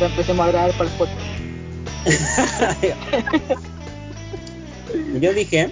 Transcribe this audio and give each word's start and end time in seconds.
Ahora 0.00 0.12
empecemos 0.12 0.46
a 0.46 0.50
grabar 0.50 0.72
para 0.72 0.88
el 0.88 0.96
podcast. 0.96 1.20
Yo 5.20 5.34
dije 5.34 5.68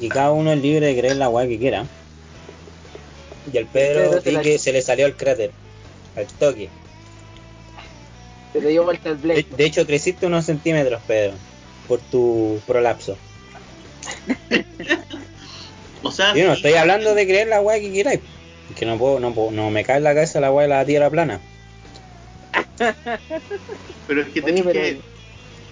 que 0.00 0.08
cada 0.08 0.32
uno 0.32 0.52
es 0.52 0.60
libre 0.60 0.86
de 0.86 0.98
creer 0.98 1.14
la 1.14 1.28
weá 1.28 1.46
que 1.46 1.60
quiera. 1.60 1.86
Y 3.52 3.56
el 3.56 3.66
Pedro 3.66 4.20
Pedro 4.20 4.42
que 4.42 4.58
se 4.58 4.72
le 4.72 4.82
salió 4.82 5.06
el 5.06 5.14
cráter. 5.14 5.52
Al 6.16 6.26
toque. 6.26 6.70
Se 8.52 8.60
le 8.60 8.70
dio 8.70 8.82
vuelta 8.82 9.10
el 9.10 9.20
De, 9.20 9.22
Blade. 9.22 9.46
de 9.56 9.64
hecho, 9.64 9.86
creciste 9.86 10.26
unos 10.26 10.46
centímetros, 10.46 11.00
Pedro. 11.06 11.34
Por 11.86 12.00
tu 12.00 12.60
prolapso. 12.66 13.16
O 16.02 16.12
sea, 16.12 16.32
Yo 16.32 16.46
no 16.46 16.52
estoy 16.52 16.74
hablando 16.74 17.14
de 17.14 17.26
creer 17.26 17.48
la 17.48 17.60
weá 17.60 17.80
que 17.80 17.92
queráis. 17.92 18.20
Que 18.76 18.86
no 18.86 18.96
puedo, 18.98 19.18
no 19.20 19.34
puedo, 19.34 19.50
no 19.50 19.70
me 19.70 19.84
cae 19.84 19.98
en 19.98 20.04
la 20.04 20.14
cabeza 20.14 20.40
la 20.40 20.52
weá 20.52 20.62
de 20.62 20.68
la 20.68 20.84
tierra 20.84 21.10
plana. 21.10 21.40
Pero 24.06 24.22
es 24.22 24.28
que 24.28 24.40
Oye, 24.40 24.42
tenés 24.42 24.62
pero- 24.64 24.72
que. 24.72 25.18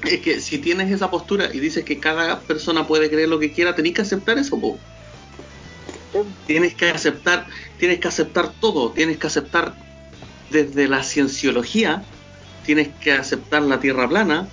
Es 0.05 0.21
que 0.21 0.41
si 0.41 0.59
tienes 0.59 0.93
esa 0.93 1.11
postura 1.11 1.49
y 1.53 1.59
dices 1.59 1.85
que 1.85 1.99
cada 1.99 2.41
persona 2.41 2.87
puede 2.87 3.09
creer 3.11 3.29
lo 3.29 3.39
que 3.39 3.51
quiera, 3.51 3.75
tenés 3.75 3.95
que 3.95 4.03
aceptar 4.03 4.39
eso, 4.39 4.61
po. 4.61 4.79
Tienes 6.47 6.75
que 6.75 6.91
aceptar, 6.91 7.47
tienes 7.79 7.99
que 7.99 8.09
aceptar 8.09 8.53
todo, 8.61 8.91
tienes 8.93 9.17
que 9.17 9.27
aceptar 9.27 9.75
desde 10.51 10.87
la 10.87 11.03
cienciología, 11.03 12.05
tienes 12.65 12.89
que 13.01 13.13
aceptar 13.13 13.63
la 13.63 13.81
tierra 13.81 14.09
plana, 14.09 14.49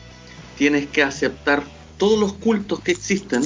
tienes 0.58 0.88
que 0.88 1.04
aceptar 1.04 1.64
todos 1.98 2.20
los 2.20 2.34
cultos 2.34 2.80
que 2.82 2.92
existen, 2.94 3.44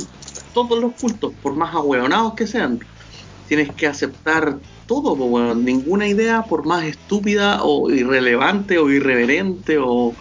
todos 0.54 0.80
los 0.80 0.94
cultos, 0.94 1.34
por 1.42 1.56
más 1.56 1.74
ahueonados 1.76 2.36
que 2.36 2.48
sean, 2.48 2.80
tienes 3.48 3.72
que 3.74 3.88
aceptar 3.88 4.60
todo, 4.88 5.16
po, 5.16 5.26
weón. 5.26 5.64
ninguna 5.66 6.08
idea, 6.08 6.44
por 6.44 6.66
más 6.66 6.86
estúpida 6.86 7.64
o 7.64 7.90
irrelevante 7.92 8.78
o 8.78 8.90
irreverente 8.90 9.78
o, 9.78 10.16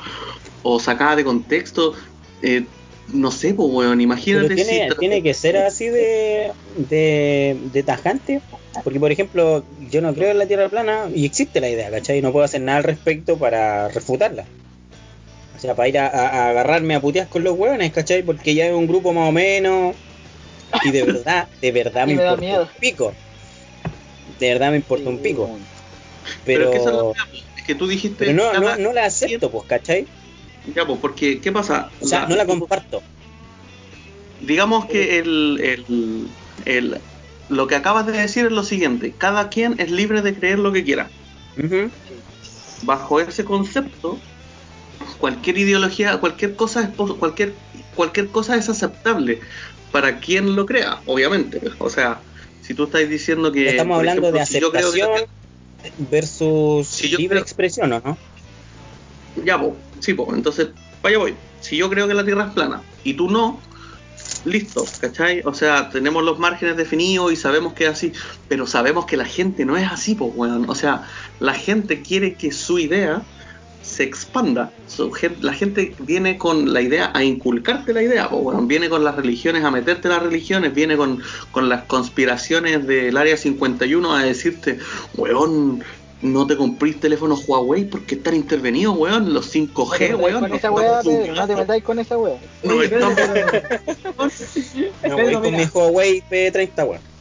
o 0.63 0.81
sacada 0.81 1.17
de 1.17 1.25
contexto, 1.25 1.95
eh, 2.43 2.65
no 3.13 3.31
sé, 3.31 3.55
pues, 3.55 3.69
weón, 3.71 4.01
imagínate 4.01 4.49
Pero 4.49 4.55
tiene, 4.63 4.91
si 4.91 4.99
tiene 4.99 5.23
que 5.23 5.33
ser 5.35 5.57
así 5.59 5.87
de, 5.89 6.51
de, 6.77 7.57
de 7.73 7.83
tajante. 7.83 8.41
Porque, 8.85 9.01
por 9.01 9.11
ejemplo, 9.11 9.65
yo 9.91 10.03
no 10.03 10.13
creo 10.13 10.33
en 10.33 10.39
la 10.39 10.47
tierra 10.47 10.69
plana 10.69 11.09
y 11.15 11.25
existe 11.25 11.61
la 11.61 11.71
idea, 11.71 11.91
¿cachai? 11.91 12.19
Y 12.19 12.23
no 12.23 12.31
puedo 12.33 12.45
hacer 12.45 12.61
nada 12.61 12.79
al 12.79 12.85
respecto 12.85 13.39
para 13.39 13.89
refutarla. 13.89 14.45
O 15.57 15.59
sea, 15.59 15.75
para 15.75 15.89
ir 15.89 15.99
a, 15.99 16.07
a- 16.09 16.29
a 16.29 16.51
agarrarme 16.51 16.95
a 16.95 17.01
putear 17.01 17.29
con 17.29 17.43
los 17.43 17.57
hueones, 17.57 17.91
¿cachai? 17.93 18.23
Porque 18.23 18.55
ya 18.55 18.67
es 18.67 18.75
un 18.75 18.87
grupo 18.87 19.13
más 19.15 19.29
o 19.31 19.33
menos. 19.33 19.95
Y 20.85 20.91
de 20.91 21.03
verdad, 21.13 21.49
de 21.63 21.73
verdad 21.73 22.07
me, 22.07 22.17
me 22.17 22.23
da 22.23 22.37
miedo. 22.37 22.69
pico. 22.79 23.15
De 24.39 24.53
verdad 24.53 24.71
me 24.71 24.77
importa 24.77 25.11
un 25.11 25.21
pico. 25.23 25.49
Pero, 26.45 26.45
Pero, 26.45 26.65
es 26.65 26.71
que 26.71 26.77
esa 26.79 26.91
es 27.57 27.65
que 27.65 27.75
tú 27.75 27.87
dijiste 27.87 28.27
pero 28.27 28.33
no, 28.35 28.61
no, 28.61 28.77
no 28.77 28.93
la 28.93 29.07
acepto, 29.07 29.51
pues, 29.51 29.65
¿cachai? 29.69 30.07
Ya, 30.75 30.87
pues, 30.87 30.99
porque, 31.01 31.41
¿qué 31.41 31.53
pasa? 31.53 31.91
O 32.01 32.07
sea, 32.07 32.23
La- 32.23 32.29
no 32.29 32.37
la 32.37 32.47
comparto. 32.47 33.03
Digamos 34.41 34.87
que 34.87 35.19
el, 35.19 35.59
el- 35.63 36.29
el- 36.65 37.03
lo 37.49 37.67
que 37.67 37.77
acabas 37.77 38.07
de 38.07 38.13
decir 38.13 38.47
es 38.47 38.53
lo 38.53 38.65
siguiente: 38.65 39.15
cada 39.17 39.49
quien 39.49 39.77
es 39.79 39.91
libre 39.91 40.23
de 40.23 40.35
creer 40.35 40.59
lo 40.59 40.73
que 40.73 40.85
quiera. 40.85 41.11
Ujú. 41.57 41.91
Bajo 42.83 43.21
ese 43.21 43.45
concepto, 43.45 44.21
cualquier 45.19 45.59
ideología, 45.59 46.19
cualquier 46.21 46.57
cosa 46.57 46.83
es 46.83 46.91
cualquier 46.97 47.59
cualquier 47.95 48.31
cosa 48.31 48.57
es 48.57 48.69
aceptable 48.69 49.41
para 49.93 50.21
quien 50.21 50.57
lo 50.57 50.67
crea, 50.67 51.03
obviamente. 51.07 51.61
O 51.79 51.89
sea, 51.89 52.23
si 52.67 52.75
tú 52.75 52.85
estás 52.85 53.09
diciendo 53.09 53.53
que 53.53 53.69
Estamos 53.71 53.99
hablando 53.99 54.23
ejemplo, 54.23 54.41
de 54.41 54.47
si 54.47 54.61
yo 54.61 54.71
creo 54.73 54.91
que 54.93 54.99
la 54.99 55.05
aceptación 55.07 56.09
versus 56.11 56.89
Si 56.89 57.09
libre 57.09 57.27
creo- 57.29 57.43
expresión, 57.43 57.93
¿o 57.93 58.01
no? 58.01 58.19
Ya, 59.45 59.61
po, 59.61 59.77
sí, 60.01 60.15
po. 60.15 60.35
Entonces, 60.35 60.69
vaya 61.03 61.19
voy. 61.19 61.35
Si 61.61 61.77
yo 61.77 61.89
creo 61.91 62.09
que 62.09 62.15
la 62.15 62.25
Tierra 62.25 62.47
es 62.47 62.53
plana 62.55 62.83
y 63.05 63.15
tú 63.15 63.29
no, 63.31 63.61
listo, 64.45 64.85
¿cachai? 65.01 65.43
O 65.45 65.55
sea, 65.55 65.91
tenemos 65.91 66.25
los 66.25 66.39
márgenes 66.39 66.77
definidos 66.77 67.33
y 67.33 67.37
sabemos 67.37 67.73
que 67.75 67.85
es 67.85 67.91
así, 67.91 68.13
pero 68.49 68.67
sabemos 68.67 69.07
que 69.07 69.17
la 69.17 69.25
gente 69.27 69.65
no 69.65 69.77
es 69.77 69.91
así, 69.91 70.15
pues, 70.15 70.33
weón. 70.35 70.69
O 70.69 70.75
sea, 70.75 71.05
la 71.39 71.55
gente 71.55 72.03
quiere 72.03 72.35
que 72.35 72.51
su 72.53 72.79
idea 72.79 73.23
se 73.97 74.03
expanda. 74.05 74.71
Su 74.87 75.11
gen- 75.11 75.37
la 75.41 75.55
gente 75.55 75.95
viene 76.01 76.37
con 76.37 76.73
la 76.75 76.83
idea 76.83 77.11
a 77.15 77.25
inculcarte 77.25 77.95
la 77.95 78.03
idea, 78.03 78.29
pues, 78.29 78.43
weón. 78.45 78.69
Viene 78.69 78.91
con 78.91 79.03
las 79.05 79.17
religiones 79.17 79.65
a 79.65 79.71
meterte 79.71 80.09
las 80.09 80.23
religiones, 80.23 80.75
viene 80.75 80.97
con, 80.99 81.23
con 81.51 81.69
las 81.71 81.85
conspiraciones 81.85 82.87
del 82.87 83.17
Área 83.17 83.37
51 83.39 84.15
a 84.15 84.23
decirte, 84.23 84.79
weón, 85.17 85.83
no 86.21 86.47
te 86.47 86.57
comprís 86.57 87.01
teléfonos 87.01 87.45
Huawei 87.49 87.85
porque 87.85 88.17
están 88.17 88.35
intervenidos, 88.35 88.97
weón, 88.99 89.33
los 89.33 89.47
No 89.47 89.53
5G, 89.53 89.99
te 89.99 90.09
metáis 90.09 90.21
weón. 90.23 90.41
con 90.41 90.51
no- 90.51 90.57
esa 90.57 90.69
no- 90.69 90.75
weá, 90.75 90.97
no- 90.97 91.03
Pedro, 91.11 91.35
no 91.35 91.47
te 91.47 91.57
metáis 91.57 91.83
con 91.85 91.99
esa 91.99 92.19
weá. 92.19 92.35
no 92.65 92.75
No 92.75 92.81
Pedro, 92.81 93.13
voy 95.17 95.33
con 95.35 95.43
mira. 95.43 95.59
mi 95.59 95.65
Huawei 95.73 96.23
P30, 96.31 96.85
weón. 96.89 97.16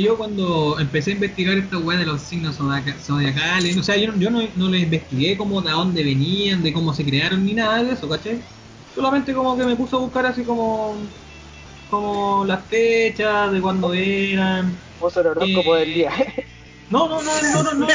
Yo 0.00 0.16
cuando 0.16 0.78
empecé 0.80 1.10
a 1.10 1.14
investigar 1.14 1.58
esta 1.58 1.78
weá 1.78 1.98
de 1.98 2.06
los 2.06 2.22
signos 2.22 2.56
zodiaca- 2.56 2.98
zodiacales, 2.98 3.76
o 3.76 3.82
sea, 3.82 3.96
yo, 3.96 4.12
no- 4.12 4.18
yo 4.18 4.30
no, 4.30 4.40
no 4.56 4.68
lo 4.68 4.76
investigué 4.76 5.36
como 5.36 5.60
de 5.60 5.70
dónde 5.72 6.02
venían, 6.02 6.62
de 6.62 6.72
cómo 6.72 6.94
se 6.94 7.04
crearon, 7.04 7.44
ni 7.44 7.52
nada 7.52 7.82
de 7.82 7.92
eso, 7.92 8.08
¿cachai? 8.08 8.42
Solamente 8.94 9.34
como 9.34 9.56
que 9.56 9.64
me 9.66 9.76
puso 9.76 9.98
a 9.98 10.00
buscar 10.00 10.24
así 10.26 10.42
como 10.42 10.96
como 11.90 12.44
las 12.44 12.64
fechas, 12.66 13.50
de 13.52 13.60
cuándo 13.60 13.92
eran. 13.94 14.78
Vos 15.00 15.16
el 15.16 15.26
horóscopo 15.26 15.76
Eh, 15.76 15.80
del 15.80 15.94
día. 15.94 16.12
No, 16.90 17.08
no, 17.08 17.22
no, 17.22 17.30
no, 17.42 17.62
no, 17.62 17.74
no. 17.74 17.86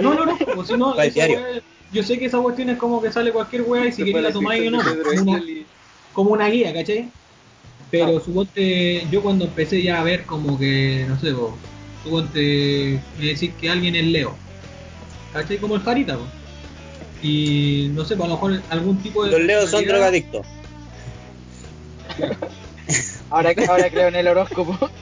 No, 0.00 0.14
no, 0.14 0.26
no, 0.26 0.36
pues 0.54 0.68
si 0.68 0.76
no, 0.76 0.94
weá- 0.94 1.62
yo 1.90 2.02
sé 2.02 2.18
que 2.18 2.26
esa 2.26 2.38
cuestión 2.38 2.70
es 2.70 2.78
como 2.78 3.00
que 3.00 3.10
sale 3.10 3.32
cualquier 3.32 3.62
weá 3.62 3.86
y 3.86 3.92
si 3.92 4.10
fue 4.10 4.20
la 4.22 4.32
tomáis 4.32 4.66
o 4.68 4.70
no, 4.70 4.82
como 6.12 6.30
una 6.30 6.48
guía, 6.48 6.72
¿cachai? 6.72 7.10
Pero 7.90 8.20
suponte, 8.20 9.06
yo 9.10 9.22
cuando 9.22 9.46
empecé 9.46 9.82
ya 9.82 10.00
a 10.00 10.04
ver 10.04 10.26
como 10.26 10.58
que, 10.58 11.06
no 11.08 11.18
sé, 11.18 11.32
vos, 11.32 11.54
suponte, 12.04 13.00
me 13.18 13.26
decís 13.26 13.52
que 13.58 13.70
alguien 13.70 13.96
es 13.96 14.04
Leo, 14.04 14.36
¿cachai? 15.32 15.58
Como 15.58 15.76
el 15.76 15.80
Farita, 15.80 16.16
vos. 16.16 16.28
Y 17.22 17.90
no 17.94 18.04
sé, 18.04 18.14
pues 18.16 18.26
a 18.26 18.28
lo 18.28 18.34
mejor 18.34 18.62
algún 18.70 18.98
tipo 18.98 19.24
de. 19.24 19.32
Los 19.32 19.40
leos 19.40 19.70
son 19.70 19.84
drogadictos. 19.84 20.46
Ahora, 23.30 23.52
ahora 23.68 23.90
creo 23.90 24.08
en 24.08 24.16
el 24.16 24.28
horóscopo. 24.28 24.76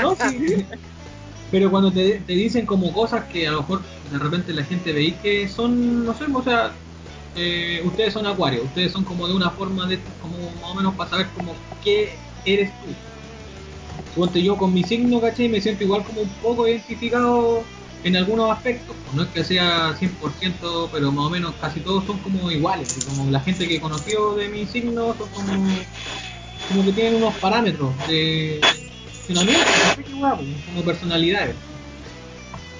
No, 0.00 0.14
sí. 0.14 0.64
Pero 1.50 1.70
cuando 1.70 1.90
te, 1.90 2.20
te 2.20 2.32
dicen 2.32 2.66
como 2.66 2.92
cosas 2.92 3.24
que 3.24 3.48
a 3.48 3.50
lo 3.50 3.62
mejor 3.62 3.82
de 4.12 4.18
repente 4.18 4.52
la 4.52 4.62
gente 4.62 4.92
veis 4.92 5.14
que 5.16 5.48
son, 5.48 6.04
no 6.04 6.14
sé, 6.14 6.26
o 6.32 6.42
sea, 6.44 6.72
eh, 7.36 7.80
ustedes 7.84 8.12
son 8.12 8.26
acuarios, 8.26 8.64
ustedes 8.64 8.92
son 8.92 9.04
como 9.04 9.26
de 9.26 9.34
una 9.34 9.50
forma 9.50 9.86
de, 9.86 10.00
como 10.20 10.36
más 10.60 10.70
o 10.70 10.74
menos 10.74 10.94
para 10.94 11.10
saber 11.10 11.28
como 11.34 11.54
qué 11.82 12.12
eres 12.44 12.70
tú. 12.80 12.88
Suponte 14.14 14.42
yo 14.42 14.56
con 14.56 14.74
mi 14.74 14.82
signo, 14.82 15.20
¿cachai? 15.20 15.48
Me 15.48 15.60
siento 15.60 15.84
igual 15.84 16.02
como 16.04 16.22
un 16.22 16.28
poco 16.42 16.66
identificado 16.66 17.62
en 18.02 18.16
algunos 18.16 18.50
aspectos. 18.50 18.96
Pues 19.04 19.16
no 19.16 19.22
es 19.22 19.28
que 19.28 19.44
sea 19.44 19.94
100%, 19.94 20.88
pero 20.92 21.12
más 21.12 21.26
o 21.26 21.30
menos 21.30 21.54
casi 21.60 21.80
todos 21.80 22.04
son 22.06 22.18
como 22.18 22.50
iguales. 22.50 22.98
Como 23.08 23.30
la 23.30 23.40
gente 23.40 23.68
que 23.68 23.80
conoció 23.80 24.34
de 24.34 24.48
mi 24.48 24.66
signo 24.66 25.14
son 25.16 25.28
como, 25.28 25.76
como 26.68 26.84
que 26.84 26.92
tienen 26.92 27.16
unos 27.16 27.34
parámetros 27.36 27.92
de 28.08 28.60
funcionamiento, 29.26 29.70
pues, 29.94 30.06
como 30.66 30.82
personalidades. 30.84 31.54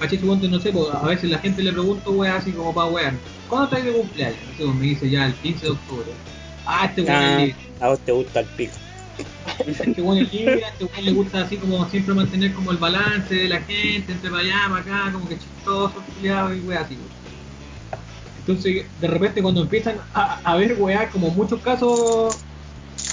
¿Cachai? 0.00 0.18
Suponte, 0.18 0.48
no 0.48 0.58
sé, 0.58 0.72
pues, 0.72 0.88
a 0.92 1.06
veces 1.06 1.30
la 1.30 1.38
gente 1.38 1.62
le 1.62 1.72
pregunto, 1.72 2.10
weá, 2.10 2.36
así 2.36 2.50
como 2.50 2.74
para 2.74 2.88
wear, 2.88 3.14
¿cuándo 3.50 3.64
estás 3.66 3.84
de 3.84 3.92
cumpleaños? 3.92 4.38
No 4.46 4.56
sé, 4.56 4.64
pues, 4.64 4.74
me 4.76 4.82
dice 4.86 5.10
ya 5.10 5.26
el 5.26 5.34
15 5.34 5.66
de 5.66 5.72
octubre. 5.72 6.06
Ah, 6.66 6.86
este 6.86 7.02
weón 7.02 7.14
Ah, 7.14 7.32
es 7.42 7.48
libre. 7.48 7.56
a 7.80 7.88
vos 7.88 7.98
te 8.00 8.12
gusta 8.12 8.40
el 8.40 8.46
pico. 8.46 8.72
Este 9.66 10.00
weón 10.00 10.18
es 10.18 10.32
libre, 10.32 10.64
a 10.64 10.68
este 10.68 10.84
weón 10.84 11.04
le 11.04 11.12
gusta 11.12 11.40
así 11.42 11.56
como 11.56 11.86
siempre 11.90 12.14
mantener 12.14 12.54
como 12.54 12.70
el 12.70 12.78
balance 12.78 13.34
de 13.34 13.48
la 13.48 13.60
gente, 13.60 14.12
entre 14.12 14.30
para 14.30 14.42
allá, 14.42 14.68
para 14.70 14.80
acá, 14.80 15.12
como 15.12 15.28
que 15.28 15.38
chistoso, 15.38 15.94
culiado 16.16 16.54
y 16.54 16.60
weá 16.60 16.80
así. 16.80 16.96
Entonces, 18.38 18.86
de 19.00 19.06
repente 19.06 19.42
cuando 19.42 19.60
empiezan 19.62 19.96
a, 20.14 20.40
a 20.42 20.56
ver 20.56 20.76
weá, 20.78 21.08
como 21.10 21.30
muchos 21.30 21.60
casos 21.60 22.36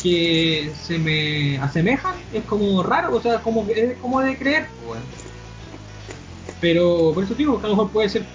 que 0.01 0.71
se 0.85 0.97
me 0.97 1.57
asemejan, 1.57 2.15
es 2.33 2.43
como 2.43 2.81
raro, 2.83 3.15
o 3.15 3.21
sea, 3.21 3.39
como 3.39 3.65
es 3.69 3.97
como 3.97 4.21
de 4.21 4.37
creer, 4.37 4.67
weón. 4.87 5.03
Pero 6.61 7.11
por 7.13 7.23
eso 7.23 7.33
digo 7.35 7.59
que 7.59 7.65
a 7.67 7.69
lo 7.69 7.75
mejor 7.75 7.91
puede 7.91 8.09
ser 8.09 8.25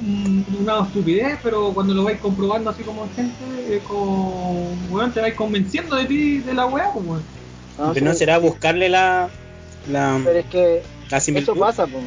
una 0.00 0.84
estupidez, 0.86 1.38
pero 1.42 1.72
cuando 1.74 1.92
lo 1.94 2.04
vais 2.04 2.20
comprobando 2.20 2.70
así 2.70 2.82
como 2.84 3.08
gente, 3.10 3.76
es 3.76 3.82
como, 3.82 4.72
weón, 4.88 5.12
te 5.12 5.20
vais 5.20 5.34
convenciendo 5.34 5.96
de 5.96 6.04
ti, 6.06 6.38
de 6.40 6.54
la 6.54 6.66
weá, 6.66 6.92
pues. 6.92 7.22
No, 7.76 7.92
Pero 7.92 8.06
no 8.06 8.14
será 8.14 8.38
buscarle 8.38 8.88
la, 8.88 9.28
la, 9.90 10.20
Pero 10.24 10.38
es 10.38 10.46
que 10.46 10.82
la 11.10 11.20
similitud. 11.20 11.52
eso 11.52 11.60
pasa, 11.60 11.86
po. 11.86 12.00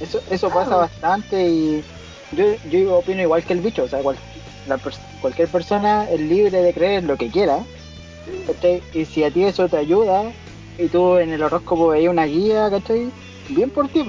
Eso, 0.00 0.20
eso 0.30 0.48
pasa 0.50 0.76
bastante 0.76 1.46
y 1.46 1.84
yo, 2.32 2.44
yo 2.70 2.96
opino 2.96 3.20
igual 3.22 3.44
que 3.44 3.52
el 3.52 3.60
bicho, 3.60 3.84
o 3.84 3.88
sea, 3.88 4.00
cual- 4.00 4.18
la 4.66 4.78
cualquier 5.20 5.48
persona 5.48 6.08
es 6.10 6.20
libre 6.20 6.62
de 6.62 6.72
creer 6.74 7.04
lo 7.04 7.16
que 7.16 7.30
quiera. 7.30 7.64
¿cachai? 8.46 8.82
Y 8.94 9.04
si 9.06 9.24
a 9.24 9.30
ti 9.30 9.44
eso 9.44 9.68
te 9.68 9.76
ayuda 9.76 10.32
y 10.78 10.88
tú 10.88 11.16
en 11.18 11.32
el 11.32 11.42
horóscopo 11.42 11.88
veis 11.88 12.08
una 12.08 12.24
guía, 12.26 12.70
¿cachai? 12.70 13.10
Bien 13.48 13.70
por 13.70 13.88
ti, 13.88 14.04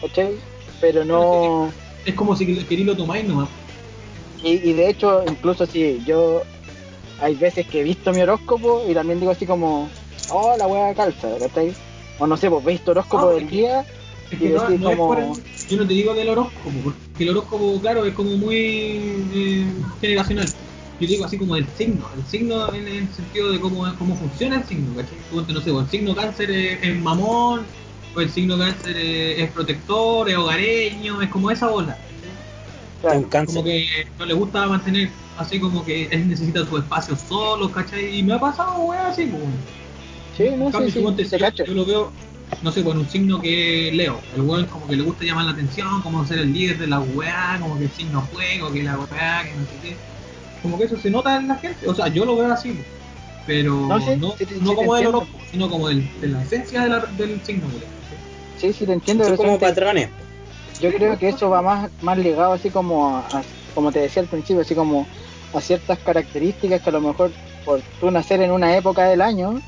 ¿cachai? 0.00 0.40
Pero 0.82 1.04
no... 1.04 1.72
Es 2.04 2.14
como 2.14 2.34
si 2.36 2.44
querí 2.64 2.82
lo 2.82 2.96
tomáis 2.96 3.24
nomás. 3.26 3.48
Y, 4.42 4.68
y 4.68 4.72
de 4.72 4.90
hecho, 4.90 5.22
incluso 5.26 5.64
si 5.64 6.02
yo 6.04 6.42
hay 7.20 7.36
veces 7.36 7.64
que 7.68 7.80
he 7.80 7.84
visto 7.84 8.12
mi 8.12 8.20
horóscopo 8.20 8.82
y 8.88 8.92
también 8.92 9.20
digo 9.20 9.30
así 9.30 9.46
como, 9.46 9.88
oh, 10.30 10.56
la 10.58 10.66
wea 10.66 10.92
calza, 10.94 11.28
¿cachai? 11.38 11.72
O 12.18 12.26
no 12.26 12.36
sé, 12.36 12.50
pues 12.50 12.64
veis 12.64 12.80
tu 12.84 12.90
horóscopo 12.90 13.28
Ah, 13.30 13.34
del 13.34 13.48
día 13.48 13.86
Es 14.32 14.40
y 14.40 14.48
no, 14.48 14.62
decís 14.64 14.80
no 14.80 14.90
como, 14.90 15.14
el- 15.36 15.42
yo 15.68 15.76
no 15.76 15.86
te 15.86 15.94
digo 15.94 16.12
del 16.14 16.28
horóscopo, 16.30 16.70
porque 16.82 16.98
el 17.22 17.28
horóscopo, 17.30 17.80
claro, 17.80 18.04
es 18.04 18.14
como 18.14 18.36
muy 18.36 18.56
eh, 19.32 19.72
generacional. 20.00 20.48
Yo 20.98 21.06
digo 21.06 21.24
así 21.24 21.38
como 21.38 21.54
del 21.54 21.66
signo, 21.76 22.04
el 22.16 22.26
signo 22.26 22.74
en 22.74 22.88
el 22.88 23.14
sentido 23.14 23.52
de 23.52 23.60
cómo, 23.60 23.84
cómo 23.96 24.16
funciona 24.16 24.56
el 24.56 24.64
signo, 24.64 24.96
¿cachai? 24.96 25.16
No 25.30 25.60
sé, 25.60 25.70
pues, 25.72 25.84
el 25.84 25.90
signo 25.90 26.14
cáncer 26.16 26.50
es, 26.50 26.82
es 26.82 27.00
mamón, 27.00 27.66
el 28.16 28.30
signo 28.30 28.58
cáncer 28.58 28.96
es, 28.96 29.38
es 29.40 29.50
protector, 29.52 30.28
es 30.28 30.36
hogareño, 30.36 31.22
es 31.22 31.28
como 31.30 31.50
esa 31.50 31.68
bola. 31.68 31.96
claro. 33.00 33.28
Como 33.46 33.64
que 33.64 33.86
no 34.18 34.26
le 34.26 34.34
gusta 34.34 34.66
mantener 34.66 35.10
así 35.38 35.58
como 35.58 35.84
que 35.84 36.04
él 36.06 36.28
necesita 36.28 36.64
su 36.66 36.76
espacio 36.78 37.16
solo, 37.16 37.70
¿cachai? 37.70 38.18
Y 38.18 38.22
me 38.22 38.34
ha 38.34 38.38
pasado, 38.40 38.78
weón, 38.82 39.06
así, 39.06 39.26
pues. 39.26 39.42
sí, 40.36 40.44
no 40.56 40.70
sé, 40.70 40.90
sí, 40.90 41.00
ponte- 41.00 41.24
se 41.24 41.38
yo, 41.38 41.74
lo 41.74 41.84
veo, 41.86 42.12
no 42.62 42.70
sé, 42.70 42.84
con 42.84 42.98
un 42.98 43.08
signo 43.08 43.40
que 43.40 43.90
Leo. 43.94 44.20
El 44.36 44.42
weón 44.42 44.66
como 44.66 44.86
que 44.86 44.96
le 44.96 45.02
gusta 45.02 45.24
llamar 45.24 45.46
la 45.46 45.52
atención, 45.52 46.02
como 46.02 46.24
ser 46.26 46.38
el 46.40 46.52
líder 46.52 46.78
de 46.78 46.86
la 46.86 47.00
weá, 47.00 47.58
como 47.60 47.78
que 47.78 47.84
el 47.84 47.90
signo 47.90 48.22
fuego, 48.32 48.70
que 48.72 48.82
la 48.82 48.98
weá, 48.98 49.42
que 49.44 49.54
no 49.54 49.66
sé 49.66 49.72
qué. 49.82 49.96
Como 50.60 50.78
que 50.78 50.84
eso 50.84 50.96
se 50.96 51.10
nota 51.10 51.36
en 51.36 51.48
la 51.48 51.56
gente. 51.56 51.88
O 51.88 51.94
sea, 51.94 52.06
yo 52.08 52.24
lo 52.24 52.36
veo 52.36 52.52
así, 52.52 52.78
pero 53.46 53.74
No, 53.74 53.98
no, 53.98 54.00
sí, 54.00 54.16
no, 54.16 54.30
sí, 54.38 54.44
sí, 54.46 54.54
sí, 54.54 54.60
como 54.60 54.94
del 54.94 55.06
entiendo. 55.06 55.18
horóscopo, 55.18 55.44
sino 55.50 55.68
como 55.70 55.88
del- 55.88 56.08
de 56.20 56.28
la 56.28 56.42
esencia 56.42 56.82
de 56.82 56.88
la- 56.90 57.06
del 57.06 57.42
signo, 57.44 57.66
weón. 57.66 58.01
Sí, 58.62 58.72
sí, 58.72 58.86
te 58.86 58.92
entiendo. 58.92 59.24
Son 59.24 59.36
como 59.36 59.58
patrones. 59.58 60.08
yo 60.80 60.92
creo 60.92 61.18
que 61.18 61.30
eso 61.30 61.50
va 61.50 61.62
más, 61.62 61.90
más 62.00 62.16
ligado 62.16 62.52
así 62.52 62.70
como, 62.70 63.16
a- 63.18 63.42
como 63.74 63.90
te 63.90 63.98
decía 63.98 64.22
al 64.22 64.28
principio, 64.28 64.62
así 64.62 64.72
como 64.76 65.04
a 65.52 65.60
ciertas 65.60 65.98
características 65.98 66.80
que 66.80 66.90
a 66.90 66.92
lo 66.92 67.00
mejor 67.00 67.32
por 67.64 67.80
tú 67.98 68.08
nacer 68.12 68.40
en 68.40 68.52
una 68.52 68.76
época 68.76 69.06
del 69.08 69.20
año 69.20 69.60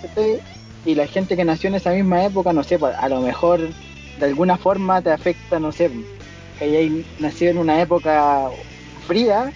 ¿cachai? 0.00 0.40
y 0.84 0.94
la 0.94 1.08
gente 1.08 1.34
que 1.34 1.44
nació 1.44 1.68
en 1.70 1.74
esa 1.74 1.90
misma 1.90 2.24
época, 2.24 2.52
no 2.52 2.62
sé, 2.62 2.78
pues, 2.78 2.94
a 2.96 3.08
lo 3.08 3.20
mejor 3.20 3.68
de 4.20 4.24
alguna 4.26 4.56
forma 4.58 5.02
te 5.02 5.10
afecta, 5.10 5.58
no 5.58 5.72
sé, 5.72 5.90
que 6.56 6.66
hayáis 6.66 7.04
nacido 7.18 7.50
en 7.50 7.58
una 7.58 7.80
época 7.80 8.48
fría, 9.08 9.52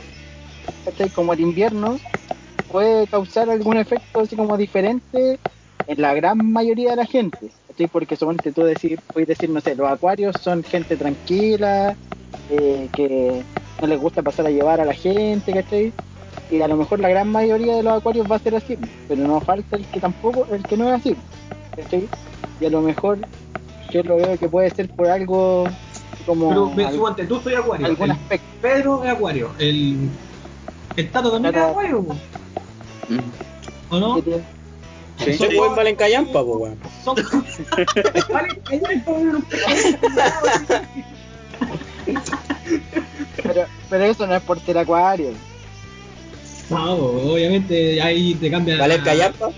¿cachai? 0.85 1.11
como 1.11 1.33
el 1.33 1.39
invierno, 1.41 2.01
puede 2.67 3.07
causar 3.07 3.51
algún 3.51 3.77
efecto 3.77 4.19
así 4.21 4.35
como 4.35 4.57
diferente 4.57 5.39
en 5.87 6.03
la 6.03 6.13
gran 6.15 6.53
mayoría 6.53 6.91
de 6.91 6.97
la 6.97 7.07
gente, 7.07 7.53
¿cachai? 7.79 7.87
Porque 7.89 8.17
suponte 8.17 8.51
tú 8.53 8.63
decir, 8.63 8.99
puedes 9.13 9.29
decir, 9.29 9.49
no 9.51 9.61
sé, 9.61 9.75
los 9.77 9.89
acuarios 9.89 10.37
son 10.37 10.65
gente 10.65 10.97
tranquila, 10.97 11.97
eh, 12.51 12.89
que 12.95 13.45
no 13.81 13.87
les 13.87 14.01
gusta 14.01 14.21
pasar 14.23 14.47
a 14.47 14.51
llevar 14.51 14.81
a 14.81 14.85
la 14.85 14.95
gente, 14.95 15.55
¿cachai? 15.55 15.93
Y 16.51 16.61
a 16.61 16.67
lo 16.69 16.77
mejor 16.77 16.99
la 16.99 17.09
gran 17.09 17.29
mayoría 17.31 17.77
de 17.77 17.83
los 17.85 17.97
acuarios 17.99 18.29
va 18.31 18.37
a 18.37 18.41
ser 18.41 18.57
así, 18.57 18.77
pero 19.07 19.23
no 19.23 19.41
falta 19.41 19.77
el 19.77 19.87
que 19.87 20.01
tampoco, 20.01 20.47
el 20.53 20.65
que 20.67 20.77
no 20.77 20.89
es 20.93 21.01
así, 21.01 21.17
¿cachai? 21.77 22.09
Y 22.61 22.67
a 22.67 22.71
lo 22.71 22.81
mejor 22.81 23.19
yo 23.93 24.03
lo 24.03 24.17
veo 24.17 24.37
que 24.37 24.49
puede 24.49 24.71
ser 24.71 24.89
por 24.89 25.07
algo 25.09 25.69
como 26.27 26.73
Pero 26.75 26.89
al- 26.89 26.95
suponte, 26.95 27.25
tú 27.27 27.39
soy 27.41 27.55
acuario. 27.55 27.87
algún 27.87 28.11
aspecto. 28.11 28.47
Pedro 28.61 29.05
es 29.05 29.11
acuario. 29.11 29.51
El, 29.59 30.11
el 30.97 31.11
Tato 31.11 31.31
también 31.31 31.55
es 31.55 31.61
acuario. 31.63 32.05
¿o 33.91 33.99
no? 33.99 34.23
Sí. 35.25 35.31
Ese 35.31 35.49
weón 35.49 35.75
vale 35.75 35.91
en 35.91 35.97
callampa, 35.97 36.41
po, 36.45 36.57
weón. 36.59 36.79
Son. 37.05 37.17
Vale, 38.33 38.49
callampa, 38.65 39.11
weón. 39.11 39.45
pero, 43.43 43.67
pero 43.91 44.05
eso 44.05 44.27
no 44.27 44.35
es 44.37 44.43
por 44.43 44.61
ser 44.61 44.79
acuario. 44.79 45.31
No, 46.71 46.95
obviamente 46.95 48.01
ahí 48.03 48.35
te 48.35 48.51
cambia. 48.51 48.79
Vale 48.79 48.95
en 48.97 49.03
callampa. 49.05 49.51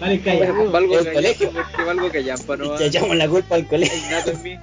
Vale 0.00 0.14
el 0.14 0.22
callampa. 0.22 0.70
Valgo 0.70 0.98
El 0.98 1.04
callampa 1.04 1.12
colegio. 1.14 1.50
porque 1.52 1.84
valgo 1.84 2.10
callampa, 2.10 2.56
no 2.56 2.70
te 2.76 2.86
echamos 2.86 3.16
la 3.16 3.28
culpa 3.28 3.54
al 3.56 3.66
colegio. 3.66 3.98
Innato 4.06 4.30
en 4.30 4.42
mí. 4.42 4.58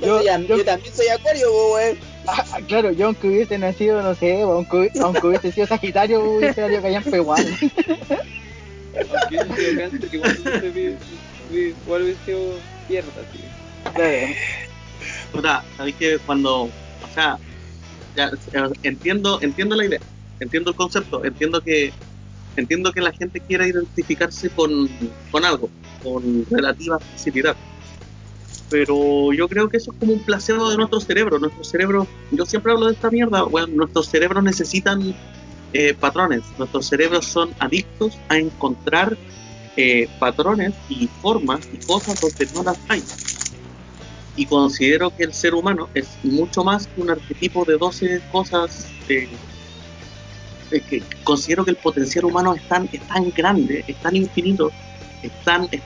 Yo, 0.00 0.22
Yo- 0.22 0.64
también 0.64 0.94
soy 0.94 1.08
acuario, 1.08 1.48
po, 1.50 1.74
weón. 1.74 1.98
Ah, 2.28 2.60
claro, 2.66 2.92
yo 2.92 3.06
aunque 3.06 3.28
hubiese 3.28 3.58
nacido, 3.58 4.02
no 4.02 4.14
sé, 4.14 4.42
aunque, 4.42 4.90
aunque 5.00 5.26
hubiese 5.26 5.52
sido 5.52 5.66
Sagitario, 5.66 6.20
hubiese 6.20 6.60
salido 6.60 6.82
callampa 6.82 7.16
igual. 7.16 7.46
Aunque 9.10 9.90
sido 9.90 10.24
igual 11.84 12.02
hubiese 12.02 12.24
sido 12.24 12.60
mierda, 12.88 13.10
sí. 13.32 13.44
Claro. 13.94 14.26
Puta, 15.32 15.64
sabéis 15.76 15.96
que 15.96 16.18
cuando, 16.18 16.64
o 16.64 16.72
sea, 17.12 17.38
ya, 18.16 18.30
eh, 18.52 18.70
entiendo, 18.82 19.38
entiendo 19.42 19.76
la 19.76 19.84
idea, 19.84 20.00
entiendo 20.40 20.70
el 20.70 20.76
concepto, 20.76 21.24
entiendo 21.24 21.60
que, 21.60 21.92
entiendo 22.56 22.92
que 22.92 23.00
la 23.00 23.12
gente 23.12 23.40
quiera 23.40 23.66
identificarse 23.66 24.48
con, 24.50 24.88
con 25.30 25.44
algo, 25.44 25.70
con 26.02 26.46
relativa 26.50 26.98
facilidad. 26.98 27.56
Pero 28.68 29.32
yo 29.32 29.48
creo 29.48 29.68
que 29.68 29.76
eso 29.76 29.92
es 29.92 29.98
como 29.98 30.12
un 30.12 30.24
placebo 30.24 30.70
de 30.70 30.76
nuestro 30.76 31.00
cerebro. 31.00 31.38
Nuestro 31.38 31.64
cerebro, 31.64 32.06
yo 32.32 32.46
siempre 32.46 32.72
hablo 32.72 32.86
de 32.86 32.92
esta 32.92 33.10
mierda, 33.10 33.42
bueno, 33.42 33.68
nuestros 33.74 34.08
cerebros 34.08 34.42
necesitan 34.42 35.14
eh, 35.72 35.94
patrones. 35.94 36.42
Nuestros 36.58 36.86
cerebros 36.86 37.26
son 37.26 37.50
adictos 37.58 38.18
a 38.28 38.38
encontrar 38.38 39.16
eh, 39.76 40.08
patrones 40.18 40.74
y 40.88 41.06
formas 41.06 41.68
y 41.72 41.78
cosas 41.86 42.20
donde 42.20 42.48
no 42.54 42.62
las 42.64 42.78
hay 42.88 43.02
y 44.36 44.44
considero 44.46 45.10
que 45.10 45.24
el 45.24 45.32
ser 45.32 45.54
humano 45.54 45.88
es 45.94 46.18
mucho 46.22 46.62
más 46.62 46.86
que 46.86 47.00
un 47.00 47.10
arquetipo 47.10 47.64
de 47.64 47.78
12 47.78 48.20
cosas. 48.30 48.86
eh, 49.08 49.28
eh, 50.72 50.80
que 50.80 51.00
considero 51.22 51.64
que 51.64 51.70
el 51.70 51.76
potencial 51.76 52.24
humano 52.24 52.54
es 52.54 52.62
tan, 52.68 52.88
es 52.92 53.00
tan 53.02 53.30
grande, 53.30 53.84
es 53.86 53.96
tan 54.00 54.16
infinito, 54.16 54.72
es 55.22 55.30
tan, 55.44 55.68
es 55.70 55.80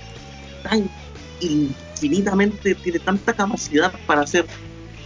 tan 0.63 0.89
infinitamente, 2.03 2.75
tiene 2.75 2.99
tanta 2.99 3.33
capacidad 3.33 3.93
para 4.07 4.23
hacer 4.23 4.47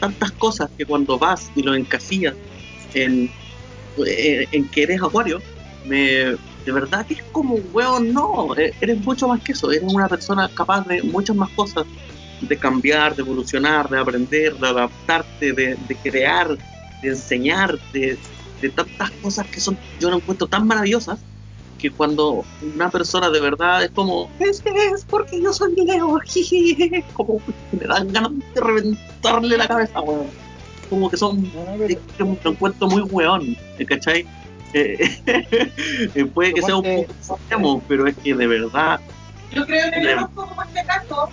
tantas 0.01 0.33
cosas 0.33 0.71
que 0.77 0.87
cuando 0.87 1.19
vas 1.19 1.51
y 1.55 1.63
lo 1.63 1.75
encasillas 1.75 2.35
en, 2.95 3.31
eh, 4.07 4.47
en 4.53 4.69
que 4.69 4.85
eres 4.85 5.03
acuario, 5.03 5.41
me, 5.87 5.99
de 5.99 6.73
verdad 6.73 7.07
que 7.07 7.15
es 7.15 7.23
como, 7.33 7.57
weón, 7.73 8.13
no, 8.13 8.57
eh, 8.57 8.73
eres 8.81 9.01
mucho 9.01 9.29
más 9.29 9.43
que 9.43 9.53
eso, 9.53 9.71
eres 9.71 9.93
una 9.93 10.09
persona 10.09 10.49
capaz 10.55 10.87
de 10.87 11.03
muchas 11.03 11.37
más 11.37 11.51
cosas 11.51 11.85
de 12.41 12.57
cambiar, 12.57 13.17
de 13.17 13.23
evolucionar, 13.23 13.89
de 13.89 13.99
aprender, 13.99 14.55
de 14.55 14.69
adaptarte, 14.69 15.53
de, 15.53 15.77
de 15.77 15.97
crear, 15.97 16.57
de 17.03 17.09
enseñar, 17.09 17.79
de, 17.93 18.19
de 18.61 18.71
tantas 18.71 19.11
cosas 19.23 19.47
que 19.49 19.61
son, 19.61 19.79
yo 19.99 20.11
lo 20.11 20.17
encuentro 20.17 20.47
tan 20.47 20.67
maravillosas 20.67 21.21
que 21.79 21.91
cuando 21.91 22.45
una 22.75 22.91
persona 22.91 23.31
de 23.31 23.41
verdad 23.41 23.85
es 23.85 23.91
como, 23.91 24.31
es 24.39 24.61
que 24.61 24.71
es 24.71 25.05
porque 25.05 25.41
yo 25.41 25.53
soy 25.53 25.75
Leo, 25.77 26.19
jiji", 26.25 27.03
como 27.13 27.41
me 27.73 27.87
dan 27.87 28.13
ganas 28.13 28.33
de 28.55 28.61
reventarle 28.61 29.57
la 29.59 29.69
cabeza, 29.69 30.01
weón. 30.01 30.27
Como 30.91 31.11
que 31.11 31.17
son, 31.17 31.51
es 31.89 31.99
que 32.17 32.25
lo 32.25 32.51
encuentro 32.51 32.89
muy 32.89 33.03
weón, 33.03 33.57
¿cachai? 33.89 34.27
Eh, 34.75 34.99
eh, 36.15 36.25
puede 36.27 36.53
que 36.53 36.63
sea 36.63 36.77
un 36.77 36.83
poco 36.83 37.13
extremo, 37.13 37.83
pero 37.87 38.07
es 38.09 38.17
que 38.17 38.35
de 38.35 38.47
verdad 38.47 39.01
Yo 39.53 39.65
creo 39.65 39.87
en 39.87 39.95
el 39.95 40.19
horóscopo 40.19 40.55
por 40.55 40.67
si 40.69 40.79
acaso. 40.79 41.29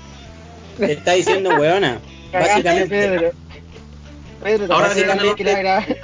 Te 0.78 0.94
está 0.94 1.14
diciendo 1.14 1.50
weona. 1.56 2.00
Básicamente, 2.32 2.88
Pedro. 2.88 3.32
Pedro, 4.44 4.74
Ahora 4.74 4.88
básicamente- 4.88 5.44
que 5.44 6.02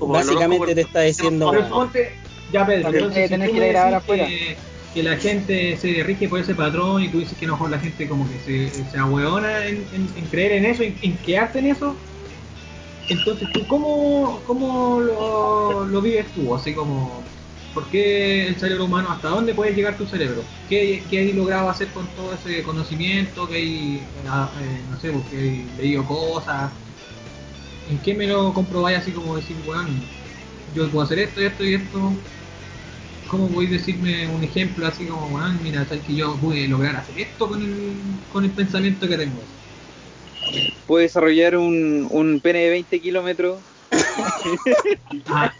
básicamente 0.00 0.74
te 0.74 0.80
está 0.82 1.00
diciendo 1.00 1.52
ponte, 1.68 2.12
ya 2.50 2.66
Pedro, 2.66 2.90
entonces 2.90 3.26
si 3.26 3.26
tenés 3.28 3.50
tú 3.50 3.52
que 3.52 3.66
ir 3.66 3.76
a 3.76 3.98
afuera. 3.98 4.36
que, 4.38 4.64
que 4.92 5.02
la 5.02 5.16
gente 5.18 5.76
se 5.76 6.02
rige 6.04 6.28
por 6.28 6.40
ese 6.40 6.54
patrón 6.54 7.02
y 7.02 7.10
tú 7.10 7.18
dices 7.20 7.36
que 7.38 7.44
a 7.46 7.48
lo 7.48 7.54
mejor 7.54 7.70
la 7.70 7.80
gente 7.80 8.08
como 8.08 8.28
que 8.28 8.40
se, 8.40 8.86
se 8.86 8.98
ahueona 8.98 9.66
en, 9.66 9.88
en- 9.92 10.16
en 10.16 10.28
creer 10.28 10.52
en 10.52 10.64
eso, 10.66 10.82
en, 10.82 10.98
en 11.02 11.20
quedarte 11.22 11.58
en 11.60 11.66
eso, 11.66 12.04
entonces 13.08 13.50
tú 13.52 13.66
cómo, 13.66 14.44
cómo 14.44 15.00
lo, 15.00 15.84
lo 15.86 16.02
vives 16.02 16.32
tú, 16.32 16.54
así 16.54 16.74
como, 16.74 17.34
¿por 17.72 17.88
qué 17.88 18.46
el 18.48 18.58
cerebro 18.60 18.84
humano, 18.86 19.10
hasta 19.10 19.28
dónde 19.28 19.54
puede 19.54 19.74
llegar 19.74 19.96
tu 19.96 20.06
cerebro? 20.06 20.54
¿Qué, 20.66 21.06
qué 21.08 21.18
hay 21.18 21.32
logrado 21.32 21.68
hacer 21.68 21.92
con 21.92 22.14
todo 22.14 22.34
ese 22.34 22.62
conocimiento? 22.62 23.48
que 23.48 23.56
hay, 23.56 24.12
ah, 24.26 24.54
eh, 24.60 24.84
no 24.88 24.98
sé, 24.98 25.10
porque 25.12 25.36
hay 25.38 25.70
leído 25.72 26.06
cosas? 26.06 26.74
¿En 27.84 28.00
qué 28.02 28.14
me 28.14 28.26
lo 28.26 28.52
comprobáis 28.54 28.98
así 28.98 29.12
como 29.12 29.36
decir, 29.36 29.62
bueno, 29.62 30.10
yo 30.66 30.90
puedo 30.90 31.04
hacer 31.04 31.18
esto, 31.20 31.40
esto 31.40 31.64
y 31.64 31.74
esto? 31.74 32.26
¿Cómo 33.30 33.46
voy 33.46 33.66
a 33.66 33.70
decirme 33.70 34.26
un 34.26 34.42
ejemplo 34.42 34.84
así 34.88 35.04
como, 35.06 35.28
bueno, 35.28 35.56
mira, 35.62 35.84
sabes 35.86 36.02
que 36.04 36.16
yo 36.16 36.36
pude 36.36 36.66
lograr 36.66 36.96
hacer 36.96 37.16
esto 37.20 37.48
con 37.48 37.62
el, 37.62 37.94
con 38.32 38.44
el 38.44 38.50
pensamiento 38.50 39.06
que 39.06 39.16
tengo? 39.16 39.40
Puedo 40.88 41.02
desarrollar 41.02 41.56
un, 41.56 42.08
un 42.10 42.40
pene 42.40 42.58
de 42.60 42.70
20 42.70 43.00
kilómetros. 43.00 43.60
Ah, 45.26 45.52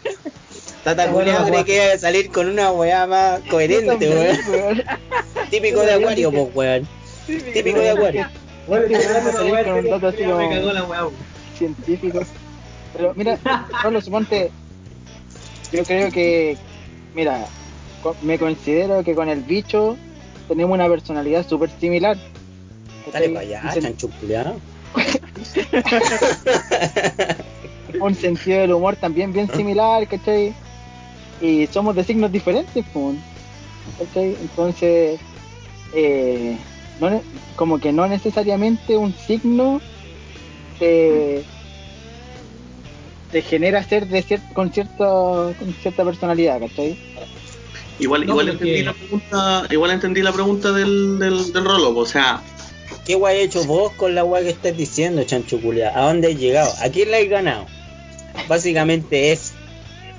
Tata 0.83 1.11
weón. 1.11 1.43
tiene 1.43 1.63
que 1.65 1.97
salir 1.99 2.29
con 2.31 2.47
una 2.47 2.71
weá 2.71 3.05
más 3.07 3.39
coherente, 3.49 4.09
weón. 4.09 4.83
Típico 5.49 5.81
de 5.81 5.93
acuario, 5.93 6.31
pues 6.31 6.47
weón. 6.55 6.87
Típico 7.53 7.79
de 7.79 7.89
acuario. 7.91 8.27
Bueno, 8.67 8.87
salir 9.31 9.63
con 9.65 9.73
un 9.79 9.89
dato 9.89 10.07
así 10.07 10.23
como- 10.23 10.37
me 10.37 10.49
cagó 10.49 10.73
la 10.73 10.83
weá, 10.83 11.03
weón. 11.05 11.15
científicos. 11.57 12.27
Pero 12.93 13.13
mira, 13.15 13.37
Pablo, 13.81 14.01
suponte, 14.01 14.51
yo 15.71 15.83
creo 15.85 16.11
que, 16.11 16.57
mira, 17.13 17.45
me 18.21 18.37
considero 18.39 19.03
que 19.03 19.15
con 19.15 19.27
el 19.29 19.41
bicho 19.41 19.97
tenemos 20.47 20.73
una 20.75 20.87
personalidad 20.87 21.47
súper 21.47 21.69
similar. 21.79 22.17
Dale 23.11 23.29
para 23.29 23.39
allá, 23.41 23.61
Un 27.99 28.15
sentido 28.15 28.61
del 28.61 28.73
humor 28.73 28.95
también 28.95 29.33
bien 29.33 29.49
similar, 29.55 30.07
¿cachai? 30.07 30.53
Y 31.41 31.67
somos 31.67 31.95
de 31.95 32.03
signos 32.03 32.31
diferentes, 32.31 32.85
¿cachai? 33.97 34.35
Entonces, 34.41 35.19
eh, 35.93 36.57
no 36.99 37.21
como 37.55 37.79
que 37.79 37.91
no 37.91 38.07
necesariamente 38.07 38.97
un 38.97 39.13
signo 39.13 39.81
te, 40.79 41.43
te 43.31 43.41
genera 43.41 43.83
ser 43.83 44.07
de 44.07 44.23
cier- 44.23 44.41
con, 44.53 44.71
cierto, 44.71 45.53
con 45.57 45.73
cierta 45.73 46.03
personalidad, 46.05 46.59
¿cachai? 46.59 46.95
Igual, 48.01 48.25
No, 48.25 48.33
igual 48.33 48.49
entendí 48.49 48.75
que- 48.75 48.83
la 48.83 48.93
pregunta, 48.93 49.63
igual 49.69 49.91
entendí 49.91 50.21
la 50.21 50.33
pregunta 50.33 50.71
del, 50.73 51.17
del, 51.19 51.53
del 51.53 51.63
Rolo, 51.65 51.95
o 51.97 52.05
sea, 52.05 52.41
¿Qué 53.05 53.15
guay 53.15 53.37
has 53.39 53.45
hecho 53.45 53.63
vos 53.65 53.93
con 53.93 54.13
la 54.15 54.21
guay 54.23 54.43
que 54.43 54.49
estás 54.51 54.75
diciendo, 54.77 55.23
chancho 55.23 55.59
culiao? 55.61 55.95
¿A 55.95 56.01
dónde 56.07 56.27
has 56.33 56.35
llegado? 56.37 56.71
¿A 56.83 56.89
quién 56.89 57.09
la 57.09 57.17
has 57.17 57.27
ganado? 57.29 57.65
Básicamente 58.47 59.31
es. 59.31 59.53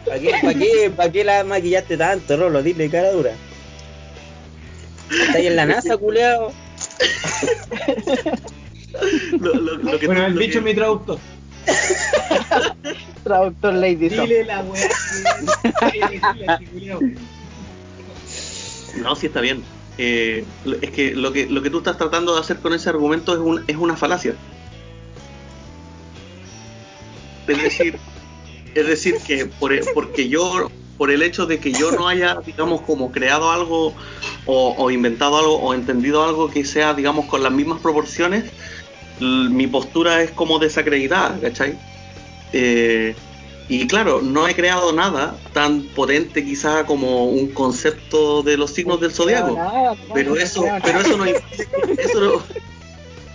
¿Para 0.06 0.18
qué, 0.18 0.32
para 0.42 0.54
qué, 0.58 0.90
para 0.96 1.12
qué 1.12 1.22
la 1.24 1.44
maquillaste 1.44 1.96
tanto, 1.96 2.36
Rolo? 2.36 2.62
Dile, 2.62 2.88
cara 2.90 3.12
dura. 3.12 3.32
¿Estás 5.10 5.34
ahí 5.36 5.46
en 5.46 5.56
la 5.56 5.66
NASA, 5.66 5.96
culiao? 5.96 6.52
lo, 9.38 9.54
lo- 9.54 9.76
lo 9.76 9.98
que 9.98 10.06
Bueno, 10.06 10.26
el 10.26 10.34
lo 10.34 10.40
bicho 10.40 10.52
que- 10.54 10.58
es 10.58 10.64
mi 10.64 10.74
traductor. 10.74 11.18
Traductor 13.22 13.74
Lady. 13.74 14.08
Dile 14.08 14.44
la 14.44 14.60
weá 14.62 14.88
No, 18.94 19.14
sí 19.16 19.26
está 19.26 19.40
bien. 19.40 19.64
Eh, 19.98 20.46
es 20.80 20.90
que 20.90 21.14
lo 21.14 21.32
que 21.32 21.46
lo 21.48 21.62
que 21.62 21.70
tú 21.70 21.78
estás 21.78 21.98
tratando 21.98 22.34
de 22.34 22.40
hacer 22.40 22.60
con 22.60 22.72
ese 22.72 22.88
argumento 22.90 23.32
es, 23.32 23.38
un, 23.40 23.64
es 23.66 23.76
una 23.76 23.96
falacia. 23.96 24.36
Es 27.46 27.62
decir, 27.62 28.00
es 28.74 28.86
decir 28.86 29.16
que 29.26 29.46
por, 29.46 29.72
e- 29.72 29.82
porque 29.94 30.28
yo 30.28 30.68
por 30.96 31.10
el 31.10 31.22
hecho 31.22 31.46
de 31.46 31.60
que 31.60 31.72
yo 31.72 31.92
no 31.92 32.08
haya, 32.08 32.36
digamos, 32.46 32.82
como 32.82 33.10
creado 33.12 33.50
algo 33.50 33.96
o, 34.46 34.74
o 34.78 34.90
inventado 34.90 35.36
algo 35.38 35.60
o 35.60 35.74
entendido 35.74 36.22
algo 36.24 36.50
que 36.50 36.64
sea, 36.64 36.94
digamos, 36.94 37.26
con 37.26 37.42
las 37.42 37.52
mismas 37.52 37.80
proporciones, 37.80 38.52
mi 39.18 39.66
postura 39.68 40.22
es 40.22 40.32
como 40.32 40.58
desacreditada, 40.58 41.40
¿cachai? 41.40 41.78
Eh, 42.52 43.14
y 43.68 43.86
claro, 43.86 44.20
no 44.22 44.46
he 44.48 44.54
creado 44.54 44.92
nada 44.92 45.36
tan 45.52 45.82
potente 45.82 46.44
quizá 46.44 46.84
como 46.84 47.26
un 47.26 47.48
concepto 47.52 48.42
de 48.42 48.56
los 48.56 48.70
signos 48.72 49.00
del 49.00 49.12
zodiaco. 49.12 49.56
No, 49.56 49.96
Pero 50.14 50.36
eso, 50.36 50.64
pero 50.84 51.00
eso 51.00 51.16
no 51.16 51.26
impide, 51.26 51.68
eso 52.02 52.20
no- 52.20 52.42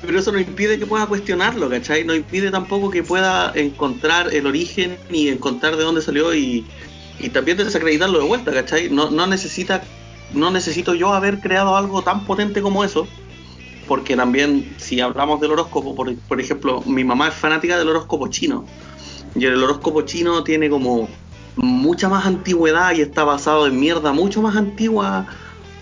pero 0.06 0.20
eso 0.20 0.32
no 0.32 0.40
impide 0.40 0.78
que 0.78 0.86
pueda 0.86 1.08
cuestionarlo, 1.08 1.70
¿cachai? 1.70 2.04
No 2.04 2.14
impide 2.14 2.52
tampoco 2.52 2.92
que 2.92 3.02
pueda 3.04 3.52
encontrar 3.56 4.34
el 4.34 4.46
origen 4.46 4.98
y 5.10 5.30
encontrar 5.30 5.76
de 5.76 5.84
dónde 5.84 6.02
salió 6.02 6.36
y, 6.36 6.66
y 7.20 7.30
también 7.30 7.58
desacreditarlo 7.58 8.20
de 8.20 8.26
vuelta, 8.26 8.52
¿cachai? 8.54 8.90
No, 8.90 9.10
no 9.10 9.26
necesita, 9.26 9.82
no 10.34 10.52
necesito 10.52 10.94
yo 10.94 11.14
haber 11.14 11.40
creado 11.40 11.76
algo 11.76 12.04
tan 12.04 12.26
potente 12.26 12.62
como 12.62 12.84
eso, 12.84 13.08
porque 13.88 14.16
también 14.16 14.76
si 14.78 15.00
hablamos 15.00 15.42
del 15.42 15.52
horóscopo, 15.54 15.96
por, 15.96 16.14
por 16.16 16.40
ejemplo, 16.40 16.84
mi 16.86 17.04
mamá 17.04 17.30
es 17.30 17.34
fanática 17.34 17.80
del 17.80 17.90
horóscopo 17.90 18.28
chino. 18.28 18.66
Y 19.38 19.46
el 19.46 19.64
horóscopo 19.64 20.02
chino 20.02 20.44
tiene 20.44 20.70
como 20.70 21.08
mucha 21.56 22.10
más 22.10 22.26
antigüedad 22.26 22.94
y 22.94 23.02
está 23.02 23.24
basado 23.24 23.68
en 23.68 23.80
mierda 23.80 24.12
mucho 24.12 24.42
más 24.42 24.56
antigua 24.56 25.28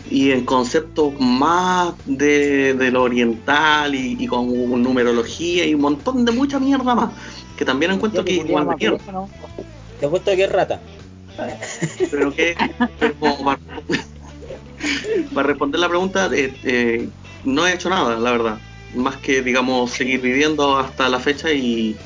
y 0.10 0.32
en 0.32 0.46
conceptos 0.46 1.14
más 1.20 1.94
de, 2.06 2.74
de 2.74 2.92
lo 2.92 3.04
oriental 3.04 3.96
y, 3.96 4.18
y 4.20 4.28
con 4.28 4.48
numerología 4.84 5.66
y 5.66 5.74
un 5.74 5.82
montón 5.82 6.26
de 6.26 6.32
mucha 6.32 6.60
mierda 6.60 6.94
más. 6.96 7.12
Que 7.58 7.66
también 7.66 7.92
encuentro 7.92 8.24
que 8.26 8.38
es 8.38 8.46
igual. 8.46 8.68
¿no? 9.12 9.30
Te 10.00 10.06
apuesto 10.06 10.32
que 10.36 10.44
es 10.44 10.52
rata. 10.52 10.82
Pero 12.12 12.34
que, 12.34 12.56
pero 13.00 13.14
como 13.16 13.44
para, 13.46 13.60
para 15.34 15.48
responder 15.48 15.80
la 15.80 15.90
pregunta, 15.90 16.30
eh, 16.34 16.54
eh, 16.64 17.10
no 17.44 17.68
he 17.68 17.74
hecho 17.74 17.90
nada, 17.90 18.18
la 18.18 18.32
verdad. 18.32 18.58
Más 18.96 19.18
que, 19.18 19.42
digamos, 19.42 19.92
seguir 19.92 20.22
viviendo 20.22 20.78
hasta 20.78 21.10
la 21.10 21.20
fecha 21.20 21.52
y, 21.52 21.98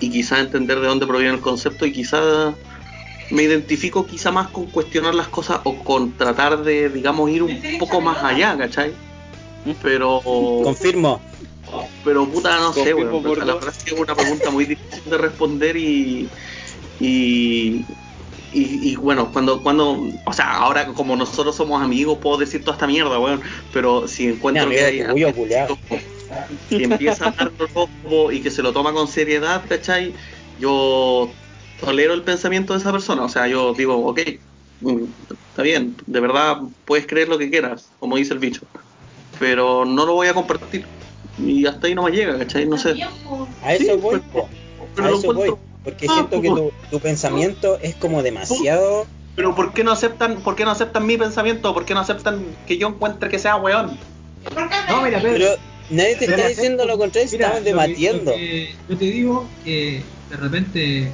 y 0.00 0.10
quizá 0.10 0.40
entender 0.40 0.80
de 0.80 0.86
dónde 0.86 1.06
proviene 1.06 1.34
el 1.34 1.40
concepto 1.40 1.86
y 1.86 1.92
quizá 1.92 2.54
me 3.30 3.42
identifico 3.42 4.06
quizá 4.06 4.30
más 4.30 4.48
con 4.48 4.66
cuestionar 4.66 5.14
las 5.14 5.28
cosas 5.28 5.60
o 5.64 5.82
con 5.84 6.12
tratar 6.12 6.62
de, 6.62 6.88
digamos, 6.88 7.30
ir 7.30 7.42
un 7.42 7.60
poco 7.78 8.00
más 8.00 8.22
allá, 8.22 8.56
¿cachai? 8.56 8.92
Pero, 9.82 10.20
Confirmo. 10.64 11.20
pero 12.04 12.26
puta, 12.26 12.58
no 12.58 12.72
sé, 12.72 12.94
por 12.94 13.38
La 13.46 13.54
verdad 13.54 13.74
es 13.76 13.84
que 13.84 13.94
es 13.94 14.00
una 14.00 14.14
pregunta 14.14 14.50
muy 14.50 14.64
difícil 14.64 15.10
de 15.10 15.18
responder 15.18 15.76
y, 15.76 16.28
y, 17.00 17.84
y, 18.52 18.90
y 18.90 18.96
bueno, 18.96 19.30
cuando, 19.30 19.62
cuando, 19.62 20.08
o 20.24 20.32
sea, 20.32 20.54
ahora 20.54 20.86
como 20.86 21.14
nosotros 21.16 21.54
somos 21.54 21.82
amigos, 21.82 22.18
puedo 22.22 22.38
decir 22.38 22.62
toda 22.62 22.74
esta 22.76 22.86
mierda, 22.86 23.18
weón, 23.18 23.42
pero 23.72 24.08
si 24.08 24.28
encuentro 24.28 24.64
Amigo 24.64 24.78
que 25.44 25.54
hay 25.56 25.66
como 25.66 25.78
que 26.68 26.84
empieza 26.84 27.28
a 27.28 27.30
del 27.38 27.52
horóscopo 27.58 28.32
y 28.32 28.42
que 28.42 28.50
se 28.50 28.62
lo 28.62 28.72
toma 28.72 28.92
con 28.92 29.08
seriedad, 29.08 29.64
¿cachai? 29.68 30.14
Yo 30.56 31.34
tolero 31.76 32.14
el 32.14 32.24
pensamiento 32.24 32.72
de 32.72 32.80
esa 32.80 32.92
persona, 32.92 33.22
o 33.24 33.28
sea, 33.28 33.46
yo 33.46 33.72
digo, 33.74 33.96
ok, 34.06 34.20
mm, 34.80 35.04
está 35.48 35.62
bien, 35.62 35.96
de 36.06 36.20
verdad 36.20 36.58
puedes 36.84 37.06
creer 37.06 37.28
lo 37.28 37.38
que 37.38 37.50
quieras, 37.50 37.92
como 37.98 38.16
dice 38.16 38.32
el 38.34 38.40
bicho, 38.40 38.66
pero 39.38 39.84
no 39.84 40.04
lo 40.06 40.14
voy 40.14 40.26
a 40.28 40.34
compartir. 40.34 40.88
Y 41.36 41.66
hasta 41.66 41.86
ahí 41.86 41.94
no 41.94 42.02
me 42.04 42.10
llega, 42.10 42.36
¿cachai? 42.38 42.66
No 42.66 42.76
sé. 42.76 42.94
A 43.62 43.74
eso 43.74 43.94
Sí, 43.94 44.00
voy, 44.00 44.20
pero- 44.32 44.48
pero 44.94 45.08
a 45.08 45.10
eso 45.12 45.32
voy. 45.32 45.54
Porque 45.82 46.06
Ah, 46.08 46.14
siento 46.14 46.42
que 46.42 46.48
pues. 46.50 46.60
tu, 46.62 46.72
tu 46.90 47.00
pensamiento 47.00 47.78
es 47.80 47.94
como 47.96 48.22
demasiado. 48.22 49.06
Pero 49.36 49.54
¿por 49.54 49.72
qué 49.72 49.84
no 49.84 49.92
aceptan, 49.92 50.42
por 50.42 50.56
qué 50.56 50.64
no 50.64 50.72
aceptan 50.72 51.06
mi 51.06 51.16
pensamiento? 51.16 51.72
¿Por 51.72 51.84
qué 51.84 51.94
no 51.94 52.00
aceptan 52.00 52.56
que 52.66 52.76
yo 52.76 52.88
encuentre 52.88 53.28
que 53.28 53.38
sea 53.38 53.56
weón? 53.56 53.98
No, 54.90 55.02
mira, 55.02 55.20
Pedro. 55.22 55.34
Pero 55.38 55.50
nadie 55.90 56.16
te 56.16 56.24
está 56.26 56.48
diciendo 56.48 56.86
lo 56.86 56.98
contrario, 56.98 57.28
Mira, 57.32 57.46
estamos 57.46 57.64
debatiendo. 57.64 58.32
que 58.32 58.74
yo 58.88 58.96
te 58.96 59.04
digo 59.04 59.48
que 59.64 60.02
de 60.30 60.36
repente, 60.36 61.12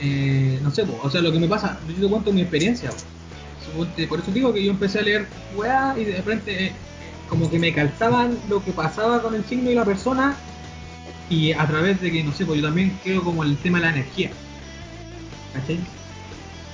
eh, 0.00 0.58
no 0.62 0.70
sé, 0.70 0.84
po, 0.84 0.98
o 1.02 1.10
sea, 1.10 1.20
lo 1.20 1.32
que 1.32 1.38
me 1.38 1.48
pasa, 1.48 1.78
yo 1.88 1.94
te 1.94 2.10
cuento 2.10 2.32
mi 2.32 2.42
experiencia. 2.42 2.90
po. 2.90 3.86
Por 4.08 4.20
eso 4.20 4.30
digo 4.32 4.52
que 4.52 4.64
yo 4.64 4.70
empecé 4.70 5.00
a 5.00 5.02
leer 5.02 5.26
weá 5.54 5.94
y 5.98 6.04
de 6.04 6.16
repente 6.16 6.66
eh, 6.66 6.72
como 7.28 7.50
que 7.50 7.58
me 7.58 7.72
calzaban 7.74 8.38
lo 8.48 8.64
que 8.64 8.72
pasaba 8.72 9.20
con 9.20 9.34
el 9.34 9.44
signo 9.44 9.70
y 9.70 9.74
la 9.74 9.84
persona 9.84 10.36
y 11.28 11.52
a 11.52 11.66
través 11.66 12.00
de 12.00 12.10
que, 12.10 12.24
no 12.24 12.32
sé, 12.32 12.46
pues 12.46 12.60
yo 12.60 12.66
también 12.66 12.98
creo 13.02 13.22
como 13.22 13.44
el 13.44 13.56
tema 13.58 13.78
de 13.78 13.84
la 13.84 13.90
energía. 13.90 14.30
¿Cachai? 15.52 15.78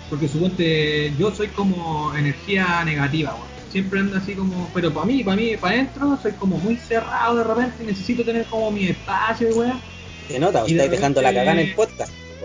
Porque 0.08 0.28
suponte, 0.28 1.12
yo 1.18 1.34
soy 1.34 1.48
como 1.48 2.14
energía 2.14 2.84
negativa, 2.84 3.34
weón. 3.34 3.53
Siempre 3.74 3.98
ando 3.98 4.16
así 4.16 4.34
como, 4.34 4.70
pero 4.72 4.94
para 4.94 5.04
mí, 5.04 5.24
para 5.24 5.36
mí, 5.36 5.56
para 5.56 5.74
adentro, 5.74 6.16
soy 6.22 6.30
como 6.32 6.58
muy 6.58 6.76
cerrado 6.76 7.34
de 7.38 7.42
repente, 7.42 7.82
necesito 7.84 8.22
tener 8.24 8.44
como 8.46 8.70
mi 8.70 8.86
espacio, 8.86 9.48
weón. 9.48 9.80
Se 10.28 10.38
nota, 10.38 10.60
y 10.60 10.74
de 10.74 10.82
estáis 10.84 10.90
dejando 10.92 11.20
la 11.20 11.30
cagada 11.34 11.60
en 11.60 11.66
el 11.70 11.74
podcast. 11.74 12.12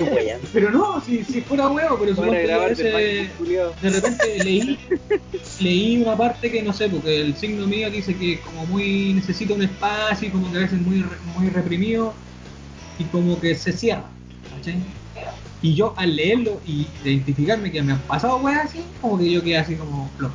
weón. 0.00 0.38
Pero 0.52 0.70
no, 0.70 1.02
si, 1.04 1.24
si 1.24 1.40
fuera 1.40 1.68
huevo, 1.68 1.98
pero 1.98 2.12
a 2.22 2.66
veces 2.68 2.92
Maxi 2.92 3.30
culiao. 3.36 3.72
de 3.82 3.90
repente 3.90 4.44
leí 4.44 4.78
leí 5.58 6.02
una 6.02 6.16
parte 6.16 6.48
que 6.52 6.62
no 6.62 6.72
sé, 6.72 6.88
porque 6.88 7.20
el 7.20 7.36
signo 7.36 7.66
mío 7.66 7.90
dice 7.90 8.14
que 8.14 8.38
como 8.42 8.64
muy 8.66 9.12
necesita 9.14 9.54
un 9.54 9.62
espacio 9.62 10.28
y 10.28 10.30
como 10.30 10.52
que 10.52 10.58
a 10.58 10.60
veces 10.60 10.80
muy 10.80 11.02
re- 11.02 11.18
muy 11.36 11.48
reprimido 11.48 12.14
y 12.98 13.04
como 13.04 13.40
que 13.40 13.54
se 13.56 13.72
cierra, 13.72 14.04
¿cachai? 14.54 14.76
Y 15.62 15.74
yo 15.74 15.94
al 15.96 16.16
leerlo 16.16 16.60
y 16.66 16.86
identificarme 17.04 17.70
que 17.70 17.82
me 17.82 17.92
han 17.92 18.00
pasado 18.02 18.36
weas 18.38 18.64
así, 18.66 18.84
como 19.00 19.18
que 19.18 19.30
yo 19.30 19.42
quedé 19.42 19.58
así 19.58 19.76
como 19.76 20.10
flop. 20.16 20.32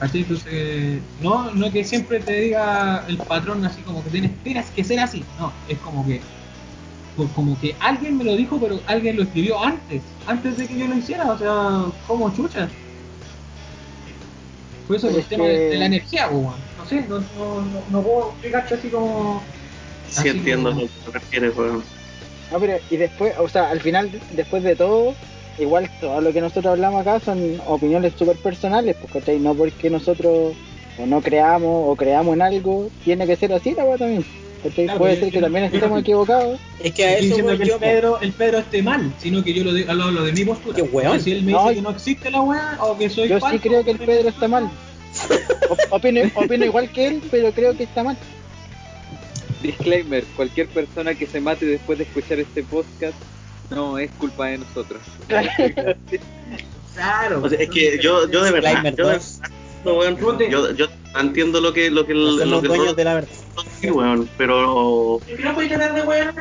¿Cachai? 0.00 0.20
Entonces, 0.22 1.02
no, 1.20 1.50
no 1.52 1.70
que 1.72 1.84
siempre 1.84 2.20
te 2.20 2.32
diga 2.40 3.04
el 3.08 3.18
patrón 3.18 3.64
así 3.64 3.82
como 3.82 4.02
que 4.04 4.10
tienes, 4.10 4.42
tienes 4.42 4.70
que 4.70 4.84
ser 4.84 5.00
así, 5.00 5.24
no, 5.38 5.52
es 5.68 5.78
como 5.78 6.06
que 6.06 6.20
pues 7.16 7.28
como 7.32 7.58
que 7.60 7.74
alguien 7.80 8.16
me 8.16 8.22
lo 8.22 8.36
dijo, 8.36 8.60
pero 8.60 8.80
alguien 8.86 9.16
lo 9.16 9.24
escribió 9.24 9.60
antes, 9.60 10.02
antes 10.26 10.56
de 10.56 10.68
que 10.68 10.78
yo 10.78 10.86
lo 10.86 10.94
hiciera, 10.96 11.32
o 11.32 11.36
sea, 11.36 11.86
como 12.06 12.32
chucha. 12.32 12.68
Por 14.86 14.96
eso 14.96 15.08
Pero 15.08 15.18
el 15.18 15.26
tema 15.26 15.44
que- 15.44 15.50
de, 15.50 15.68
de 15.70 15.76
la 15.78 15.86
energía, 15.86 16.28
pues, 16.30 16.42
weón. 16.44 16.60
no 16.76 16.86
sé, 16.86 17.06
no, 17.08 17.18
no, 17.36 17.60
no, 17.62 17.84
no 17.90 18.02
puedo 18.04 18.30
explicarte 18.30 18.74
así 18.76 18.88
como... 18.88 19.44
Sí 20.06 20.20
así 20.20 20.28
entiendo 20.28 20.70
como- 20.70 20.82
lo 20.82 20.86
que 20.86 20.92
te 21.04 21.10
refieres, 21.10 21.56
weón. 21.56 21.84
No, 22.50 22.58
pero 22.60 22.78
y 22.90 22.96
después, 22.96 23.34
o 23.38 23.48
sea, 23.48 23.70
al 23.70 23.80
final, 23.80 24.10
después 24.32 24.62
de 24.62 24.74
todo, 24.76 25.14
igual 25.58 25.90
todo 26.00 26.20
lo 26.20 26.32
que 26.32 26.40
nosotros 26.40 26.66
hablamos 26.72 27.02
acá 27.02 27.20
son 27.20 27.60
opiniones 27.66 28.14
súper 28.18 28.36
personales, 28.36 28.96
pues, 29.00 29.12
¿cachai? 29.12 29.38
No 29.38 29.54
porque 29.54 29.90
nosotros 29.90 30.54
o 30.98 31.06
no 31.06 31.20
creamos 31.20 31.84
o 31.92 31.94
creamos 31.96 32.34
en 32.34 32.42
algo, 32.42 32.90
tiene 33.04 33.26
que 33.26 33.36
ser 33.36 33.52
así 33.52 33.72
la 33.74 33.84
weá 33.84 33.98
también. 33.98 34.24
Puede 34.98 35.14
yo- 35.14 35.20
ser 35.20 35.32
que 35.32 35.40
también 35.40 35.64
estemos 35.66 36.00
equivocados. 36.00 36.58
Es 36.82 36.92
que 36.92 37.04
a 37.04 37.12
eso 37.12 37.22
diciendo 37.26 37.52
voy 37.52 37.58
que 37.58 37.66
yo, 37.66 37.74
el. 37.74 37.80
Pedro, 37.80 38.20
el 38.20 38.32
Pedro 38.32 38.58
esté 38.58 38.82
mal, 38.82 39.12
sino 39.18 39.44
que 39.44 39.52
yo 39.54 39.62
lo, 39.64 39.72
de- 39.72 39.88
hablo 39.88 40.24
de 40.24 40.32
mi 40.32 40.44
postura. 40.44 40.74
Qué 40.74 40.82
weón. 40.82 41.20
Si 41.20 41.30
él 41.32 41.44
me 41.44 41.52
No, 41.52 41.62
dice 41.64 41.74
que 41.76 41.82
no 41.82 41.90
existe 41.90 42.30
la 42.30 42.40
weá 42.40 42.78
o 42.80 42.96
que 42.98 43.08
soy 43.10 43.28
Yo 43.28 43.38
sí 43.40 43.58
creo 43.60 43.84
que 43.84 43.92
el 43.92 43.98
Pedro 43.98 44.28
está 44.30 44.48
mal. 44.48 44.68
Op- 45.70 45.78
Opino, 45.90 46.20
opino 46.34 46.64
igual 46.64 46.90
que 46.90 47.06
él, 47.06 47.22
pero 47.30 47.52
creo 47.52 47.76
que 47.76 47.84
está 47.84 48.02
mal. 48.02 48.16
Disclaimer, 49.62 50.24
cualquier 50.36 50.68
persona 50.68 51.14
que 51.14 51.26
se 51.26 51.40
mate 51.40 51.66
después 51.66 51.98
de 51.98 52.04
escuchar 52.04 52.38
este 52.38 52.62
podcast 52.62 53.16
no 53.70 53.98
es 53.98 54.10
culpa 54.12 54.46
de 54.46 54.58
nosotros. 54.58 55.00
Claro. 56.94 57.42
O 57.44 57.48
sea, 57.48 57.60
es 57.60 57.70
que 57.70 57.98
yo, 58.02 58.28
yo 58.28 58.42
de 58.42 58.50
verdad, 58.50 58.82
yo, 58.96 59.06
de 59.06 59.12
verdad, 59.12 59.22
weón, 59.84 60.16
Ponte. 60.16 60.50
yo, 60.50 60.72
yo 60.72 60.88
entiendo 61.16 61.60
lo 61.60 61.72
que, 61.72 61.90
lo 61.92 62.04
que, 62.04 62.12
lo 62.12 62.36
que 62.38 62.42
el 62.42 62.50
dueños 62.62 62.96
de 62.96 63.04
la 63.04 63.14
verdad. 63.14 63.28
sí, 63.80 63.88
weón, 63.88 64.28
pero 64.36 65.20
no 65.38 65.54
puedes 65.54 65.70
tratar 65.70 65.94
de 65.94 66.02
weá. 66.02 66.34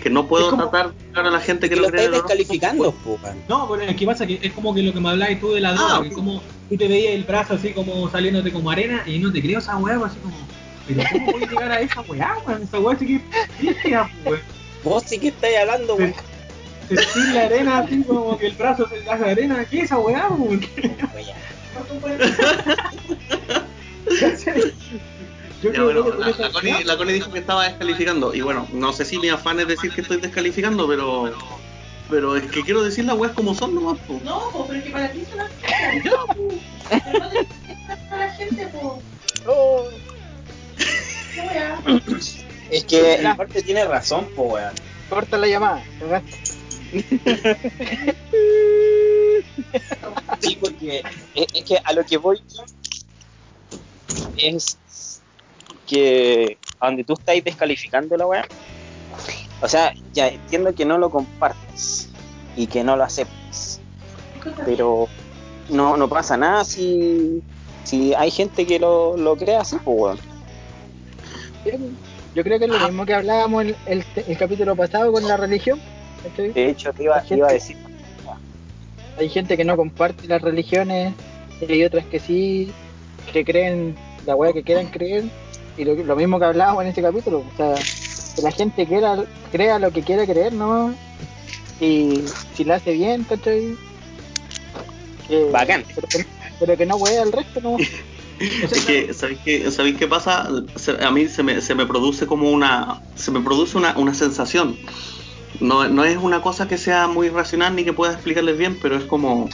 que 0.00 0.10
no 0.10 0.28
puedo 0.28 0.50
como- 0.50 0.70
tratar 0.70 0.92
a 1.14 1.30
la 1.30 1.40
gente 1.40 1.68
que 1.68 1.74
Que 1.74 1.80
no 1.80 1.88
lo 1.88 1.92
cree 1.92 2.08
descalificando, 2.08 2.94
weón. 3.04 3.18
No, 3.48 3.68
pero 3.68 3.82
es 3.82 3.96
que 3.96 4.06
pasa 4.06 4.26
que 4.28 4.38
es 4.40 4.52
como 4.52 4.72
que 4.72 4.82
lo 4.84 4.92
que 4.92 5.00
me 5.00 5.08
hablabas 5.10 5.40
tú 5.40 5.52
de 5.52 5.60
la 5.60 5.72
droga, 5.72 5.96
Ah, 5.96 6.02
que 6.04 6.12
como 6.12 6.40
tú 6.68 6.76
te 6.76 6.86
veías 6.86 7.14
el 7.14 7.24
brazo 7.24 7.54
así 7.54 7.70
como 7.72 8.08
saliéndote 8.10 8.52
como 8.52 8.70
arena 8.70 9.02
y 9.06 9.18
no 9.18 9.32
te 9.32 9.42
creo 9.42 9.58
esa 9.58 9.76
pues, 9.76 9.96
así 10.04 10.18
como, 10.20 10.36
pero 10.86 11.02
¿cómo 11.12 11.32
voy 11.32 11.42
a 11.44 11.46
llegar 11.48 11.72
a 11.72 11.80
esa 11.80 12.00
weá, 12.02 12.36
weón? 12.46 12.62
Esa 12.62 12.80
weá 12.80 12.98
sí 12.98 13.06
que 13.06 13.14
es 13.70 14.06
pues. 14.24 14.40
Vos 14.84 15.02
sí 15.06 15.18
que 15.18 15.28
estáis 15.28 15.58
hablando, 15.58 15.94
weón. 15.96 16.14
Sentir 16.88 17.34
la 17.34 17.42
arena 17.46 17.78
así 17.78 18.02
como 18.04 18.38
que 18.38 18.46
el 18.46 18.54
brazo 18.54 18.88
se 18.88 19.10
hace 19.10 19.24
arena, 19.30 19.64
¿qué 19.68 19.78
es 19.78 19.84
esa 19.84 19.98
weá, 19.98 20.28
weón? 20.28 20.60
Yo 25.62 25.70
Ya, 25.70 25.72
creo 25.72 25.84
bueno, 25.84 26.18
la, 26.18 26.28
la 26.36 26.50
Connie, 26.52 26.84
la 26.84 26.96
Connie 26.96 27.14
dijo 27.14 27.32
que 27.32 27.38
estaba 27.38 27.64
descalificando. 27.64 28.34
Y 28.34 28.40
bueno, 28.42 28.68
no 28.72 28.92
sé 28.92 29.04
si 29.04 29.18
mi 29.18 29.28
afán 29.30 29.58
es 29.60 29.68
decir 29.68 29.90
que 29.92 30.02
estoy 30.02 30.18
descalificando, 30.18 30.86
pero. 30.86 31.32
Pero 32.08 32.36
es 32.36 32.44
que 32.50 32.62
quiero 32.62 32.84
decir 32.84 33.04
las 33.04 33.16
weas 33.16 33.32
como 33.32 33.54
son 33.54 33.74
nomás. 33.74 33.98
po. 34.06 34.20
No, 34.24 34.50
po, 34.52 34.66
pero 34.66 34.78
es 34.78 34.84
que 34.84 34.90
para 34.90 35.10
ti 35.10 35.24
son 35.28 35.38
las 35.38 35.50
cosas. 35.50 36.36
po. 36.36 36.48
Pero 36.88 37.18
no 37.18 37.30
te 37.30 38.14
a 38.14 38.16
la 38.16 38.30
gente, 38.34 38.66
po. 38.68 39.02
Oh, 39.48 39.88
¿Qué 41.36 41.42
weá? 41.42 41.82
Es 42.70 42.84
que 42.84 43.14
en 43.16 43.36
parte 43.36 43.62
tiene 43.62 43.84
razón, 43.84 44.26
po, 44.34 44.44
weón. 44.44 44.74
corta 45.10 45.36
la 45.36 45.46
llamada. 45.46 45.82
Sí, 50.40 50.56
porque 50.60 51.02
es, 51.34 51.46
es 51.52 51.64
que 51.64 51.78
a 51.84 51.92
lo 51.92 52.04
que 52.04 52.16
voy 52.16 52.40
es 54.36 54.78
que 55.86 56.58
donde 56.80 57.04
tú 57.04 57.12
estás 57.14 57.36
descalificando 57.44 58.16
la 58.16 58.26
weá, 58.26 58.46
o 59.60 59.68
sea, 59.68 59.92
ya 60.14 60.28
entiendo 60.28 60.74
que 60.74 60.84
no 60.84 60.96
lo 60.96 61.10
compartes 61.10 62.08
y 62.56 62.66
que 62.66 62.82
no 62.82 62.96
lo 62.96 63.04
aceptes, 63.04 63.80
pero 64.64 65.08
no, 65.68 65.96
no 65.96 66.08
pasa 66.08 66.36
nada 66.36 66.64
si, 66.64 67.42
si 67.84 68.14
hay 68.14 68.30
gente 68.30 68.66
que 68.66 68.78
lo, 68.78 69.16
lo 69.16 69.36
cree 69.36 69.56
así, 69.56 69.76
pues 69.84 69.98
weón. 69.98 70.35
Yo 72.34 72.42
creo 72.44 72.58
que 72.58 72.64
es 72.66 72.70
lo 72.70 72.78
mismo 72.80 73.06
que 73.06 73.14
hablábamos 73.14 73.64
el, 73.64 73.76
el, 73.86 74.04
el 74.26 74.36
capítulo 74.38 74.76
pasado 74.76 75.10
con 75.12 75.26
la 75.26 75.36
religión. 75.36 75.80
De 76.36 76.70
hecho, 76.70 76.92
te 76.92 77.04
iba, 77.04 77.16
La 77.16 77.22
te 77.22 77.36
iba 77.36 77.46
a 77.46 77.50
gente- 77.50 77.54
decir, 77.54 77.76
Hay 79.18 79.28
gente 79.28 79.56
que 79.56 79.64
no 79.64 79.76
comparte 79.76 80.26
las 80.28 80.42
religiones 80.42 81.14
y 81.60 81.72
hay 81.72 81.84
otras 81.84 82.04
que 82.06 82.18
sí, 82.20 82.72
que 83.32 83.44
creen 83.44 83.94
la 84.26 84.34
weá 84.36 84.52
que 84.52 84.62
quieran 84.62 84.86
creer. 84.88 85.24
Y 85.78 85.84
lo, 85.84 85.94
lo 85.94 86.16
mismo 86.16 86.38
que 86.38 86.44
hablábamos 86.46 86.82
en 86.82 86.88
este 86.88 87.02
capítulo. 87.02 87.38
O 87.52 87.56
sea, 87.56 87.74
que 88.34 88.42
la 88.42 88.50
gente 88.50 88.86
quiera, 88.86 89.24
crea 89.52 89.78
lo 89.78 89.90
que 89.92 90.02
quiera 90.02 90.26
creer, 90.26 90.52
¿no? 90.52 90.94
Y 91.80 92.24
si 92.54 92.64
la 92.64 92.76
hace 92.76 92.92
bien, 92.92 93.24
¿cachai? 93.24 93.76
Bacán. 95.52 95.84
Pero 95.94 96.06
que, 96.08 96.26
pero 96.58 96.76
que 96.76 96.86
no 96.86 96.96
wea 96.96 97.22
al 97.22 97.32
resto, 97.32 97.60
¿no? 97.60 97.76
Es 98.70 98.84
que, 98.84 99.14
¿sabéis 99.14 99.38
qué, 99.44 99.70
¿sabéis 99.70 99.96
qué 99.96 100.06
pasa? 100.06 100.48
A 101.00 101.10
mí 101.10 101.26
se 101.28 101.42
me, 101.42 101.60
se 101.60 101.74
me 101.74 101.86
produce 101.86 102.26
como 102.26 102.50
una. 102.50 103.00
Se 103.14 103.30
me 103.30 103.40
produce 103.40 103.78
una, 103.78 103.96
una 103.96 104.14
sensación. 104.14 104.76
No, 105.60 105.88
no 105.88 106.04
es 106.04 106.18
una 106.18 106.42
cosa 106.42 106.68
que 106.68 106.76
sea 106.76 107.06
muy 107.06 107.30
racional 107.30 107.74
ni 107.74 107.84
que 107.84 107.92
pueda 107.92 108.12
explicarles 108.12 108.58
bien, 108.58 108.78
pero 108.80 108.96
es 108.96 109.04
como. 109.04 109.48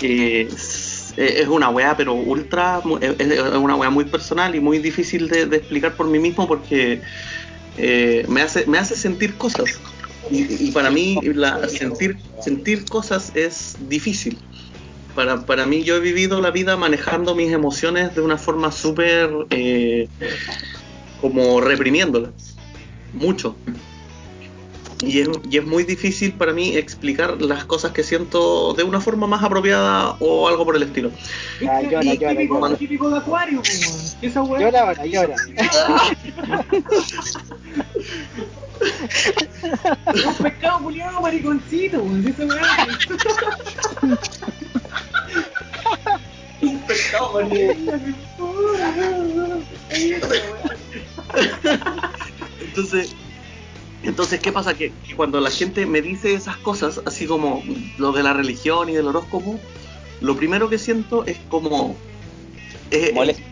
que 0.00 0.42
es, 0.42 1.14
una 1.48 1.70
weá, 1.70 1.96
pero 1.96 2.14
ultra. 2.14 2.82
Es, 3.00 3.40
una 3.54 3.76
weá 3.76 3.90
muy 3.90 4.04
personal 4.04 4.54
y 4.54 4.60
muy 4.60 4.78
difícil 4.78 5.28
de, 5.28 5.42
explicar 5.42 5.94
por 5.94 6.06
mí 6.08 6.18
mismo 6.18 6.46
porque 6.46 7.00
eh, 7.78 8.26
me, 8.28 8.42
hace, 8.42 8.66
me 8.66 8.78
hace 8.78 8.96
sentir 8.96 9.36
cosas. 9.36 9.80
Y, 10.30 10.68
y 10.68 10.70
para 10.72 10.90
mí, 10.90 11.18
sentir, 11.68 12.16
sentir 12.40 12.84
cosas 12.84 13.32
es 13.34 13.76
difícil 13.88 14.38
para, 15.14 15.42
para 15.46 15.66
mí 15.66 15.82
yo 15.82 15.96
he 15.96 16.00
vivido 16.00 16.40
la 16.40 16.50
vida 16.50 16.76
manejando 16.76 17.34
mis 17.34 17.52
emociones 17.52 18.14
de 18.14 18.20
una 18.20 18.38
forma 18.38 18.72
súper 18.72 19.30
eh, 19.50 20.08
como 21.20 21.60
reprimiéndolas 21.60 22.56
mucho 23.12 23.56
y 25.04 25.18
es, 25.20 25.28
y 25.50 25.58
es 25.58 25.64
muy 25.66 25.82
difícil 25.84 26.32
para 26.34 26.52
mí 26.52 26.76
explicar 26.76 27.42
las 27.42 27.64
cosas 27.64 27.90
que 27.90 28.04
siento 28.04 28.72
de 28.74 28.84
una 28.84 29.00
forma 29.00 29.26
más 29.26 29.42
apropiada 29.42 30.16
o 30.20 30.46
algo 30.48 30.64
por 30.64 30.76
el 30.76 30.84
estilo 30.84 31.10
Ah, 31.68 31.82
llora, 31.82 32.04
Y 32.04 32.18
llora, 32.18 32.30
típico, 32.30 32.60
llora. 32.60 32.76
típico 32.76 33.10
de 33.10 33.18
acuario. 33.18 33.62
Esa 34.22 34.42
weá. 34.42 34.60
Llora 34.60 34.80
ahora, 34.82 35.04
llora. 35.06 35.34
Un 40.14 40.34
pescado 40.42 40.78
culiado 40.82 41.20
mariconcito. 41.20 42.02
Esa 42.26 42.46
weá. 42.46 42.86
Entonces 52.60 53.14
entonces 54.02 54.40
qué 54.40 54.50
pasa 54.52 54.74
que, 54.74 54.92
que 55.06 55.14
cuando 55.14 55.40
la 55.40 55.50
gente 55.50 55.86
me 55.86 56.02
dice 56.02 56.34
esas 56.34 56.56
cosas 56.56 57.00
así 57.06 57.26
como 57.26 57.62
lo 57.98 58.12
de 58.12 58.22
la 58.22 58.32
religión 58.32 58.88
y 58.88 58.94
del 58.94 59.06
horóscopo 59.06 59.60
lo 60.20 60.36
primero 60.36 60.68
que 60.68 60.78
siento 60.78 61.24
es 61.24 61.38
como 61.48 61.96
eh, 62.90 63.12
Molesto. 63.14 63.42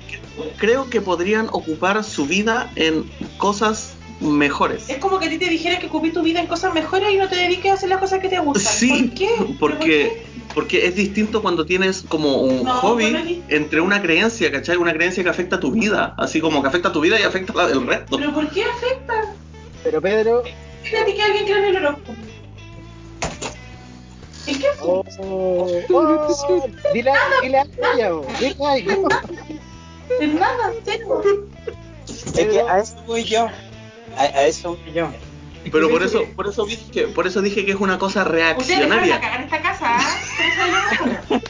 creo 0.58 0.90
que 0.90 1.00
podrían 1.00 1.48
ocupar 1.52 2.02
su 2.04 2.26
vida 2.26 2.70
en 2.76 3.10
cosas 3.38 3.94
mejores. 4.20 4.88
Es 4.88 4.98
como 4.98 5.18
que 5.18 5.26
a 5.26 5.30
ti 5.30 5.38
te 5.38 5.48
dijeran 5.48 5.80
que 5.80 5.86
ocupes 5.86 6.12
tu 6.12 6.22
vida 6.22 6.40
en 6.40 6.46
cosas 6.46 6.74
mejores 6.74 7.12
y 7.12 7.16
no 7.16 7.28
te 7.28 7.36
dediques 7.36 7.70
a 7.70 7.74
hacer 7.74 7.88
las 7.88 7.98
cosas 7.98 8.20
que 8.20 8.28
te 8.28 8.38
gustan. 8.38 8.72
Sí, 8.72 8.88
¿Por 9.04 9.14
qué? 9.14 9.28
¿Pero 9.36 9.46
por 9.46 9.58
porque, 9.58 9.86
qué? 9.86 10.26
porque 10.54 10.86
es 10.86 10.94
distinto 10.96 11.42
cuando 11.42 11.64
tienes 11.66 12.02
como 12.02 12.42
un 12.42 12.64
No, 12.64 12.74
hobby 12.74 13.10
no 13.10 13.20
entre 13.48 13.80
una 13.80 14.02
creencia, 14.02 14.52
¿cachai? 14.52 14.76
Una 14.76 14.92
creencia 14.92 15.22
que 15.22 15.30
afecta 15.30 15.56
a 15.56 15.60
tu 15.60 15.72
vida, 15.72 16.14
así 16.18 16.40
como 16.40 16.60
que 16.62 16.68
afecta 16.68 16.88
a 16.88 16.92
tu 16.92 17.00
vida 17.00 17.18
y 17.18 17.22
afecta 17.22 17.52
a 17.52 17.56
la 17.56 17.68
del 17.68 17.86
resto. 17.86 18.16
¿Pero 18.16 18.34
por 18.34 18.48
qué 18.50 18.64
afecta? 18.64 19.34
Pero 19.82 20.00
Pedro, 20.02 20.42
¿Qué 20.84 20.98
a 20.98 21.04
ti 21.04 21.14
que 21.14 21.22
alguien 21.22 21.44
crea 21.44 21.58
en 21.58 21.64
el 21.64 21.76
horóscopo? 21.76 22.12
¿En 24.46 24.58
qué 24.58 24.66
oh, 24.80 25.04
oh, 25.18 25.66
dile, 26.94 27.12
dile 27.42 27.58
algo, 27.58 27.74
ella, 27.94 28.14
oh, 28.14 28.26
dile 28.38 28.56
algo. 28.66 29.08
En 30.20 30.40
nada, 30.40 30.72
cero. 30.84 31.22
es 32.08 32.34
que 32.34 32.60
a 32.60 32.80
eso 32.80 32.96
voy 33.06 33.22
yo. 33.22 33.46
A, 34.16 34.22
a 34.22 34.46
eso 34.46 34.78
yo. 34.94 35.10
Pero 35.70 35.90
por 35.90 36.02
eso, 36.02 36.24
por 36.34 36.46
eso 36.48 36.64
dije, 36.64 37.06
por 37.08 37.26
eso 37.26 37.42
dije 37.42 37.64
que 37.66 37.72
es 37.72 37.76
una 37.78 37.98
cosa 37.98 38.22
Ustedes 38.22 38.56
reaccionaria. 38.56 39.20
cagar 39.20 39.40
en 39.40 39.44
esta 39.44 39.60
casa, 39.62 39.86
¿ah? 39.98 40.18
Por 40.36 40.46
eso 40.46 40.62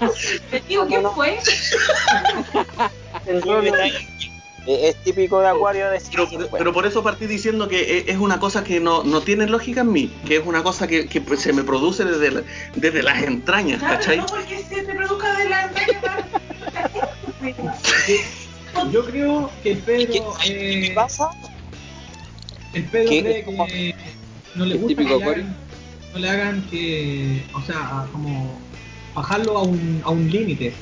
yo- 0.01 0.11
Les 0.53 0.67
digo, 0.69 0.87
¿quién 0.87 1.03
fue? 1.15 1.39
El 3.27 3.43
Es, 4.67 4.97
típico 5.05 5.41
de 5.41 5.49
acuario 5.49 5.89
decir 5.91 6.11
Pero, 6.13 6.29
que, 6.29 6.39
pero- 6.39 6.73
por 6.73 6.87
eso 6.87 7.03
partí 7.03 7.27
diciendo 7.27 7.67
que 7.69 7.81
e- 7.81 8.05
es 8.13 8.19
una 8.19 8.39
cosa 8.41 8.63
que 8.63 8.79
no, 8.81 9.03
no 9.05 9.21
tiene 9.23 9.47
lógica 9.47 9.81
en 9.83 9.93
mí, 9.93 10.13
que 10.27 10.37
es 10.37 10.47
una 10.47 10.63
cosa 10.63 10.87
que, 10.87 11.07
que 11.09 11.21
pues 11.21 11.41
se 11.41 11.53
me 11.53 11.63
produce 11.65 12.05
desde, 12.05 12.31
la- 12.31 12.43
desde 12.75 13.03
las 13.03 13.23
entrañas, 13.23 13.79
Claro, 13.79 13.97
¿cachai? 13.97 14.19
no 14.19 14.27
porque 14.27 14.59
se 14.63 14.83
te 14.83 14.95
produzca 14.95 15.37
de 15.39 15.49
la 15.49 15.63
entraña 15.65 16.01
Yo 18.93 19.05
creo 19.05 19.51
que 19.63 19.73
el 19.73 19.79
¿Y 19.79 19.81
Pedro. 19.83 20.35
qué, 20.43 20.51
eh, 20.53 20.87
qué 20.89 20.93
pasa? 20.95 21.31
El 22.73 22.85
Pedro 22.85 23.11
¿Qué? 23.11 23.21
cree 23.23 23.45
que 23.45 23.95
no 24.55 24.65
le 24.65 24.77
gusta 24.77 25.03
que 25.03 25.09
le 25.09 25.25
hagan, 25.25 25.57
no 26.13 26.19
le 26.19 26.31
hagan 26.31 26.63
que, 26.71 27.43
o 27.55 27.61
sea, 27.63 28.07
como 28.13 28.59
bajarlo 29.15 29.59
a 29.59 29.63
un, 29.63 30.01
a 30.05 30.11
un 30.11 30.31
límite. 30.31 30.73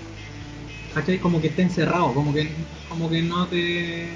¿Cachai? 0.94 1.18
Como 1.18 1.40
que 1.40 1.48
esté 1.48 1.62
encerrado, 1.62 2.12
como 2.14 2.33
que, 2.33 2.51
como 2.88 3.09
que 3.09 3.22
no 3.22 3.46
te... 3.46 4.09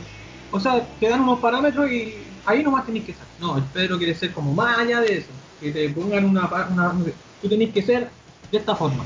O 0.50 0.60
sea, 0.60 0.86
te 1.00 1.08
dan 1.08 1.20
unos 1.20 1.38
parámetros 1.38 1.90
y 1.90 2.14
ahí 2.44 2.62
nomás 2.62 2.86
tenés 2.86 3.04
que 3.04 3.12
ser. 3.12 3.22
No, 3.40 3.56
el 3.56 3.64
Pedro 3.64 3.98
quiere 3.98 4.14
ser 4.14 4.32
como 4.32 4.52
más 4.54 4.78
allá 4.78 5.00
de 5.00 5.18
eso. 5.18 5.28
Que 5.60 5.70
te 5.70 5.88
pongan 5.90 6.24
una... 6.24 6.46
una 6.70 6.94
tú 7.40 7.48
tenés 7.48 7.70
que 7.70 7.82
ser 7.82 8.10
de 8.50 8.58
esta 8.58 8.74
forma. 8.74 9.04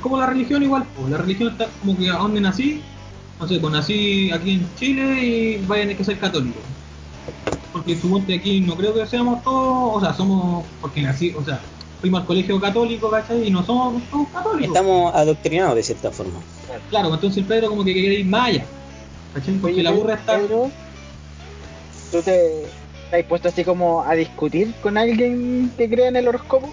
como 0.00 0.18
la 0.18 0.26
religión 0.26 0.62
igual, 0.62 0.84
pues. 0.96 1.10
La 1.10 1.18
religión 1.18 1.52
está 1.52 1.68
como 1.80 1.96
que 1.96 2.10
a 2.10 2.14
donde 2.14 2.40
nací, 2.40 2.82
no 3.38 3.48
sé, 3.48 3.58
pues 3.58 3.72
nací 3.72 4.30
aquí 4.30 4.52
en 4.52 4.74
Chile 4.76 5.24
y 5.24 5.66
vayan 5.66 5.90
a 5.90 5.94
que 5.94 6.04
ser 6.04 6.18
católico. 6.18 6.58
Porque 7.72 7.96
suponte 7.96 8.34
aquí 8.34 8.60
no 8.60 8.76
creo 8.76 8.94
que 8.94 9.06
seamos 9.06 9.42
todos, 9.42 9.96
o 9.96 10.00
sea, 10.00 10.12
somos, 10.12 10.64
porque 10.80 11.00
nací, 11.00 11.34
o 11.34 11.42
sea, 11.42 11.60
fuimos 12.00 12.20
al 12.20 12.26
colegio 12.26 12.60
católico, 12.60 13.10
¿cachai? 13.10 13.46
Y 13.46 13.50
no 13.50 13.64
somos 13.64 14.02
todos 14.10 14.28
católicos. 14.28 14.76
Estamos 14.76 15.14
adoctrinados 15.14 15.76
de 15.76 15.82
cierta 15.82 16.10
forma. 16.10 16.40
Claro, 16.90 17.14
entonces 17.14 17.38
el 17.38 17.44
Pedro 17.44 17.70
como 17.70 17.84
que 17.84 17.92
quiere 17.92 18.16
ir 18.16 18.26
más 18.26 18.48
allá. 18.48 18.64
¿Cachai? 19.34 19.54
Porque 19.54 19.74
Oye, 19.74 19.82
la 19.82 19.90
burra 19.92 20.14
está... 20.14 20.38
Pedro, 20.38 20.70
¿tú 22.10 22.22
te, 22.22 22.66
te 23.10 23.20
has 23.20 23.24
puesto 23.24 23.48
así 23.48 23.64
como 23.64 24.02
a 24.02 24.14
discutir 24.14 24.74
con 24.82 24.98
alguien 24.98 25.72
que 25.78 25.88
crea 25.88 26.08
en 26.08 26.16
el 26.16 26.28
horóscopo? 26.28 26.70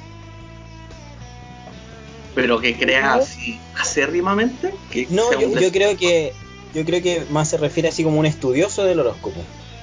Pero 2.35 2.59
que 2.59 2.77
creas 2.77 3.19
así 3.19 3.59
acérrimamente. 3.79 4.73
Que 4.91 5.07
No, 5.09 5.31
yo, 5.39 5.59
yo 5.59 5.71
creo 5.71 5.97
que 5.97 6.33
yo 6.73 6.85
creo 6.85 7.01
que 7.01 7.23
más 7.29 7.49
se 7.49 7.57
refiere 7.57 7.89
así 7.89 8.03
como 8.03 8.19
un 8.19 8.25
estudioso 8.25 8.83
del 8.83 8.99
horóscopo. 8.99 9.41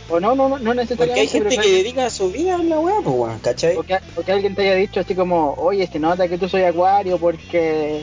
O 0.08 0.20
no, 0.20 0.34
no, 0.36 0.48
no, 0.48 0.58
no 0.58 0.64
Porque 0.64 0.74
necesariamente. 0.82 1.20
hay 1.20 1.26
gente 1.28 1.48
pero 1.50 1.62
que 1.62 1.70
dedica 1.72 2.10
su 2.10 2.30
vida 2.30 2.54
a 2.54 2.58
la 2.58 2.78
weá, 2.78 2.94
pues 3.02 3.16
weón, 3.16 3.38
¿cachai? 3.40 3.76
O 3.76 3.82
que, 3.82 3.98
o 4.16 4.22
que 4.22 4.32
alguien 4.32 4.54
te 4.54 4.62
haya 4.62 4.74
dicho 4.76 5.00
así 5.00 5.14
como, 5.16 5.54
oye, 5.54 5.86
se 5.90 5.98
nota 5.98 6.28
que 6.28 6.38
tú 6.38 6.48
soy 6.48 6.62
acuario 6.62 7.18
porque 7.18 8.02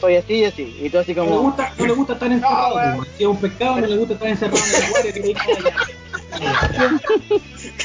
soy 0.00 0.16
así 0.16 0.34
y 0.34 0.44
así. 0.44 0.76
Y 0.82 0.90
tú 0.90 0.98
así 0.98 1.14
No 1.14 1.22
le 1.24 1.30
como, 1.30 1.42
gusta, 1.42 1.72
no 1.78 1.86
le 1.86 1.92
gusta 1.94 2.12
estar 2.14 2.30
encerrado, 2.32 2.96
No, 2.96 3.04
si 3.16 3.22
es 3.22 3.28
un 3.28 3.36
pescado 3.38 3.80
no 3.80 3.86
le 3.86 3.96
gusta 3.96 4.14
estar 4.14 4.28
encerrado 4.28 4.58
en 4.66 4.74
el 4.74 4.82
acuario, 4.84 5.12
que 5.14 5.20
le 5.20 5.26
diga, 5.28 5.40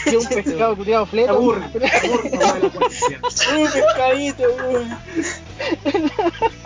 que 0.04 0.18
un 0.18 0.26
pescado 0.26 0.76
culiado 0.76 1.06
Te 1.06 1.12
fleto. 1.12 1.32
aburre, 1.34 1.62
te 1.72 1.86
aburre. 1.86 2.32
¡Uh, 3.58 3.68
pescadito, 3.72 4.44
weón! 4.58 4.98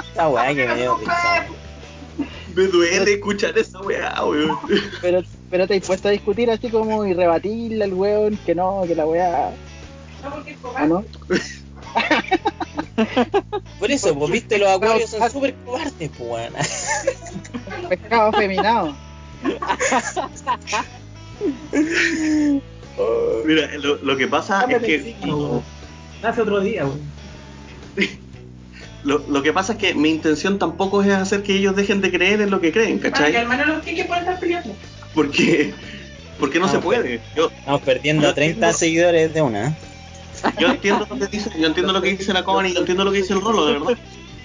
Esta 0.07 0.29
weá 0.29 0.47
que 0.55 0.67
me 0.67 0.75
dio 0.75 0.97
risa. 0.97 1.45
Me 2.55 2.63
duele 2.63 3.13
escuchar 3.13 3.57
esa 3.57 3.79
weá, 3.81 4.23
weón. 4.25 4.57
Pero, 5.01 5.21
pero 5.51 5.67
te 5.67 5.75
has 5.75 5.85
puesto 5.85 6.07
a 6.07 6.11
discutir 6.11 6.49
así 6.49 6.69
como 6.69 7.05
y 7.05 7.13
rebatirle 7.13 7.83
al 7.83 7.93
weón 7.93 8.39
que 8.45 8.55
no, 8.55 8.83
que 8.87 8.95
la 8.95 9.05
weá. 9.05 9.51
¿O 10.81 10.85
no? 10.87 11.03
Por 13.79 13.91
eso, 13.91 14.17
pues 14.17 14.31
viste, 14.31 14.57
los 14.57 14.69
acuarios 14.69 15.09
son 15.09 15.29
súper 15.29 15.53
cobardes, 15.65 15.93
pues 15.97 16.11
weón. 16.19 16.53
Pescado 17.89 18.29
afeminado. 18.29 18.95
Mira, 23.45 23.69
lo, 23.77 23.97
lo 23.97 24.17
que 24.17 24.27
pasa 24.27 24.65
es 24.69 24.81
que. 24.83 25.15
Hace 26.23 26.41
otro 26.41 26.61
día, 26.61 26.85
weón. 26.85 27.01
Lo, 29.03 29.17
lo 29.27 29.41
que 29.41 29.51
pasa 29.51 29.73
es 29.73 29.79
que 29.79 29.95
mi 29.95 30.09
intención 30.11 30.59
tampoco 30.59 31.01
es 31.01 31.09
hacer 31.09 31.41
que 31.41 31.55
ellos 31.55 31.75
dejen 31.75 32.01
de 32.01 32.11
creer 32.11 32.39
en 32.41 32.51
lo 32.51 32.61
que 32.61 32.71
creen, 32.71 32.99
Para 32.99 33.09
que 33.09 33.19
¿cachai? 33.19 33.35
hermano 33.35 33.65
los 33.65 33.83
que 33.83 34.05
por 34.05 34.17
estar 34.17 34.39
peleando. 34.39 34.75
Porque, 35.13 35.73
porque 36.39 36.59
no 36.59 36.65
Ah, 36.65 36.69
se 36.69 36.77
ok. 36.77 36.83
puede. 36.83 37.21
Yo, 37.35 37.49
Estamos 37.57 37.81
perdiendo 37.81 38.27
a 38.29 38.33
30 38.33 38.73
seguidores 38.73 39.33
de 39.33 39.41
una. 39.41 39.75
yo 40.59 40.67
entiendo 40.67 41.05
lo 41.09 41.17
que 41.19 41.27
dice, 41.27 41.49
yo 41.59 41.67
entiendo 41.67 41.93
lo 41.93 42.01
que 42.01 42.15
dice 42.15 42.33
la 42.33 42.43
Coban 42.43 42.65
y 42.67 42.73
yo 42.73 42.79
entiendo 42.79 43.03
lo 43.03 43.11
que 43.11 43.17
dice 43.19 43.33
el 43.33 43.41
Rolo, 43.41 43.65
de 43.65 43.73
verdad. 43.73 43.97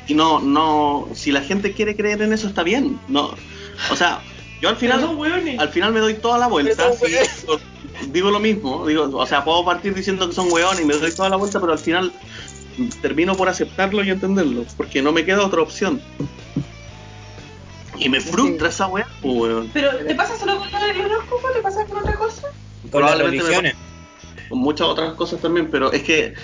Y 0.09 0.15
no, 0.15 0.41
no, 0.41 1.09
si 1.15 1.33
la 1.33 1.41
gente 1.41 1.73
quiere 1.73 1.97
creer 1.97 2.23
en 2.23 2.33
eso 2.33 2.47
está 2.47 2.63
bien. 2.63 2.99
No, 3.09 3.35
o 3.91 3.97
sea, 3.97 4.21
yo 4.61 4.69
al 4.69 4.77
final, 4.77 5.01
al 5.59 5.69
final 5.69 5.93
me 5.93 6.01
doy 6.01 6.15
toda 6.15 6.39
la 6.39 6.47
vuelta. 6.49 6.93
Sí, 6.93 7.07
digo, 7.43 7.61
digo 8.13 8.31
lo 8.31 8.39
mismo, 8.41 8.87
digo, 8.87 9.09
o 9.13 9.27
sea, 9.27 9.45
puedo 9.45 9.65
partir 9.65 9.95
diciendo 9.95 10.29
que 10.29 10.35
son 10.35 10.51
hueones 10.53 10.81
y 10.81 10.85
me 10.85 10.95
doy 10.95 11.13
toda 11.13 11.29
la 11.29 11.37
vuelta, 11.37 11.61
pero 11.61 11.73
al 11.73 11.79
final 11.79 12.13
termino 13.03 13.35
por 13.35 13.49
aceptarlo 13.49 14.05
y 14.05 14.11
entenderlo, 14.11 14.65
porque 14.77 15.03
no 15.03 15.11
me 15.13 15.25
queda 15.25 15.45
otra 15.45 15.63
opción. 15.63 16.01
Y 17.99 18.09
me 18.09 18.21
frustra 18.21 18.69
esa 18.69 18.87
weá, 18.87 19.07
pues, 19.23 19.35
weón. 19.35 19.71
Pero 19.73 19.97
¿te 19.97 20.15
pasa 20.15 20.37
solo 20.39 20.59
con 20.59 20.69
del 20.69 21.01
horóscopo? 21.01 21.49
¿Te 21.55 21.61
pasa 21.61 21.85
con 21.87 21.99
otra 21.99 22.15
cosa? 22.15 22.49
Con 22.91 23.03
las 23.03 23.19
religiones. 23.19 23.75
Con 24.49 24.59
muchas 24.59 24.87
otras 24.87 25.15
cosas 25.15 25.41
también, 25.41 25.71
pero 25.71 25.93
es 25.93 26.03
que 26.03 26.35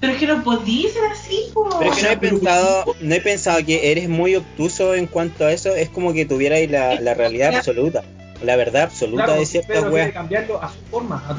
Pero 0.00 0.12
es 0.14 0.18
que 0.18 0.26
no 0.26 0.42
podís 0.42 0.92
ser 0.92 1.04
así, 1.10 1.46
po. 1.52 1.68
Pero 1.78 1.90
es 1.90 1.96
que 1.96 2.02
no 2.04 2.10
he 2.10 2.16
pensado, 2.16 2.96
no 3.00 3.14
he 3.14 3.20
pensado 3.20 3.64
que 3.64 3.90
eres 3.92 4.08
muy 4.08 4.36
obtuso 4.36 4.94
en 4.94 5.06
cuanto 5.06 5.44
a 5.44 5.52
eso, 5.52 5.74
es 5.74 5.88
como 5.90 6.12
que 6.12 6.24
tuvierais 6.26 6.70
la, 6.70 7.00
la 7.00 7.14
realidad 7.14 7.54
absoluta, 7.54 8.02
la 8.42 8.56
verdad 8.56 8.82
absoluta 8.84 9.24
Claro, 9.24 9.40
de 9.40 9.46
ciertas 9.46 9.90
weas. 9.90 10.12
cambiarlo 10.12 10.62
a 10.62 10.70
su 10.70 10.78
forma, 10.90 11.22
a. 11.28 11.34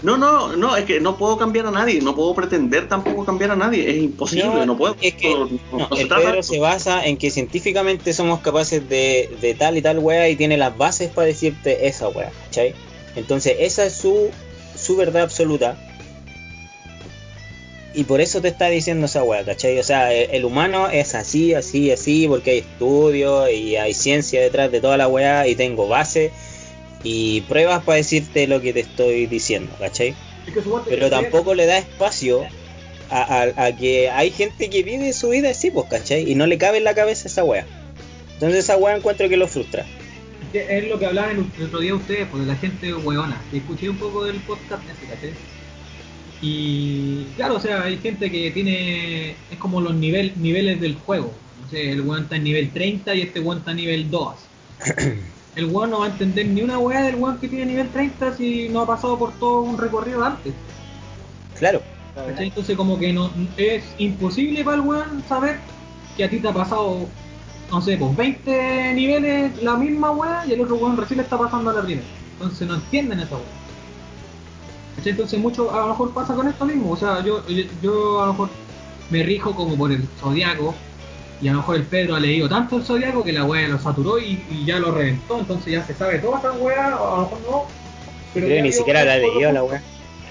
No, 0.00 0.16
no, 0.16 0.56
no, 0.56 0.76
es 0.76 0.84
que 0.84 1.00
no 1.00 1.16
puedo 1.16 1.36
cambiar 1.36 1.66
a 1.66 1.72
nadie, 1.72 2.00
no 2.00 2.14
puedo 2.14 2.32
pretender 2.32 2.88
tampoco 2.88 3.24
cambiar 3.24 3.50
a 3.50 3.56
nadie, 3.56 3.90
es 3.90 3.96
imposible, 3.96 4.64
no, 4.64 4.76
puedo. 4.76 4.96
Es 5.00 5.14
que 5.14 5.30
no, 5.30 5.46
no, 5.72 5.88
no 5.88 5.96
se 5.96 6.02
el 6.02 6.08
Pedro 6.08 6.38
eso. 6.38 6.52
se 6.52 6.60
basa 6.60 7.04
en 7.04 7.16
que 7.16 7.32
científicamente 7.32 8.12
somos 8.12 8.40
capaces 8.40 8.88
de, 8.88 9.28
de 9.40 9.54
tal 9.54 9.76
y 9.76 9.82
tal 9.82 9.98
wea 9.98 10.28
y 10.28 10.36
tiene 10.36 10.56
las 10.56 10.76
bases 10.76 11.10
para 11.10 11.26
decirte 11.26 11.88
esa 11.88 12.08
wea, 12.08 12.30
¿cachai? 12.44 12.74
Entonces 13.16 13.56
esa 13.58 13.86
es 13.86 13.94
su, 13.94 14.30
su 14.76 14.94
verdad 14.96 15.22
absoluta. 15.22 15.76
Y 17.92 18.04
por 18.04 18.20
eso 18.20 18.40
te 18.40 18.46
está 18.46 18.68
diciendo 18.68 19.06
esa 19.06 19.24
wea, 19.24 19.44
¿cachai? 19.44 19.80
O 19.80 19.82
sea, 19.82 20.14
el, 20.14 20.30
el 20.30 20.44
humano 20.44 20.88
es 20.88 21.16
así, 21.16 21.54
así, 21.54 21.90
así, 21.90 22.28
porque 22.28 22.52
hay 22.52 22.58
estudios 22.58 23.50
y 23.50 23.74
hay 23.74 23.94
ciencia 23.94 24.40
detrás 24.40 24.70
de 24.70 24.80
toda 24.80 24.96
la 24.96 25.08
wea 25.08 25.48
y 25.48 25.56
tengo 25.56 25.88
bases 25.88 26.30
y 27.02 27.42
pruebas 27.42 27.84
para 27.84 27.96
decirte 27.96 28.46
lo 28.46 28.60
que 28.60 28.72
te 28.72 28.80
estoy 28.80 29.26
diciendo, 29.26 29.72
¿cachai? 29.78 30.14
Pero 30.88 31.10
tampoco 31.10 31.54
le 31.54 31.66
da 31.66 31.78
espacio 31.78 32.42
a, 33.10 33.42
a- 33.42 33.64
a 33.66 33.76
que 33.76 34.10
hay 34.10 34.30
gente 34.30 34.68
que 34.70 34.82
vive 34.82 35.12
su 35.12 35.28
vida 35.30 35.50
así, 35.50 35.70
pues, 35.70 35.86
¿cachai? 35.88 36.30
Y 36.30 36.34
no 36.34 36.46
le 36.46 36.58
cabe 36.58 36.78
en 36.78 36.84
la 36.84 36.94
cabeza 36.94 37.28
esa 37.28 37.44
wea. 37.44 37.66
Entonces 38.34 38.60
esa 38.60 38.76
wea 38.76 38.96
encuentro 38.96 39.28
que 39.28 39.36
lo 39.36 39.46
frustra. 39.48 39.84
Es 40.52 40.88
lo 40.88 40.98
que 40.98 41.06
hablaban 41.06 41.36
el, 41.36 41.46
el 41.58 41.66
otro 41.66 41.80
día 41.80 41.94
ustedes, 41.94 42.26
porque 42.30 42.46
la 42.46 42.56
gente 42.56 42.94
hueona. 42.94 43.40
Y 43.52 43.58
Escuché 43.58 43.88
un 43.90 43.98
poco 43.98 44.24
del 44.24 44.36
podcast 44.36 44.82
ese, 44.84 45.12
¿cachai? 45.12 45.30
Y 46.40 47.24
claro, 47.36 47.56
o 47.56 47.60
sea, 47.60 47.82
hay 47.82 47.98
gente 47.98 48.30
que 48.30 48.50
tiene. 48.52 49.30
Es 49.50 49.58
como 49.58 49.80
los 49.80 49.94
nivel, 49.94 50.32
niveles 50.36 50.80
del 50.80 50.94
juego. 50.94 51.32
No 51.64 51.70
sé, 51.70 51.90
el 51.90 52.00
weón 52.02 52.22
está 52.24 52.36
en 52.36 52.44
nivel 52.44 52.70
30 52.70 53.14
y 53.16 53.22
este 53.22 53.40
weón 53.40 53.58
está 53.58 53.72
en 53.72 53.76
nivel 53.78 54.10
2. 54.10 54.34
El 55.58 55.66
weón 55.66 55.90
no 55.90 55.98
va 55.98 56.06
a 56.06 56.08
entender 56.10 56.46
ni 56.46 56.62
una 56.62 56.78
weá 56.78 57.02
del 57.02 57.16
weón 57.16 57.38
que 57.38 57.48
tiene 57.48 57.66
nivel 57.66 57.88
30 57.88 58.36
si 58.36 58.68
no 58.68 58.82
ha 58.82 58.86
pasado 58.86 59.18
por 59.18 59.32
todo 59.32 59.62
un 59.62 59.76
recorrido 59.76 60.24
antes. 60.24 60.54
Claro. 61.58 61.82
¿cachai? 62.14 62.46
Entonces 62.46 62.76
como 62.76 62.96
que 62.96 63.12
no 63.12 63.28
es 63.56 63.82
imposible 63.98 64.62
para 64.62 64.76
el 64.76 64.82
weón 64.82 65.24
saber 65.28 65.58
que 66.16 66.22
a 66.22 66.30
ti 66.30 66.38
te 66.38 66.46
ha 66.46 66.52
pasado, 66.52 67.08
no 67.72 67.82
sé, 67.82 67.96
pues 67.96 68.16
20 68.16 68.94
niveles 68.94 69.60
la 69.60 69.74
misma 69.74 70.12
weá 70.12 70.46
y 70.46 70.52
el 70.52 70.60
otro 70.60 70.76
weón 70.76 70.96
recién 70.96 71.16
le 71.16 71.24
está 71.24 71.36
pasando 71.36 71.70
a 71.70 71.72
la 71.72 71.82
primera. 71.82 72.06
Entonces 72.34 72.68
no 72.68 72.76
entienden 72.76 73.18
esa 73.18 73.34
weá. 73.34 73.44
¿Cachai? 74.94 75.10
Entonces 75.10 75.40
mucho 75.40 75.74
a 75.74 75.80
lo 75.80 75.88
mejor 75.88 76.14
pasa 76.14 76.36
con 76.36 76.46
esto 76.46 76.66
mismo. 76.66 76.92
O 76.92 76.96
sea, 76.96 77.24
yo, 77.24 77.44
yo, 77.48 77.64
yo 77.82 78.22
a 78.22 78.26
lo 78.26 78.32
mejor 78.32 78.50
me 79.10 79.24
rijo 79.24 79.52
como 79.56 79.76
por 79.76 79.90
el 79.90 80.06
zodiaco 80.20 80.72
y 81.40 81.48
a 81.48 81.52
lo 81.52 81.58
mejor 81.58 81.76
el 81.76 81.82
Pedro 81.84 82.16
ha 82.16 82.20
leído 82.20 82.48
tanto 82.48 82.76
el 82.78 82.84
zodiaco 82.84 83.22
que 83.22 83.32
la 83.32 83.44
weá 83.44 83.68
lo 83.68 83.78
saturó 83.78 84.18
y, 84.18 84.42
y 84.50 84.64
ya 84.66 84.78
lo 84.78 84.92
reventó. 84.92 85.38
Entonces 85.38 85.72
ya 85.72 85.84
se 85.86 85.94
sabe 85.94 86.18
toda 86.18 86.38
esa 86.38 86.52
weá, 86.52 86.96
o 87.00 87.06
a 87.14 87.16
lo 87.16 87.22
mejor 87.22 87.38
no. 87.50 87.64
Creo 88.34 88.48
ya 88.48 88.54
que 88.56 88.62
ni 88.62 88.72
siquiera 88.72 89.04
la 89.04 89.14
ha 89.14 89.18
leído 89.18 89.52
la 89.52 89.62
wea. 89.64 89.82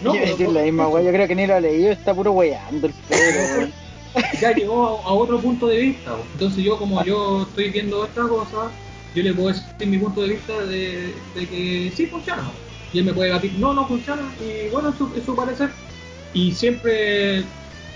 No, 0.02 0.14
Yo 0.14 0.20
pero- 0.20 0.32
decir 0.32 0.50
la 0.50 0.62
misma 0.62 0.88
weá, 0.90 1.04
yo 1.04 1.12
creo 1.12 1.28
que 1.28 1.36
ni 1.36 1.48
lo 1.48 1.56
ha 1.56 1.60
leído, 1.60 1.92
está 1.92 2.14
puro 2.14 2.32
weyando 2.34 2.88
el 2.88 2.94
Pedro, 3.10 3.70
ya 4.42 4.52
llegó 4.54 5.02
a, 5.04 5.10
a 5.10 5.14
otro 5.14 5.40
punto 5.40 5.68
de 5.68 5.78
vista. 5.78 6.16
Entonces 6.34 6.64
yo 6.64 6.78
como 6.78 7.04
yo 7.04 7.44
estoy 7.44 7.70
viendo 7.70 8.06
esta 8.06 8.22
cosa, 8.28 8.70
yo 9.16 9.24
le 9.24 9.34
puedo 9.34 9.48
decir 9.50 9.88
mi 9.88 9.98
punto 9.98 10.22
de 10.22 10.28
vista 10.30 10.54
de, 10.66 11.14
de 11.36 11.48
que 11.48 11.92
sí 11.96 12.06
funciona. 12.08 12.44
Y 12.94 13.00
él 13.00 13.06
me 13.06 13.14
puede 13.14 13.34
decir, 13.34 13.54
no, 13.58 13.74
no 13.74 13.88
funciona. 13.88 14.22
Y 14.40 14.70
bueno, 14.72 14.90
es 14.90 14.96
su, 14.98 15.12
es 15.18 15.24
su 15.26 15.36
parecer. 15.36 15.70
Y 16.34 16.52
siempre 16.52 17.44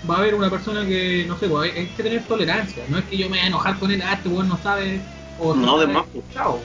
va 0.08 0.16
a 0.16 0.18
haber 0.18 0.34
una 0.34 0.50
persona 0.50 0.86
que, 0.86 1.24
no 1.28 1.38
sé, 1.38 1.48
pues, 1.48 1.72
hay, 1.76 1.86
que 1.96 2.02
tener 2.02 2.22
tolerancia. 2.24 2.82
No 2.88 2.98
es 2.98 3.04
que 3.04 3.16
yo 3.16 3.26
me 3.26 3.32
vaya 3.36 3.44
a 3.44 3.46
enojar 3.48 3.78
con 3.78 3.90
él, 3.90 4.02
ah, 4.04 4.14
este 4.14 4.28
weón 4.28 4.48
no 4.48 4.58
sabe. 4.62 5.00
O 5.38 5.54
No, 5.54 5.72
sabe, 5.78 5.86
de 5.86 5.92
más, 5.92 6.04
pues. 6.12 6.24
chao. 6.34 6.60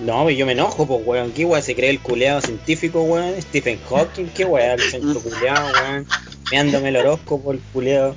No, 0.00 0.28
yo 0.30 0.44
me 0.46 0.52
enojo, 0.52 0.86
pues 0.86 1.00
weón. 1.06 1.32
¿Qué 1.32 1.44
wea 1.44 1.62
se 1.62 1.74
cree 1.74 1.90
el 1.90 2.00
culeado 2.00 2.40
científico, 2.40 3.02
weón? 3.02 3.40
Stephen 3.42 3.78
Hawking, 3.88 4.26
qué 4.34 4.44
wea, 4.44 4.74
el 4.74 4.80
centro 4.80 5.20
culeado, 5.20 5.70
weón. 5.72 6.06
Meándome 6.50 6.88
el 6.90 6.96
horóscopo, 6.96 7.52
el 7.52 7.60
culeado. 7.72 8.14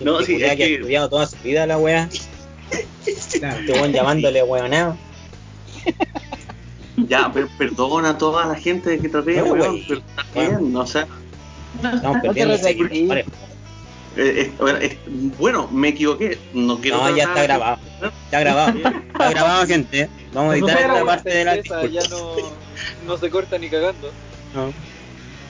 No, 0.00 0.20
Este 0.20 0.26
sí, 0.26 0.32
culeado 0.34 0.52
es 0.52 0.56
que 0.58 0.64
ha 0.64 0.66
estudiado 0.68 1.08
toda 1.08 1.26
su 1.26 1.36
vida 1.38 1.66
la. 1.66 1.76
Claro. 1.78 2.08
Este 3.60 3.72
weón 3.72 3.92
llamándole 3.92 4.42
weonado. 4.42 4.96
Ya, 6.96 7.32
per- 7.32 7.48
perdona 7.58 8.10
a 8.10 8.18
toda 8.18 8.46
la 8.46 8.54
gente 8.54 8.98
que 8.98 9.08
traté, 9.08 9.36
No, 9.36 9.44
weón, 9.44 9.58
güey. 9.58 9.84
pero 9.88 10.00
está 10.00 10.40
bien, 10.58 10.76
o 10.76 10.86
sea, 10.86 11.06
Estamos 11.74 12.18
perdiendo 12.22 12.56
seguidores. 12.58 13.26
eh, 14.16 14.52
es- 14.82 14.96
bueno, 15.38 15.68
me 15.72 15.88
equivoqué, 15.88 16.38
no 16.52 16.78
quiero 16.80 16.98
No, 16.98 17.16
ya 17.16 17.24
está 17.24 17.42
grabado. 17.42 17.78
Está 18.24 18.40
grabado. 18.40 18.78
Está 18.78 19.30
grabado, 19.30 19.66
gente. 19.66 20.08
Vamos 20.32 20.52
a 20.52 20.56
editar 20.56 20.74
Nosotros 20.74 20.96
esta 20.98 21.06
parte 21.06 21.30
de 21.30 21.44
la 21.44 21.54
Esa 21.56 21.86
ya 21.86 22.02
no, 22.08 22.34
no 23.06 23.16
se 23.18 23.30
corta 23.30 23.58
ni 23.58 23.68
cagando. 23.68 24.12
No. 24.54 24.72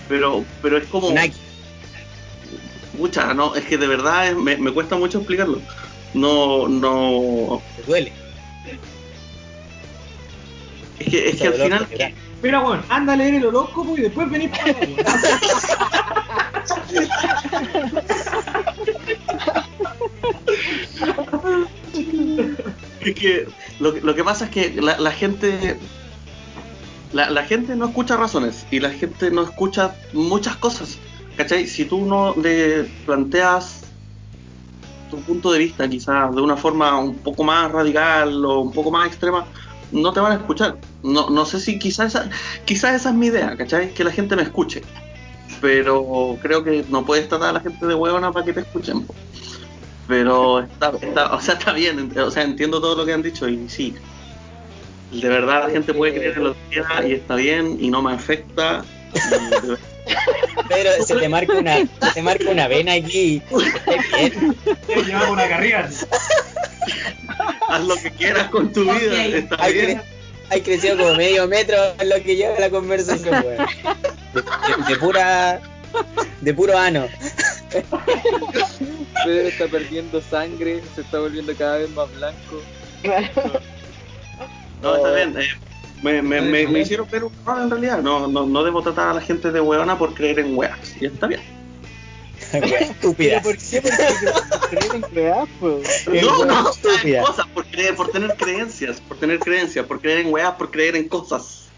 pero, 0.09 0.45
pero 0.61 0.77
es 0.79 0.85
como, 0.87 1.11
Nike. 1.11 1.35
Mucha, 2.99 3.33
no, 3.35 3.55
es 3.55 3.65
que 3.65 3.79
de 3.79 3.87
verdad 3.87 4.29
es- 4.29 4.37
me, 4.37 4.57
me 4.59 4.71
cuesta 4.73 4.97
mucho 4.97 5.19
explicarlo. 5.19 5.61
No, 6.15 6.69
no. 6.69 7.63
Te 7.77 7.83
duele. 7.85 8.13
Es 10.99 11.09
que, 11.09 11.29
es 11.31 11.37
que 11.41 11.47
al 11.49 11.55
final. 11.55 11.89
Mira, 12.43 12.59
bueno, 12.59 12.83
anda 12.89 13.13
a 13.13 13.17
leer 13.17 13.35
el 13.35 13.47
horóscopo 13.47 13.97
y 13.97 14.03
después 14.03 14.29
venís 14.29 14.51
para 14.51 14.71
acá. 14.71 14.87
Es 23.01 23.15
que 23.15 23.47
lo, 23.81 23.93
lo 23.93 24.15
que 24.15 24.25
pasa 24.25 24.47
es 24.47 24.51
que 24.51 24.81
la, 24.81 24.99
la 24.99 25.11
gente. 25.13 25.79
La, 27.13 27.29
la 27.29 27.45
gente 27.45 27.77
no 27.77 27.87
escucha 27.87 28.17
razones 28.17 28.67
y 28.71 28.81
la 28.81 28.91
gente 28.91 29.31
no 29.31 29.43
escucha 29.43 29.95
muchas 30.13 30.57
cosas. 30.57 30.99
¿Cachai? 31.37 31.67
Si 31.67 31.85
tú 31.85 32.07
no 32.07 32.35
le 32.37 32.85
planteas 33.05 33.83
tu 35.11 35.21
punto 35.21 35.53
de 35.53 35.59
vista, 35.59 35.89
quizás 35.89 36.35
de 36.35 36.41
una 36.41 36.57
forma 36.57 36.99
un 36.99 37.19
poco 37.19 37.45
más 37.45 37.71
radical 37.71 38.45
o 38.45 38.61
un 38.61 38.73
poco 38.73 38.91
más 38.91 39.07
extrema, 39.07 39.45
no 39.93 40.13
te 40.13 40.21
van 40.21 40.33
a 40.33 40.37
escuchar. 40.37 40.77
No, 41.03 41.31
no 41.31 41.45
sé 41.45 41.61
si 41.61 41.79
quizás 41.79 42.15
esa, 42.15 42.31
quizás 42.65 42.95
esa 42.95 43.11
es 43.11 43.15
mi 43.15 43.27
idea, 43.27 43.57
¿cachai? 43.57 43.93
Que 43.95 44.05
la 44.05 44.11
gente 44.11 44.35
me 44.37 44.43
escuche. 44.43 44.83
Pero 45.61 46.37
creo 46.43 46.65
que 46.65 46.85
no 46.89 47.05
puedes 47.05 47.29
tratar 47.29 47.51
a 47.51 47.53
la 47.53 47.61
gente 47.61 47.87
de 47.87 47.95
huevona 47.95 48.33
para 48.33 48.45
que 48.45 48.53
te 48.53 48.61
escuchen. 48.61 49.07
Pero 50.09 50.61
está, 50.61 50.93
está, 51.01 51.33
o 51.33 51.41
sea, 51.41 51.55
está 51.55 51.73
bien, 51.73 52.13
o 52.19 52.31
sea, 52.31 52.43
entiendo 52.43 52.81
todo 52.81 52.97
lo 52.97 53.07
que 53.07 53.13
han 53.13 53.23
dicho 53.23 53.49
y 53.49 53.69
sí. 53.69 53.95
De 55.13 55.29
verdad 55.29 55.65
la 55.67 55.71
gente 55.71 55.95
puede 55.95 56.15
creer 56.15 56.39
en 56.39 56.45
lo 56.45 56.55
que 56.55 56.61
quiera 56.71 57.07
y 57.07 57.13
está 57.13 57.37
bien 57.37 57.77
y 57.79 57.91
no 57.91 58.03
me 58.03 58.13
afecta. 58.13 58.85
Pedro, 60.69 60.91
se 61.07 61.15
te 61.17 61.29
marca 61.29 61.53
una, 61.55 61.77
se 61.79 61.89
te 62.15 62.23
marca 62.23 62.51
una 62.51 62.69
vena 62.69 62.93
aquí. 62.95 63.43
Te 64.87 65.03
llevaba 65.05 65.31
una 65.31 65.49
carrera. 65.49 65.89
haz 67.69 67.85
lo 67.85 67.97
que 67.97 68.11
quieras 68.11 68.49
con 68.49 68.73
tu 68.73 68.83
vida, 68.85 69.25
está 69.27 69.57
Hay, 69.59 69.73
bien. 69.73 69.99
cre- 69.99 70.03
hay 70.51 70.61
crecido 70.63 70.97
como 70.99 71.15
medio 71.15 71.47
metro 71.49 71.77
en 71.99 72.09
lo 72.09 72.17
que 72.23 72.37
lleva 72.37 72.59
la 72.59 72.71
conversación, 72.71 73.45
weón. 73.45 73.67
De, 74.35 74.43
de- 74.43 74.85
de 74.89 74.97
pura. 74.97 75.61
De 76.41 76.55
puro 76.55 76.77
ano. 76.79 77.07
Pedro 79.25 79.49
está 79.49 79.69
perdiendo 79.69 80.21
sangre, 80.23 80.83
se 80.95 81.03
está 81.03 81.19
volviendo 81.21 81.55
cada 81.57 81.79
vez 81.79 81.91
más 81.91 82.11
blanco. 82.15 82.63
No, 84.83 84.97
está 84.97 85.13
bien. 85.15 85.35
eh, 85.39 85.47
me, 86.03 86.21
me, 86.23 86.41
me, 86.41 86.67
me 86.67 86.81
hicieron 86.81 87.09
ver 87.11 87.25
un 87.25 87.33
error 87.43 87.61
en 87.63 87.71
realidad. 87.71 88.03
No, 88.03 88.27
no, 88.29 88.47
no 88.47 88.65
debo 88.65 88.83
tratar 88.83 89.09
a 89.09 89.15
la 89.15 89.21
gente 89.21 89.51
de 89.53 89.61
hueona 89.61 89.97
por 89.99 90.15
creer 90.15 90.41
en 90.41 90.57
weas. 90.57 90.79
Y 91.01 91.07
está 91.07 91.27
bien. 91.27 91.41
Weón, 92.53 92.65
Estúpidas. 92.83 93.43
¿Por 93.43 93.57
qué? 93.57 93.81
Porque 93.81 94.77
creen 94.77 95.05
en 95.05 95.17
weá, 95.17 95.45
pues. 95.61 96.07
No, 96.07 96.13
weón, 96.13 96.49
no, 96.49 96.71
estúpida. 96.71 97.23
cosas, 97.23 97.47
por 97.49 97.65
creer, 97.67 97.95
por 97.97 98.11
tener 98.11 98.35
creencias, 98.37 99.01
por 99.01 99.17
tener 99.17 99.39
creencias, 99.39 99.87
por 99.87 100.01
creer 100.01 100.27
en 100.27 100.33
weas, 100.33 100.53
por 100.57 100.71
creer 100.71 100.97
en 100.97 101.09
cosas. 101.09 101.69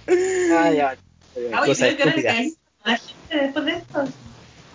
Ah, 0.52 0.70
ya. 0.70 0.96
Ah, 1.52 1.60
Oye, 1.62 1.66
Cosas 1.66 1.88
estúpidas. 1.90 2.36
la 2.84 2.96
gente 2.98 3.14
después 3.30 3.64
de 3.66 3.72
esto. 3.72 4.04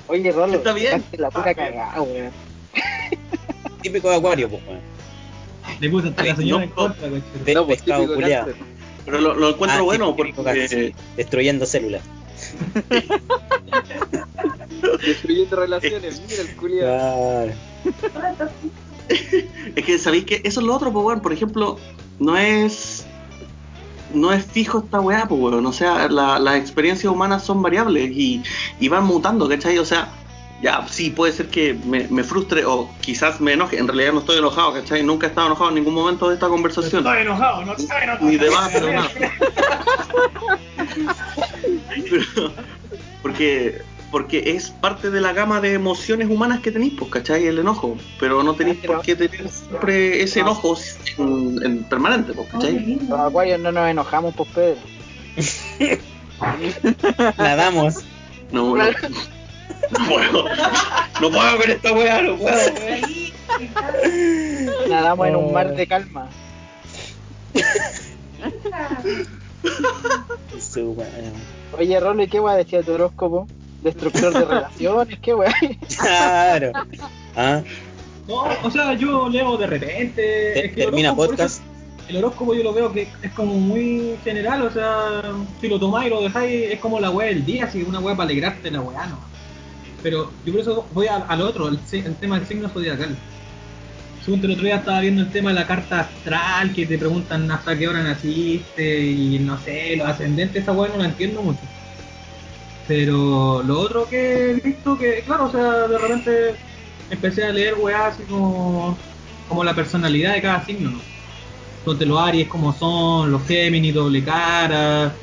Oye, 0.08 0.32
Rolo, 0.32 0.54
Está 0.56 0.74
bien. 0.74 0.92
dejaste 0.94 1.18
la 1.18 1.30
pura 1.32 1.54
cagada, 1.56 2.02
weón. 2.02 2.32
Típico 3.82 4.10
de 4.10 4.16
acuario, 4.16 4.50
pues, 4.50 4.62
weón. 4.68 4.80
Le 5.80 5.90
puse 5.90 6.08
hasta 6.10 6.24
la 6.24 6.36
señora 6.36 6.64
en 6.64 6.70
No, 6.70 6.76
contra, 6.76 7.08
pues 7.10 7.24
pescado. 7.68 8.16
Pero 9.10 9.22
lo, 9.22 9.34
lo 9.34 9.50
encuentro 9.50 9.80
Ah, 9.80 9.84
bueno 9.84 10.16
porque. 10.16 10.94
Destruyendo 11.18 11.66
células. 11.66 12.02
Destruyendo 15.06 15.56
relaciones, 15.56 16.22
mira 16.30 16.42
el 16.42 16.56
culiao. 16.56 17.48
Claro. 18.14 18.52
es 19.76 19.86
que 19.86 19.98
sabéis 19.98 20.26
que 20.26 20.42
eso 20.44 20.60
es 20.60 20.66
lo 20.66 20.76
otro, 20.76 20.92
pues. 20.92 21.20
Por 21.20 21.34
ejemplo, 21.34 21.78
no 22.20 22.38
es 22.38 23.06
no 24.14 24.34
es 24.34 24.44
fijo 24.46 24.80
esta 24.80 25.00
weá, 25.00 25.28
pues 25.28 25.40
weón. 25.42 25.66
O 25.66 25.74
sea, 25.74 26.08
la- 26.10 26.40
las 26.40 26.56
experiencias 26.58 27.12
humanas 27.12 27.44
son 27.46 27.62
variables 27.62 28.10
y, 28.12 28.42
y 28.80 28.88
van 28.90 29.06
mutando, 29.06 29.48
¿cachai? 29.48 29.78
O 29.78 29.86
sea, 29.86 30.10
ya 30.62 30.86
sí 30.90 31.10
puede 31.10 31.32
ser 31.34 31.48
que 31.48 31.74
me, 31.74 32.08
me 32.10 32.24
frustre 32.24 32.66
o 32.66 32.90
quizás 33.02 33.40
me 33.40 33.54
enoje. 33.54 33.78
En 33.78 33.88
realidad 33.88 34.14
no 34.14 34.20
estoy 34.20 34.38
enojado, 34.40 34.74
¿cachai? 34.74 35.04
Nunca 35.04 35.28
he 35.28 35.30
estado 35.30 35.48
enojado 35.48 35.70
en 35.70 35.76
ningún 35.76 35.94
momento 35.94 36.28
de 36.28 36.34
esta 36.36 36.48
conversación. 36.48 37.06
Estoy 37.06 37.22
enojado, 37.22 37.66
no 37.66 37.74
estoy 37.74 37.98
enojado. 38.04 38.26
Ni 38.26 38.38
no 38.38 38.52
nada. 38.52 38.70
Pero- 42.10 42.52
porque 43.22 43.82
porque 44.12 44.56
es 44.56 44.72
parte 44.72 45.12
de 45.12 45.22
la 45.22 45.34
gama 45.34 45.62
de 45.62 45.74
emociones 45.74 46.28
humanas 46.30 46.62
que 46.62 46.72
tenéis, 46.72 46.94
pues, 46.98 47.12
¿cachai? 47.12 47.46
El 47.46 47.60
enojo. 47.60 47.96
Pero 48.20 48.42
no 48.42 48.56
tenéis 48.56 48.80
por 48.80 49.02
qué 49.02 49.16
tener 49.16 49.48
siempre 49.50 50.24
ese 50.24 50.40
enojo 50.40 50.76
en, 51.20 51.64
en 51.64 51.84
permanente, 51.84 52.34
pues, 52.34 52.50
¿cachai? 52.50 52.98
Los 53.08 53.20
acuarios 53.20 53.60
no 53.60 53.72
nos 53.72 53.88
enojamos, 53.88 54.34
pues, 54.36 54.50
Pedro. 54.50 54.80
Nadamos. 57.38 58.04
No, 58.52 58.76
no. 58.76 58.84
No 59.92 60.08
puedo. 60.08 60.46
No 61.22 61.30
puedo 61.32 61.58
con 61.58 61.70
esta 61.72 61.94
weá, 61.94 62.22
no 62.22 62.36
puedo. 62.38 62.58
Nadamos 64.90 65.28
en 65.28 65.36
un 65.36 65.54
mar 65.54 65.68
Oh. 65.72 65.76
de 65.76 65.88
calma. 65.88 66.30
Su 70.60 70.92
weón. 70.92 71.34
Oye, 71.78 72.00
Rolo, 72.00 72.24
¿y 72.24 72.28
qué 72.28 72.40
weá 72.40 72.56
decía 72.56 72.82
tu 72.84 72.94
horóscopo? 72.94 73.48
Destructor 73.84 74.34
de 74.34 74.46
relaciones, 74.46 75.20
qué 75.22 75.34
weá. 75.34 75.54
Claro. 75.98 76.72
Ah, 77.36 77.62
No, 78.28 78.44
o 78.64 78.72
sea, 78.72 78.94
yo 78.94 79.30
leo 79.30 79.58
de 79.58 79.68
repente. 79.68 80.22
te- 80.22 80.66
es 80.68 80.74
que 80.74 80.82
el 80.82 80.86
termina 80.88 81.16
podcast. 81.16 81.56
eso- 81.62 81.64
El 82.10 82.18
horóscopo 82.18 82.54
yo 82.56 82.64
lo 82.64 82.74
veo 82.74 82.92
que 82.92 83.08
es 83.22 83.32
como 83.34 83.54
muy 83.54 84.16
general, 84.24 84.64
o 84.64 84.72
sea, 84.72 85.22
si 85.62 85.68
lo 85.68 85.80
tomáis 85.80 86.08
y 86.08 86.10
lo 86.10 86.22
dejáis, 86.22 86.72
es 86.72 86.80
como 86.80 87.00
la 87.00 87.12
weá 87.12 87.28
del 87.30 87.46
día, 87.46 87.70
si 87.72 87.84
una 87.84 88.00
weá 88.00 88.16
para 88.16 88.30
alegrarte 88.30 88.72
la 88.72 88.82
weá, 88.82 89.06
no. 89.08 89.29
Pero 90.02 90.32
yo 90.46 90.54
por 90.54 90.62
eso 90.62 90.88
voy 90.92 91.08
al, 91.08 91.26
al 91.28 91.42
otro, 91.42 91.68
el 91.68 92.16
tema 92.16 92.40
del 92.40 92.48
signo 92.48 92.70
zodiacal. 92.70 93.16
Según 94.24 94.44
el 94.44 94.52
otro 94.52 94.66
día 94.66 94.76
estaba 94.78 95.00
viendo 95.00 95.22
el 95.22 95.32
tema 95.32 95.50
de 95.50 95.56
la 95.56 95.68
carta 95.68 96.02
astral, 96.02 96.74
que 96.74 96.86
te 96.86 96.98
preguntan 96.98 97.50
hasta 97.52 97.78
qué 97.78 97.88
hora 97.88 98.04
naciste 98.04 99.00
y 99.06 99.40
no 99.40 99.58
sé, 99.58 99.96
los 99.96 100.08
ascendentes, 100.08 100.64
esa 100.64 100.72
weá 100.72 100.92
no 100.92 100.98
la 100.98 101.06
entiendo 101.06 101.42
mucho. 101.42 101.60
Pero 102.88 103.64
lo 103.64 103.80
otro 103.80 104.08
que 104.10 104.52
he 104.52 104.54
visto 104.56 104.98
que, 104.98 105.22
claro, 105.26 105.46
o 105.46 105.52
sea, 105.52 105.88
de 105.88 105.98
repente 105.98 106.56
empecé 107.10 107.46
a 107.46 107.52
leer 107.52 107.76
weá 107.76 108.08
así 108.08 108.24
como, 108.24 108.98
como 109.48 109.64
la 109.64 109.76
personalidad 109.76 110.34
de 110.34 110.42
cada 110.42 110.66
signo, 110.66 110.92
¿no? 110.92 111.00
Donde 111.86 112.06
los 112.06 112.20
Aries 112.20 112.48
como 112.48 112.74
son, 112.74 113.32
los 113.32 113.46
Géminis 113.48 113.94
doble 113.94 114.24
cara, 114.24 115.14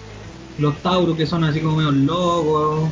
los 0.59 0.81
Tauros 0.83 1.17
que 1.17 1.27
son 1.27 1.45
así 1.45 1.61
como 1.61 1.77
medio 1.77 1.93
locos, 1.93 2.91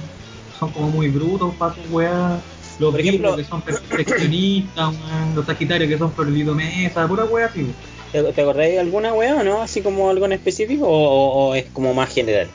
son 0.59 0.71
como 0.73 0.89
muy 0.91 1.09
brutos 1.09 1.55
para 1.57 1.75
sus 1.75 1.91
weá, 1.91 2.39
los 2.79 2.91
Por 2.91 3.01
ejemplo- 3.01 3.37
que 3.37 3.45
son 3.45 3.61
perfeccionistas, 3.63 4.95
los 5.35 5.47
Sagitarios 5.47 5.89
que 5.91 5.99
son 5.99 6.11
perdido 6.13 6.55
mesa, 6.55 7.07
pura 7.07 7.25
weá 7.25 7.47
así. 7.47 7.67
¿Te, 8.13 8.23
te 8.33 8.43
acordáis 8.43 8.73
de 8.75 8.81
alguna 8.81 9.13
weá 9.13 9.37
o 9.37 9.45
no? 9.45 9.63
¿Así 9.63 9.81
como 9.83 10.09
algo 10.11 10.25
en 10.27 10.33
específico 10.33 10.87
o, 10.87 10.91
o- 10.91 11.49
o 11.51 11.55
es 11.55 11.67
como 11.73 11.93
más 11.95 12.13
general? 12.13 12.49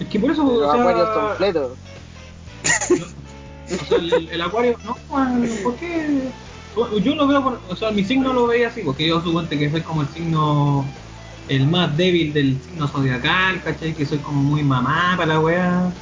Es 0.00 0.06
que 0.08 0.18
por 0.20 0.30
eso, 0.30 0.42
Los 0.42 0.68
o 0.68 0.72
sea, 0.72 0.80
acuarios 0.80 1.08
completos. 1.10 1.72
O 3.68 3.84
sea, 3.88 3.98
el, 3.98 4.28
el 4.30 4.40
acuario, 4.42 4.76
no, 4.84 4.96
man, 5.12 5.44
¿por 5.64 5.74
qué? 5.74 6.20
Yo 7.02 7.14
lo 7.16 7.26
veo, 7.26 7.42
por- 7.42 7.58
o 7.68 7.74
sea, 7.74 7.90
mi 7.90 8.04
signo 8.04 8.32
lo 8.32 8.46
veía 8.46 8.68
así, 8.68 8.82
porque 8.84 9.08
yo 9.08 9.20
supongo 9.20 9.48
que 9.48 9.68
soy 9.70 9.80
como 9.80 10.02
el 10.02 10.08
signo, 10.08 10.84
el 11.48 11.66
más 11.66 11.96
débil 11.96 12.32
del 12.32 12.60
signo 12.62 12.86
zodiacal, 12.86 13.60
¿cachai? 13.64 13.92
Que 13.92 14.06
soy 14.06 14.18
como 14.18 14.40
muy 14.40 14.62
mamá 14.62 15.14
para 15.16 15.34
la 15.34 15.40
wea. 15.40 15.92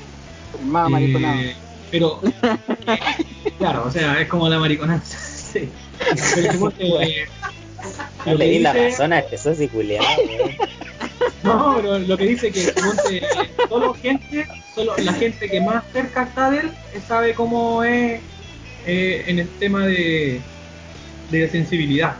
Más 0.62 0.90
mariconado. 0.90 1.40
Eh, 1.40 1.54
pero, 1.90 2.20
claro, 3.58 3.84
o 3.86 3.90
sea, 3.90 4.20
es 4.20 4.28
como 4.28 4.48
la 4.48 4.58
mariconada. 4.58 5.02
sí. 5.04 5.68
Pero 5.98 7.00
eh, 7.00 7.26
No 8.26 8.34
le 8.34 8.48
di 8.48 8.58
la 8.58 8.72
razón 8.72 9.12
a 9.12 9.20
este 9.20 9.38
socio 9.38 9.68
culiado, 9.70 10.06
no, 11.44 11.74
pero 11.76 11.98
lo 11.98 12.16
que 12.16 12.26
dice 12.26 12.50
que 12.50 12.72
solo 13.68 13.94
gente, 13.94 14.46
solo 14.74 14.96
la 14.96 15.12
gente 15.12 15.48
que 15.48 15.60
más 15.60 15.84
cerca 15.92 16.22
está 16.24 16.50
de 16.50 16.60
él 16.60 16.70
eh, 16.94 17.00
sabe 17.06 17.34
cómo 17.34 17.84
es 17.84 18.20
eh, 18.86 19.24
en 19.26 19.38
el 19.38 19.48
tema 19.58 19.86
de, 19.86 20.40
de 21.30 21.48
sensibilidad. 21.50 22.16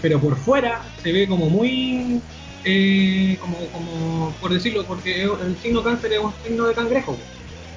Pero 0.00 0.18
por 0.18 0.36
fuera 0.36 0.80
se 1.02 1.12
ve 1.12 1.28
como 1.28 1.50
muy, 1.50 2.22
eh, 2.64 3.36
como, 3.40 3.58
como, 3.66 4.34
por 4.40 4.52
decirlo, 4.52 4.84
porque 4.86 5.24
el 5.24 5.56
signo 5.62 5.82
cáncer 5.82 6.14
es 6.14 6.20
un 6.20 6.32
signo 6.42 6.66
de 6.66 6.74
cangrejo, 6.74 7.18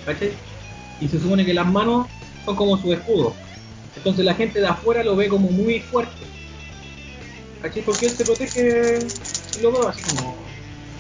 ¿cachai? 0.05 0.31
Y 0.99 1.07
se 1.07 1.19
supone 1.19 1.45
que 1.45 1.53
las 1.53 1.67
manos 1.67 2.07
son 2.45 2.55
como 2.55 2.77
su 2.77 2.91
escudo. 2.93 3.33
Entonces 3.95 4.23
la 4.25 4.33
gente 4.33 4.59
de 4.59 4.67
afuera 4.67 5.03
lo 5.03 5.15
ve 5.15 5.27
como 5.27 5.49
muy 5.49 5.79
fuerte. 5.79 6.25
¿Cachai? 7.61 7.83
Porque 7.83 8.07
él 8.07 8.11
se 8.11 8.25
protege, 8.25 8.99
lo 9.61 9.71
veo 9.71 9.87
así 9.87 10.01
como, 10.15 10.35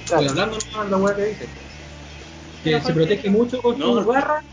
Claro. 0.07 0.29
hablando 0.29 0.57
nomás 0.73 0.89
la 0.91 0.97
weá 0.97 1.15
que 1.15 1.25
dice. 1.25 1.45
Que 2.63 2.81
se 2.81 2.93
protege 2.93 3.29
mucho 3.29 3.61
con 3.61 3.79
No. 3.79 3.95
sus 3.95 4.05
garras 4.05 4.43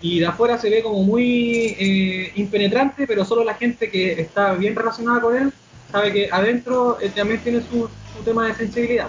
y 0.00 0.20
de 0.20 0.26
afuera 0.26 0.58
se 0.58 0.70
ve 0.70 0.82
como 0.82 1.02
muy 1.02 1.74
eh, 1.78 2.32
impenetrante, 2.36 3.06
pero 3.06 3.24
solo 3.24 3.44
la 3.44 3.54
gente 3.54 3.90
que 3.90 4.12
está 4.20 4.54
bien 4.54 4.74
relacionada 4.76 5.20
con 5.20 5.36
él 5.36 5.52
sabe 5.90 6.12
que 6.12 6.28
adentro 6.30 6.98
él 7.00 7.12
también 7.12 7.40
tiene 7.42 7.60
su, 7.60 7.88
su 8.16 8.22
tema 8.24 8.46
de 8.48 8.54
sensibilidad. 8.54 9.08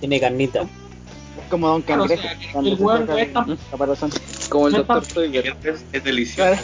Tiene 0.00 0.20
carnita. 0.20 0.66
Es 1.40 1.48
como 1.48 1.68
Don 1.68 1.82
Claro, 1.82 2.04
o 2.04 2.06
Cangrejo. 2.08 2.28
sea, 2.28 2.38
que 2.38 2.52
cuando 2.52 2.70
el 2.72 2.78
no 2.80 2.92
el 3.14 3.18
es 3.18 3.32
tan- 3.32 3.58
caparazón. 3.70 4.10
Como 4.48 4.66
el 4.66 4.72
No 4.72 4.78
doctor. 4.82 5.02
Es, 5.64 5.84
es 5.92 6.04
delicioso. 6.04 6.62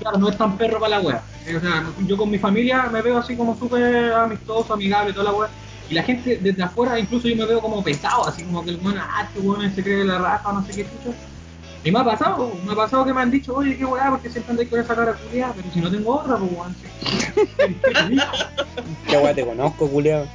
Claro, 0.00 0.18
no 0.18 0.28
es 0.28 0.36
tan 0.36 0.56
perro 0.58 0.78
para 0.78 0.98
la 0.98 1.00
wea. 1.00 1.22
Eh, 1.46 1.56
O 1.56 1.60
sea, 1.60 1.84
yo 2.06 2.16
con 2.16 2.30
mi 2.30 2.38
familia 2.38 2.82
me 2.92 3.00
veo 3.02 3.18
así 3.18 3.34
como 3.34 3.56
súper 3.58 4.12
amistoso, 4.12 4.74
amigable, 4.74 5.12
toda 5.12 5.24
la 5.24 5.32
wea. 5.32 5.48
Y 5.88 5.94
la 5.94 6.02
gente 6.02 6.38
desde 6.42 6.62
afuera, 6.62 6.98
incluso 6.98 7.28
yo 7.28 7.36
me 7.36 7.46
veo 7.46 7.60
como 7.60 7.82
pesado, 7.82 8.26
así 8.26 8.42
como 8.42 8.64
que 8.64 8.70
el 8.70 8.76
weón, 8.76 8.98
ah, 8.98 9.22
este 9.26 9.40
weón 9.40 9.72
se 9.74 9.82
cree 9.82 10.04
la 10.04 10.18
raja, 10.18 10.52
no 10.52 10.64
sé 10.66 10.72
qué 10.72 10.82
chucha. 10.84 11.16
Y 11.84 11.92
me 11.92 12.00
ha 12.00 12.04
pasado, 12.04 12.52
me 12.66 12.72
ha 12.72 12.74
pasado 12.76 13.04
que 13.04 13.14
me 13.14 13.20
han 13.22 13.30
dicho, 13.30 13.54
oye, 13.54 13.76
qué 13.76 13.84
weá, 13.84 14.10
porque 14.10 14.28
siempre 14.28 14.50
andáis 14.50 14.68
con 14.68 14.80
esa 14.80 14.94
cara 14.96 15.14
culiada, 15.14 15.52
pero 15.54 15.70
si 15.72 15.80
no 15.80 15.90
tengo 15.90 16.16
otra, 16.16 16.36
pues 16.36 16.50
weón. 16.52 16.74
sí. 16.80 17.76
Qué 19.08 19.16
weá 19.16 19.34
te 19.34 19.44
conozco, 19.46 19.88
culiao. 19.88 20.26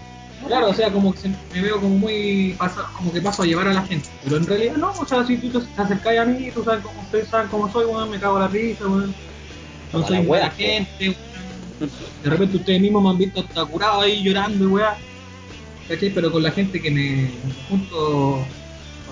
Claro, 0.47 0.69
o 0.69 0.73
sea, 0.73 0.91
como 0.91 1.13
que 1.13 1.19
se- 1.19 1.30
me 1.54 1.62
veo 1.62 1.80
como 1.80 1.97
muy 1.97 2.56
pasa, 2.58 2.89
como 2.95 3.12
que 3.13 3.21
paso 3.21 3.43
a 3.43 3.45
llevar 3.45 3.67
a 3.67 3.73
la 3.73 3.84
gente. 3.86 4.10
Pero 4.23 4.38
en 4.38 4.45
realidad 4.45 4.75
no, 4.75 4.91
o 4.91 5.06
sea, 5.06 5.25
si 5.25 5.38
tú 5.38 5.49
te 5.49 5.82
acercás 5.82 6.17
a 6.17 6.25
mí, 6.25 6.49
tú 6.51 6.63
sabes 6.63 6.84
cómo, 6.84 6.99
ustedes 7.01 7.27
saben 7.30 7.47
cómo 7.49 7.71
soy, 7.71 7.86
weón, 7.86 8.10
me 8.10 8.19
cago 8.19 8.39
la 8.39 8.47
risa, 8.47 8.86
weón. 8.88 9.13
No 9.93 10.06
soy 10.08 10.17
la 10.17 10.23
buena 10.23 10.49
gente. 10.51 11.15
De 12.23 12.30
repente 12.30 12.58
ustedes 12.58 12.80
mismos 12.82 13.04
me 13.04 13.10
han 13.10 13.17
visto 13.17 13.39
hasta 13.41 13.65
curado 13.65 14.01
ahí 14.01 14.21
llorando 14.23 14.65
y 14.65 14.67
weá. 14.67 14.95
¿Cachai? 15.88 16.10
Pero 16.12 16.32
con 16.32 16.43
la 16.43 16.51
gente 16.51 16.82
que 16.82 16.91
me 16.91 17.32
junto, 17.67 18.36
o 18.39 18.45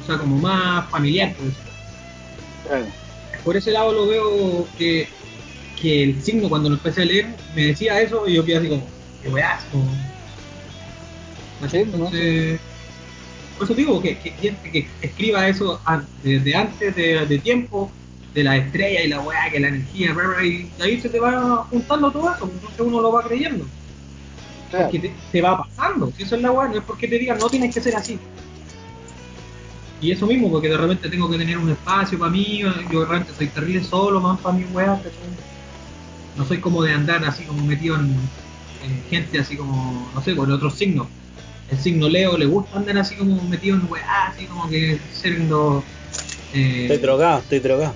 sea, 0.06 0.18
como 0.18 0.38
más 0.38 0.90
familiar, 0.90 1.34
pues. 1.38 1.54
Claro. 2.68 2.86
Por 3.44 3.58
ese 3.58 3.72
lado 3.72 3.92
lo 3.92 4.08
veo 4.08 4.68
que, 4.78 5.08
que 5.82 6.04
el 6.04 6.22
signo 6.22 6.50
cuando 6.50 6.70
lo 6.70 6.76
empecé 6.76 7.02
a 7.02 7.06
leer 7.06 7.28
me 7.56 7.66
decía 7.66 8.00
eso 8.02 8.28
y 8.28 8.34
yo 8.36 8.46
quedé 8.46 8.58
así 8.58 8.68
como, 8.70 8.86
qué 9.24 9.30
weá, 9.30 9.60
como... 9.72 9.90
Entonces, 11.62 12.60
por 13.58 13.66
eso 13.66 13.74
digo 13.74 14.02
que, 14.02 14.18
que 14.18 14.32
gente 14.32 14.72
que 14.72 14.88
escriba 15.02 15.48
eso 15.48 15.80
desde 16.24 16.56
antes 16.56 16.96
de, 16.96 17.26
de 17.26 17.40
tiempo, 17.40 17.92
de 18.34 18.44
la 18.44 18.58
estrella 18.58 19.02
y 19.02 19.08
la 19.08 19.20
weá, 19.22 19.50
que 19.52 19.60
la 19.60 19.70
energía, 19.70 20.16
y 20.44 20.70
ahí 20.82 21.02
se 21.02 21.10
te 21.10 21.20
va 21.20 21.66
juntando 21.70 22.12
todo 22.12 22.34
eso, 22.34 22.50
entonces 22.52 22.80
uno 22.80 23.02
lo 23.02 23.12
va 23.12 23.24
creyendo, 23.24 23.66
Claro. 24.70 24.86
porque 24.86 25.00
te, 25.00 25.14
te 25.32 25.42
va 25.42 25.58
pasando, 25.58 26.12
si 26.16 26.24
eso 26.24 26.36
es 26.36 26.42
la 26.42 26.52
weá, 26.52 26.68
no 26.68 26.78
es 26.78 26.84
porque 26.84 27.08
te 27.08 27.18
digan 27.18 27.40
no 27.40 27.50
tienes 27.50 27.74
que 27.74 27.82
ser 27.82 27.96
así. 27.96 28.20
Y 30.02 30.12
eso 30.12 30.26
mismo, 30.28 30.50
porque 30.50 30.70
de 30.70 30.78
repente 30.78 31.10
tengo 31.10 31.30
que 31.30 31.38
tener 31.38 31.58
un 31.58 31.70
espacio 31.70 32.18
para 32.18 32.32
mí, 32.32 32.62
yo 32.90 33.02
de 33.02 33.06
repente 33.06 33.34
soy 33.36 33.48
terrible 33.48 33.84
solo, 33.84 34.22
más 34.22 34.40
para 34.40 34.56
mi 34.56 34.64
weá. 34.66 35.02
No 36.38 36.46
soy 36.46 36.60
como 36.60 36.82
de 36.84 36.94
andar 36.94 37.26
así 37.26 37.44
como 37.44 37.66
metido 37.66 37.96
en, 37.96 38.16
en 38.86 39.04
gente 39.10 39.40
así 39.40 39.58
como, 39.58 40.10
no 40.14 40.22
sé, 40.22 40.36
con 40.36 40.50
otros 40.52 40.76
signos. 40.76 41.08
El 41.72 41.78
signo 41.78 42.10
Leo 42.10 42.38
le 42.38 42.46
gusta 42.46 42.78
andar 42.78 42.98
así 42.98 43.16
como 43.16 43.42
metido 43.44 43.76
en 43.76 43.86
weá, 43.92 44.28
así 44.28 44.46
como 44.46 44.68
que 44.70 45.00
siendo... 45.14 45.84
eh, 46.54 46.84
Estoy 46.84 46.98
drogado, 46.98 47.40
estoy 47.40 47.60
drogado. 47.60 47.94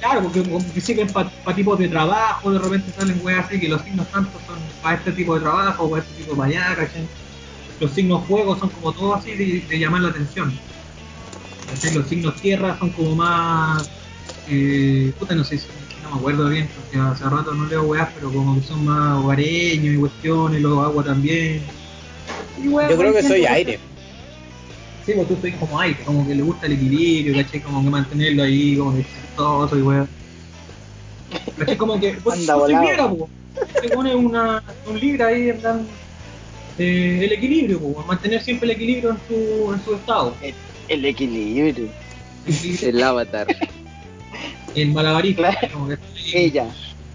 Claro, 0.00 0.22
porque 0.22 0.42
como 0.42 0.72
que 0.72 0.80
sirven 0.80 1.08
para 1.12 1.30
tipos 1.54 1.78
de 1.78 1.88
trabajo, 1.88 2.50
de 2.50 2.58
repente 2.58 2.90
salen 2.92 3.20
weas 3.22 3.46
así 3.46 3.60
que 3.60 3.68
los 3.68 3.82
signos 3.82 4.06
santos 4.08 4.40
son 4.46 4.58
para 4.82 4.96
este 4.96 5.12
tipo 5.12 5.34
de 5.34 5.40
trabajo, 5.40 5.90
para 5.90 6.02
este 6.02 6.14
tipo 6.14 6.32
de 6.32 6.36
para 6.38 6.48
allá, 6.50 6.76
¿cachai? 6.76 7.06
Los 7.78 7.90
signos 7.92 8.26
fuego 8.26 8.58
son 8.58 8.68
como 8.70 8.92
todos 8.92 9.18
así 9.18 9.32
de, 9.34 9.64
de 9.66 9.78
llamar 9.78 10.02
la 10.02 10.08
atención. 10.10 10.58
¿cachai? 11.70 11.94
Los 11.94 12.06
signos 12.08 12.34
tierra 12.40 12.78
son 12.78 12.90
como 12.90 13.14
más. 13.14 13.88
Eh, 14.46 15.12
puta, 15.18 15.34
no 15.34 15.44
sé, 15.44 15.58
si- 15.58 15.68
no 16.02 16.10
me 16.12 16.16
acuerdo 16.16 16.48
bien, 16.48 16.68
porque 16.74 16.98
hace 16.98 17.24
rato 17.24 17.54
no 17.54 17.66
leo 17.66 17.82
weas, 17.84 18.08
pero 18.14 18.30
como 18.32 18.58
que 18.58 18.66
son 18.66 18.84
más 18.84 19.22
hogareños 19.22 19.94
y 19.94 19.98
cuestiones, 19.98 20.60
los 20.62 20.82
agua 20.84 21.04
también. 21.04 21.62
Y 22.62 22.70
Yo 22.70 22.96
creo 22.98 23.12
que 23.14 23.22
soy 23.22 23.46
aire. 23.46 23.78
Sí, 25.06 25.12
pues 25.16 25.28
tú 25.28 25.36
soy 25.40 25.52
como 25.52 25.80
aire, 25.80 25.98
como 26.04 26.26
que 26.28 26.34
le 26.34 26.42
gusta 26.42 26.66
el 26.66 26.72
equilibrio, 26.72 27.42
¿cachai? 27.42 27.60
Como 27.60 27.82
que 27.82 27.88
mantenerlo 27.88 28.42
ahí, 28.42 28.76
como 28.76 28.94
que 28.94 29.02
chistoso 29.02 29.78
y 29.78 29.82
weón. 29.82 30.08
¿Cachai? 31.58 31.76
Como 31.78 31.98
que, 31.98 32.12
pues, 32.22 32.40
Anda 32.40 32.54
soy 32.54 32.74
volado. 32.74 33.16
pues. 33.16 33.72
Te 33.82 33.88
pone 33.88 34.14
una, 34.14 34.62
un 34.86 35.00
libra 35.00 35.28
ahí 35.28 35.48
en 35.48 35.62
dan- 35.62 35.86
eh, 36.78 37.20
el 37.24 37.32
equilibrio, 37.32 37.80
pues, 37.80 38.06
mantener 38.06 38.42
siempre 38.42 38.66
el 38.66 38.76
equilibrio 38.76 39.10
en 39.12 39.16
su, 39.26 39.72
en 39.72 39.84
su 39.84 39.94
estado. 39.94 40.34
El 40.88 41.04
equilibrio. 41.06 41.88
El, 42.46 42.52
equilibrio, 42.54 42.88
El 42.90 43.02
avatar. 43.02 43.46
el 44.74 44.92
malabarista. 44.92 45.50
Claro. 45.50 45.68
como 45.72 45.88
que 45.88 45.94
está 45.94 46.06
ahí, 46.14 46.30
Ella. 46.34 46.66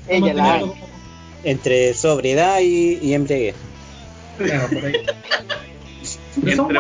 Ella 0.07 0.33
la 0.33 0.59
como- 0.61 0.75
Entre 1.43 1.93
sobriedad 1.93 2.59
y, 2.61 2.97
y 3.01 3.13
embriaguez. 3.13 3.55
Claro, 4.37 4.67
por 4.69 4.85
ahí. 4.85 4.93
Pero 6.43 6.55
son 6.57 6.73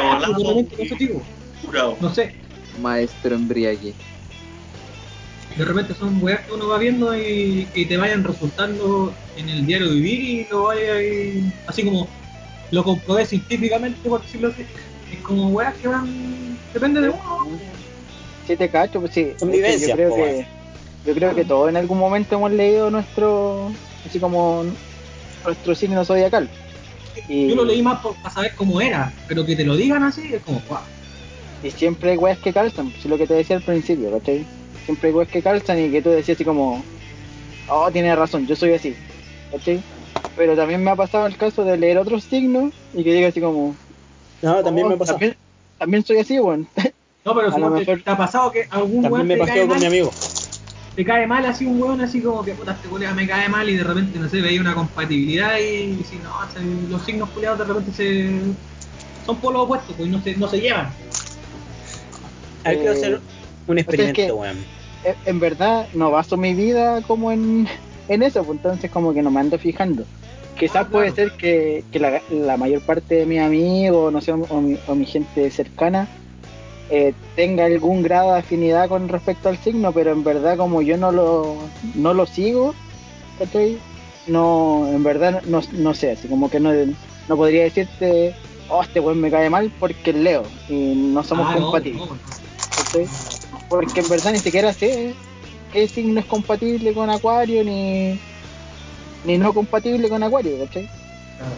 no 1.99 2.13
sé, 2.13 2.33
Maestro 2.81 3.35
embriague. 3.35 3.93
de 5.55 5.65
repente 5.65 5.93
son 5.93 6.21
weas 6.21 6.41
que 6.41 6.51
uno 6.53 6.67
va 6.67 6.77
viendo 6.77 7.15
y 7.17 7.67
que 7.73 7.85
te 7.85 7.97
vayan 7.97 8.23
resultando 8.23 9.13
en 9.37 9.49
el 9.49 9.65
diario 9.65 9.89
vivir 9.89 10.19
y 10.19 10.47
lo 10.49 10.63
vaya 10.63 10.95
ahí, 10.95 11.51
así 11.67 11.83
como 11.83 12.07
lo 12.71 12.83
comprobé 12.83 13.25
científicamente, 13.25 14.09
por 14.09 14.21
decirlo 14.21 14.49
así. 14.49 14.65
Es 15.11 15.21
como 15.21 15.49
weas 15.49 15.75
que 15.75 15.87
van, 15.87 16.57
depende 16.73 17.01
de 17.01 17.09
uno. 17.09 17.59
Sí 18.45 18.55
te 18.55 18.69
cacho, 18.69 18.99
pues 18.99 19.13
sí. 19.13 19.33
Son 19.39 19.51
vivencias, 19.51 19.89
yo 19.89 19.95
creo 19.95 20.09
po, 20.09 20.15
que 20.15 20.47
yo 21.05 21.13
creo 21.13 21.35
que 21.35 21.45
todos 21.45 21.69
en 21.69 21.77
algún 21.77 21.99
momento 21.99 22.35
hemos 22.35 22.51
leído 22.51 22.89
nuestro 22.89 23.71
así 24.05 24.19
como 24.19 24.65
nuestro 25.43 25.75
signo 25.75 26.03
zodiacal. 26.03 26.49
Y, 27.27 27.47
Yo 27.49 27.55
lo 27.55 27.65
leí 27.65 27.81
más 27.81 27.99
por, 28.01 28.15
para 28.15 28.29
saber 28.33 28.53
cómo 28.55 28.79
era, 28.81 29.13
pero 29.27 29.45
que 29.45 29.55
te 29.55 29.63
lo 29.65 29.75
digan 29.75 30.03
así 30.03 30.33
es 30.33 30.41
como, 30.41 30.61
guau. 30.67 30.81
y 31.63 31.71
siempre 31.71 32.11
hay 32.11 32.17
weas 32.17 32.37
que 32.39 32.53
calzan, 32.53 32.91
es 32.97 33.05
lo 33.05 33.17
que 33.17 33.27
te 33.27 33.33
decía 33.33 33.55
al 33.57 33.63
principio, 33.63 34.11
¿cachai? 34.11 34.45
Siempre 34.85 35.09
hay 35.09 35.15
weas 35.15 35.29
que 35.29 35.41
calzan 35.41 35.79
y 35.79 35.89
que 35.91 36.01
tú 36.01 36.09
decías 36.09 36.35
así 36.35 36.45
como, 36.45 36.83
oh, 37.69 37.89
tienes 37.91 38.15
razón, 38.17 38.45
yo 38.45 38.55
soy 38.55 38.73
así, 38.73 38.95
¿cachai? 39.51 39.81
Pero 40.35 40.55
también 40.55 40.83
me 40.83 40.91
ha 40.91 40.95
pasado 40.95 41.25
el 41.27 41.37
caso 41.37 41.63
de 41.63 41.77
leer 41.77 41.97
otros 41.97 42.23
signos 42.23 42.73
y 42.93 43.03
que 43.03 43.13
diga 43.13 43.29
así 43.29 43.39
como, 43.41 43.75
No, 44.41 44.63
también 44.63 44.87
"Oh, 44.87 44.89
me 44.91 44.97
pasó. 44.97 45.13
También, 45.13 45.35
también 45.77 46.03
soy 46.05 46.17
así, 46.19 46.39
weón. 46.39 46.67
No, 47.23 47.33
pero 47.35 47.47
A 47.51 47.53
si 47.55 47.59
lo 47.61 47.73
te, 47.73 47.79
mejor- 47.79 48.03
te 48.03 48.09
ha 48.11 48.17
pasado 48.17 48.51
que 48.51 48.67
algún 48.69 49.01
También 49.01 49.11
weón 49.11 49.27
me 49.27 49.37
pasó 49.37 49.67
con 49.67 49.79
mi 49.79 49.85
amigo. 49.85 50.11
Te 50.95 51.03
cae 51.05 51.27
mal 51.27 51.45
así 51.45 51.65
un 51.65 51.81
weón 51.81 52.01
así 52.01 52.21
como 52.21 52.43
que 52.43 52.55
puta 52.55 52.73
este 52.73 52.87
culiao 52.87 53.13
me 53.15 53.27
cae 53.27 53.49
mal 53.49 53.69
y 53.69 53.75
de 53.77 53.83
repente 53.83 54.17
no 54.19 54.29
sé, 54.29 54.41
veía 54.41 54.61
una 54.61 54.73
compatibilidad 54.73 55.57
y, 55.59 56.03
si 56.03 56.19
no, 56.19 56.31
se- 56.49 56.61
los 56.63 57.03
signos 57.03 57.29
culiados 57.31 57.59
de 57.59 57.65
repente 57.65 57.91
se 57.91 58.41
son 59.25 59.41
polos 59.41 59.63
opuestos, 59.63 59.95
pues 59.95 60.07
y 60.07 60.11
no 60.11 60.21
se, 60.21 60.37
no 60.37 60.47
se 60.47 60.59
llevan. 60.59 60.93
Hay 62.63 62.77
que 62.77 62.87
Eh, 62.87 62.91
hacer 62.91 63.21
un 63.67 63.77
experimento, 63.79 64.21
que- 64.21 64.31
weón. 64.31 64.65
en- 65.03 65.15
en 65.25 65.39
verdad 65.39 65.89
no 65.93 66.11
baso 66.11 66.37
mi 66.37 66.53
vida 66.53 67.01
como 67.01 67.31
en, 67.31 67.67
en 68.07 68.23
eso, 68.23 68.45
pues 68.45 68.57
entonces 68.57 68.89
como 68.91 69.13
que 69.13 69.21
no 69.23 69.31
me 69.31 69.39
ando 69.39 69.57
fijando. 69.59 70.05
Quizás 70.55 70.85
Ah, 70.85 70.89
puede 70.89 71.11
ser 71.11 71.31
que, 71.37 71.85
que 71.91 71.99
la, 71.99 72.23
la 72.29 72.57
mayor 72.57 72.81
parte 72.83 73.15
de 73.15 73.25
mis 73.25 73.39
amigos, 73.41 74.13
no 74.13 74.21
sé, 74.21 74.31
o 74.31 74.61
mi, 74.61 74.77
o 74.85 74.95
mi 74.95 75.05
gente 75.05 75.49
cercana 75.51 76.09
eh, 76.89 77.13
tenga 77.35 77.65
algún 77.65 78.01
grado 78.03 78.33
de 78.33 78.39
afinidad 78.39 78.87
con 78.89 79.07
respecto 79.09 79.49
al 79.49 79.57
signo, 79.57 79.91
pero 79.91 80.11
en 80.11 80.23
verdad 80.23 80.57
como 80.57 80.81
yo 80.81 80.97
no 80.97 81.11
lo, 81.11 81.55
no 81.95 82.13
lo 82.13 82.25
sigo, 82.25 82.73
¿cachai? 83.39 83.77
No, 84.27 84.87
en 84.91 85.03
verdad 85.03 85.41
no, 85.45 85.61
no 85.73 85.93
sé, 85.93 86.11
así 86.11 86.27
como 86.27 86.49
que 86.49 86.59
no, 86.59 86.71
no 86.73 87.37
podría 87.37 87.63
decirte, 87.63 88.35
oh, 88.69 88.81
este 88.81 88.99
weón 88.99 89.19
me 89.21 89.31
cae 89.31 89.49
mal 89.49 89.71
porque 89.79 90.11
es 90.11 90.15
Leo 90.15 90.43
y 90.69 90.73
no 90.95 91.23
somos 91.23 91.47
Ah, 91.49 91.55
compatibles. 91.55 92.01
no, 92.01 92.15
no. 92.15 92.19
¿cachai? 92.77 93.07
Porque 93.69 93.99
en 94.01 94.09
verdad 94.09 94.31
ni 94.31 94.39
siquiera 94.39 94.73
sé 94.73 95.13
qué 95.73 95.87
signo 95.87 96.19
es 96.19 96.25
compatible 96.25 96.93
con 96.93 97.09
Acuario 97.09 97.63
ni, 97.63 98.19
ni 99.25 99.37
no 99.37 99.53
compatible 99.53 100.07
con 100.09 100.21
Acuario, 100.23 100.57
¿cachai? 100.59 100.83
Claro. 101.37 101.51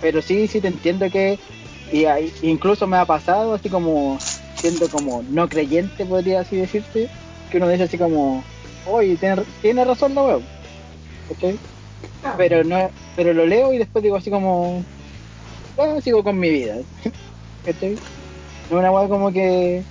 Pero 0.00 0.22
sí, 0.22 0.46
sí 0.48 0.60
te 0.60 0.68
entiendo 0.68 1.10
que 1.10 1.38
y 1.90 2.04
ahí- 2.04 2.32
incluso 2.42 2.86
me 2.86 2.96
ha 2.96 3.04
pasado 3.06 3.54
así 3.54 3.68
como 3.68 4.18
siendo 4.54 4.88
como 4.88 5.22
no 5.22 5.48
creyente, 5.48 6.04
podría 6.06 6.40
así 6.40 6.56
decirte, 6.56 7.08
que 7.50 7.58
uno 7.58 7.68
dice 7.68 7.84
así 7.84 7.98
como, 7.98 8.44
oye, 8.84 9.16
tiene, 9.16 9.44
tiene 9.60 9.84
razón 9.84 10.14
la 10.14 10.22
web, 10.22 10.42
¿cachai? 11.28 11.58
Claro. 12.20 12.36
Pero 12.38 12.64
no, 12.64 12.90
pero 13.14 13.32
lo 13.32 13.46
leo 13.46 13.72
y 13.72 13.78
después 13.78 14.02
digo 14.02 14.16
así 14.16 14.30
como, 14.30 14.84
ah, 15.78 16.00
sigo 16.00 16.22
con 16.24 16.38
mi 16.38 16.50
vida, 16.50 16.76
¿cachai? 17.64 17.92
No 18.68 18.76
es 18.76 18.80
una 18.80 18.90
web 18.90 19.08
como 19.08 19.32
que 19.32 19.84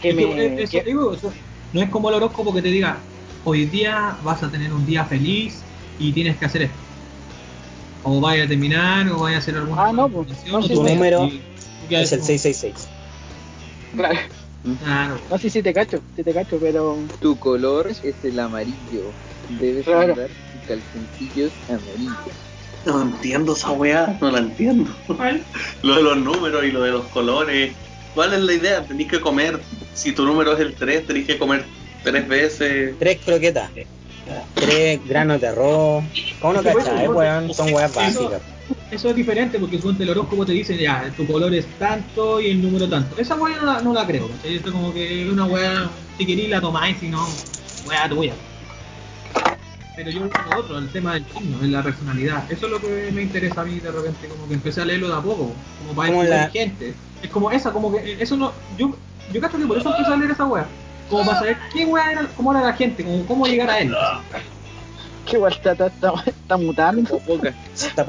que 0.00 0.10
Es 0.10 0.16
me 0.16 0.22
eh, 0.24 0.54
eso 0.58 0.78
que- 0.78 0.84
digo, 0.84 1.14
eso 1.14 1.32
no 1.72 1.80
es 1.80 1.88
como 1.88 2.08
el 2.08 2.16
horóscopo 2.16 2.52
que 2.54 2.60
te 2.62 2.68
diga, 2.68 3.04
hoy 3.44 3.66
día 3.66 4.18
vas 4.22 4.42
a 4.42 4.50
tener 4.50 4.72
un 4.72 4.84
día 4.84 5.04
feliz 5.06 5.64
y 5.96 6.12
tienes 6.12 6.36
que 6.38 6.44
hacer 6.44 6.62
esto. 6.62 6.81
O 8.04 8.20
vaya 8.20 8.44
a 8.44 8.48
terminar, 8.48 9.08
o 9.10 9.18
vaya 9.20 9.36
a 9.36 9.38
hacer 9.38 9.56
alguna 9.56 9.84
Ah, 9.84 9.92
no, 9.92 10.08
pues, 10.08 10.44
no, 10.46 10.60
tu 10.60 10.82
número 10.82 11.28
y 11.88 11.94
Es 11.94 12.12
el 12.12 12.18
como- 12.18 12.26
666. 12.26 12.88
Claro. 13.96 14.18
Claro. 14.78 15.20
No, 15.28 15.38
sí, 15.38 15.50
sí 15.50 15.62
te 15.62 15.74
cacho, 15.74 16.00
sí 16.16 16.22
te 16.22 16.32
cacho, 16.32 16.58
pero... 16.60 16.96
Tu 17.20 17.36
color 17.38 17.88
es 17.88 18.02
el 18.24 18.38
amarillo. 18.38 19.12
Debes 19.48 19.84
Claro. 19.84 20.12
usar 20.12 20.30
calzoncillos 20.66 21.52
amarillos. 21.68 22.34
No 22.86 23.02
entiendo 23.02 23.52
esa 23.54 23.70
weá, 23.72 24.16
no 24.20 24.30
la 24.30 24.38
entiendo. 24.38 24.90
Lo 25.82 25.96
de 25.96 26.02
los 26.02 26.16
números 26.16 26.64
y 26.64 26.70
lo 26.72 26.82
de 26.82 26.90
los 26.92 27.04
colores. 27.08 27.74
¿Cuál 28.14 28.34
es 28.34 28.40
la 28.40 28.52
idea? 28.54 28.84
Tenés 28.84 29.08
que 29.08 29.20
comer, 29.20 29.60
si 29.94 30.12
tu 30.12 30.24
número 30.24 30.52
es 30.54 30.60
el 30.60 30.74
3, 30.74 31.06
tenés 31.06 31.26
que 31.26 31.38
comer 31.38 31.64
tres 32.02 32.28
veces. 32.28 32.94
Tres 32.98 33.18
croquetas. 33.24 33.70
Tres 34.54 35.00
granos 35.08 35.40
de 35.40 35.48
arroz. 35.48 36.04
¿Cómo 36.40 36.54
no 36.54 36.62
cachai, 36.62 37.08
weón? 37.08 37.52
Son 37.54 37.72
weas 37.72 37.94
básicas. 37.94 38.42
Eso 38.90 39.08
es 39.08 39.16
diferente 39.16 39.58
porque 39.58 39.76
suponte 39.78 40.02
el 40.04 40.10
horóscopo 40.10 40.44
te 40.46 40.52
dice 40.52 40.76
ya, 40.76 41.10
tu 41.16 41.26
color 41.26 41.52
es 41.54 41.66
tanto 41.78 42.40
y 42.40 42.50
el 42.50 42.62
número 42.62 42.88
tanto. 42.88 43.18
Esa 43.18 43.34
weá 43.36 43.56
no 43.56 43.64
la, 43.66 43.80
no 43.80 43.92
la 43.94 44.06
creo, 44.06 44.28
¿cachai? 44.28 44.56
Esto 44.56 44.68
es 44.68 44.74
como 44.74 44.92
que 44.92 45.28
una 45.30 45.46
weá, 45.46 45.90
si 46.18 46.26
querís 46.26 46.48
la 46.50 46.60
tomáis, 46.60 46.98
si 46.98 47.08
no, 47.08 47.26
weá 47.86 48.08
tuya. 48.08 48.34
Pero 49.96 50.10
yo 50.10 50.20
lo 50.20 50.58
otro, 50.58 50.78
el 50.78 50.88
tema 50.90 51.14
del 51.14 51.24
signo, 51.26 51.58
de 51.58 51.68
la 51.68 51.82
personalidad. 51.82 52.50
Eso 52.50 52.66
es 52.66 52.72
lo 52.72 52.80
que 52.80 53.10
me 53.12 53.22
interesa 53.22 53.60
a 53.60 53.64
mí 53.64 53.78
de 53.78 53.90
repente, 53.90 54.26
como 54.28 54.46
que 54.48 54.54
empecé 54.54 54.80
a 54.82 54.84
leerlo 54.86 55.08
de 55.08 55.14
a 55.14 55.20
poco, 55.20 55.52
como 55.80 55.94
para 55.94 56.08
estudiar 56.10 56.40
la- 56.40 56.50
gente. 56.50 56.94
Es 57.22 57.30
como 57.30 57.50
esa, 57.50 57.72
como 57.72 57.92
que 57.92 58.16
eso 58.20 58.36
no, 58.36 58.52
yo, 58.78 58.94
yo 59.32 59.40
cacho 59.40 59.58
que 59.58 59.66
por 59.66 59.78
eso 59.78 59.90
empecé 59.90 60.12
a 60.12 60.16
leer 60.16 60.30
esa 60.30 60.44
weá. 60.46 60.66
Como 61.12 61.26
para 61.26 61.38
saber 61.38 61.56
qué 61.72 61.84
weá 61.84 62.12
era, 62.12 62.28
cómo 62.36 62.52
era 62.52 62.62
la 62.62 62.72
gente, 62.72 63.04
como 63.04 63.24
cómo 63.26 63.46
llegar 63.46 63.70
a 63.70 63.78
él. 63.80 63.94
Que 65.26 65.36
igual 65.36 65.52
está, 65.52 65.72
está, 65.72 65.86
está, 65.86 66.12
está 66.26 66.56
mutando. 66.56 67.20
Se 67.74 67.88
está 67.88 68.04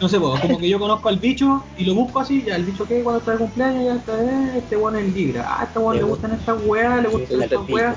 no 0.00 0.08
sé, 0.08 0.18
po, 0.18 0.34
como 0.40 0.58
que 0.58 0.68
yo 0.68 0.78
conozco 0.78 1.10
al 1.10 1.18
bicho 1.18 1.62
y 1.76 1.84
lo 1.84 1.94
busco 1.94 2.20
así, 2.20 2.42
ya 2.46 2.56
el 2.56 2.64
bicho 2.64 2.86
que 2.86 3.02
cuando 3.02 3.18
está 3.18 3.32
de 3.32 3.38
cumpleaños, 3.38 3.84
ya 3.84 3.94
está, 3.96 4.18
eh, 4.18 4.58
este 4.58 4.76
weón 4.76 4.96
es 4.96 5.12
Libra, 5.12 5.44
ah, 5.46 5.64
este 5.64 5.78
weón 5.78 5.96
le 5.98 6.02
gustan 6.04 6.32
estas 6.32 6.56
weas, 6.64 7.02
le 7.02 7.08
gustan 7.08 7.38
Sí, 7.38 7.44
estas 7.44 7.68
weas, 7.68 7.96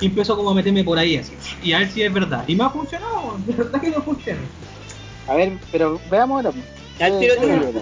y 0.00 0.06
empiezo 0.06 0.36
como 0.36 0.50
a 0.50 0.54
meterme 0.54 0.82
por 0.82 0.98
ahí 0.98 1.16
así, 1.16 1.32
y 1.62 1.72
a 1.72 1.78
ver 1.78 1.90
si 1.92 2.02
es 2.02 2.12
verdad. 2.12 2.42
Y 2.48 2.56
me 2.56 2.64
ha 2.64 2.70
funcionado, 2.70 3.36
de 3.46 3.52
verdad 3.52 3.80
que 3.80 3.88
me 3.88 4.00
funciona. 4.00 4.40
A 5.28 5.34
ver, 5.34 5.52
pero 5.70 6.00
veamos 6.10 6.44
ahora. 6.44 6.58
Al 7.00 7.20
tiro. 7.20 7.34
Eh, 7.34 7.72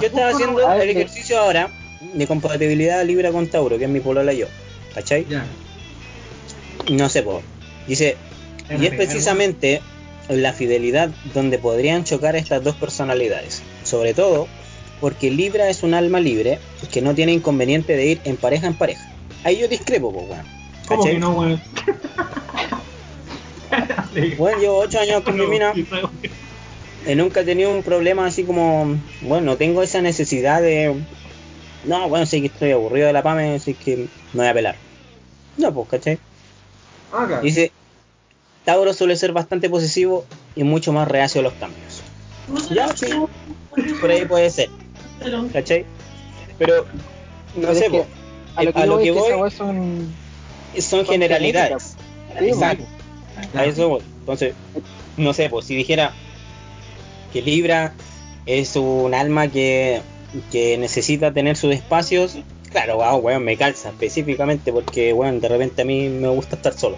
Yo 0.00 0.06
estaba 0.06 0.30
haciendo 0.30 0.72
el 0.72 0.90
ejercicio 0.90 1.38
ahora 1.38 1.70
de 2.12 2.26
compatibilidad 2.26 3.04
Libra 3.04 3.30
con 3.30 3.46
Tauro, 3.46 3.78
que 3.78 3.84
es 3.84 3.90
mi 3.90 4.00
polola 4.00 4.32
yo. 4.32 4.46
¿Cachai? 4.94 5.26
Ya, 5.28 5.46
No 6.90 7.08
sé, 7.08 7.22
po. 7.22 7.42
Dice, 7.86 8.16
y 8.70 8.86
es 8.86 8.94
precisamente 8.94 9.80
la 10.28 10.52
fidelidad 10.52 11.10
donde 11.34 11.58
podrían 11.58 12.04
chocar 12.04 12.36
estas 12.36 12.62
dos 12.62 12.76
personalidades. 12.76 13.62
Sobre 13.84 14.14
todo 14.14 14.48
porque 15.00 15.30
Libra 15.30 15.68
es 15.68 15.82
un 15.82 15.94
alma 15.94 16.20
libre 16.20 16.58
que 16.92 17.02
no 17.02 17.14
tiene 17.14 17.32
inconveniente 17.32 17.96
de 17.96 18.06
ir 18.06 18.20
en 18.24 18.36
pareja 18.36 18.68
en 18.68 18.74
pareja. 18.74 19.04
Ahí 19.44 19.58
yo 19.58 19.66
discrepo, 19.66 20.12
pues, 20.12 20.28
weón. 20.28 20.46
¿Cómo 20.86 21.12
no, 21.18 21.30
weón? 21.32 21.60
Bueno, 24.36 24.58
llevo 24.58 24.78
8 24.80 25.00
años 25.00 25.22
con 25.22 25.38
mi 25.38 25.46
mina 25.46 25.72
y 25.74 27.14
nunca 27.14 27.40
he 27.40 27.44
tenido 27.44 27.70
un 27.70 27.82
problema 27.82 28.26
así 28.26 28.44
como, 28.44 28.98
bueno, 29.22 29.52
no 29.52 29.56
tengo 29.56 29.82
esa 29.82 30.02
necesidad 30.02 30.60
de, 30.60 30.94
no, 31.84 32.08
bueno, 32.08 32.26
sé 32.26 32.40
que 32.40 32.46
estoy 32.46 32.72
aburrido 32.72 33.06
de 33.06 33.12
la 33.12 33.22
PAME, 33.22 33.56
así 33.56 33.74
que 33.74 33.96
me 33.96 34.08
voy 34.40 34.46
a 34.46 34.54
pelar. 34.54 34.76
No, 35.56 35.72
pues, 35.72 35.88
¿cachai? 35.88 36.18
Ah, 37.12 37.24
claro. 37.26 37.42
Dice, 37.42 37.72
Tauro 38.64 38.92
suele 38.94 39.16
ser 39.16 39.32
bastante 39.32 39.68
posesivo 39.68 40.24
y 40.54 40.64
mucho 40.64 40.92
más 40.92 41.08
reacio 41.08 41.40
a 41.40 41.44
los 41.44 41.54
cambios. 41.54 42.02
Ya, 42.70 42.94
sí, 42.96 43.06
por 44.00 44.10
ahí 44.10 44.24
puede 44.24 44.50
ser, 44.50 44.68
¿cachai? 45.52 45.84
Pero, 46.58 46.86
no 47.56 47.62
Pero 47.62 47.74
sé, 47.74 47.86
es 47.86 47.90
que 47.90 47.98
po, 47.98 48.06
A 48.56 48.62
lo 48.64 48.72
que, 48.72 48.80
a 48.80 48.86
lo 48.86 48.94
voy 48.94 49.04
que 49.04 49.10
voy 49.12 49.50
son... 49.50 50.14
son 50.78 51.06
generalidades. 51.06 51.96
Sí, 52.38 52.48
Exacto. 52.48 52.84
A 53.54 53.64
eso 53.64 53.88
voy. 53.88 54.02
Entonces, 54.20 54.54
no 55.16 55.32
sé, 55.34 55.48
pues 55.48 55.66
si 55.66 55.74
dijera 55.74 56.12
que 57.32 57.42
Libra 57.42 57.94
es 58.46 58.76
un 58.76 59.14
alma 59.14 59.48
que, 59.48 60.00
que 60.50 60.78
necesita 60.78 61.32
tener 61.32 61.56
sus 61.56 61.74
espacios, 61.74 62.38
claro, 62.70 62.96
wow, 62.96 63.16
weón, 63.16 63.44
me 63.44 63.56
calza 63.56 63.90
específicamente 63.90 64.72
porque, 64.72 65.12
weón, 65.12 65.40
de 65.40 65.48
repente 65.48 65.82
a 65.82 65.84
mí 65.84 66.08
me 66.08 66.28
gusta 66.28 66.56
estar 66.56 66.72
solo. 66.72 66.96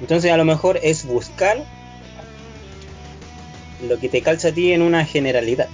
Entonces, 0.00 0.32
a 0.32 0.36
lo 0.36 0.44
mejor 0.44 0.78
es 0.82 1.06
buscar 1.06 1.64
lo 3.88 3.98
que 3.98 4.08
te 4.08 4.22
calza 4.22 4.48
a 4.48 4.52
ti 4.52 4.72
en 4.72 4.82
una 4.82 5.04
generalidad. 5.04 5.68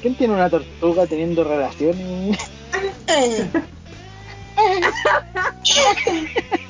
¿Quién 0.00 0.14
tiene 0.14 0.34
una 0.34 0.48
tortuga 0.48 1.06
teniendo 1.06 1.44
relaciones? 1.44 2.38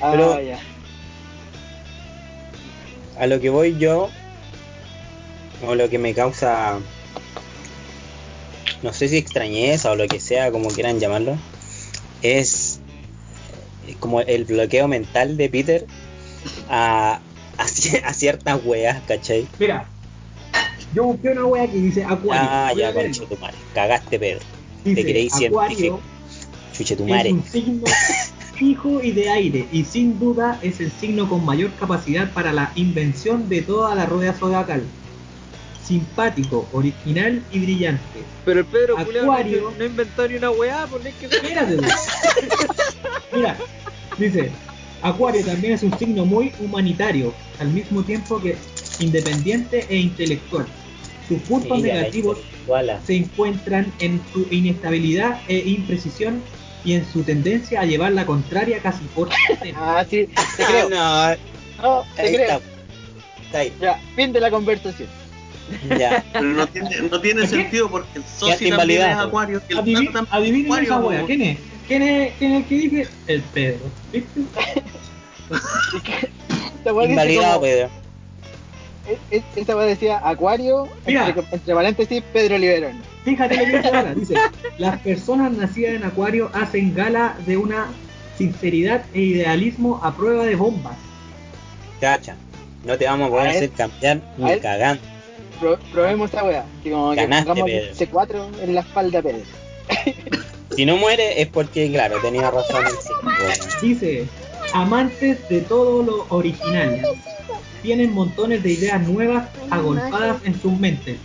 Pero- 0.00 0.32
Ah, 0.34 0.40
ya. 0.42 0.58
a 3.18 3.26
lo 3.26 3.40
que 3.40 3.48
voy 3.50 3.76
yo, 3.78 4.10
o 5.66 5.74
lo 5.74 5.88
que 5.88 5.98
me 5.98 6.12
causa, 6.14 6.78
no 8.82 8.92
sé 8.92 9.08
si 9.08 9.16
extrañeza 9.16 9.90
o 9.90 9.96
lo 9.96 10.06
que 10.06 10.20
sea, 10.20 10.52
como 10.52 10.68
quieran 10.68 11.00
llamarlo, 11.00 11.38
es 12.22 12.80
eh, 13.86 13.96
como 13.98 14.20
el 14.20 14.44
bloqueo 14.44 14.86
mental 14.86 15.36
de 15.38 15.48
Peter 15.48 15.86
a, 16.68 17.20
a, 17.58 17.62
a 17.62 18.12
ciertas 18.14 18.60
weas, 18.64 19.02
¿cachai? 19.06 19.48
Mira, 19.58 19.88
yo 20.96 21.04
busqué 21.04 21.28
una 21.28 21.44
wea 21.44 21.66
que 21.66 21.76
dice 21.76 22.04
Acuario. 22.04 22.48
Ah, 22.50 22.72
ya, 22.74 22.92
conche 22.94 23.26
tu 23.26 23.36
madre, 23.36 23.56
cagaste, 23.74 24.18
Pedro. 24.18 24.40
Dice, 24.82 25.02
te 25.02 25.10
creí 25.10 25.28
Acuario 25.30 25.76
científico. 25.76 26.00
Chuche 26.72 26.96
tu 26.96 27.06
es 27.06 27.32
un 27.32 27.44
signo 27.44 27.84
fijo 28.54 29.02
y 29.02 29.12
de 29.12 29.28
aire 29.28 29.68
y 29.70 29.84
sin 29.84 30.18
duda 30.18 30.58
es 30.62 30.80
el 30.80 30.90
signo 30.90 31.28
con 31.28 31.44
mayor 31.44 31.70
capacidad 31.78 32.32
para 32.32 32.52
la 32.54 32.72
invención 32.76 33.50
de 33.50 33.60
toda 33.60 33.94
la 33.94 34.06
rueda 34.06 34.32
zodiacal. 34.32 34.82
Simpático, 35.84 36.66
original 36.72 37.44
y 37.52 37.58
brillante. 37.58 38.24
Pero 38.46 38.60
el 38.60 38.66
Pedro 38.66 38.98
Acuario. 38.98 39.72
no 39.78 39.84
inventó 39.84 40.26
ni 40.26 40.36
una 40.36 40.50
weá, 40.50 40.86
por 40.86 41.02
que 41.02 41.26
Espérate. 41.26 41.76
Mira, 43.34 43.56
dice, 44.16 44.50
Acuario 45.02 45.44
también 45.44 45.74
es 45.74 45.82
un 45.82 45.96
signo 45.98 46.24
muy 46.24 46.52
humanitario, 46.58 47.34
al 47.60 47.68
mismo 47.68 48.02
tiempo 48.02 48.40
que 48.40 48.56
independiente 48.98 49.86
e 49.90 49.96
intelectual. 49.96 50.66
Sus 51.28 51.38
puntos 51.42 51.80
negativos 51.82 52.38
se 53.04 53.16
encuentran 53.16 53.92
en 53.98 54.20
su 54.32 54.46
inestabilidad 54.50 55.40
e 55.48 55.58
imprecisión 55.58 56.40
y 56.84 56.94
en 56.94 57.04
su 57.04 57.22
tendencia 57.24 57.80
a 57.80 57.84
llevar 57.84 58.12
la 58.12 58.24
contraria 58.26 58.78
casi 58.80 59.04
por. 59.14 59.28
Ah, 59.76 60.04
sí, 60.08 60.26
te 60.26 60.62
Ah, 60.62 60.66
creo. 60.68 60.88
no, 60.88 61.36
No, 61.82 62.04
te 62.14 62.22
ahí 62.22 62.34
creo. 62.34 62.42
está. 62.56 62.60
Está 63.44 63.58
ahí. 63.58 63.72
Ya, 63.80 64.00
fin 64.14 64.32
de 64.32 64.40
la 64.40 64.50
conversación. 64.50 65.08
Ya. 65.98 66.24
Pero 66.32 66.44
no 66.44 66.66
tiene, 66.68 66.90
no 67.10 67.20
tiene 67.20 67.46
sentido 67.46 67.90
porque 67.90 68.18
el 68.18 68.24
socio 68.24 68.46
también 68.48 68.68
es 68.70 68.70
invalidado. 68.70 69.28
acuario. 69.28 69.62
el 69.68 69.76
también 69.76 70.08
adivinen 70.30 70.66
acuario, 70.66 70.84
esa 70.88 70.98
wea, 71.00 71.24
¿quién 71.26 71.42
es? 71.42 71.58
¿Quién 71.88 72.02
es, 72.02 72.32
¿Quién 72.38 72.52
es 72.52 72.58
el 72.62 72.64
que 72.68 72.74
dije? 72.76 73.06
El 73.26 73.40
Pedro. 73.42 73.80
¿Viste? 74.12 74.40
Invalidado, 77.08 77.60
Pedro. 77.60 77.90
E- 79.08 79.36
e- 79.36 79.42
Esta 79.56 79.76
weá 79.76 79.86
decía 79.86 80.20
Acuario, 80.24 80.88
Mira. 81.06 81.28
entre, 81.28 81.44
entre 81.52 81.74
paréntesis, 81.74 82.22
Pedro 82.32 82.58
Liberón. 82.58 83.00
Fíjate 83.24 83.56
lo 83.56 83.64
que 83.64 83.76
dice 83.76 83.88
ahora. 83.88 84.14
Dice, 84.14 84.34
las 84.78 85.00
personas 85.00 85.52
nacidas 85.52 85.94
en 85.94 86.04
Acuario 86.04 86.50
hacen 86.52 86.94
gala 86.94 87.36
de 87.46 87.56
una 87.56 87.88
sinceridad 88.38 89.04
e 89.14 89.20
idealismo 89.20 90.00
a 90.02 90.14
prueba 90.14 90.44
de 90.44 90.54
bombas. 90.56 90.96
Cacha. 92.00 92.36
No 92.84 92.96
te 92.96 93.06
vamos 93.06 93.28
a 93.28 93.30
poder 93.30 93.46
A 93.46 93.50
hacer 93.50 93.70
cambiar 93.70 94.20
ni 94.36 94.58
cagando. 94.60 95.02
Pro- 95.58 95.78
probemos 95.92 96.30
esta 96.30 96.44
weá. 96.44 96.64
Así 96.80 96.90
como 96.90 97.10
que 97.12 97.16
Ganaste, 97.22 97.64
Pedro. 97.64 97.94
C4 97.94 98.60
en 98.62 98.74
la 98.74 98.80
espalda 98.82 99.22
Pedro. 99.22 99.42
Si 100.76 100.84
no 100.84 100.96
muere 100.98 101.40
es 101.40 101.46
porque, 101.48 101.90
claro, 101.90 102.18
tenía 102.20 102.50
razón 102.50 102.84
el 102.86 102.92
weón. 103.26 103.52
Dice, 103.80 104.26
amantes 104.74 105.48
de 105.48 105.60
todo 105.62 106.02
lo 106.02 106.26
original. 106.28 107.00
Tienen 107.86 108.12
montones 108.12 108.62
de 108.64 108.72
ideas 108.72 109.00
nuevas 109.06 109.48
agolpadas 109.70 110.38
en 110.42 110.60
sus 110.60 110.76
mentes. 110.76 111.18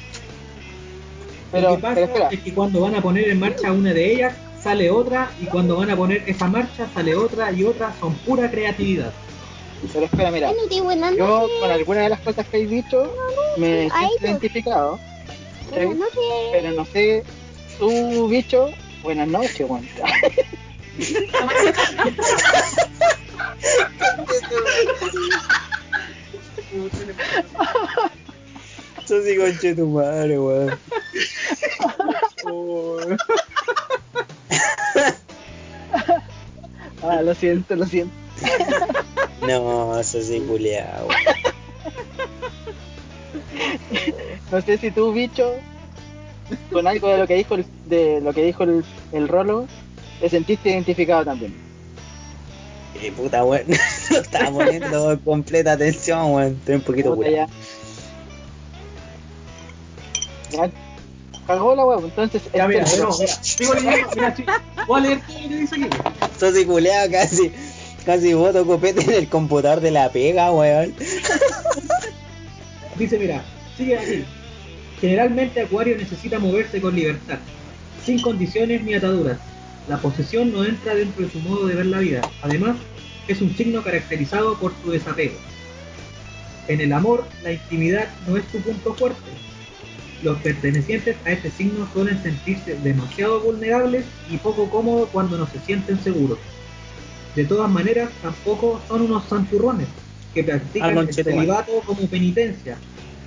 Pero, 1.52 1.72
lo 1.72 1.76
que 1.78 1.82
pasa 1.82 1.96
pero 1.96 2.30
es 2.30 2.40
que 2.40 2.54
cuando 2.54 2.82
van 2.82 2.94
a 2.94 3.02
poner 3.02 3.30
en 3.30 3.40
marcha 3.40 3.72
una 3.72 3.96
de 3.96 4.14
ellas, 4.14 4.36
sale 4.62 4.92
otra, 4.92 5.32
y 5.42 5.46
cuando 5.46 5.78
van 5.78 5.90
a 5.90 5.98
poner 5.98 6.24
esa 6.28 6.46
marcha, 6.46 6.88
sale 6.94 7.16
otra 7.16 7.52
y 7.52 7.64
otra, 7.64 7.96
son 8.00 8.14
pura 8.14 8.52
creatividad. 8.52 9.12
pero 9.92 10.06
espera, 10.06 10.30
mira. 10.30 10.52
Yo 11.18 11.48
con 11.60 11.72
algunas 11.72 12.04
de 12.04 12.10
las 12.10 12.20
cosas 12.20 12.48
que 12.48 12.58
habéis 12.58 12.70
dicho 12.70 13.12
me 13.58 13.90
pues. 13.90 14.22
identificado, 14.22 15.00
pero 15.72 15.96
no 16.74 16.86
sé, 16.86 17.24
tu 17.80 18.28
bicho, 18.28 18.70
buenas 19.02 19.28
noches, 19.28 19.68
weón. 19.68 19.90
Eso 29.04 29.24
sí, 29.24 29.36
conche 29.38 29.76
tu 29.76 29.88
madre, 29.88 30.40
weón. 30.40 30.80
Ah, 37.04 37.22
lo 37.24 37.34
siento, 37.34 37.76
lo 37.76 37.86
siento. 37.86 38.14
No, 39.48 40.00
eso 40.00 40.22
sí, 40.22 40.40
culiao. 40.48 41.08
No 44.52 44.62
sé 44.62 44.78
si 44.78 44.92
tú, 44.92 45.12
bicho, 45.12 45.54
con 46.72 46.86
algo 46.88 47.08
de 47.10 47.18
lo 47.18 47.28
que 47.28 47.36
dijo 47.36 47.56
el, 47.56 47.66
de 47.86 48.22
lo 48.22 48.34
que 48.34 48.44
dijo 48.44 48.64
el, 48.64 48.86
el 49.14 49.28
Rolo, 49.28 49.68
te 50.20 50.30
sentiste 50.30 50.70
identificado 50.70 51.26
también. 51.26 51.56
Eh, 53.02 53.12
puta, 53.12 53.44
weón. 53.44 53.66
No 54.10 54.18
estaba 54.22 54.52
poniendo 54.52 55.20
completa 55.24 55.74
atención, 55.74 56.34
weón. 56.34 56.54
Estoy 56.54 56.76
un 56.76 56.82
poquito 56.82 57.16
curado. 57.16 57.48
Cagó 61.48 61.76
la 61.76 61.86
weón, 61.86 62.06
entonces. 62.06 62.42
Ya, 62.54 62.68
mira, 62.68 62.84
este- 62.84 63.00
no, 63.00 63.10
mira, 63.18 63.44
sigo 63.44 63.74
leyendo, 63.74 64.10
mira, 64.16 64.36
sí, 64.36 64.44
voy 64.88 65.00
a 65.00 65.04
leer 65.04 65.22
todo 65.26 65.40
lo 65.42 65.50
que 65.50 65.56
dice 65.58 65.76
aquí. 65.76 65.90
weón. 66.42 66.56
Sí, 66.56 66.66
culiao, 66.66 67.12
casi. 67.12 67.52
Casi 68.06 68.34
voto 68.34 68.66
copete 68.66 69.04
en 69.04 69.12
el 69.12 69.28
computador 69.28 69.80
de 69.80 69.92
la 69.92 70.12
pega, 70.12 70.52
weón. 70.52 70.94
Dice, 72.98 73.18
mira, 73.18 73.44
sigue 73.78 73.98
aquí. 73.98 74.26
Generalmente 75.00 75.62
Acuario 75.62 75.98
necesita 75.98 76.38
moverse 76.40 76.80
con 76.82 76.96
libertad, 76.96 77.40
sin 78.06 78.22
condiciones 78.22 78.84
ni 78.84 78.94
ataduras. 78.94 79.38
La 79.88 79.98
posesión 79.98 80.52
no 80.52 80.64
entra 80.64 80.94
dentro 80.94 81.26
de 81.26 81.32
su 81.32 81.40
modo 81.40 81.66
de 81.68 81.76
ver 81.76 81.88
la 81.88 82.00
vida. 82.00 82.22
Además, 82.44 82.76
es 83.28 83.42
un 83.42 83.56
signo 83.56 83.84
caracterizado 83.84 84.58
por 84.58 84.74
su 84.84 84.92
desapego. 84.92 85.36
En 86.68 86.82
el 86.82 86.94
amor, 86.94 87.26
la 87.44 87.54
intimidad 87.54 88.08
no 88.28 88.38
es 88.38 88.44
su 88.52 88.60
punto 88.60 88.94
fuerte. 88.94 89.20
Los 90.24 90.38
pertenecientes 90.40 91.16
a 91.26 91.32
este 91.32 91.50
signo 91.50 91.88
suelen 91.94 92.22
sentirse 92.22 92.76
demasiado 92.76 93.42
vulnerables 93.42 94.06
y 94.30 94.38
poco 94.38 94.70
cómodos 94.70 95.10
cuando 95.12 95.38
no 95.38 95.48
se 95.48 95.60
sienten 95.60 96.00
seguros. 96.04 96.38
De 97.36 97.46
todas 97.46 97.72
maneras, 97.72 98.10
tampoco 98.22 98.80
son 98.88 99.02
unos 99.02 99.24
santurrones 99.28 99.88
que 100.34 100.44
practican 100.44 100.98
el 100.98 101.14
celibato 101.14 101.82
como 101.86 102.08
penitencia. 102.08 102.78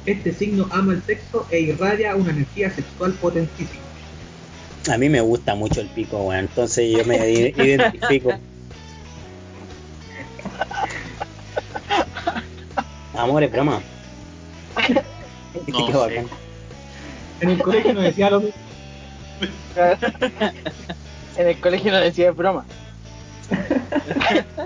Este 0.06 0.32
signo 0.32 0.68
ama 0.70 0.92
el 0.92 1.02
sexo 1.02 1.46
e 1.50 1.60
irradia 1.60 2.14
una 2.14 2.30
energía 2.30 2.70
sexual 2.70 3.12
potentísima. 3.14 3.80
A 4.90 4.98
mí 4.98 5.08
me 5.08 5.20
gusta 5.22 5.54
mucho 5.54 5.80
el 5.80 5.88
pico, 5.88 6.18
weón. 6.18 6.40
Entonces 6.40 6.90
yo 6.90 7.04
me 7.06 7.30
identifico. 7.56 8.32
Amor, 13.14 13.42
es 13.42 13.52
broma. 13.52 13.80
No 15.68 16.00
bacán. 16.00 16.26
En 17.40 17.50
el 17.50 17.62
colegio 17.62 17.94
nos 17.94 18.02
decía 18.02 18.28
lo 18.30 18.40
mismo. 18.40 18.54
en 21.36 21.46
el 21.48 21.60
colegio 21.60 21.92
no 21.92 21.98
decía 22.00 22.30
es 22.30 22.36
broma. 22.36 22.66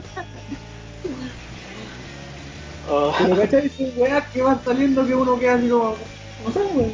Oh, 2.91 3.15
Pero 3.19 3.37
¿cachai? 3.37 3.69
Son 3.69 3.93
weas 3.97 4.25
que 4.31 4.41
van 4.43 4.65
saliendo 4.65 5.07
que 5.07 5.15
uno 5.15 5.39
queda 5.39 5.55
así 5.57 5.69
como. 5.69 5.99
No 6.45 6.53
sé, 6.53 6.61
weón. 6.75 6.93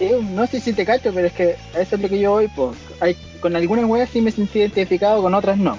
eh, 0.00 0.18
no 0.22 0.46
sé 0.46 0.60
si 0.60 0.72
te 0.72 0.86
cacho, 0.86 1.12
pero 1.12 1.26
es 1.26 1.32
que 1.34 1.56
a 1.74 1.80
eso 1.80 1.96
es 1.96 2.00
lo 2.02 2.08
que 2.08 2.18
yo 2.18 2.30
voy, 2.32 2.48
pues. 2.48 2.76
Hay, 3.00 3.16
con 3.40 3.54
algunas 3.54 3.84
weas 3.84 4.08
sí 4.10 4.22
me 4.22 4.30
sentí 4.30 4.60
identificado, 4.60 5.20
con 5.22 5.34
otras 5.34 5.58
no. 5.58 5.78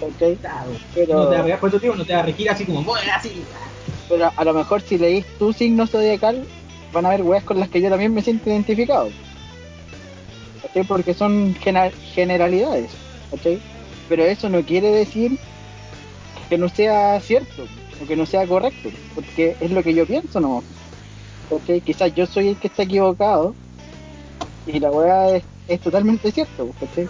¿Ok? 0.00 0.38
Claro. 0.40 0.70
Pero- 0.94 1.14
No 1.14 1.28
te 1.28 1.36
va 1.50 1.54
a 1.54 1.60
por 1.60 1.68
eso, 1.70 1.80
tío, 1.80 1.94
no 1.94 2.04
te 2.04 2.12
va 2.14 2.20
a 2.20 2.22
regir 2.24 2.50
así 2.50 2.64
como, 2.64 2.82
"Bueno, 2.82 3.10
así. 3.16 3.44
Pero 4.08 4.32
a 4.36 4.44
lo 4.44 4.54
mejor 4.54 4.80
si 4.82 4.98
leís 4.98 5.24
tu 5.38 5.52
signo 5.52 5.86
zodiacal, 5.86 6.46
van 6.92 7.04
a 7.04 7.08
haber 7.08 7.22
weas 7.22 7.44
con 7.44 7.58
las 7.58 7.68
que 7.68 7.80
yo 7.80 7.88
también 7.90 8.14
me 8.14 8.22
siento 8.22 8.50
identificado. 8.50 9.10
¿Ok? 10.62 10.86
Porque 10.86 11.14
son 11.14 11.54
generalidades. 12.14 12.90
¿Ok? 13.30 13.58
Pero 14.08 14.24
eso 14.24 14.48
no 14.48 14.62
quiere 14.64 14.90
decir 14.90 15.38
que 16.48 16.58
no 16.58 16.68
sea 16.68 17.20
cierto 17.20 17.64
o 18.02 18.06
que 18.06 18.14
no 18.16 18.26
sea 18.26 18.46
correcto, 18.46 18.90
porque 19.14 19.56
es 19.60 19.70
lo 19.70 19.82
que 19.82 19.94
yo 19.94 20.06
pienso, 20.06 20.38
¿no? 20.40 20.62
¿Ok? 21.50 21.82
Quizás 21.84 22.14
yo 22.14 22.26
soy 22.26 22.48
el 22.48 22.56
que 22.58 22.68
está 22.68 22.84
equivocado 22.84 23.54
y 24.66 24.78
la 24.78 24.90
wea 24.90 25.36
es, 25.36 25.44
es 25.66 25.80
totalmente 25.80 26.30
cierto. 26.30 26.64
¿ok? 26.80 27.08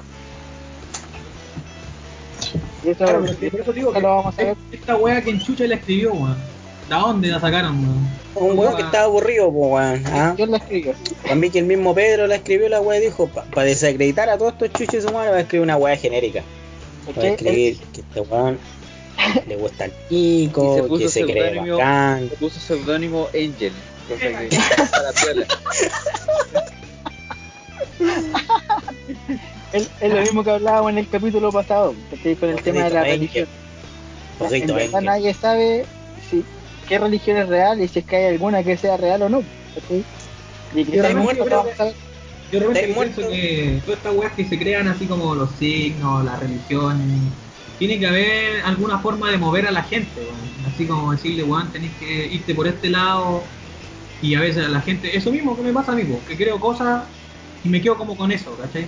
Y 2.86 2.90
eso, 2.90 3.04
Claro, 3.04 3.22
pero 3.22 3.34
sí, 3.38 3.50
por 3.50 3.60
eso 3.60 3.72
digo 3.72 3.90
eso 3.90 3.94
que 3.94 4.00
lo 4.00 4.08
vamos 4.08 4.38
a 4.38 4.44
ver. 4.44 4.56
esta 4.70 4.96
wea 4.96 5.20
que 5.20 5.30
en 5.30 5.40
Chucha 5.40 5.66
la 5.66 5.74
escribió, 5.74 6.12
weón. 6.12 6.36
¿De 6.88 6.94
dónde 6.94 7.28
la 7.28 7.40
sacaron, 7.40 7.78
weón? 7.80 8.08
Un 8.36 8.58
weón 8.58 8.76
que 8.76 8.82
estaba 8.82 9.04
aburrido, 9.04 9.48
weón. 9.48 10.04
¿ah? 10.06 10.34
Yo 10.38 10.46
la 10.46 10.58
escribí. 10.58 10.92
También 11.26 11.52
que 11.52 11.58
el 11.58 11.64
mismo 11.64 11.94
Pedro 11.94 12.28
la 12.28 12.36
escribió, 12.36 12.68
la 12.68 12.80
weá 12.80 13.00
dijo, 13.00 13.28
para 13.28 13.66
desacreditar 13.66 14.28
a 14.28 14.38
todos 14.38 14.52
estos 14.52 14.72
chuches 14.72 15.04
humanos, 15.04 15.32
va 15.32 15.38
a 15.38 15.40
escribir 15.40 15.64
una 15.64 15.76
weá 15.76 15.96
genérica. 15.96 16.44
Va 17.18 17.22
a 17.22 17.26
escribir 17.26 17.78
que 17.92 18.02
este 18.02 18.20
weón 18.20 18.58
le 19.48 19.56
gusta 19.56 19.86
el 19.86 19.92
pico, 20.08 20.86
puso 20.86 20.98
que 20.98 21.08
se 21.08 21.24
cree 21.24 21.58
bacán. 21.58 22.28
Le 22.28 22.36
puso 22.36 22.60
seudónimo 22.60 23.28
Angel. 23.34 23.72
Cosa 24.08 24.20
que 24.20 24.48
para 24.92 25.12
piola. 25.12 25.46
Es, 29.72 29.90
es 30.00 30.12
lo 30.12 30.20
mismo 30.20 30.44
que 30.44 30.50
hablábamos 30.50 30.92
en 30.92 30.98
el 30.98 31.08
capítulo 31.08 31.50
pasado, 31.50 31.94
con 32.40 32.50
el 32.50 32.62
tema 32.62 32.84
de 32.84 32.90
la 32.90 33.02
religión. 33.02 33.48
En 34.40 34.46
Ojito, 34.46 34.74
verdad 34.74 35.00
nadie 35.00 35.34
sabe 35.34 35.84
si 36.30 36.44
qué 36.88 36.98
religión 36.98 37.36
es 37.38 37.48
real 37.48 37.80
y 37.80 37.88
si 37.88 38.00
es 38.00 38.04
que 38.04 38.16
hay 38.16 38.34
alguna 38.34 38.62
que 38.62 38.76
sea 38.76 38.96
real 38.96 39.22
o 39.22 39.28
no. 39.28 39.42
Y 40.74 40.84
saber. 40.84 41.94
Yo 42.52 42.60
realmente 42.60 42.90
¿Estáis 42.90 42.96
pienso 42.96 43.20
muerto? 43.22 43.30
que 43.30 43.80
todas 43.84 43.98
estas 43.98 44.14
weas 44.14 44.32
que 44.34 44.44
se 44.44 44.58
crean 44.58 44.86
así 44.86 45.06
como 45.06 45.34
los 45.34 45.50
signos, 45.58 46.24
la 46.24 46.36
religión, 46.36 47.02
tiene 47.78 47.98
que 47.98 48.06
haber 48.06 48.60
alguna 48.64 48.98
forma 49.00 49.30
de 49.30 49.38
mover 49.38 49.66
a 49.66 49.72
la 49.72 49.82
gente, 49.82 50.20
weón. 50.20 50.72
Así 50.72 50.86
como 50.86 51.12
decirle, 51.12 51.42
weón, 51.42 51.72
tenés 51.72 51.90
que 51.98 52.26
irte 52.26 52.54
por 52.54 52.68
este 52.68 52.90
lado. 52.90 53.42
Y 54.22 54.34
a 54.34 54.40
veces 54.40 54.64
a 54.64 54.68
la 54.68 54.80
gente, 54.80 55.16
eso 55.16 55.30
mismo 55.30 55.56
que 55.56 55.62
me 55.62 55.72
pasa 55.72 55.92
a 55.92 55.94
mí, 55.94 56.04
que 56.26 56.36
creo 56.36 56.58
cosas 56.58 57.04
y 57.64 57.68
me 57.68 57.80
quedo 57.80 57.96
como 57.96 58.16
con 58.16 58.32
eso, 58.32 58.56
¿cachai? 58.56 58.86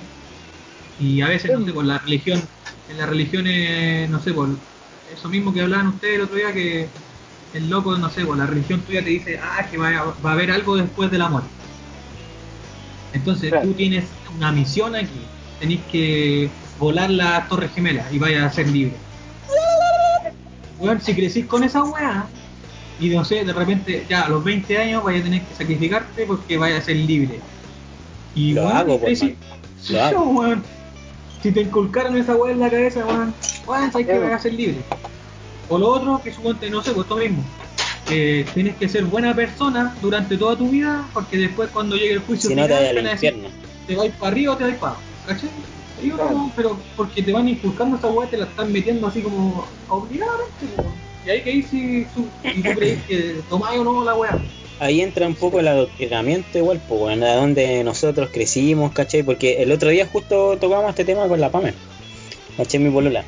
Y 1.01 1.20
a 1.20 1.28
veces, 1.28 1.53
no 1.59 1.64
sé, 1.64 1.72
por 1.72 1.84
la 1.84 1.99
religión, 1.99 2.42
en 2.90 2.99
las 2.99 3.09
religiones, 3.09 4.09
no 4.11 4.20
sé, 4.20 4.32
por 4.32 4.49
eso 5.12 5.28
mismo 5.28 5.53
que 5.53 5.61
hablaban 5.62 5.88
ustedes 5.88 6.16
el 6.16 6.22
otro 6.22 6.36
día, 6.36 6.53
que 6.53 6.88
el 7.55 7.70
loco, 7.70 7.96
no 7.96 8.11
sé, 8.11 8.24
por 8.24 8.36
la 8.36 8.46
religión 8.46 8.80
tuya 8.80 9.03
te 9.03 9.11
dice, 9.11 9.38
ah, 9.42 9.66
que 9.70 9.78
va 9.78 9.88
a, 9.90 10.05
va 10.24 10.30
a 10.30 10.32
haber 10.32 10.51
algo 10.51 10.76
después 10.76 11.11
de 11.11 11.18
la 11.18 11.28
muerte. 11.28 11.49
Entonces 13.12 13.51
Claro. 13.51 13.66
tú 13.68 13.72
tienes 13.74 14.05
una 14.36 14.53
misión 14.53 14.94
aquí, 14.94 15.20
tenés 15.61 15.80
que 15.90 16.51
volar 16.78 17.11
las 17.11 17.49
torres 17.49 17.70
gemelas 17.74 18.12
y 18.12 18.18
vayas 18.18 18.44
a 18.44 18.51
ser 18.55 18.68
libre. 18.68 18.94
Weón, 20.78 21.01
si 21.01 21.14
crecís 21.14 21.46
con 21.46 21.64
esa 21.64 21.82
weá, 21.82 22.26
y 23.01 23.09
no 23.11 23.24
sé, 23.24 23.44
de 23.44 23.53
repente 23.53 24.05
ya 24.09 24.22
a 24.22 24.28
los 24.28 24.44
20 24.44 24.78
años 24.78 25.03
vayas 25.05 25.22
a 25.22 25.24
tener 25.24 25.42
que 25.42 25.55
sacrificarte 25.55 26.26
porque 26.26 26.57
vayas 26.57 26.82
a 26.82 26.86
ser 26.86 26.96
libre. 26.96 27.40
Y 28.34 28.53
Lo 28.53 28.64
weón, 28.64 28.76
hago, 28.76 29.01
por. 29.01 29.16
Sí, 29.16 29.36
Lo 29.90 30.03
hago. 30.05 30.22
weón. 30.30 30.62
Si 31.43 31.53
te 31.53 31.61
inculcaron 31.62 32.16
esa 32.16 32.34
weá 32.36 32.53
en 32.53 32.61
la 32.61 32.70
cabeza, 32.70 33.05
weón, 33.07 33.34
weón, 33.66 33.93
sabes 33.93 34.07
que 34.07 34.18
vas 34.18 34.32
a 34.32 34.39
ser 34.39 34.55
libre. 34.55 34.82
O 35.68 35.78
lo 35.78 35.89
otro, 35.89 36.20
que 36.22 36.32
suponte, 36.32 36.68
no 36.70 36.82
sé, 36.82 36.93
pues 36.93 37.05
esto 37.05 37.16
mismo. 37.16 37.45
Eh, 38.11 38.45
tienes 38.55 38.74
que 38.76 38.89
ser 38.89 39.05
buena 39.05 39.34
persona 39.34 39.95
durante 40.01 40.36
toda 40.36 40.57
tu 40.57 40.68
vida, 40.70 41.07
porque 41.12 41.36
después 41.36 41.68
cuando 41.70 41.95
llegue 41.95 42.14
el 42.14 42.20
juicio 42.20 42.49
Si 42.49 42.57
te 42.57 42.62
final, 42.62 42.95
van 42.95 43.07
a 43.07 43.11
decir, 43.11 43.34
te 43.86 43.97
vais 43.97 44.12
para 44.14 44.32
arriba 44.32 44.55
o 44.55 44.57
te 44.57 44.64
vais 44.64 44.76
para 44.76 44.93
abajo, 44.93 45.03
¿cachai? 45.26 45.51
Y 46.03 46.07
uno, 46.11 46.16
Claro. 46.16 46.53
pero 46.57 46.78
porque 46.97 47.22
te 47.22 47.32
van 47.32 47.49
inculcando 47.49 47.97
esa 47.97 48.09
weá, 48.09 48.28
te 48.28 48.39
la 48.39 48.45
están 48.47 48.72
metiendo 48.72 49.07
así 49.07 49.20
como 49.20 49.66
obligadamente, 49.89 50.66
weón. 50.76 50.93
Y 51.26 51.30
hay 51.30 51.43
que 51.43 51.53
ir 51.53 51.68
si 51.68 52.07
tú, 52.14 52.26
si 52.43 52.62
tú 52.62 52.70
crees 52.74 53.03
que 53.05 53.41
tomáis 53.51 53.78
o 53.78 53.84
no 53.84 54.05
la 54.05 54.14
weá. 54.14 54.39
Ahí 54.81 55.01
entra 55.01 55.26
un 55.26 55.35
poco 55.35 55.59
el 55.61 55.66
adoctrinamiento 55.68 56.57
igual, 56.59 56.81
pues, 56.89 57.20
a 57.20 57.35
donde 57.35 57.83
nosotros 57.83 58.31
crecimos, 58.33 58.93
¿cachai? 58.93 59.22
Porque 59.24 59.62
el 59.62 59.72
otro 59.72 59.89
día 59.91 60.07
justo 60.07 60.57
tocamos 60.59 60.91
este 60.91 61.05
tema 61.05 61.26
con 61.26 61.41
la 61.41 61.51
Pame, 61.51 61.74
¿cachai? 62.57 62.81
Mi 62.81 62.91
polola. 62.91 63.24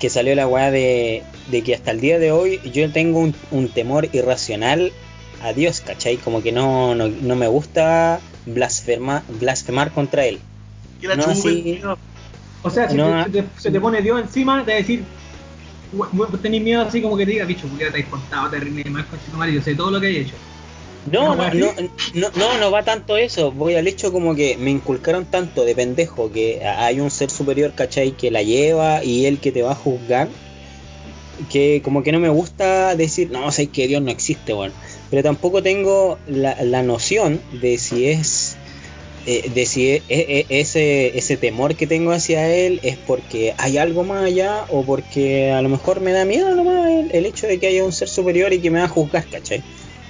Que 0.00 0.08
salió 0.10 0.34
la 0.34 0.46
weá 0.46 0.70
de, 0.70 1.22
de 1.50 1.62
que 1.62 1.74
hasta 1.74 1.90
el 1.90 2.00
día 2.00 2.18
de 2.18 2.32
hoy 2.32 2.60
yo 2.72 2.90
tengo 2.92 3.20
un, 3.20 3.34
un 3.50 3.68
temor 3.68 4.08
irracional 4.12 4.92
a 5.42 5.52
Dios, 5.52 5.80
¿cachai? 5.80 6.16
Como 6.16 6.42
que 6.42 6.52
no, 6.52 6.94
no, 6.94 7.08
no 7.08 7.36
me 7.36 7.46
gusta 7.46 8.20
blasfema, 8.46 9.24
blasfemar 9.40 9.92
contra 9.92 10.24
él. 10.26 10.40
No, 11.02 11.16
chupen, 11.16 11.36
sí. 11.36 11.62
tío. 11.80 11.98
O 12.62 12.70
sea, 12.70 12.88
si 12.88 12.96
No, 12.96 13.24
te- 13.24 13.32
se, 13.32 13.42
te, 13.42 13.48
se 13.60 13.70
te 13.70 13.80
pone 13.80 14.02
Dios 14.02 14.20
encima, 14.20 14.64
te 14.64 14.72
va 14.72 14.76
a 14.76 14.80
decir, 14.80 15.04
"We- 15.92 16.08
we- 16.12 16.38
tenés 16.38 16.62
miedo 16.62 16.82
así 16.82 17.00
como 17.02 17.16
que 17.16 17.24
te 17.24 17.32
diga, 17.32 17.44
bicho, 17.44 17.68
porque 17.68 17.90
te 17.90 18.02
has 18.02 18.08
portado 18.08 18.50
terrible 18.50 18.84
mal 18.90 19.06
con 19.08 19.18
tu 19.18 19.30
madre, 19.32 19.54
yo 19.54 19.62
sé 19.62 19.74
todo 19.74 19.90
lo 19.90 20.00
que 20.00 20.06
hay 20.08 20.16
hecho. 20.18 20.36
No, 21.04 21.32
¿Una 21.32 21.54
no, 21.54 21.54
no, 21.54 21.72
no, 22.14 22.30
no, 22.36 22.58
no 22.60 22.70
va 22.70 22.82
tanto 22.82 23.16
eso. 23.16 23.50
Voy 23.52 23.74
al 23.76 23.86
hecho 23.88 24.12
como 24.12 24.34
que 24.34 24.56
me 24.58 24.70
inculcaron 24.70 25.24
tanto 25.24 25.64
de 25.64 25.74
pendejo 25.74 26.30
que 26.30 26.60
hay 26.64 27.00
un 27.00 27.10
ser 27.10 27.30
superior, 27.30 27.72
¿cachai? 27.74 28.12
Que 28.12 28.30
la 28.30 28.42
lleva 28.42 29.02
y 29.02 29.24
él 29.24 29.40
que 29.40 29.50
te 29.52 29.62
va 29.62 29.72
a 29.72 29.74
juzgar. 29.74 30.28
Que 31.48 31.80
como 31.84 32.02
que 32.02 32.10
no 32.12 32.18
me 32.18 32.28
gusta 32.28 32.96
decir, 32.96 33.30
no, 33.30 33.50
sé 33.52 33.68
que 33.70 33.86
Dios 33.86 34.02
no 34.02 34.10
existe, 34.10 34.52
bueno. 34.52 34.74
Pero 35.08 35.22
tampoco 35.22 35.62
tengo 35.62 36.18
la, 36.26 36.56
la 36.64 36.82
noción 36.82 37.40
de 37.52 37.78
si 37.78 38.08
es. 38.08 38.56
Eh, 39.30 39.52
e- 39.54 40.02
e- 40.08 40.46
e- 40.48 40.60
ese, 40.60 41.18
ese 41.18 41.36
temor 41.36 41.76
que 41.76 41.86
tengo 41.86 42.12
hacia 42.12 42.48
él 42.54 42.80
es 42.82 42.96
porque 43.06 43.54
hay 43.58 43.76
algo 43.76 44.02
más 44.02 44.24
allá 44.24 44.64
o 44.70 44.86
porque 44.86 45.50
a 45.50 45.60
lo 45.60 45.68
mejor 45.68 46.00
me 46.00 46.12
da 46.12 46.24
miedo 46.24 46.54
nomás 46.54 46.90
el, 46.90 47.10
el 47.12 47.26
hecho 47.26 47.46
de 47.46 47.58
que 47.58 47.66
haya 47.66 47.84
un 47.84 47.92
ser 47.92 48.08
superior 48.08 48.54
y 48.54 48.60
que 48.60 48.70
me 48.70 48.78
va 48.78 48.86
a 48.86 48.88
juzgar, 48.88 49.28
¿cachai? 49.28 49.62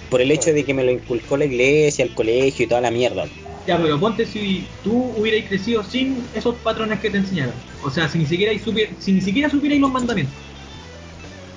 Por 0.09 0.21
el 0.21 0.31
hecho 0.31 0.53
de 0.53 0.65
que 0.65 0.73
me 0.73 0.85
lo 0.85 0.93
inculcó 0.93 1.37
la 1.37 1.47
iglesia, 1.47 2.05
el 2.05 2.15
colegio 2.15 2.65
y 2.65 2.69
toda 2.69 2.81
la 2.81 2.93
mierda. 2.93 3.27
Ya, 3.67 3.77
pero 3.83 3.99
ponte 3.99 4.25
si 4.25 4.67
tú 4.85 5.13
hubierais 5.17 5.47
crecido 5.49 5.83
sin 5.83 6.25
esos 6.33 6.55
patrones 6.57 7.01
que 7.01 7.11
te 7.11 7.19
enseñaron. 7.19 7.55
O 7.83 7.91
sea, 7.91 8.09
si 8.09 8.19
ni 8.19 8.25
siquiera, 8.27 8.53
si 9.01 9.21
siquiera 9.21 9.51
supierais 9.51 9.81
los 9.81 9.93
mandamientos. 9.93 10.37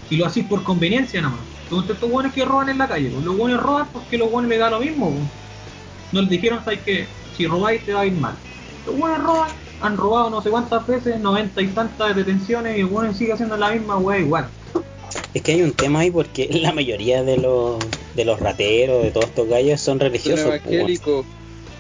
Y 0.09 0.17
lo 0.17 0.25
hacís 0.25 0.45
por 0.45 0.63
conveniencia 0.63 1.21
nomás. 1.21 1.39
Entonces 1.63 1.93
estos 1.93 2.09
buenos 2.09 2.33
que 2.33 2.43
roban 2.43 2.69
en 2.69 2.79
la 2.79 2.87
calle. 2.87 3.09
pues, 3.09 3.23
Los 3.23 3.37
buenos 3.37 3.61
roban 3.61 3.87
porque 3.93 4.17
los 4.17 4.31
buenos 4.31 4.49
les 4.49 4.59
da 4.59 4.71
lo 4.71 4.79
mismo. 4.79 5.11
pues. 5.11 5.23
No 6.11 6.21
les 6.21 6.29
dijeron, 6.31 6.63
¿sabes 6.65 6.79
que 6.81 7.20
Si 7.37 7.47
robáis 7.47 7.83
te 7.85 7.93
va 7.93 8.01
a 8.01 8.05
ir 8.05 8.13
mal. 8.13 8.35
Los 8.85 8.97
buenos 8.97 9.19
roban, 9.23 9.49
han 9.81 9.97
robado 9.97 10.29
no 10.29 10.41
sé 10.41 10.49
cuántas 10.49 10.85
veces, 10.87 11.19
noventa 11.19 11.61
y 11.61 11.67
tantas 11.67 12.15
detenciones 12.15 12.77
y 12.77 12.81
el 12.81 12.87
bueno 12.87 13.13
sigue 13.13 13.33
haciendo 13.33 13.57
la 13.57 13.71
misma 13.71 13.97
weá 13.97 14.19
igual. 14.19 14.47
Es 15.33 15.41
que 15.41 15.53
hay 15.53 15.61
un 15.61 15.73
tema 15.73 15.99
ahí 16.01 16.11
porque 16.11 16.47
la 16.61 16.71
mayoría 16.73 17.23
de 17.23 17.37
los, 17.37 17.77
de 18.15 18.25
los 18.25 18.39
rateros, 18.39 19.03
de 19.03 19.11
todos 19.11 19.27
estos 19.27 19.47
gallos, 19.47 19.79
son 19.81 19.99
religiosos. 19.99 20.45
evangélico. 20.45 21.25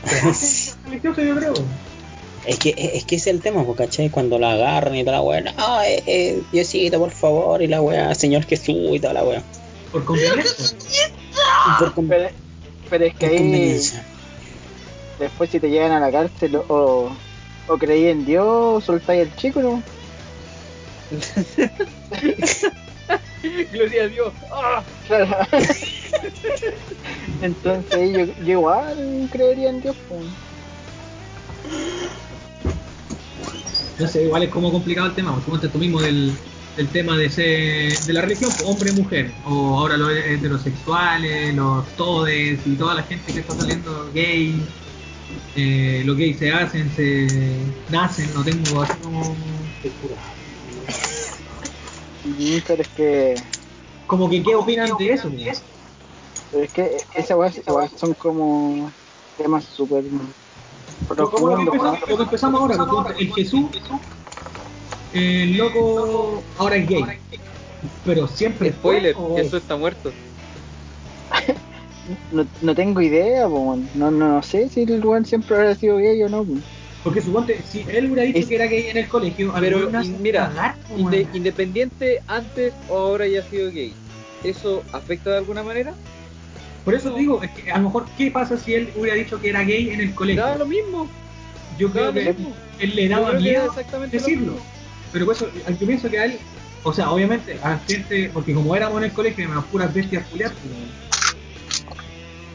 Religioso 0.85 1.21
yo 1.21 1.35
creo. 1.35 1.53
Es 2.45 2.57
que, 2.57 2.73
es 2.95 3.05
que 3.05 3.17
ese 3.17 3.29
es 3.29 3.35
el 3.35 3.41
tema, 3.41 3.63
¿cachai? 3.75 4.09
Cuando 4.09 4.39
la 4.39 4.53
agarran 4.53 4.95
y 4.95 5.03
toda 5.03 5.17
la 5.17 5.21
weá, 5.21 5.41
no, 5.41 5.51
eh, 5.83 6.01
eh, 6.07 6.41
Diosito, 6.51 6.97
por 6.97 7.11
favor, 7.11 7.61
y 7.61 7.67
la 7.67 7.81
weá, 7.81 8.15
Señor 8.15 8.45
Jesús 8.45 8.75
y 8.93 8.99
toda 8.99 9.13
la 9.13 9.23
weá. 9.23 9.43
Por 9.91 10.03
conveniencia. 10.05 10.75
Por 11.77 11.93
con- 11.93 12.07
Pero, 12.07 12.29
pero 12.89 13.05
es 13.05 13.13
que 13.13 13.25
ahí, 13.27 13.37
conveniencia. 13.37 14.03
Después 15.21 15.49
si 15.49 15.59
te 15.59 15.69
llegan 15.69 15.91
a 15.91 15.99
la 15.99 16.11
cárcel 16.11 16.57
o, 16.67 17.11
o 17.67 17.77
creí 17.77 18.07
en 18.07 18.25
Dios, 18.25 18.83
soltáis 18.83 19.21
el 19.21 19.35
chico, 19.35 19.61
¿no? 19.61 19.81
Gloria 23.71 24.03
a 24.03 24.07
Dios. 24.07 24.33
¡Ah! 24.51 24.83
Claro. 25.07 25.37
Entonces 27.41 28.11
yo, 28.11 28.25
yo 28.43 28.51
igual 28.51 29.29
creería 29.31 29.69
en 29.69 29.81
Dios. 29.81 29.95
pues. 30.07 30.21
No 33.99 34.07
sé, 34.07 34.23
igual 34.23 34.43
es 34.43 34.49
como 34.49 34.71
complicado 34.71 35.07
el 35.07 35.15
tema, 35.15 35.33
porque 35.33 35.51
ponte 35.51 35.67
tú 35.67 35.77
mismo 35.77 36.01
del, 36.01 36.33
del 36.75 36.87
tema 36.87 37.17
de 37.17 37.29
ser, 37.29 37.97
de 37.99 38.13
la 38.13 38.21
religión, 38.21 38.51
pues, 38.55 38.67
hombre 38.67 38.91
mujer, 38.93 39.31
o 39.45 39.79
ahora 39.79 39.97
los 39.97 40.11
heterosexuales, 40.11 41.53
los 41.53 41.87
todes 41.95 42.59
y 42.65 42.75
toda 42.75 42.95
la 42.95 43.03
gente 43.03 43.33
que 43.33 43.41
está 43.41 43.53
saliendo 43.55 44.09
gay, 44.13 44.59
eh, 45.55 46.03
los 46.05 46.17
gays 46.17 46.37
se 46.37 46.51
hacen, 46.51 46.91
se 46.91 47.27
nacen, 47.89 48.33
no 48.33 48.43
tengo 48.43 48.81
así 48.81 48.93
como, 49.01 49.35
Pero 52.67 52.81
es 52.81 52.89
que, 52.89 53.35
como 54.07 54.29
que 54.29 54.43
qué 54.43 54.55
opinan 54.55 54.91
de 54.97 55.11
eso, 55.11 55.29
pues? 55.31 55.63
pero 56.51 56.63
es 56.63 56.71
que 56.71 56.97
esas 57.15 57.37
weas 57.37 57.61
son 57.97 58.13
como 58.13 58.91
temas 59.37 59.63
súper 59.65 60.03
Pero 61.09 61.31
como 61.31 61.49
lo 61.49 61.57
que, 61.57 61.63
empezamos, 61.63 61.99
lo 62.09 62.17
que 62.17 62.23
empezamos 62.23 62.77
ahora, 62.77 63.15
el 63.17 63.33
Jesús, 63.33 63.65
el 65.13 65.57
loco 65.57 66.43
ahora 66.57 66.75
es 66.75 66.87
gay, 66.87 67.03
pero 68.05 68.27
siempre 68.27 68.71
fue, 68.71 69.11
Spoiler, 69.11 69.15
Jesús 69.35 69.61
está 69.61 69.75
muerto. 69.75 70.11
No, 72.31 72.47
no 72.61 72.75
tengo 72.75 73.01
idea, 73.01 73.47
po, 73.47 73.77
no, 73.93 74.09
no, 74.11 74.27
no 74.35 74.41
sé 74.43 74.69
si 74.69 74.83
el 74.83 75.05
weón 75.05 75.25
siempre 75.25 75.55
habrá 75.55 75.75
sido 75.75 75.97
gay 75.97 76.21
o 76.23 76.29
no. 76.29 76.43
po. 76.43 76.53
Porque 77.03 77.21
suponte, 77.21 77.61
si 77.63 77.81
él 77.89 78.05
hubiera 78.05 78.23
dicho 78.23 78.39
Es- 78.39 78.47
que 78.47 78.55
era 78.55 78.65
gay 78.65 78.87
en 78.89 78.97
el 78.97 79.07
colegio, 79.07 79.53
Pero, 79.59 79.89
mira, 80.19 80.75
Inde- 80.95 81.27
independiente 81.33 82.21
antes 82.27 82.73
o 82.87 82.97
ahora 82.97 83.25
haya 83.25 83.41
sido 83.43 83.71
gay, 83.71 83.93
¿eso 84.43 84.83
afecta 84.93 85.31
de 85.31 85.37
alguna 85.37 85.63
manera? 85.63 85.93
por 86.83 86.95
eso 86.95 87.13
digo, 87.13 87.41
es 87.43 87.51
que 87.51 87.71
a 87.71 87.77
lo 87.77 87.85
mejor, 87.85 88.05
¿qué 88.17 88.31
pasa 88.31 88.57
si 88.57 88.73
él 88.73 88.91
hubiera 88.95 89.15
dicho 89.15 89.39
que 89.39 89.49
era 89.49 89.63
gay 89.63 89.91
en 89.91 90.01
el 90.01 90.15
colegio? 90.15 90.43
Da 90.43 90.55
lo 90.57 90.65
mismo. 90.65 91.07
Yo 91.77 91.91
creo 91.91 92.11
que 92.11 92.33
mismo. 92.33 92.55
él 92.79 92.95
le 92.95 93.07
daba 93.07 93.33
miedo 93.33 93.65
exactamente 93.65 94.17
lo 94.17 94.23
decirlo. 94.23 94.55
Pero 95.11 95.25
por 95.25 95.35
eso, 95.35 95.47
yo 95.79 95.87
pienso 95.87 96.09
que 96.09 96.19
a 96.19 96.25
él, 96.25 96.39
o 96.83 96.91
sea, 96.91 97.11
obviamente, 97.11 97.59
a 97.61 97.69
la 97.71 97.79
gente, 97.79 98.29
porque 98.33 98.53
como 98.53 98.75
éramos 98.75 98.97
en 98.97 99.05
el 99.05 99.13
colegio, 99.13 99.43
éramos 99.45 99.65
puras 99.65 99.93
bestias 99.93 100.25
culiadas, 100.27 100.55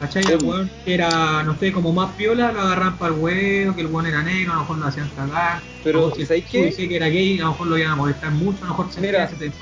¿cachai? 0.01 0.24
El 0.30 0.44
weón 0.44 0.70
que 0.84 0.94
era, 0.94 1.42
no 1.42 1.59
sé, 1.59 1.72
como 1.72 1.92
más 1.92 2.14
piola, 2.14 2.53
lo 2.53 2.61
agarraban 2.61 2.99
para 2.99 3.14
el 3.14 3.20
huevo, 3.20 3.74
que 3.74 3.80
el 3.82 3.86
weón 3.88 4.07
era 4.07 4.22
negro, 4.22 4.53
a 4.53 4.57
lo 4.57 4.61
mejor 4.62 4.78
lo 4.78 4.86
hacían 4.86 5.09
cagar. 5.16 5.62
Pero, 5.82 6.14
si 6.14 6.26
¿sabes 6.26 6.44
tú 6.44 6.51
qué? 6.53 6.64
decías 6.64 6.88
que 6.88 6.97
era 6.97 7.07
gay, 7.09 7.38
a 7.38 7.42
lo 7.44 7.51
mejor 7.53 7.66
lo 7.68 7.78
iban 7.78 7.92
a 7.92 7.97
molestar 7.97 8.30
mucho, 8.32 8.59
a 8.64 8.68
lo 8.68 8.70
mejor 8.72 8.92
se 8.92 9.01
Mira. 9.01 9.24
ese 9.24 9.36
te- 9.36 9.53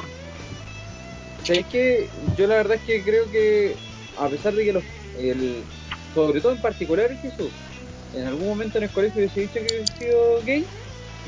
¿Sabes 1.45 1.67
qué? 1.71 2.09
Yo 2.37 2.47
la 2.47 2.57
verdad 2.57 2.77
es 2.79 2.83
que 2.83 3.03
creo 3.03 3.31
que, 3.31 3.77
a 4.17 4.29
pesar 4.29 4.55
de 4.55 4.65
que 4.65 4.73
los, 4.73 4.85
el, 5.19 5.63
sobre 6.15 6.41
todo 6.41 6.53
en 6.53 6.61
particular 6.63 7.11
Jesús, 7.21 7.51
en 8.15 8.27
algún 8.27 8.49
momento 8.49 8.79
en 8.79 8.85
el 8.85 8.91
colegio 8.91 9.19
hubiese 9.21 9.41
dicho 9.41 9.55
que 9.55 9.61
hubiese 9.61 9.97
sido 9.99 10.43
gay, 10.45 10.65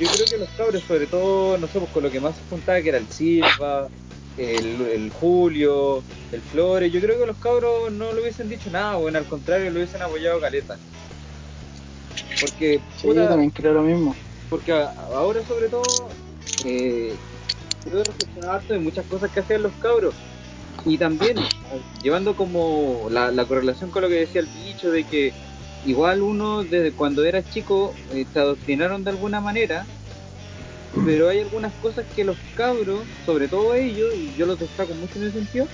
yo 0.01 0.09
creo 0.09 0.27
que 0.31 0.39
los 0.39 0.49
cabros, 0.51 0.83
sobre 0.85 1.07
todo, 1.07 1.59
no 1.59 1.67
sé, 1.67 1.79
pues 1.79 1.91
con 1.91 2.03
lo 2.03 2.11
que 2.11 2.21
más 2.21 2.37
se 2.37 2.43
juntaba, 2.49 2.81
que 2.81 2.89
era 2.89 2.99
el 2.99 3.09
Silva, 3.09 3.89
el, 4.39 4.81
el 4.83 5.11
Julio, 5.11 6.03
el 6.33 6.41
Flores, 6.41 6.93
yo 6.93 7.01
creo 7.01 7.19
que 7.19 7.27
los 7.27 7.37
cabros 7.39 7.91
no 7.93 8.13
le 8.13 8.21
hubiesen 8.21 8.49
dicho 8.49 8.71
nada, 8.71 8.97
bueno, 8.97 9.19
al 9.19 9.25
contrario, 9.27 9.71
lo 9.71 9.77
hubiesen 9.79 10.03
apoyado 10.03 10.41
caleta. 10.41 10.77
Porque, 12.41 12.81
Sí, 13.01 13.07
puta, 13.09 13.23
yo 13.23 13.29
también 13.29 13.51
creo 13.51 13.73
lo 13.73 13.83
mismo. 13.83 14.15
porque 14.51 14.73
ahora 14.73 15.41
sobre 15.47 15.69
todo 15.69 15.83
eh, 16.65 17.15
puedo 17.85 18.05
reflexionar 18.05 18.57
harto 18.57 18.73
de 18.75 18.79
muchas 18.79 19.07
cosas 19.07 19.31
que 19.31 19.41
hacían 19.41 19.63
los 19.63 19.73
cabros 19.81 20.15
y 20.85 20.99
también 20.99 21.37
llevando 22.03 22.37
como 22.37 23.09
la, 23.11 23.31
la 23.33 23.45
correlación 23.47 23.91
con 23.91 24.03
lo 24.03 24.09
que 24.09 24.15
decía 24.17 24.41
el 24.43 24.49
bicho 24.65 24.91
de 24.91 25.05
que 25.05 25.33
igual 25.87 26.21
uno 26.23 26.63
desde 26.63 26.93
cuando 26.93 27.25
era 27.25 27.43
chico 27.43 27.95
eh, 28.13 28.27
te 28.33 28.39
adoctrinaron 28.39 29.03
de 29.03 29.11
alguna 29.11 29.41
manera 29.41 29.87
pero 31.05 31.29
hay 31.29 31.41
algunas 31.41 31.73
cosas 31.75 32.05
que 32.15 32.25
los 32.25 32.37
cabros 32.55 33.01
sobre 33.25 33.49
todo 33.49 33.75
ellos 33.75 34.13
y 34.15 34.35
yo 34.37 34.47
los 34.47 34.59
destaco 34.59 34.95
mucho 34.95 35.19
en 35.19 35.25
ese 35.25 35.39
sentido 35.39 35.69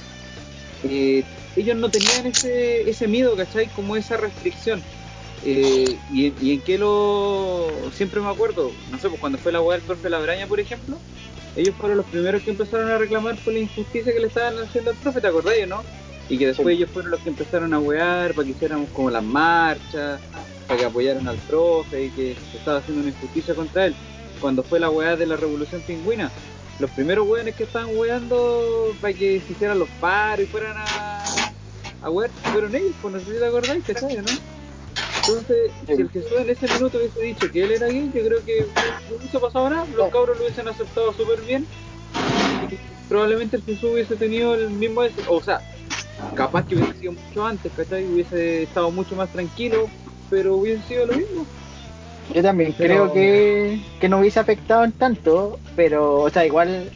eh, 0.84 1.22
ellos 1.56 1.76
no 1.76 1.88
tenían 1.90 2.26
ese, 2.26 2.88
ese 2.90 3.06
miedo, 3.06 3.36
¿cachai? 3.36 3.68
Como 3.68 3.94
esa 3.94 4.16
restricción. 4.16 4.82
Eh, 5.44 5.96
y, 6.12 6.26
en- 6.26 6.34
y 6.40 6.52
en 6.54 6.60
qué 6.62 6.78
lo. 6.78 7.68
Siempre 7.92 8.20
me 8.20 8.28
acuerdo, 8.30 8.72
no 8.90 8.98
sé, 8.98 9.08
pues 9.08 9.20
cuando 9.20 9.38
fue 9.38 9.52
la 9.52 9.60
weá 9.60 9.76
del 9.76 9.86
profe 9.86 10.08
Labraña, 10.10 10.46
por 10.46 10.58
ejemplo, 10.60 10.98
ellos 11.54 11.74
fueron 11.76 11.98
los 11.98 12.06
primeros 12.06 12.42
que 12.42 12.50
empezaron 12.50 12.90
a 12.90 12.98
reclamar 12.98 13.36
por 13.36 13.52
la 13.52 13.58
injusticia 13.60 14.12
que 14.12 14.18
le 14.20 14.26
estaban 14.28 14.58
haciendo 14.58 14.90
al 14.92 14.96
profe, 14.96 15.20
¿te 15.20 15.26
acordás, 15.28 15.54
no? 15.68 15.82
Y 16.28 16.38
que 16.38 16.46
después 16.48 16.74
ellos 16.74 16.90
fueron 16.90 17.10
los 17.10 17.20
que 17.20 17.28
empezaron 17.28 17.74
a 17.74 17.78
wear 17.78 18.32
para 18.34 18.44
que 18.46 18.52
hiciéramos 18.52 18.88
como 18.90 19.10
las 19.10 19.22
marchas, 19.22 20.20
para 20.66 20.80
que 20.80 20.86
apoyaran 20.86 21.28
al 21.28 21.36
profe 21.36 22.04
y 22.06 22.10
que 22.10 22.36
se 22.50 22.56
estaba 22.56 22.78
haciendo 22.78 23.02
una 23.02 23.10
injusticia 23.10 23.54
contra 23.54 23.86
él. 23.86 23.94
Cuando 24.42 24.62
fue 24.62 24.80
la 24.80 24.90
weá 24.90 25.16
de 25.16 25.24
la 25.24 25.36
revolución 25.36 25.80
pingüina, 25.82 26.30
los 26.80 26.90
primeros 26.90 27.26
weones 27.28 27.54
que 27.54 27.62
estaban 27.62 27.96
weando 27.96 28.92
para 29.00 29.14
que 29.14 29.40
se 29.40 29.52
hicieran 29.52 29.78
los 29.78 29.88
paros 30.00 30.44
y 30.44 30.48
fueran 30.48 30.76
a, 30.76 31.24
a 32.02 32.10
wear 32.10 32.28
fueron 32.52 32.74
ellos, 32.74 32.92
pues 33.00 33.14
no 33.14 33.20
sé 33.20 33.26
si 33.26 33.38
te 33.38 33.46
acordáis, 33.46 33.84
¿cachai, 33.84 34.16
no? 34.16 34.22
Entonces, 35.18 35.70
si 35.86 35.92
el 35.92 36.10
Jesús 36.10 36.32
en 36.36 36.50
ese 36.50 36.66
minuto 36.74 36.98
hubiese 36.98 37.20
dicho 37.20 37.50
que 37.52 37.62
él 37.62 37.70
era 37.70 37.86
gay, 37.86 38.10
yo 38.12 38.26
creo 38.26 38.44
que 38.44 38.66
no 39.08 39.16
hubiese 39.16 39.38
pasado 39.38 39.70
nada, 39.70 39.86
los 39.96 40.10
cabros 40.10 40.36
lo 40.36 40.42
hubiesen 40.42 40.66
aceptado 40.66 41.12
súper 41.12 41.40
bien. 41.42 41.64
Y 42.68 42.78
probablemente 43.08 43.56
el 43.56 43.62
Jesús 43.62 43.92
hubiese 43.92 44.16
tenido 44.16 44.56
el 44.56 44.70
mismo, 44.70 45.02
o 45.28 45.40
sea, 45.40 45.60
capaz 46.34 46.66
que 46.66 46.74
hubiese 46.74 46.98
sido 46.98 47.12
mucho 47.12 47.46
antes, 47.46 47.70
¿cachai? 47.76 48.04
Hubiese 48.06 48.64
estado 48.64 48.90
mucho 48.90 49.14
más 49.14 49.30
tranquilo, 49.30 49.88
pero 50.28 50.56
hubiese 50.56 50.82
sido 50.88 51.06
lo 51.06 51.14
mismo. 51.14 51.46
Yo 52.34 52.42
también 52.42 52.74
Pero- 52.76 53.10
creo 53.10 53.12
que, 53.12 53.80
que 54.00 54.08
no 54.08 54.18
hubiese 54.18 54.40
afectado 54.40 54.84
en 54.84 54.92
tanto, 54.92 55.58
pero, 55.76 56.20
o 56.20 56.30
sea, 56.30 56.46
igual 56.46 56.90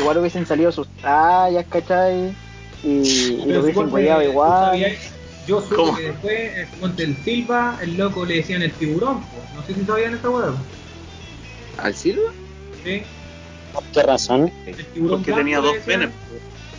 igual 0.00 0.18
hubiesen 0.18 0.44
salido 0.46 0.70
sus 0.70 0.86
tallas, 1.00 1.64
¿cachai? 1.70 2.34
Y, 2.84 3.36
lo 3.46 3.60
hubiesen 3.62 3.88
tú 3.90 3.98
igual. 3.98 4.66
sabías- 4.66 5.12
Yo 5.46 5.62
supe 5.62 5.76
¿Cómo? 5.76 5.96
que 5.96 6.02
después, 6.02 6.32
eh, 6.34 6.66
suponte 6.74 7.02
el 7.04 7.16
Silva, 7.24 7.78
el 7.82 7.96
loco 7.96 8.24
le 8.26 8.36
decían 8.36 8.60
el 8.62 8.70
tiburón, 8.72 9.20
po. 9.22 9.26
no 9.54 9.62
sé 9.66 9.74
si 9.74 9.84
sabían 9.86 10.14
esa 10.14 10.28
hueá. 10.28 10.52
¿Al 11.78 11.94
Silva? 11.94 12.30
¿Sí? 12.84 13.02
¿Por 13.72 13.82
qué 13.84 14.02
razón? 14.02 14.52
El 14.66 14.76
tiburón 14.86 15.22
Porque 15.22 15.32
tenía 15.32 15.60
dos 15.60 15.76
penes. 15.86 16.10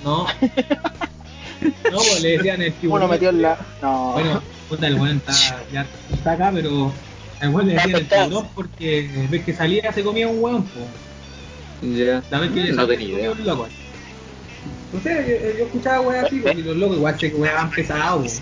No, 0.04 0.28
No, 1.92 1.98
pues 1.98 2.22
le 2.22 2.38
decían 2.38 2.62
el 2.62 2.74
tiburón. 2.74 3.04
Uno 3.04 3.12
metió 3.12 3.30
en 3.30 3.42
la. 3.42 3.58
No. 3.82 4.12
Bueno, 4.14 4.42
puta, 4.70 4.88
el 4.88 4.96
weón 4.96 5.18
está, 5.18 5.34
ya 5.74 5.86
está 6.14 6.32
acá, 6.34 6.52
pero 6.54 6.94
el 7.42 7.50
weón 7.50 7.68
le 7.68 7.74
decían 7.76 7.96
el 7.96 8.08
tiburón 8.08 8.48
porque 8.54 9.28
ves 9.30 9.44
que 9.44 9.54
salía 9.54 9.92
se 9.94 10.04
comía 10.04 10.28
un 10.28 10.42
weón, 10.44 10.64
pues. 10.68 10.86
Ya. 11.82 12.24
La 12.30 12.40
vez 12.40 12.52
que 12.52 12.72
No 12.74 12.88
tenía 12.88 13.08
idea. 13.08 13.32
un 13.32 13.46
loco. 13.46 13.68
No 14.92 15.00
sé, 15.02 15.10
yo, 15.54 15.58
yo 15.60 15.66
escuchaba 15.66 16.02
weas 16.02 16.26
así, 16.26 16.40
porque 16.40 16.62
los 16.62 16.76
locos 16.78 16.98
igual 16.98 17.20
se 17.20 17.28
weaban 17.30 17.70
pesados. 17.70 18.42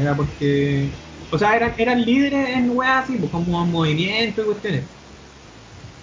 Era 0.00 0.14
porque. 0.14 0.88
O 1.30 1.38
sea, 1.38 1.56
eran, 1.56 1.74
eran 1.76 2.04
líderes 2.04 2.48
en 2.56 2.70
weas 2.76 3.04
así, 3.04 3.16
pues 3.16 3.30
como 3.30 3.66
movimiento 3.66 4.42
y 4.42 4.44
cuestiones. 4.44 4.84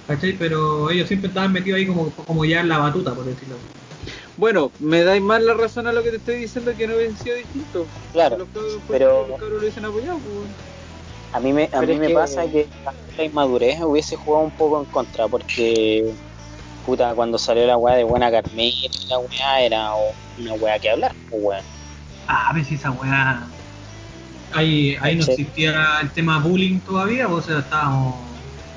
¿Cachai? 0.08 0.34
Pero 0.34 0.90
ellos 0.92 1.08
siempre 1.08 1.30
estaban 1.30 1.52
metidos 1.52 1.78
ahí 1.80 1.88
como, 1.88 2.10
como 2.12 2.46
ya 2.46 2.60
en 2.60 2.70
la 2.70 2.78
batuta, 2.78 3.14
por 3.14 3.26
decirlo 3.26 3.56
así. 3.56 4.12
Bueno, 4.38 4.72
me 4.80 5.02
dais 5.04 5.22
más 5.22 5.42
la 5.42 5.54
razón 5.54 5.88
a 5.88 5.94
lo 5.94 6.04
que 6.04 6.12
te 6.12 6.18
estoy 6.18 6.36
diciendo 6.36 6.74
que 6.78 6.88
no 6.88 6.96
hubiesen 6.96 7.18
sido 7.18 7.38
distinto. 7.38 7.88
Claro, 8.12 8.38
Los 8.38 8.50
cabros, 8.50 8.82
pero- 8.88 9.28
los 9.28 9.40
cabros 9.40 9.52
lo 9.54 9.60
hubiesen 9.60 9.86
apoyado, 9.86 10.18
pues. 10.20 10.50
A 11.36 11.40
mí 11.42 11.52
me, 11.52 11.70
a 11.74 11.82
mí 11.82 11.96
me 11.98 12.08
que- 12.08 12.14
pasa 12.14 12.48
que 12.48 12.66
la 13.18 13.24
inmadurez 13.26 13.82
hubiese 13.82 14.16
jugado 14.16 14.46
un 14.46 14.52
poco 14.52 14.80
en 14.80 14.86
contra 14.86 15.28
porque 15.28 16.14
puta 16.86 17.14
cuando 17.14 17.38
salió 17.38 17.68
la 17.68 17.76
weá 17.76 17.96
de 17.96 18.06
buena 18.06 18.32
Carmela 18.32 18.74
la 19.10 19.20
weá 19.20 19.62
era 19.62 19.92
una 20.40 20.54
weá 20.54 20.80
que 20.80 20.92
hablar, 20.92 21.14
pues 21.30 21.44
weón. 21.44 21.64
Ah, 22.28 22.50
a 22.50 22.54
ver 22.54 22.64
si 22.64 22.76
esa 22.76 22.92
weá. 22.92 23.46
Ahí, 24.54 24.96
ahí 25.02 25.16
no 25.18 25.26
existía 25.26 26.00
el 26.02 26.10
tema 26.12 26.40
bullying 26.40 26.80
todavía, 26.80 27.28
o 27.28 27.42
sea, 27.42 27.60
estábamos. 27.60 28.16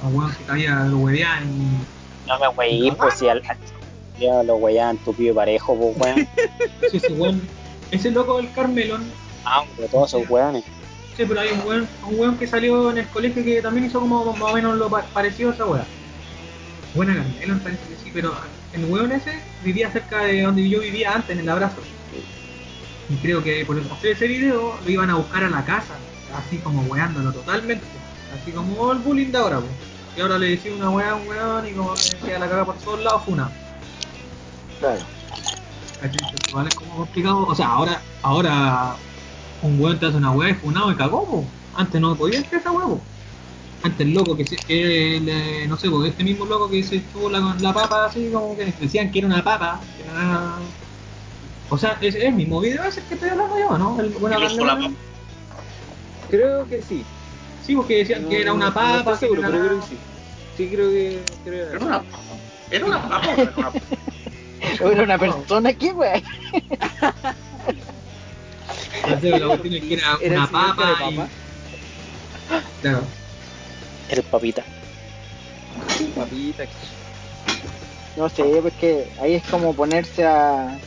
Los 0.03 0.13
weón 0.13 0.35
que 0.35 0.43
caía 0.45 0.75
lo 0.91 0.99
hueveaban 0.99 1.45
y. 1.49 2.27
No 2.27 2.39
me 2.41 2.49
weí, 2.49 2.91
pues 2.91 3.15
si 3.15 3.29
al, 3.29 3.41
ya 4.19 4.43
lo 4.43 4.57
weyaban 4.57 4.97
tupido 4.99 5.31
y 5.33 5.37
parejo, 5.37 5.77
pues 5.77 5.97
weón. 5.97 6.29
Sí, 6.91 6.97
ese 6.97 7.13
weón. 7.13 7.41
Ese 7.93 8.11
loco 8.11 8.39
del 8.39 8.51
Carmelón. 8.53 9.05
Ah, 9.45 9.63
pero 9.77 9.89
todos 9.89 10.13
esos 10.13 10.29
weones. 10.29 10.65
Sí, 11.19 11.25
pero 11.27 11.41
hay 11.41 11.49
un 11.51 11.67
weón, 11.67 11.89
un 12.07 12.21
weón 12.21 12.39
que 12.39 12.47
salió 12.47 12.93
en 12.93 12.99
el 12.99 13.09
colegio 13.09 13.43
que 13.43 13.61
también 13.61 13.87
hizo 13.87 13.99
como 13.99 14.33
más 14.37 14.53
o 14.53 14.55
menos 14.55 14.77
lo 14.77 14.89
pa- 14.89 15.03
parecido 15.03 15.51
a 15.51 15.55
esa 15.55 15.67
weá. 15.67 15.85
Buena 16.95 17.13
que 17.13 17.97
sí, 18.05 18.11
pero 18.15 18.33
el 18.73 18.85
weón 18.85 19.11
ese 19.11 19.43
vivía 19.65 19.91
cerca 19.91 20.23
de 20.23 20.43
donde 20.43 20.69
yo 20.69 20.79
vivía 20.79 21.13
antes, 21.13 21.31
en 21.37 21.41
el 21.41 21.49
abrazo. 21.49 21.79
Y 23.09 23.17
creo 23.17 23.43
que 23.43 23.65
por 23.67 23.81
hacer 23.81 24.13
ese 24.13 24.29
video 24.29 24.79
lo 24.85 24.89
iban 24.89 25.11
a 25.11 25.17
buscar 25.17 25.43
a 25.43 25.51
la 25.51 25.65
casa, 25.65 25.95
así 26.37 26.59
como 26.59 26.83
weándolo 26.83 27.33
totalmente. 27.33 27.85
Así 28.41 28.53
como 28.53 28.93
el 28.93 28.99
bullying 29.01 29.33
de 29.33 29.39
ahora, 29.39 29.59
pues. 29.59 29.73
Y 30.17 30.21
ahora 30.21 30.39
le 30.39 30.51
decía 30.51 30.73
una 30.73 30.91
weá 30.91 31.11
a 31.11 31.15
un 31.17 31.27
weón 31.27 31.67
y 31.67 31.73
como 31.73 31.95
que 31.95 32.17
queda 32.27 32.39
la 32.39 32.49
caga 32.49 32.65
por 32.65 32.77
todos 32.77 33.03
lados, 33.03 33.23
fue 33.25 33.35
una. 33.35 33.51
Claro. 34.79 35.01
Es 36.69 36.75
como 36.77 36.97
complicado. 36.99 37.45
O 37.45 37.55
sea, 37.57 37.67
ahora, 37.67 38.01
ahora 38.23 38.95
un 39.63 39.81
weón 39.81 39.99
te 39.99 40.07
hace 40.07 40.17
una 40.17 40.31
weá 40.33 40.51
y 40.51 40.55
funado 40.55 40.91
y 40.93 40.97
cagó, 40.97 41.25
po. 41.27 41.45
Antes 41.77 42.01
no 42.01 42.17
podía 42.17 42.41
hacer 42.41 42.59
esa 42.61 42.71
weá, 42.73 42.87
po. 42.87 43.01
Antes 43.83 44.01
el 44.07 44.13
loco 44.13 44.37
que, 44.37 44.45
se, 44.45 44.57
que 44.57 45.21
le- 45.23 45.67
no 45.69 45.77
sé, 45.77 45.89
po, 45.89 46.05
este 46.05 46.25
mismo 46.25 46.45
loco 46.45 46.69
que 46.71 46.83
se 46.83 46.97
echó 46.97 47.31
la, 47.31 47.57
la 47.61 47.73
papa 47.73 48.07
así 48.07 48.29
como 48.33 48.57
que 48.57 48.67
decían 48.81 49.11
que 49.11 49.19
era 49.21 49.29
una 49.29 49.43
papa. 49.45 49.81
que 49.97 50.03
era- 50.03 50.57
O 51.71 51.79
sea, 51.79 51.97
es 52.01 52.15
el 52.17 52.33
mismo 52.35 52.61
video 52.61 52.83
ese 52.85 53.03
que 53.05 53.15
estoy 53.15 53.31
hablando 53.31 53.59
yo, 53.59 53.79
¿no? 53.79 54.01
El, 54.01 54.15
oso 54.45 54.65
la. 54.65 54.91
Creo 56.31 56.67
que 56.69 56.83
sí. 56.83 57.05
Sí, 57.65 57.75
porque 57.77 57.99
decían 57.99 58.23
No- 58.25 58.29
que 58.31 58.41
era 58.43 58.53
una 58.53 58.67
no 58.69 58.75
papa. 58.75 58.99
estoy 58.99 59.17
seguro, 59.17 59.43
pero 59.47 59.59
creo 59.61 59.81
que 59.81 59.87
sí. 59.87 59.97
Sí, 60.57 60.69
creo 60.69 60.91
que. 60.91 61.21
Creo 61.45 61.71
que 61.71 61.77
Era 61.77 61.85
una 61.87 61.99
papa. 62.03 62.19
Era 62.71 62.85
una 62.87 63.03
papa. 63.03 63.29
o 63.37 63.41
Era 63.41 63.53
una 63.53 63.73
Era 64.93 65.03
una 65.05 65.19
persona 65.19 65.69
aquí, 65.71 65.91
wey. 65.93 66.23
No 69.07 69.21
sé, 69.21 69.31
la 69.39 69.47
cuestión 69.47 69.75
es 69.75 69.85
que 69.85 69.95
era 69.95 70.19
Era 70.21 70.35
el 70.35 70.41
una 70.41 70.51
papa. 70.51 70.97
Y... 71.11 71.17
Claro. 72.81 73.03
El 74.09 74.23
papita. 74.23 74.65
Papita. 76.15 76.65
No 78.17 78.29
sé, 78.29 78.43
porque 78.63 79.09
ahí 79.21 79.35
es 79.35 79.45
como 79.45 79.75
ponerse 79.75 80.27
a. 80.27 80.79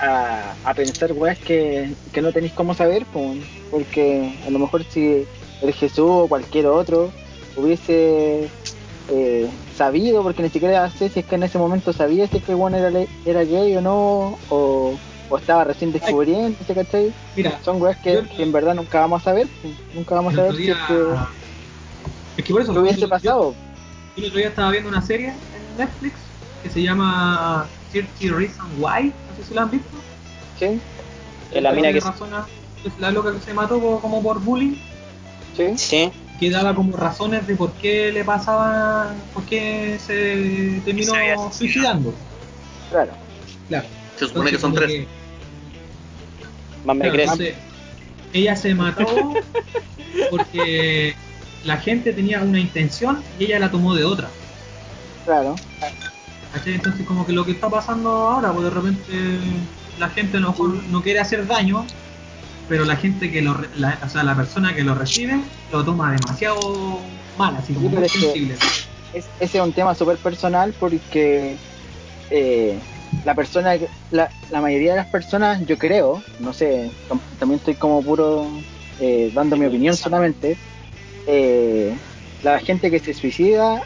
a, 0.00 0.54
a 0.64 0.74
pensar 0.74 1.12
weas 1.12 1.38
que, 1.38 1.94
que 2.12 2.22
no 2.22 2.32
tenéis 2.32 2.52
cómo 2.52 2.74
saber, 2.74 3.04
pues, 3.12 3.38
porque 3.70 4.34
a 4.46 4.50
lo 4.50 4.58
mejor 4.58 4.84
si 4.84 5.26
el 5.62 5.72
Jesús 5.72 6.06
o 6.08 6.28
cualquier 6.28 6.66
otro 6.66 7.12
hubiese 7.56 8.48
eh, 9.10 9.48
sabido, 9.76 10.22
porque 10.22 10.42
ni 10.42 10.50
siquiera 10.50 10.90
sé 10.90 11.08
si 11.08 11.20
es 11.20 11.26
que 11.26 11.34
en 11.34 11.42
ese 11.42 11.58
momento 11.58 11.92
sabía 11.92 12.26
si 12.26 12.38
es 12.38 12.44
que 12.44 12.52
el 12.52 12.58
weón 12.58 12.74
era, 12.74 12.90
era 13.24 13.44
gay 13.44 13.76
o 13.76 13.80
no, 13.80 14.38
o, 14.50 14.94
o 15.30 15.36
estaba 15.38 15.64
recién 15.64 15.92
descubriendo, 15.92 16.56
¿cachai? 16.66 17.12
Mira, 17.36 17.60
Son 17.64 17.80
weas 17.80 17.96
que, 17.98 18.14
Yo- 18.14 18.28
que 18.28 18.42
en 18.42 18.52
verdad 18.52 18.74
nunca 18.74 19.00
vamos 19.00 19.22
a 19.22 19.24
saber, 19.24 19.46
pues, 19.62 19.74
nunca 19.94 20.14
vamos 20.14 20.34
a 20.34 20.36
saber 20.36 20.56
si 20.56 20.62
día. 20.62 20.72
es 20.74 20.78
que, 20.86 21.02
Es 22.38 22.44
que 22.44 22.52
por 22.52 22.62
eso. 22.62 22.72
hubiese 22.72 23.00
yo- 23.00 23.08
pasado. 23.08 23.54
Yo 24.16 24.22
el 24.22 24.26
otro 24.26 24.38
día 24.38 24.48
estaba 24.48 24.70
viendo 24.70 24.88
una 24.88 25.02
serie 25.02 25.28
en 25.28 25.76
Netflix 25.78 26.14
que 26.62 26.70
se 26.70 26.82
llama 26.82 27.66
30 27.92 28.36
Reasons 28.36 28.68
Why, 28.78 29.06
no 29.06 29.36
sé 29.42 29.48
si 29.48 29.54
la 29.54 29.62
han 29.62 29.70
visto. 29.70 29.88
¿Sí? 30.58 30.80
Que 31.52 31.60
la 31.60 31.72
mina 31.72 31.92
que 31.92 32.00
razona, 32.00 32.46
es 32.84 32.98
la 32.98 33.10
loca 33.10 33.32
que 33.32 33.40
se 33.40 33.54
mató 33.54 33.80
como 34.00 34.22
por 34.22 34.40
bullying, 34.40 34.76
¿Sí? 35.56 35.72
sí, 35.76 36.12
que 36.40 36.50
daba 36.50 36.74
como 36.74 36.96
razones 36.96 37.46
de 37.46 37.54
por 37.56 37.72
qué 37.72 38.12
le 38.12 38.24
pasaba, 38.24 39.12
por 39.34 39.44
qué 39.44 39.98
se 40.04 40.80
terminó 40.84 41.12
Se 41.12 41.58
suicidando. 41.58 42.12
Claro. 42.90 43.12
Claro. 43.68 43.86
Se 44.16 44.26
supone 44.26 44.50
que 44.50 44.58
son 44.58 44.74
tres. 44.74 45.06
Más 46.84 46.96
me 46.96 47.02
Claro, 47.02 47.14
crees. 47.14 47.30
entonces, 47.32 47.54
ella 48.32 48.56
se 48.56 48.74
mató 48.74 49.34
porque 50.30 51.14
la 51.64 51.78
gente 51.78 52.12
tenía 52.12 52.40
una 52.42 52.60
intención 52.60 53.22
y 53.38 53.44
ella 53.44 53.58
la 53.58 53.70
tomó 53.70 53.94
de 53.94 54.04
otra. 54.04 54.28
Claro. 55.24 55.54
Entonces 56.64 57.06
como 57.06 57.26
que 57.26 57.32
lo 57.32 57.44
que 57.44 57.52
está 57.52 57.68
pasando 57.68 58.10
ahora, 58.10 58.52
pues 58.52 58.64
de 58.64 58.70
repente 58.70 59.38
la 59.98 60.08
gente 60.10 60.38
mejor 60.38 60.82
no 60.84 61.02
quiere 61.02 61.20
hacer 61.20 61.46
daño, 61.46 61.86
pero 62.68 62.84
la 62.84 62.96
gente 62.96 63.30
que 63.30 63.42
lo, 63.42 63.56
la, 63.76 63.98
o 64.04 64.08
sea, 64.08 64.22
la 64.22 64.34
persona 64.34 64.74
que 64.74 64.82
lo 64.82 64.94
recibe 64.94 65.40
lo 65.72 65.84
toma 65.84 66.12
demasiado 66.12 67.00
mal, 67.36 67.56
así 67.56 67.74
como 67.74 67.88
muy 67.90 68.08
sensible. 68.08 68.54
es- 69.12 69.28
ese 69.40 69.58
es 69.58 69.64
un 69.64 69.72
tema 69.72 69.94
súper 69.94 70.18
personal 70.18 70.74
porque 70.78 71.56
eh, 72.30 72.78
la 73.24 73.34
persona, 73.34 73.76
la, 74.10 74.30
la 74.48 74.60
mayoría 74.60 74.92
de 74.92 74.98
las 74.98 75.08
personas, 75.08 75.64
yo 75.66 75.78
creo, 75.78 76.22
no 76.38 76.52
sé, 76.52 76.90
tam- 77.08 77.22
también 77.38 77.58
estoy 77.58 77.76
como 77.76 78.02
puro 78.02 78.64
eh, 78.98 79.30
dando 79.32 79.56
mi 79.56 79.66
opinión 79.66 79.96
solamente, 79.96 80.58
eh, 81.26 81.98
la 82.42 82.58
gente 82.60 82.90
que 82.90 82.98
se 82.98 83.14
suicida 83.14 83.82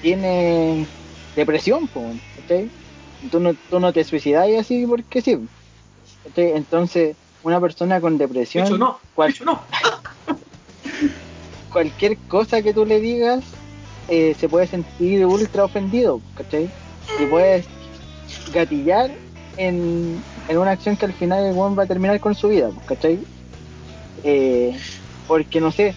tiene 0.00 0.88
depresión. 1.34 1.90
Tú 3.30 3.40
no, 3.40 3.54
tú 3.54 3.80
no 3.80 3.92
te 3.92 4.04
suicidas 4.04 4.48
así 4.58 4.86
porque 4.86 5.20
sí. 5.20 5.38
Entonces, 6.34 7.16
una 7.42 7.60
persona 7.60 8.00
con 8.00 8.18
De 8.18 8.26
depresión, 8.26 8.78
no, 8.78 9.00
cual- 9.14 9.34
cualquier 11.70 12.18
cosa 12.28 12.62
que 12.62 12.74
tú 12.74 12.84
le 12.84 13.00
digas 13.00 13.44
eh, 14.08 14.34
se 14.34 14.48
puede 14.48 14.66
sentir 14.66 15.24
ultra 15.24 15.64
ofendido, 15.64 16.20
¿cachai? 16.34 16.70
Y 17.18 17.26
puedes 17.26 17.66
gatillar 18.52 19.10
en, 19.56 20.22
en 20.48 20.58
una 20.58 20.72
acción 20.72 20.96
que 20.96 21.06
al 21.06 21.12
final 21.12 21.44
el 21.44 21.54
weón 21.54 21.78
va 21.78 21.84
a 21.84 21.86
terminar 21.86 22.18
con 22.20 22.34
su 22.34 22.48
vida, 22.48 22.70
¿cachai? 22.86 23.20
Eh, 24.22 24.76
porque 25.26 25.60
no 25.60 25.70
sé, 25.70 25.94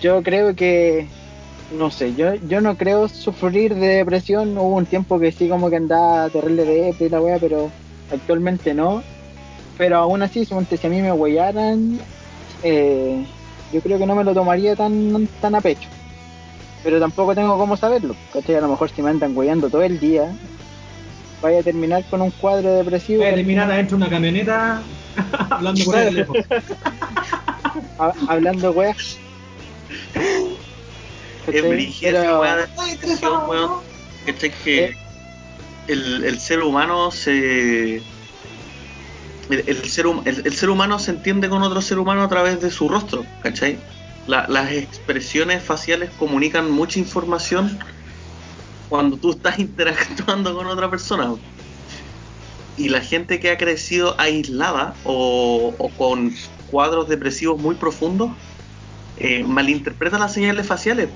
yo 0.00 0.22
creo 0.22 0.54
que, 0.54 1.06
no 1.76 1.90
sé, 1.90 2.14
yo, 2.14 2.34
yo 2.34 2.60
no 2.60 2.76
creo 2.76 3.08
sufrir 3.08 3.74
de 3.74 3.88
depresión, 3.88 4.56
hubo 4.58 4.76
un 4.76 4.86
tiempo 4.86 5.18
que 5.18 5.32
sí 5.32 5.48
como 5.48 5.70
que 5.70 5.76
andaba 5.76 6.28
terrible 6.28 6.64
de 6.64 6.94
y 6.98 7.08
la 7.08 7.20
wea, 7.20 7.38
pero 7.38 7.70
actualmente 8.12 8.74
no. 8.74 9.02
Pero 9.78 9.96
aún 9.98 10.22
así, 10.22 10.44
si 10.44 10.54
a 10.54 10.90
mí 10.90 11.02
me 11.02 11.12
huellaran, 11.12 11.98
eh, 12.62 13.24
yo 13.72 13.80
creo 13.80 13.98
que 13.98 14.06
no 14.06 14.14
me 14.14 14.24
lo 14.24 14.32
tomaría 14.32 14.74
tan, 14.74 15.28
tan 15.40 15.54
a 15.54 15.60
pecho. 15.60 15.88
Pero 16.82 17.00
tampoco 17.00 17.34
tengo 17.34 17.58
cómo 17.58 17.76
saberlo. 17.76 18.14
¿cachai? 18.32 18.54
A 18.54 18.60
lo 18.60 18.68
mejor 18.68 18.90
si 18.90 19.02
me 19.02 19.10
andan 19.10 19.36
huellando 19.36 19.68
todo 19.68 19.82
el 19.82 19.98
día, 19.98 20.32
vaya 21.46 21.60
a 21.60 21.62
terminar 21.62 22.04
con 22.10 22.20
un 22.22 22.30
cuadro 22.30 22.74
depresivo. 22.74 23.22
Voy 23.22 23.32
a 23.32 23.34
terminar 23.34 23.70
adentro 23.70 23.96
de 23.96 24.02
una 24.04 24.10
camioneta 24.10 24.82
hablando 25.50 25.84
por 25.84 25.96
el 25.98 26.08
teléfono. 26.08 26.40
hablando 28.28 28.70
weas. 28.72 29.18
Es 31.46 31.62
depresión, 31.62 33.48
weón. 33.48 33.70
Que 34.24 34.84
Eh. 34.84 34.96
el, 35.88 36.24
el 36.24 36.40
ser 36.40 36.60
humano 36.62 37.10
se. 37.10 37.96
El, 39.48 39.62
el 39.68 39.84
ser, 39.88 40.06
hum- 40.06 40.22
el, 40.24 40.42
el 40.44 40.52
ser 40.54 40.70
humano 40.70 40.98
se 40.98 41.12
entiende 41.12 41.48
con 41.48 41.62
otro 41.62 41.80
ser 41.80 41.98
humano 42.00 42.22
a 42.24 42.28
través 42.28 42.60
de 42.60 42.68
su 42.72 42.88
rostro, 42.88 43.24
¿cachai? 43.44 43.78
La- 44.26 44.46
las 44.48 44.72
expresiones 44.72 45.62
faciales 45.62 46.10
comunican 46.18 46.68
mucha 46.68 46.98
información 46.98 47.78
cuando 48.88 49.16
tú 49.16 49.32
estás 49.32 49.58
interactuando 49.60 50.54
con 50.54 50.66
otra 50.66 50.90
persona. 50.90 51.34
y 52.76 52.88
la 52.88 53.00
gente 53.00 53.40
que 53.40 53.50
ha 53.50 53.56
crecido 53.56 54.14
aislada 54.18 54.94
o, 55.04 55.74
con 55.96 56.32
cuadros 56.70 57.08
depresivos 57.08 57.60
muy 57.60 57.74
profundos 57.76 58.30
eh, 59.18 59.44
malinterpreta 59.44 60.18
las 60.18 60.34
señales 60.34 60.66
faciales. 60.66 61.08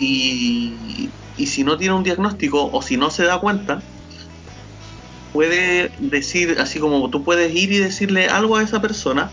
Y, 0.00 1.10
y 1.36 1.46
si 1.46 1.64
no 1.64 1.76
tiene 1.76 1.94
un 1.94 2.02
diagnóstico 2.02 2.70
o 2.72 2.82
si 2.82 2.96
no 2.96 3.10
se 3.10 3.24
da 3.24 3.38
cuenta, 3.38 3.82
puede 5.34 5.90
decir, 5.98 6.56
así 6.60 6.78
como 6.78 7.10
tú 7.10 7.24
puedes 7.24 7.54
ir 7.54 7.72
y 7.72 7.78
decirle 7.78 8.28
algo 8.28 8.56
a 8.56 8.62
esa 8.62 8.80
persona 8.80 9.30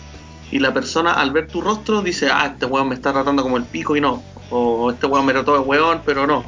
y 0.52 0.60
la 0.60 0.74
persona 0.74 1.14
al 1.14 1.32
ver 1.32 1.48
tu 1.48 1.62
rostro 1.62 2.02
dice, 2.02 2.30
ah, 2.32 2.48
este 2.48 2.66
weón 2.66 2.90
me 2.90 2.96
está 2.96 3.14
tratando 3.14 3.44
como 3.44 3.58
el 3.58 3.64
pico 3.64 3.96
y 3.96 4.02
no, 4.02 4.22
o 4.50 4.92
este 4.92 5.06
weón 5.06 5.26
me 5.26 5.32
trató 5.32 5.54
de 5.54 5.60
weón, 5.60 6.02
pero 6.06 6.28
no. 6.28 6.44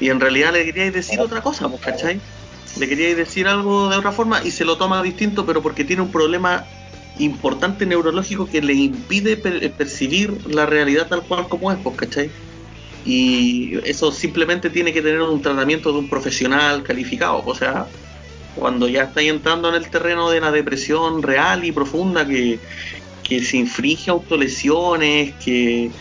Y 0.00 0.10
en 0.10 0.20
realidad 0.20 0.52
le 0.54 0.64
queríais 0.66 0.92
decir 0.94 1.20
otra 1.20 1.42
cosa, 1.42 1.68
pues, 1.70 1.80
¿cachai? 1.82 2.24
Le 2.74 2.88
queríais 2.88 3.16
decir 3.16 3.48
algo 3.48 3.90
de 3.90 3.98
otra 3.98 4.12
forma 4.12 4.42
y 4.44 4.52
se 4.52 4.64
lo 4.66 4.78
toma 4.78 5.02
distinto, 5.02 5.46
pero 5.46 5.62
porque 5.62 5.84
tiene 5.84 6.02
un 6.02 6.10
problema 6.12 6.70
importante 7.14 7.86
neurológico 7.86 8.48
que 8.48 8.62
le 8.62 8.74
impide 8.74 9.36
per- 9.38 9.74
percibir 9.76 10.32
la 10.46 10.66
realidad 10.66 11.08
tal 11.08 11.26
cual 11.26 11.48
como 11.48 11.72
es, 11.72 11.78
pues, 11.82 11.96
¿cachai? 11.98 12.34
Y 13.02 13.78
eso 13.88 14.12
simplemente 14.12 14.70
tiene 14.70 14.92
que 14.92 15.02
tener 15.02 15.20
un 15.22 15.42
tratamiento 15.42 15.92
de 15.92 16.00
un 16.00 16.08
profesional 16.10 16.82
calificado, 16.84 17.42
o 17.44 17.54
sea, 17.54 17.90
cuando 18.52 18.88
ya 18.88 19.04
estáis 19.04 19.30
entrando 19.30 19.68
en 19.70 19.76
el 19.76 19.90
terreno 19.90 20.30
de 20.30 20.40
la 20.40 20.52
depresión 20.52 21.22
real 21.22 21.64
y 21.64 21.72
profunda 21.72 22.26
que, 22.26 22.60
que 23.22 23.42
se 23.42 23.58
infringe 23.58 24.10
autolesiones, 24.10 25.36
que, 25.38 25.92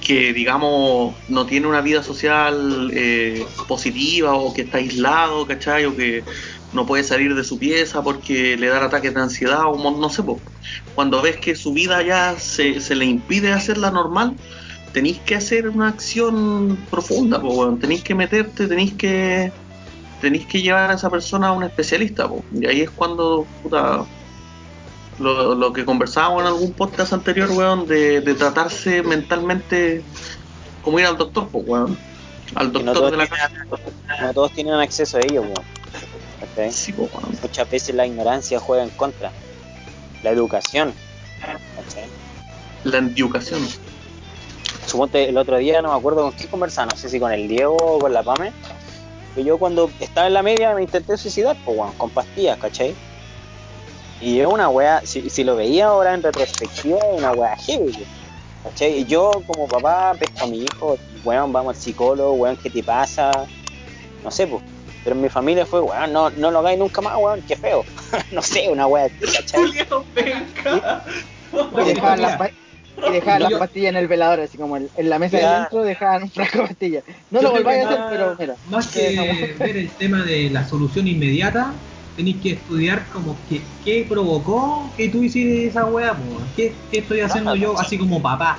que 0.00 0.32
digamos 0.32 1.16
no 1.28 1.46
tiene 1.46 1.66
una 1.66 1.80
vida 1.80 2.02
social 2.02 2.90
eh, 2.92 3.46
positiva 3.66 4.34
o 4.34 4.52
que 4.52 4.62
está 4.62 4.78
aislado, 4.78 5.46
¿cachai? 5.46 5.86
O 5.86 5.96
que 5.96 6.24
no 6.72 6.84
puede 6.84 7.04
salir 7.04 7.34
de 7.34 7.44
su 7.44 7.58
pieza 7.58 8.02
porque 8.02 8.56
le 8.56 8.68
dan 8.68 8.82
ataques 8.82 9.14
de 9.14 9.20
ansiedad 9.20 9.62
o 9.66 9.76
no 9.76 10.10
sé, 10.10 10.22
cuando 10.94 11.22
ves 11.22 11.36
que 11.36 11.54
su 11.54 11.72
vida 11.72 12.02
ya 12.02 12.38
se, 12.38 12.80
se 12.80 12.94
le 12.94 13.06
impide 13.06 13.52
hacerla 13.52 13.90
normal, 13.90 14.36
tenéis 14.92 15.20
que 15.20 15.36
hacer 15.36 15.68
una 15.68 15.88
acción 15.88 16.76
profunda, 16.90 17.40
po, 17.40 17.76
tenéis 17.80 18.02
que 18.02 18.14
meterte, 18.14 18.66
tenéis 18.66 18.94
que 18.94 19.52
tenéis 20.20 20.46
que 20.46 20.62
llevar 20.62 20.90
a 20.90 20.94
esa 20.94 21.10
persona 21.10 21.48
a 21.48 21.52
un 21.52 21.64
especialista, 21.64 22.28
po. 22.28 22.44
y 22.52 22.66
ahí 22.66 22.80
es 22.82 22.90
cuando 22.90 23.46
puta, 23.62 24.04
lo, 25.18 25.54
lo 25.54 25.72
que 25.72 25.84
conversábamos 25.84 26.42
en 26.42 26.48
algún 26.48 26.72
podcast 26.72 27.12
anterior, 27.12 27.50
weón, 27.50 27.86
de, 27.86 28.20
de 28.20 28.34
tratarse 28.34 29.02
mentalmente 29.02 30.02
como 30.82 31.00
ir 31.00 31.06
al 31.06 31.16
doctor, 31.16 31.48
pues, 31.48 31.64
weón. 31.66 31.98
Al 32.54 32.72
no 32.72 32.72
doctor 32.72 32.94
todos, 32.94 33.10
de 33.10 33.16
la 33.16 33.26
tienen, 33.26 33.68
no 34.20 34.34
todos 34.34 34.52
tienen 34.52 34.74
acceso 34.74 35.16
a 35.16 35.20
ello, 35.20 35.42
weón. 35.42 35.64
¿Cachai? 36.40 36.72
Sí, 36.72 36.92
po, 36.92 37.08
weón. 37.14 37.38
Muchas 37.42 37.70
veces 37.70 37.94
la 37.94 38.06
ignorancia 38.06 38.60
juega 38.60 38.82
en 38.82 38.90
contra. 38.90 39.32
La 40.22 40.30
educación. 40.30 40.92
¿cachai? 41.40 42.04
La 42.84 42.98
educación. 42.98 43.60
Suponte 44.86 45.28
el 45.28 45.38
otro 45.38 45.56
día, 45.56 45.80
no 45.80 45.92
me 45.92 45.98
acuerdo 45.98 46.22
con 46.22 46.32
quién 46.32 46.48
conversaba, 46.48 46.92
no 46.92 46.96
sé 46.96 47.08
si 47.08 47.18
con 47.18 47.32
el 47.32 47.48
Diego 47.48 47.76
o 47.76 47.98
con 47.98 48.12
la 48.12 48.22
Pame, 48.22 48.52
que 49.34 49.42
yo 49.42 49.56
cuando 49.58 49.90
estaba 50.00 50.26
en 50.26 50.34
la 50.34 50.42
media 50.42 50.74
me 50.74 50.82
intenté 50.82 51.16
suicidar, 51.16 51.56
pues, 51.64 51.78
weón, 51.78 51.92
con 51.94 52.10
pastillas, 52.10 52.58
¿cachai? 52.58 52.94
Y 54.20 54.40
es 54.40 54.46
una 54.46 54.68
weá, 54.68 55.00
si, 55.04 55.28
si 55.28 55.44
lo 55.44 55.56
veía 55.56 55.86
ahora 55.86 56.14
en 56.14 56.22
retrospectiva, 56.22 56.98
es 56.98 57.18
una 57.18 57.32
weá 57.32 57.56
heavy, 57.56 57.92
¿cachai? 58.62 59.00
Y 59.00 59.04
yo 59.04 59.30
como 59.46 59.66
papá 59.66 60.14
pesco 60.18 60.44
a 60.44 60.46
mi 60.46 60.62
hijo, 60.64 60.96
weón, 61.24 61.52
vamos 61.52 61.76
al 61.76 61.82
psicólogo, 61.82 62.32
weón, 62.34 62.56
¿qué 62.62 62.70
te 62.70 62.82
pasa? 62.82 63.30
No 64.22 64.30
sé, 64.30 64.46
pues. 64.46 64.62
Pero 65.02 65.16
en 65.16 65.22
mi 65.22 65.28
familia 65.28 65.66
fue, 65.66 65.80
weón, 65.82 66.12
no, 66.12 66.30
no 66.30 66.50
lo 66.50 66.60
hagáis 66.60 66.78
nunca 66.78 67.02
más, 67.02 67.16
weón, 67.18 67.42
qué 67.46 67.56
feo. 67.56 67.84
no 68.32 68.40
sé, 68.40 68.68
una 68.70 68.86
weá 68.86 69.04
así, 69.06 69.14
¿cachai? 69.36 69.60
Julio, 69.66 70.06
venga. 70.14 71.04
Y 71.52 71.84
dejaban, 71.84 72.22
las, 72.22 72.36
pa- 72.36 72.50
y 73.06 73.10
dejaban 73.12 73.42
las 73.42 73.52
pastillas 73.54 73.90
en 73.90 73.96
el 73.96 74.08
velador, 74.08 74.40
así 74.40 74.56
como 74.56 74.76
en, 74.78 74.88
en 74.96 75.10
la 75.10 75.18
mesa 75.18 75.36
de 75.36 75.42
Claro. 75.42 75.56
adentro 75.58 75.82
dejaban 75.84 76.22
un 76.22 76.30
frasco 76.30 76.58
de 76.58 76.66
pastillas. 76.68 77.04
No 77.30 77.40
Yo 77.42 77.48
lo 77.48 77.52
volváis 77.54 77.84
a 77.84 77.88
hacer, 77.88 78.00
pero 78.08 78.36
mira. 78.38 78.56
Más 78.64 78.90
que 78.90 79.54
ver 79.58 79.76
el 79.76 79.94
tema 79.96 80.22
de 80.24 80.48
la 80.50 80.64
solución 80.66 81.06
inmediata, 81.06 81.74
tenéis 82.16 82.40
que 82.40 82.52
estudiar 82.52 83.06
como 83.12 83.36
que, 83.48 83.62
qué 83.84 84.06
provocó 84.08 84.90
que 84.96 85.08
tú 85.08 85.22
hicieras 85.22 85.70
esa 85.70 85.86
weá, 85.86 86.16
¿Qué, 86.56 86.74
qué 86.90 86.98
estoy 86.98 87.20
haciendo 87.20 87.54
yo 87.56 87.76
sí. 87.76 87.84
así 87.86 87.98
como 87.98 88.22
papá. 88.22 88.58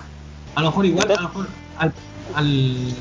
A 0.55 0.61
lo 0.61 0.67
mejor 0.67 0.85
igual, 0.85 1.11
a 1.11 1.21
lo 1.21 1.27
mejor 1.27 1.47
al, 1.77 1.93
al, 2.33 2.93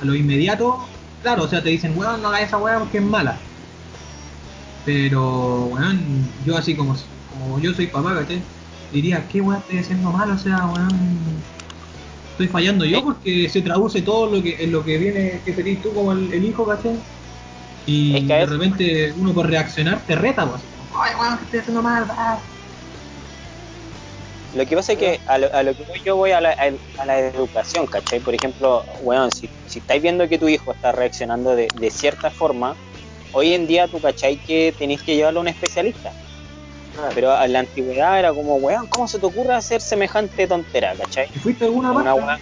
a 0.00 0.04
lo 0.04 0.14
inmediato, 0.14 0.78
claro, 1.22 1.44
o 1.44 1.48
sea, 1.48 1.62
te 1.62 1.70
dicen, 1.70 1.96
weón, 1.96 2.22
no 2.22 2.28
hagas 2.28 2.42
esa 2.42 2.58
weá 2.58 2.78
porque 2.78 2.98
es 2.98 3.04
mala. 3.04 3.38
Pero, 4.84 5.66
weón, 5.66 6.00
yo 6.44 6.56
así 6.56 6.74
como, 6.74 6.96
como 7.30 7.58
yo 7.60 7.72
soy 7.74 7.86
papá, 7.86 8.14
¿cachai? 8.14 8.42
Diría, 8.92 9.26
¿qué 9.28 9.40
weá 9.40 9.58
estoy 9.58 9.78
haciendo 9.78 10.10
mal? 10.10 10.30
O 10.30 10.38
sea, 10.38 10.66
weón, 10.66 11.44
estoy 12.32 12.48
fallando 12.48 12.84
yo 12.84 13.02
porque 13.02 13.48
se 13.48 13.62
traduce 13.62 14.02
todo 14.02 14.26
lo 14.26 14.42
que 14.42 14.56
en 14.64 14.72
lo 14.72 14.84
que 14.84 14.98
viene 14.98 15.40
que 15.44 15.54
serís 15.54 15.80
tú 15.82 15.92
como 15.94 16.12
el, 16.12 16.32
el 16.32 16.44
hijo, 16.44 16.66
¿cachai? 16.66 16.98
Y 17.86 18.16
Es 18.16 18.24
que 18.24 18.34
a 18.34 18.38
de 18.38 18.46
repente 18.46 19.12
uno 19.16 19.34
por 19.34 19.48
reaccionar 19.48 20.00
te 20.06 20.14
reta, 20.14 20.48
pues. 20.48 20.62
Ay, 20.94 21.14
weón, 21.18 21.38
que 21.38 21.44
estoy 21.44 21.60
haciendo 21.60 21.82
mal, 21.82 22.06
ah". 22.10 22.38
Lo 24.54 24.66
que 24.66 24.76
pasa 24.76 24.92
es 24.92 24.98
que 24.98 25.20
a 25.26 25.38
lo, 25.38 25.54
a 25.54 25.62
lo 25.62 25.74
que 25.74 25.82
voy 25.84 26.00
yo 26.04 26.16
voy 26.16 26.32
a 26.32 26.40
la, 26.40 26.50
a, 26.50 27.00
a 27.02 27.06
la 27.06 27.18
educación, 27.18 27.86
¿cachai? 27.86 28.20
Por 28.20 28.34
ejemplo, 28.34 28.84
weón, 29.00 29.30
si, 29.32 29.48
si 29.66 29.78
estáis 29.78 30.02
viendo 30.02 30.28
que 30.28 30.38
tu 30.38 30.46
hijo 30.46 30.72
está 30.72 30.92
reaccionando 30.92 31.56
de, 31.56 31.68
de 31.74 31.90
cierta 31.90 32.30
forma, 32.30 32.76
hoy 33.32 33.54
en 33.54 33.66
día 33.66 33.88
tú, 33.88 33.98
¿cachai? 33.98 34.36
Que 34.36 34.74
tenéis 34.78 35.02
que 35.02 35.16
llevarlo 35.16 35.40
a 35.40 35.42
un 35.42 35.48
especialista. 35.48 36.12
Pero 37.14 37.42
en 37.42 37.54
la 37.54 37.60
antigüedad 37.60 38.18
era 38.18 38.34
como, 38.34 38.56
weón, 38.56 38.86
¿cómo 38.88 39.08
se 39.08 39.18
te 39.18 39.24
ocurre 39.24 39.54
hacer 39.54 39.80
semejante 39.80 40.46
tontera, 40.46 40.94
¿cachai? 40.94 41.28
¿Y 41.34 41.38
fuiste 41.38 41.64
a 41.64 41.68
alguna 41.68 41.92
Una 41.92 42.14
parte? 42.14 42.22
weá 42.26 42.38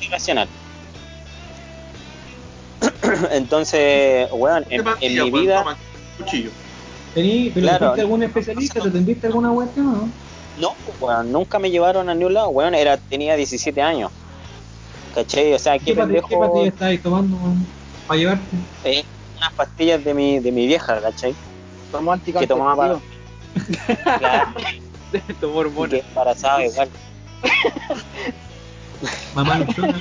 irracional. 0.00 0.48
Entonces, 3.32 4.28
weón, 4.32 4.64
¿Qué 4.64 4.74
en, 4.76 4.80
en 4.80 4.84
pastilla, 4.84 5.24
mi 5.24 5.30
vida, 5.30 5.64
cuchillo. 6.18 6.50
Tení, 7.14 7.50
pero 7.52 7.66
Claro. 7.66 7.86
¿fuiste 7.86 8.00
a 8.00 8.04
algún 8.04 8.22
especialista? 8.22 8.80
¿Te 8.80 8.88
atendiste 8.88 9.26
alguna 9.26 9.50
cuestión 9.50 9.86
o 9.88 9.92
no? 9.92 10.08
no, 10.58 10.74
weón, 11.00 11.32
nunca 11.32 11.58
me 11.58 11.70
llevaron 11.70 12.08
a 12.08 12.14
ningún 12.14 12.34
lado, 12.34 12.48
weón, 12.50 12.74
era, 12.74 12.96
tenía 12.96 13.36
17 13.36 13.80
años. 13.82 14.10
¿Cachai? 15.14 15.52
O 15.52 15.58
sea, 15.58 15.78
qué, 15.78 15.84
¿Qué, 15.86 15.94
pendejo. 15.94 16.28
¿Qué 16.28 16.36
patilla 16.36 16.68
estáis 16.68 17.02
tomando 17.02 17.36
weón, 17.36 17.66
para 18.06 18.18
llevarte? 18.18 18.56
eh, 18.84 19.04
unas 19.36 19.52
pastillas 19.54 20.02
de 20.04 20.14
mi, 20.14 20.38
de 20.40 20.52
mi 20.52 20.66
vieja, 20.66 21.00
¿cachai? 21.00 21.34
Tomó 21.90 22.14
Que 22.38 22.46
tomaba 22.46 22.76
para. 22.76 22.92
anticonceptivo. 22.94 23.12
Claro, 24.18 24.46
Tomó 25.40 25.56
hormonas. 25.56 26.00
que 26.00 26.08
embarazada 26.08 26.64
igual. 26.64 26.88
Mamá 29.34 29.58
luchona. 29.66 30.00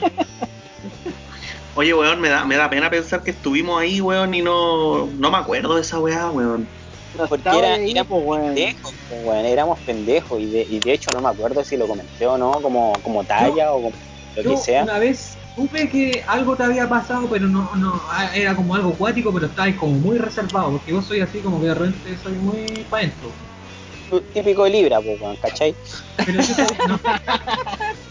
Oye, 1.74 1.93
weón, 1.93 2.19
me 2.19 2.30
da, 2.30 2.43
me 2.45 2.57
da 2.57 2.69
pena 2.69 2.89
pensar 2.89 3.24
que 3.24 3.32
estuvimos 3.32 3.80
ahí, 3.80 4.01
weón, 4.01 4.34
y 4.34 4.41
no, 4.41 5.07
no 5.07 5.32
me 5.32 5.38
acuerdo 5.38 5.76
de 5.76 5.82
esa 5.82 5.99
weá, 5.99 6.30
weón. 6.30 6.67
No 7.13 7.28
Porque 7.28 7.49
era, 7.49 7.74
ahí, 7.76 7.91
era 7.91 8.03
pues, 8.03 8.22
weón. 8.24 8.45
pendejos, 8.53 8.93
pues, 9.07 9.22
weón, 9.24 9.45
éramos 9.45 9.80
pendejos. 9.80 10.39
Y 10.39 10.47
de, 10.47 10.65
y 10.69 10.80
de 10.80 10.93
hecho 10.93 11.11
no 11.13 11.22
me 11.22 11.30
acuerdo 11.30 11.63
si 11.63 11.78
lo 11.78 11.88
comenté 11.88 12.28
o 12.28 12.38
no, 12.38 12.51
como, 12.51 12.91
como 13.01 13.24
talla 13.24 13.72
o 13.72 13.84
como 13.84 13.93
lo 14.36 14.43
Yo 14.43 14.49
que 14.51 14.57
sea. 14.57 14.84
una 14.84 14.99
vez 14.99 15.38
supe 15.55 15.89
que 15.89 16.24
algo 16.28 16.55
te 16.55 16.63
había 16.63 16.89
pasado, 16.89 17.30
pero 17.30 17.47
no, 17.47 17.69
no, 17.76 18.01
ah, 18.09 18.32
era 18.36 18.55
como 18.55 18.76
algo 18.76 18.91
acuático, 18.93 19.34
pero 19.34 19.47
estabas 19.47 19.76
como 19.76 19.93
muy 19.93 20.17
reservado, 20.17 20.72
porque 20.72 20.93
vos 20.93 21.05
soy 21.05 21.22
así 21.22 21.41
como 21.41 21.61
que 21.61 21.67
de 21.67 21.76
repente 21.76 22.17
soy 22.17 22.34
muy 22.34 22.86
pa' 22.89 22.99
dentro. 22.99 23.32
Típico 24.34 24.65
de 24.65 24.69
Libra, 24.72 25.01
pues, 25.01 25.22
weón, 25.22 25.38
¿cachai? 25.38 25.74
Pero 26.17 26.34
yo 26.34 26.43
sabía, 26.43 26.88
no. 26.88 26.99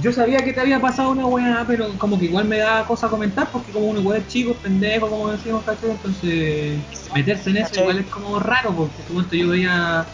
Yo 0.00 0.12
sabía 0.12 0.38
que 0.38 0.52
te 0.52 0.60
había 0.60 0.80
pasado 0.80 1.10
una 1.10 1.26
weá, 1.26 1.64
pero 1.66 1.96
como 1.98 2.18
que 2.18 2.24
igual 2.26 2.46
me 2.46 2.58
da 2.58 2.84
cosa 2.86 3.08
comentar, 3.08 3.50
porque 3.52 3.70
como 3.72 3.86
uno 3.86 4.00
igual 4.00 4.22
es 4.22 4.26
chico, 4.26 4.54
pendejo, 4.54 5.08
como 5.08 5.30
decimos, 5.30 5.64
¿cachai? 5.64 5.90
Entonces, 5.90 6.80
meterse 7.14 7.50
en 7.50 7.58
eso 7.58 7.70
¿Cachai? 7.70 7.82
igual 7.82 7.98
es 8.00 8.06
como 8.10 8.40
raro, 8.40 8.74
porque 8.74 9.02
en 9.02 9.14
momento 9.14 9.36
yo 9.36 9.48
veía, 9.50 10.06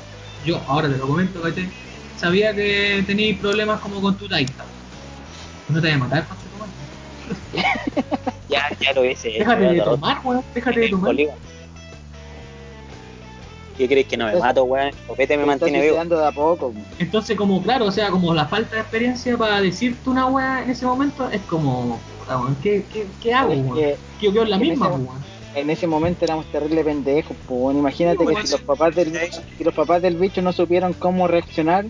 yo 0.44 0.58
ahora 0.68 0.88
te 0.88 0.98
lo 0.98 1.06
comento, 1.06 1.40
¿cachai? 1.40 1.70
Sabía 2.16 2.54
que 2.54 3.02
tenías 3.06 3.38
problemas 3.38 3.80
como 3.80 4.02
con 4.02 4.16
tu 4.18 4.28
taita. 4.28 4.66
No 5.68 5.80
te 5.80 5.86
voy 5.86 5.96
a 5.96 5.98
matar, 5.98 6.26
madre. 6.58 6.72
Ya, 8.48 8.68
ya 8.80 8.92
lo 8.92 9.04
hice. 9.04 9.28
Déjate 9.30 9.64
de 9.64 9.80
tomar, 9.80 10.20
weón, 10.24 10.44
déjate 10.54 10.80
de 10.80 10.88
tomar. 10.88 11.10
Polígono. 11.10 11.49
¿Qué 13.80 13.88
crees 13.88 14.06
que 14.08 14.16
no 14.18 14.26
me 14.26 14.36
mato, 14.36 14.64
weón? 14.64 14.90
Copete 15.06 15.38
me 15.38 15.46
mantiene 15.46 15.80
vivo. 15.80 15.94
suicidando 15.94 16.18
de 16.20 16.26
a 16.26 16.32
poco. 16.32 16.74
Entonces, 16.98 17.34
como 17.34 17.62
claro, 17.62 17.86
o 17.86 17.90
sea, 17.90 18.10
como 18.10 18.34
la 18.34 18.46
falta 18.46 18.74
de 18.76 18.82
experiencia 18.82 19.38
para 19.38 19.58
decirte 19.62 20.10
una 20.10 20.26
weá 20.26 20.62
en 20.62 20.68
ese 20.68 20.84
momento 20.84 21.30
es 21.30 21.40
como, 21.46 21.98
¿qué, 22.62 22.84
qué, 22.92 23.06
qué 23.22 23.32
hago, 23.32 23.54
weón? 23.54 23.74
que 23.78 23.96
yo 24.20 24.32
quedo 24.34 24.42
en 24.42 24.50
la 24.50 24.56
en 24.56 24.62
misma, 24.62 24.88
ese- 24.88 24.96
weón. 24.98 25.24
en 25.54 25.70
ese 25.70 25.86
momento 25.86 26.26
éramos 26.26 26.44
terrible 26.52 26.84
pendejos, 26.84 27.34
pues, 27.46 27.58
weón. 27.58 27.78
Imagínate 27.78 28.18
Sí, 28.26 28.34
que 28.34 28.46
si 28.46 28.52
los 28.52 28.60
papás 28.60 28.94
del 28.94 29.18
si 29.56 29.64
los 29.64 29.72
papás 29.74 30.02
del 30.02 30.16
bicho 30.16 30.42
no 30.42 30.52
supieron 30.52 30.92
cómo 30.92 31.26
reaccionar, 31.26 31.86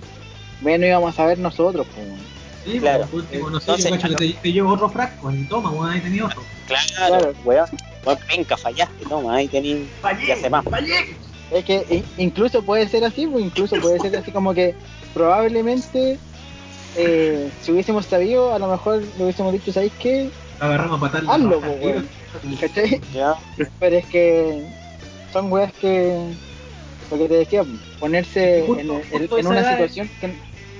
menos 0.60 0.86
íbamos 0.86 1.12
a 1.12 1.16
saber 1.16 1.40
nosotros, 1.40 1.88
pues. 1.92 2.06
weón. 2.06 2.20
Sí, 2.64 2.78
Claro. 2.78 3.06
por 3.06 3.20
último, 3.22 3.50
no 3.50 3.58
sé, 3.58 3.70
Entonces, 3.72 3.90
yo 3.90 3.96
cacho 4.00 4.16
que 4.16 4.28
te, 4.34 4.38
te 4.42 4.52
llevo 4.52 4.70
otro 4.74 4.88
frasco 4.90 5.32
y 5.32 5.42
toma, 5.48 5.70
weón, 5.72 5.90
ahí 5.90 6.00
tenía 6.00 6.26
otro. 6.26 6.40
Claro, 6.68 6.84
Claro. 7.08 7.32
weón. 7.44 7.66
Bueno, 8.04 8.20
penca, 8.28 8.56
fallaste, 8.56 9.04
toma, 9.08 9.34
ahí 9.34 9.48
tenés. 9.48 9.88
Ya 10.28 10.36
se 10.36 10.48
más. 10.48 10.64
Es 11.50 11.64
que 11.64 12.04
incluso 12.16 12.62
puede 12.62 12.88
ser 12.88 13.04
así, 13.04 13.26
pues, 13.26 13.44
incluso 13.44 13.76
puede 13.80 13.98
ser 13.98 14.16
así 14.16 14.30
como 14.30 14.54
que 14.54 14.74
probablemente 15.12 16.18
eh, 16.96 17.50
si 17.60 17.72
hubiésemos 17.72 18.06
sabido, 18.06 18.54
a 18.54 18.58
lo 18.58 18.68
mejor 18.68 19.02
le 19.16 19.24
hubiésemos 19.24 19.52
dicho, 19.52 19.72
¿sabéis 19.72 19.92
qué? 19.98 20.30
Agarramos 20.60 20.98
a 20.98 21.00
patar 21.00 21.24
la 21.24 21.32
Hazlo, 21.34 21.60
raja, 21.60 21.72
po, 21.72 21.86
weón. 21.86 22.08
tío. 22.42 22.58
¿Cachai? 22.60 23.00
Pero 23.78 23.96
es 23.96 24.06
que 24.06 24.62
son 25.32 25.52
weas 25.52 25.72
que, 25.74 26.16
lo 27.10 27.18
que 27.18 27.28
te 27.28 27.34
decía, 27.34 27.64
ponerse 27.98 28.62
Justo- 28.66 28.80
en, 28.80 29.18
justo 29.18 29.36
una 29.48 29.64
situación 29.64 30.10
que, 30.20 30.34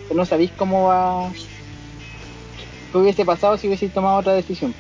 que 0.09 0.15
no 0.15 0.25
sabéis 0.25 0.53
cómo 0.57 0.85
va, 0.89 1.33
qué 2.93 2.99
hubiese 2.99 3.25
pasado 3.25 3.57
si 3.59 3.67
hubiese 3.67 3.89
tomado 3.89 4.19
otra 4.19 4.35
decisión. 4.35 4.75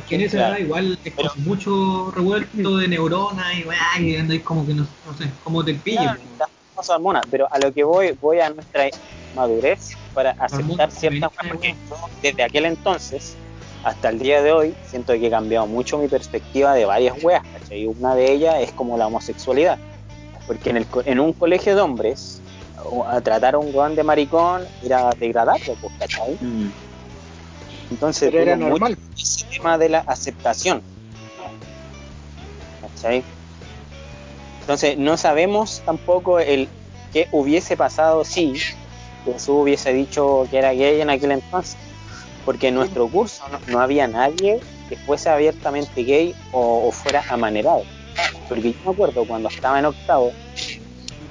Es 0.00 0.06
que 0.06 0.14
en 0.16 0.20
esa 0.22 0.36
Claro. 0.38 0.54
edad 0.54 0.60
igual 0.64 0.98
es 1.04 1.14
Pero- 1.14 1.30
como 1.30 1.44
mucho 1.44 2.10
revuelto 2.10 2.76
de 2.76 2.88
neuronas 2.88 3.58
y 3.58 3.64
weá, 3.64 3.78
y 4.00 4.16
andáis 4.16 4.42
como 4.42 4.66
que 4.66 4.74
no, 4.74 4.86
no 5.04 5.16
sé, 5.16 5.32
como 5.40 5.64
te 5.64 5.74
pille. 5.74 5.96
Claro, 5.98 6.20
paso 6.74 6.94
hormonas, 6.94 7.24
pero 7.30 7.46
a 7.52 7.58
lo 7.58 7.72
que 7.72 7.84
voy, 7.84 8.12
voy 8.12 8.40
a 8.40 8.50
nuestra 8.50 8.88
madurez 9.34 9.90
para 10.12 10.30
aceptar 10.32 10.90
ciertas 10.90 11.30
cosas, 11.30 11.52
porque 11.52 11.74
yo 11.88 11.96
desde 12.22 12.42
aquel 12.42 12.64
entonces 12.66 13.36
hasta 13.84 14.08
el 14.10 14.18
día 14.18 14.42
de 14.42 14.52
hoy 14.52 14.74
siento 14.82 15.12
que 15.14 15.26
he 15.26 15.30
cambiado 15.30 15.66
mucho 15.66 15.98
mi 15.98 16.08
perspectiva 16.08 16.74
de 16.74 16.84
varias 16.84 17.14
weas, 17.22 17.42
¿cachai? 17.52 17.82
Y 17.82 17.86
una 17.86 18.14
de 18.14 18.32
ellas 18.32 18.56
es 18.60 18.72
como 18.72 18.98
la 18.98 19.06
homosexualidad, 19.06 19.78
porque 20.46 20.70
en, 20.70 20.76
el, 20.78 20.86
co- 20.86 21.02
en 21.04 21.20
un 21.20 21.32
colegio 21.32 21.74
de 21.74 21.80
hombres, 21.82 22.42
a 23.06 23.20
tratar 23.20 23.54
a 23.54 23.58
un 23.58 23.74
weón 23.74 23.94
de 23.94 24.02
maricón 24.02 24.66
era 24.82 25.10
degradarlo, 25.18 25.74
pues, 25.80 25.92
¿cachai? 25.98 26.38
Entonces, 27.90 28.30
Pero 28.30 28.42
era 28.42 28.56
mucho 28.56 28.68
normal. 28.70 28.98
ese 29.18 29.44
tema 29.46 29.76
de 29.78 29.88
la 29.88 29.98
aceptación. 30.00 30.82
¿Cachai? 32.80 33.22
Entonces, 34.60 34.96
no 34.98 35.16
sabemos 35.16 35.82
tampoco 35.84 36.38
el 36.38 36.68
qué 37.12 37.28
hubiese 37.32 37.76
pasado 37.76 38.24
si 38.24 38.54
Jesús 39.24 39.48
hubiese 39.48 39.92
dicho 39.92 40.46
que 40.50 40.58
era 40.58 40.72
gay 40.72 41.00
en 41.00 41.10
aquel 41.10 41.32
entonces. 41.32 41.76
Porque 42.44 42.68
en 42.68 42.74
nuestro 42.76 43.08
curso 43.08 43.42
no, 43.50 43.58
no 43.66 43.80
había 43.80 44.06
nadie 44.06 44.60
que 44.88 44.96
fuese 44.96 45.28
abiertamente 45.28 46.02
gay 46.04 46.34
o, 46.52 46.88
o 46.88 46.92
fuera 46.92 47.22
amanerado. 47.28 47.82
Porque 48.48 48.72
yo 48.72 48.78
me 48.84 48.92
acuerdo 48.92 49.24
cuando 49.26 49.48
estaba 49.48 49.78
en 49.78 49.84
octavo, 49.86 50.32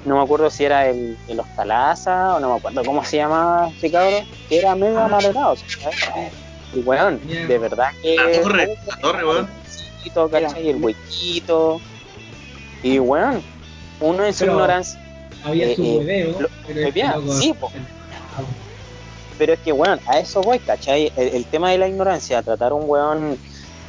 no 0.04 0.16
me 0.16 0.22
acuerdo 0.22 0.48
si 0.50 0.64
era 0.64 0.86
el, 0.88 1.18
el 1.28 1.40
Ostalaza 1.40 2.36
o 2.36 2.40
no 2.40 2.52
me 2.52 2.58
acuerdo 2.58 2.82
cómo 2.84 3.04
se 3.04 3.18
llamaba 3.18 3.68
este 3.68 3.90
cabrón, 3.90 4.24
que 4.48 4.58
era 4.58 4.74
medio 4.74 4.98
amanerado. 5.00 5.56
¿sabes? 5.56 6.32
Y 6.74 6.80
weón, 6.80 7.20
de 7.26 7.58
verdad 7.58 7.90
que. 8.02 8.16
La 8.16 8.42
torre, 8.42 8.76
la 8.86 8.96
torre, 8.98 9.24
weón. 9.24 9.48
huequito, 9.98 10.28
¿cachai? 10.30 10.68
El 10.68 10.76
huequito. 10.76 11.80
Y 12.82 12.98
weón, 12.98 13.42
uno 14.00 14.24
en 14.24 14.32
su 14.32 14.40
Pero- 14.40 14.52
ignorancia. 14.52 15.00
Había 15.42 15.68
Eh, 15.68 15.76
su 15.76 15.82
eh, 15.84 15.96
hueveo, 15.98 16.40
lo- 16.42 16.48
pero 16.66 17.16
loco- 17.22 17.32
sí, 17.32 17.54
po. 17.58 17.70
Pero 19.38 19.54
es 19.54 19.58
que, 19.60 19.72
weón, 19.72 19.98
a 20.06 20.18
eso 20.18 20.42
voy, 20.42 20.58
¿cachai? 20.58 21.10
El, 21.16 21.28
el 21.28 21.44
tema 21.46 21.70
de 21.70 21.78
la 21.78 21.88
ignorancia, 21.88 22.42
tratar 22.42 22.72
a 22.72 22.74
un 22.74 22.88
weón 22.88 23.38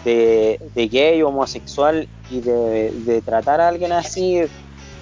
de, 0.05 0.59
de 0.73 0.87
gay 0.87 1.21
o 1.21 1.27
homosexual 1.27 2.07
y 2.29 2.39
de, 2.39 2.91
de 2.91 3.21
tratar 3.21 3.59
a 3.59 3.67
alguien 3.67 3.91
así 3.91 4.41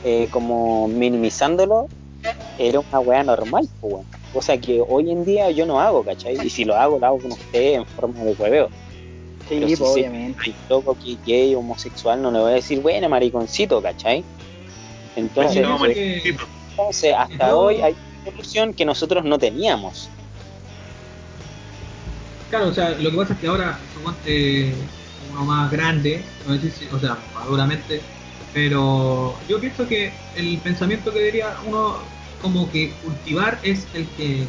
eh, 0.04 0.28
como 0.32 0.88
minimizándolo, 0.88 1.88
era 2.58 2.80
una 2.80 3.00
weá 3.00 3.24
normal, 3.24 3.70
pues, 3.80 3.94
weón. 3.94 4.06
Cosa 4.34 4.58
que 4.58 4.82
hoy 4.88 5.12
en 5.12 5.26
día 5.26 5.50
yo 5.52 5.66
no 5.66 5.80
hago, 5.80 6.04
¿cachai? 6.04 6.38
Y 6.46 6.50
si 6.50 6.64
lo 6.64 6.76
hago, 6.76 7.00
lo 7.00 7.06
hago 7.06 7.18
con 7.20 7.32
usted 7.32 7.74
en 7.74 7.86
forma 7.86 8.24
de 8.24 8.34
hueveo. 8.34 8.70
Sí, 9.50 9.56
si 9.68 9.76
pues, 9.76 9.82
obviamente. 9.82 10.40
hay 10.46 10.56
loco 10.70 10.96
que 11.04 11.18
gay 11.26 11.56
homosexual, 11.56 12.22
no 12.22 12.32
le 12.32 12.40
voy 12.40 12.52
a 12.52 12.56
decir, 12.56 12.80
bueno, 12.82 13.10
mariconcito, 13.10 13.82
¿cachai? 13.82 14.24
Entonces, 15.16 15.64
No, 15.64 15.84
eh, 15.88 16.22
entonces, 16.24 17.14
hasta 17.18 17.56
hoy 17.56 17.82
hay 17.82 17.94
una 17.94 18.30
evolución 18.30 18.74
que 18.74 18.86
nosotros 18.86 19.26
no 19.26 19.40
teníamos. 19.40 20.10
Claro, 22.52 22.68
o 22.68 22.74
sea, 22.74 22.92
lo 22.92 23.10
que 23.10 23.18
pasa 23.18 23.34
es 23.34 23.40
que 23.40 23.48
ahora, 23.48 23.80
suponte 23.96 24.74
uno 25.32 25.46
más 25.46 25.72
grande, 25.72 26.24
o 26.92 27.00
sea, 27.00 27.18
maduramente, 27.34 28.02
pero 28.54 29.36
yo 29.48 29.60
pienso 29.60 29.88
que 29.88 30.14
el 30.36 30.58
pensamiento 30.60 31.12
que 31.12 31.20
debería 31.20 31.56
uno 31.66 31.98
como 32.42 32.70
que 32.72 32.92
cultivar 33.04 33.60
es 33.64 33.88
el 33.94 34.08
que 34.10 34.46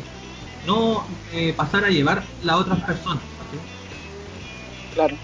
no 0.66 1.04
eh, 1.32 1.52
pasar 1.56 1.84
a 1.84 1.88
llevar 1.90 2.22
las 2.42 2.56
otras 2.56 2.80
personas. 2.84 3.22
¿sí? 3.50 3.58
Claro. 4.94 5.16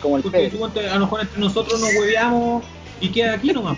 Como 0.00 0.16
el 0.16 0.22
Porque 0.22 0.50
suponte, 0.50 0.88
a 0.88 0.94
lo 0.94 1.00
mejor 1.00 1.20
entre 1.22 1.40
nosotros 1.40 1.80
nos 1.80 1.94
hueveamos 1.94 2.64
y 3.00 3.08
queda 3.08 3.34
aquí 3.34 3.52
nomás. 3.52 3.76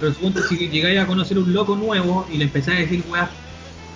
Pero 0.00 0.14
suponte 0.14 0.42
si 0.42 0.56
llegáis 0.68 1.00
a 1.00 1.06
conocer 1.06 1.38
un 1.38 1.52
loco 1.52 1.74
nuevo 1.76 2.26
y 2.30 2.38
le 2.38 2.44
empezáis 2.44 2.78
a 2.78 2.80
decir 2.82 3.04
weas, 3.08 3.28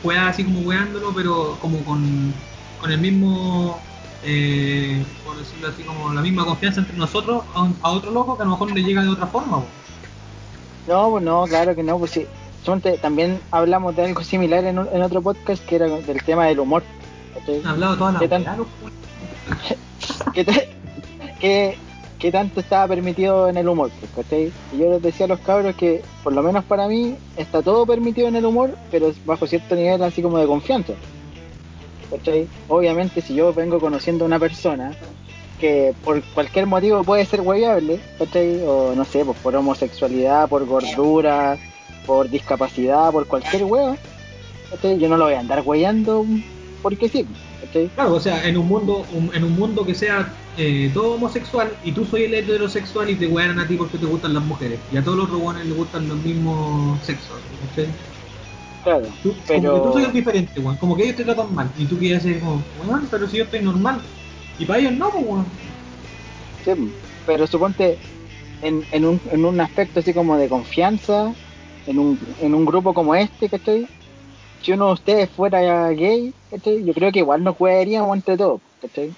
weas 0.03 0.29
así 0.31 0.45
como 0.45 0.61
weándolo, 0.61 1.13
pero 1.15 1.57
como 1.61 1.79
con, 1.85 2.35
con 2.81 2.91
el 2.91 2.99
mismo, 2.99 3.81
eh, 4.25 5.05
por 5.25 5.37
decirlo 5.39 5.69
así, 5.69 5.83
como 5.85 6.13
la 6.13 6.21
misma 6.21 6.45
confianza 6.45 6.81
entre 6.81 6.97
nosotros 6.97 7.45
a, 7.55 7.63
un- 7.63 7.77
a 7.83 7.91
otro 7.93 8.11
loco 8.11 8.37
que 8.37 8.43
a 8.43 8.47
lo 8.47 8.53
mejor 8.53 8.73
le 8.73 8.83
llega 8.83 9.03
de 9.03 9.11
otra 9.11 9.29
forma. 9.29 9.63
No, 10.89 11.11
pues 11.13 11.23
no, 11.23 11.45
claro 11.45 11.77
que 11.77 11.83
no, 11.85 11.99
pues 11.99 12.11
sí. 12.11 12.27
También 13.01 13.41
hablamos 13.51 13.97
de 13.97 14.05
algo 14.05 14.23
similar 14.23 14.65
en, 14.65 14.79
en 14.79 15.03
otro 15.03 15.21
podcast 15.23 15.65
que 15.67 15.77
era 15.77 15.87
del 15.87 16.23
tema 16.23 16.47
del 16.47 16.61
humor. 16.61 16.83
Han 17.65 17.67
hablado 17.67 17.97
todas 17.97 18.13
las 18.15 18.21
¿Qué. 18.23 19.77
¿Qué, 20.35 20.45
te- 20.45 20.69
qué- 21.41 21.77
qué 22.19 22.31
tanto 22.31 22.61
estaba 22.61 22.87
permitido 22.89 23.49
en 23.49 23.57
el 23.57 23.69
humor? 23.69 23.91
¿cachai? 24.15 24.53
Y 24.73 24.79
yo 24.79 24.91
les 24.91 25.03
decía 25.03 25.27
a 25.27 25.29
los 25.29 25.41
cabros 25.41 25.75
que, 25.75 26.03
por 26.23 26.33
lo 26.33 26.43
menos 26.43 26.65
para 26.65 26.87
mí, 26.89 27.17
está 27.37 27.63
todo 27.63 27.85
permitido 27.85 28.29
en 28.29 28.37
el 28.37 28.47
humor, 28.47 28.77
pero 28.91 29.13
bajo 29.27 29.47
cierto 29.47 29.75
nivel 29.75 30.03
así 30.03 30.23
como 30.23 30.39
de 30.39 30.47
confianza. 30.47 30.93
¿cachai? 32.11 32.47
Obviamente, 32.69 33.21
si 33.23 33.35
yo 33.35 33.53
vengo 33.53 33.81
conociendo 33.81 34.25
a 34.25 34.27
una 34.29 34.39
persona 34.39 34.93
que 35.59 35.95
por 36.05 36.23
cualquier 36.35 36.67
motivo 36.67 37.03
puede 37.05 37.25
ser 37.25 37.41
hueviable. 37.41 38.01
O 38.67 38.93
no 38.95 39.05
sé, 39.05 39.25
pues 39.25 39.39
por 39.39 39.55
homosexualidad, 39.57 40.49
por 40.49 40.65
gordura, 40.67 41.57
por 42.07 42.29
discapacidad, 42.31 43.11
por 43.13 43.27
cualquier 43.27 43.65
hueva, 43.65 43.97
¿cachai? 44.71 44.99
Yo 44.99 45.09
no 45.09 45.17
lo 45.17 45.25
voy 45.25 45.35
a 45.35 45.41
andar 45.41 45.63
hueveando 45.65 46.27
porque 46.83 47.09
sí, 47.09 47.27
¿cachai? 47.61 47.89
Claro, 47.95 48.15
o 48.15 48.21
sea, 48.21 48.47
en 48.49 48.57
un 48.57 48.67
mundo, 48.67 49.07
un- 49.13 49.35
en 49.35 49.45
un 49.45 49.53
mundo 49.53 49.85
que 49.87 49.95
sea 49.95 50.33
eh, 50.57 50.91
todo 50.93 51.15
homosexual 51.15 51.73
y 51.83 51.93
tú 51.93 52.05
soy 52.05 52.25
el 52.25 52.35
heterosexual 52.35 53.09
y 53.09 53.15
te 53.15 53.27
wean 53.27 53.59
a 53.59 53.67
ti 53.67 53.77
porque 53.77 53.97
te 53.97 54.05
gustan 54.05 54.35
las 54.35 54.45
mujeres 54.45 54.79
y 54.91 54.97
a 54.99 55.03
todos 55.05 55.17
los 55.17 55.31
robones 55.31 55.65
les 55.65 55.75
gustan 55.75 56.07
los 56.09 56.19
mismos 56.19 57.03
sexos. 57.05 57.39
Claro, 58.83 59.07
Tú, 59.23 59.35
Pero- 59.47 59.63
Como 59.73 59.83
que 59.83 59.87
tú 59.89 59.93
soy 59.95 60.05
el 60.05 60.13
diferente, 60.13 60.61
weón. 60.61 60.77
Como 60.77 60.97
que 60.97 61.05
ellos 61.05 61.17
te 61.17 61.25
tratan 61.25 61.55
mal. 61.55 61.71
Y 61.79 61.87
tú 61.87 61.97
quieres 61.99 62.19
hacer 62.19 62.41
como, 62.41 62.63
weón, 62.85 63.07
pero 63.11 63.29
si 63.29 63.37
yo 63.39 63.45
estoy 63.45 63.61
normal. 63.63 64.01
Y 64.59 64.65
para 64.67 64.81
ellos 64.81 64.93
no, 64.93 65.09
pues, 65.11 65.25
weón. 65.25 65.47
Sí, 66.65 66.73
pero 67.25 67.47
suponte 67.47 67.97
en, 68.61 68.85
en, 68.93 69.05
un, 69.05 69.21
en 69.31 69.45
un 69.45 69.61
aspecto 69.61 70.01
así 70.01 70.13
como 70.13 70.37
de 70.37 70.49
confianza, 70.49 71.33
en 71.87 71.99
un, 71.99 72.19
en 72.41 72.55
un 72.55 72.65
grupo 72.65 72.93
como 72.95 73.15
este, 73.15 73.49
¿cachai? 73.49 73.87
Si 74.63 74.73
uno 74.73 74.87
de 74.89 74.93
ustedes 74.93 75.31
fuera 75.31 75.89
gay, 75.91 76.33
¿cachai? 76.51 76.85
Yo 76.85 76.95
creo 76.95 77.11
que 77.13 77.19
igual 77.21 77.43
nos 77.43 77.57
jugaríamos 77.57 78.17
entre 78.17 78.37
todos, 78.37 78.61
¿cachai? 78.81 79.13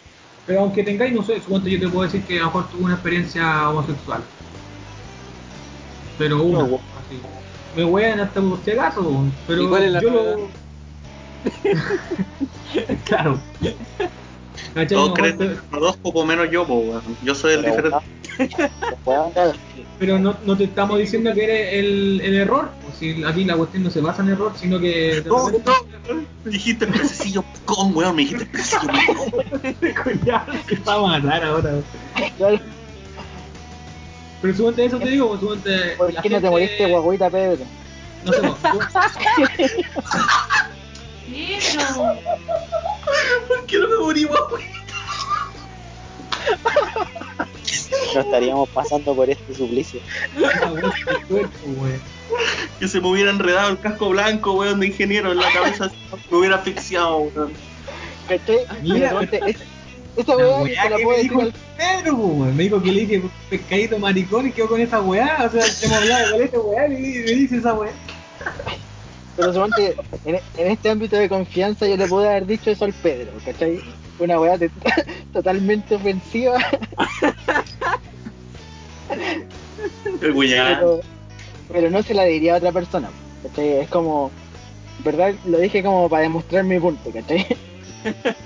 Pero 0.47 0.61
aunque 0.61 0.83
tengáis, 0.83 1.13
no 1.15 1.23
sé, 1.23 1.41
suponte 1.41 1.71
yo 1.71 1.81
te 1.81 1.89
puedo 1.89 2.03
decir 2.05 2.23
que 2.25 2.37
a 2.37 2.41
lo 2.41 2.47
mejor 2.47 2.69
tuve 2.71 2.85
una 2.85 2.95
experiencia 2.95 3.71
homosexual. 3.71 4.23
Pero 6.19 6.43
una, 6.43 6.59
No, 6.61 6.65
weón. 6.67 6.81
así. 7.07 7.21
Me 7.77 7.85
wean 7.85 8.21
hasta 8.21 8.41
por 8.41 8.59
si 8.65 8.71
acaso. 8.71 9.25
Pero 9.47 9.63
¿Y 9.63 9.69
cuál 9.69 9.83
es 9.85 9.93
la 9.93 10.01
yo 10.01 10.11
novedad? 10.11 10.37
lo. 10.37 10.49
claro. 13.05 13.39
Todos 14.89 15.15
creen 15.15 15.39
pero- 15.39 15.51
el 15.53 15.59
horóscopo 15.77 16.25
menos 16.25 16.51
yo, 16.51 16.67
po. 16.67 17.01
Yo 17.23 17.35
soy 17.35 17.55
el 17.55 17.63
Pero, 17.63 17.77
diferente. 17.77 18.07
Pero 19.99 20.19
no, 20.19 20.37
no 20.45 20.57
te 20.57 20.65
estamos 20.65 20.99
diciendo 20.99 21.33
que 21.35 21.45
eres 21.45 21.75
el, 21.75 22.21
el 22.23 22.35
error. 22.37 22.71
Pues 22.83 22.97
si 22.99 23.23
aquí 23.25 23.45
la 23.45 23.57
cuestión 23.57 23.85
no 23.85 23.91
se 23.91 24.01
basa 24.01 24.23
en 24.23 24.31
error, 24.31 24.53
sino 24.57 24.79
que. 24.81 25.23
No, 25.27 25.47
repente- 25.49 25.71
no, 26.09 26.15
me 26.45 26.51
dijiste 26.51 26.87
pececillo 26.87 27.43
picón, 27.43 27.95
weón. 27.97 28.17
Me 28.17 28.23
dijiste 28.23 28.47
pececillo 28.47 28.93
picón. 29.81 30.21
Ya, 30.25 30.45
te 30.69 30.77
va 30.77 30.95
a 30.95 31.01
matar 31.21 31.45
ahora. 31.45 31.75
Pero 34.43 34.55
suponte 34.57 34.85
eso 34.85 34.99
te 34.99 35.09
digo, 35.09 35.29
pues 35.29 35.41
suponte. 35.41 35.95
¿Por 35.97 36.09
qué 36.09 36.15
no 36.17 36.23
te 36.23 36.31
gente- 36.31 36.51
moriste, 36.51 36.87
guaguita 36.87 37.31
Pedro? 37.31 37.65
No 38.25 38.33
sé, 38.33 38.41
Pedro. 38.43 38.55
¿Por 43.49 43.67
qué 43.67 43.79
no 43.79 43.89
me 43.89 43.97
morí, 43.99 44.25
weón? 44.27 44.45
No 48.15 48.21
estaríamos 48.21 48.69
pasando 48.71 49.15
por 49.15 49.29
este 49.31 49.55
suplicio. 49.55 50.01
Que 52.79 52.89
se 52.89 53.01
me 53.01 53.09
hubiera 53.09 53.31
enredado 53.31 53.71
el 53.71 53.79
casco 53.79 54.09
blanco, 54.11 54.53
weón, 54.55 54.81
de 54.81 54.87
ingeniero 54.89 55.33
en 55.33 55.39
la 55.39 55.51
cabeza. 55.53 55.91
Me 56.31 56.37
hubiera 56.39 56.57
asfixiado, 56.57 57.19
weón. 57.19 57.53
¿Cachai? 58.29 58.59
Mira, 58.83 58.95
Mira, 58.95 59.11
suponte, 59.11 59.41
es- 59.47 59.57
Esa 60.17 60.35
La 60.37 60.47
weá 60.47 60.57
que 60.59 60.63
weá 60.73 60.83
te 60.85 60.91
la 60.91 60.97
que 60.97 61.03
puedo 61.03 61.17
me 61.17 61.17
decir 61.17 61.31
dijo 61.31 61.41
al 61.41 61.47
el 61.49 61.55
Pedro, 61.77 62.15
weón. 62.17 62.57
me 62.57 62.63
dijo 62.63 62.83
que 62.83 62.93
le 62.93 63.01
dije 63.07 63.23
pescadito 63.51 63.99
maricón 63.99 64.47
y 64.47 64.53
quedó 64.53 64.69
con 64.69 64.81
esa 64.81 65.01
weá. 65.01 65.45
O 65.45 65.51
sea, 65.51 65.65
hemos 65.83 65.97
hablado 65.99 66.31
con 66.33 66.43
esta 66.43 66.59
weá 66.61 66.87
y 66.87 66.91
me 66.91 66.99
dice 67.33 67.57
esa 67.57 67.75
weá. 67.75 67.93
Pero 69.37 69.53
suponte, 69.53 69.97
en, 70.25 70.37
en 70.57 70.71
este 70.71 70.91
ámbito 70.91 71.17
de 71.17 71.29
confianza 71.29 71.87
yo 71.89 71.97
le 71.97 72.07
pude 72.07 72.29
haber 72.29 72.47
dicho 72.47 72.71
eso 72.71 72.85
al 72.85 72.93
Pedro, 72.93 73.33
¿cachai? 73.45 73.81
Una 74.19 74.39
weá 74.39 74.57
te- 74.59 74.71
totalmente 75.33 75.97
ofensiva, 75.97 76.57
pero, 80.21 81.01
pero 81.73 81.91
no 81.91 82.03
se 82.03 82.15
la 82.15 82.25
diría 82.25 82.55
a 82.55 82.59
otra 82.59 82.73
persona, 82.73 83.11
¿cachai? 83.43 83.69
Es 83.81 83.89
como, 83.89 84.31
¿verdad? 85.05 85.35
Lo 85.47 85.59
dije 85.59 85.83
como 85.83 86.09
para 86.09 86.23
demostrar 86.23 86.65
mi 86.65 86.79
punto, 86.79 87.11
¿cachai? 87.11 87.47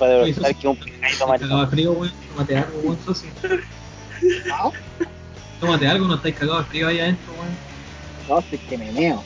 Para 0.00 0.14
demostrar 0.14 0.52
que 0.56 0.66
un 0.66 0.76
pescadito 0.76 1.26
Cagado 1.26 1.60
de 1.60 1.66
frío, 1.68 1.92
weón. 1.92 2.12
Tómate 2.32 2.56
algo, 2.56 2.78
weón, 2.82 2.98
socio. 3.04 3.28
No, 4.48 4.72
Tómate 5.60 5.86
algo, 5.86 6.08
no 6.08 6.14
estáis 6.16 6.34
cagados 6.34 6.64
de 6.64 6.70
frío 6.70 6.88
ahí 6.88 6.98
adentro, 6.98 7.32
weón. 7.34 7.56
no, 8.28 8.38
es 8.50 8.60
que 8.68 8.78
me 8.78 8.90
meo. 8.90 9.22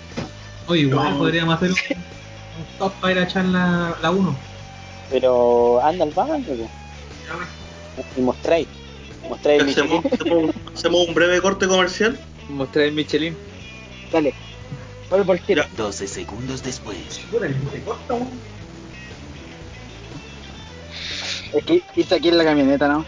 Oye, 0.71 0.83
igual 0.83 1.11
No. 1.13 1.19
podríamos 1.19 1.55
hacer 1.57 1.71
un, 1.71 1.77
un 1.97 2.79
top 2.79 2.93
para 3.01 3.13
ir 3.13 3.19
a 3.19 3.23
echar 3.25 3.45
la, 3.47 3.97
la 4.01 4.11
1. 4.11 4.37
Pero 5.11 5.85
anda 5.85 6.05
al 6.05 6.11
baño 6.13 6.45
y 8.17 8.21
mostráis. 8.21 8.69
Mostráis 9.29 9.63
el 9.63 9.69
Hacemos, 9.71 10.05
Michelin. 10.05 10.21
hacemos- 10.49 10.55
hacemos 10.77 11.09
un 11.09 11.15
breve 11.15 11.41
corte 11.43 11.67
comercial. 11.67 12.19
Mostrar 12.49 12.85
el 12.87 12.93
Michelin. 12.93 13.37
Dale, 14.13 14.33
vuelvo 15.09 15.27
por 15.27 15.39
tiro. 15.41 15.65
12 15.77 16.07
segundos 16.07 16.63
después. 16.63 16.97
Es 21.53 21.65
que 21.65 21.83
hice 21.97 22.15
aquí 22.15 22.29
en 22.29 22.39
la 22.39 22.45
camioneta, 22.45 22.87
¿no? 22.89 23.05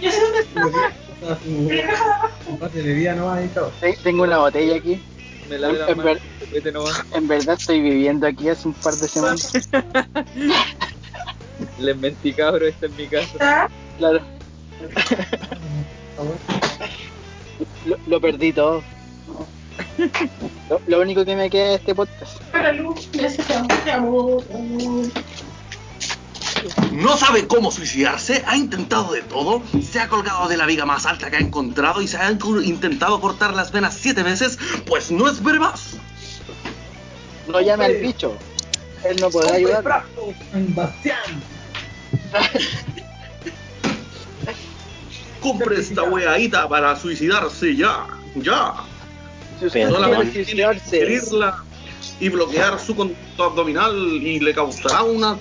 Yo 0.00 0.10
sé 0.10 0.20
dónde 0.20 0.40
está. 0.40 1.38
Tengo 4.02 4.22
una 4.24 4.38
botella 4.38 4.76
aquí. 4.76 5.02
Me 5.50 5.58
lavé 5.58 5.78
la 5.78 5.88
En 5.88 5.96
mano. 5.98 6.02
ver- 6.10 6.20
Vete 6.52 6.72
nomás. 6.72 7.04
En 7.14 7.28
verdad 7.28 7.56
estoy 7.58 7.80
viviendo 7.80 8.26
aquí 8.26 8.48
hace 8.48 8.68
un 8.68 8.74
par 8.74 8.94
de 8.94 9.08
semanas. 9.08 9.52
Les 11.78 11.96
mentí, 11.96 12.32
cabro, 12.32 12.66
esta 12.66 12.86
es 12.86 12.92
mi 12.92 13.06
casa. 13.06 13.26
Está. 13.32 13.70
Claro, 13.98 14.20
lo, 17.86 17.96
lo 18.06 18.20
perdí 18.20 18.52
todo. 18.52 18.82
Lo, 20.70 20.80
lo 20.86 21.00
único 21.00 21.24
que 21.24 21.36
me 21.36 21.50
queda 21.50 21.74
es 21.74 21.80
este 21.80 21.94
podcast. 21.94 22.40
No 26.92 27.16
sabe 27.16 27.46
cómo 27.46 27.70
suicidarse, 27.70 28.42
ha 28.46 28.56
intentado 28.56 29.12
de 29.12 29.22
todo, 29.22 29.62
se 29.82 30.00
ha 30.00 30.08
colgado 30.08 30.48
de 30.48 30.56
la 30.56 30.66
viga 30.66 30.84
más 30.84 31.06
alta 31.06 31.30
que 31.30 31.36
ha 31.36 31.40
encontrado 31.40 32.02
y 32.02 32.08
se 32.08 32.16
ha 32.18 32.30
intentado 32.30 33.20
cortar 33.20 33.54
las 33.54 33.72
venas 33.72 33.94
siete 33.94 34.22
veces, 34.22 34.58
pues 34.86 35.10
no 35.10 35.28
es 35.28 35.42
brevas. 35.42 35.96
No 37.48 37.60
llame 37.60 37.86
al 37.86 37.96
bicho. 37.96 38.36
Él 39.04 39.16
no 39.20 39.30
podrá 39.30 39.54
ayudar. 39.54 40.04
San 40.52 40.74
Bastián. 40.74 41.42
Compre 45.40 45.80
esta 45.80 46.02
weadita 46.02 46.68
para 46.68 46.94
suicidarse 46.96 47.74
ya, 47.74 48.06
ya. 48.36 48.74
Solamente 49.60 50.44
tiene 50.44 50.66
que 50.90 51.10
y 52.20 52.28
bloquear 52.28 52.78
su 52.78 52.94
conducto 52.94 53.44
abdominal 53.44 53.94
y 53.96 54.38
le 54.40 54.54
causará 54.54 55.02
una... 55.02 55.38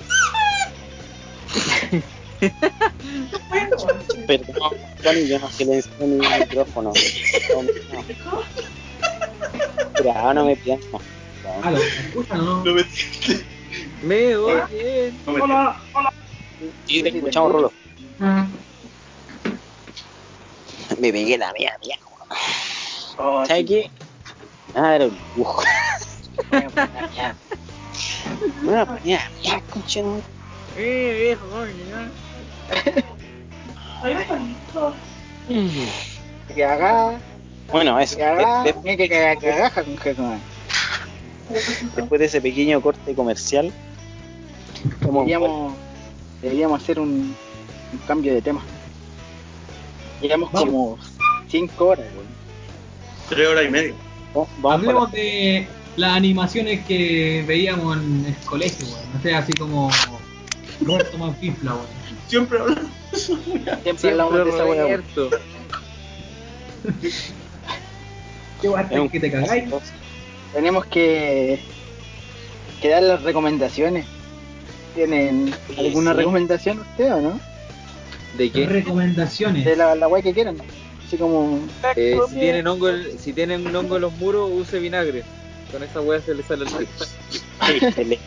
Perdón, 4.28 4.72
Tony, 5.04 5.28
yo 5.28 5.40
no 5.40 5.50
silencio 5.50 5.94
mi 6.00 6.18
micrófono. 6.18 6.94
No, 7.54 7.64
no. 7.64 8.44
Pero 9.96 10.34
no 10.34 10.46
me 10.46 10.58
más. 10.92 11.02
Ah, 11.64 11.72
¿lo 11.72 11.78
escuchan 11.78 12.40
o 12.40 12.44
no? 12.44 12.64
No 12.64 12.74
me- 12.74 12.86
Me 14.02 14.36
oyen. 14.38 15.18
no 15.26 15.34
me- 15.34 15.40
Sí, 16.86 17.04
te 17.04 17.10
escuchamos, 17.10 17.52
Rulo. 17.52 17.74
Me 21.00 21.12
pegué 21.12 21.38
la 21.38 21.54
mía, 21.54 21.74
mía. 21.82 21.98
oh, 23.18 23.46
¿Sabes 23.46 23.66
qué? 23.66 23.92
Ah, 24.74 24.96
era 24.96 25.06
un 25.08 25.18
dibujo. 25.34 25.64
Una 28.64 28.86
mía, 29.04 29.22
concha. 29.70 30.02
no. 30.02 30.22
Eh, 30.76 31.36
viejo, 31.38 31.58
Ay, 31.58 32.12
me 34.04 34.26
palito. 34.26 34.94
Que 36.56 36.66
haga, 36.66 37.20
Bueno, 37.72 38.00
eso. 38.00 38.18
que 38.18 38.24
haga, 38.24 38.64
De- 38.64 38.74
de- 38.74 38.98
que 38.98 39.10
caga, 39.10 39.36
cagaja 39.36 39.84
con 39.84 39.98
jefe. 39.98 40.22
después 41.96 42.20
de 42.20 42.26
ese 42.26 42.42
pequeño 42.42 42.82
corte 42.82 43.14
comercial, 43.16 43.72
Deberíamos, 45.02 45.74
deberíamos 46.42 46.82
hacer 46.82 47.00
un, 47.00 47.36
un 47.92 48.00
cambio 48.08 48.34
de 48.34 48.42
tema. 48.42 48.62
Llevamos 50.22 50.52
Vamos. 50.52 50.70
como 50.70 50.98
5 51.50 51.86
horas, 51.86 52.06
güey. 52.14 52.28
Tres 53.30 53.48
horas 53.48 53.66
y 53.66 53.70
media. 53.70 53.94
vuelto- 53.94 54.08
vamos 54.34 54.50
para 54.62 54.76
Hablemos 54.76 55.12
de 55.12 55.68
las 55.98 56.12
animaciones 56.16 56.86
que 56.86 57.44
veíamos 57.48 57.98
en 57.98 58.26
el 58.28 58.36
colegio, 58.46 58.86
weón. 58.88 59.14
No 59.14 59.22
sé, 59.22 59.36
así 59.36 59.52
como 59.54 59.90
Roberto 60.82 61.18
Manfifla, 61.18 61.74
weón. 61.74 61.99
Siempre 62.30 62.60
hablamos 62.60 62.86
de. 63.12 63.18
Siempre 63.84 64.10
hablamos 64.12 64.34
de 64.46 64.50
esa 64.50 64.66
weá. 64.66 65.00
¿Qué 68.62 68.70
un- 69.00 69.10
que 69.10 69.20
te 69.20 69.32
cagáis? 69.32 69.64
Tenemos 70.54 70.86
que, 70.86 71.60
que 72.82 72.90
dar 72.90 73.04
las 73.04 73.24
recomendaciones. 73.24 74.06
¿Tienen 74.96 75.54
Sí, 75.68 75.76
alguna 75.88 76.12
sí. 76.12 76.18
recomendación 76.18 76.80
usted 76.80 77.14
o 77.14 77.22
no? 77.22 77.40
¿De 78.38 78.52
qué? 78.52 78.66
Recomendaciones. 78.66 79.66
De 79.66 79.76
la, 79.76 79.96
la 79.96 80.08
weá 80.08 80.22
que 80.22 80.34
quieran. 80.34 80.58
Así 81.08 81.18
como. 81.18 81.60
Eh, 81.96 82.18
si 82.30 82.36
tienen 82.36 82.68
hongo, 82.68 82.88
si 83.20 83.34
tienen 83.34 83.76
hongo 83.76 83.96
en 83.96 84.02
los 84.02 84.14
muros, 84.14 84.50
use 84.54 84.80
vinagre. 84.80 85.24
Con 85.72 85.84
esa 85.84 86.02
weá 86.02 86.20
se 86.22 86.34
le 86.34 86.44
sale 86.44 86.66
el 86.66 86.70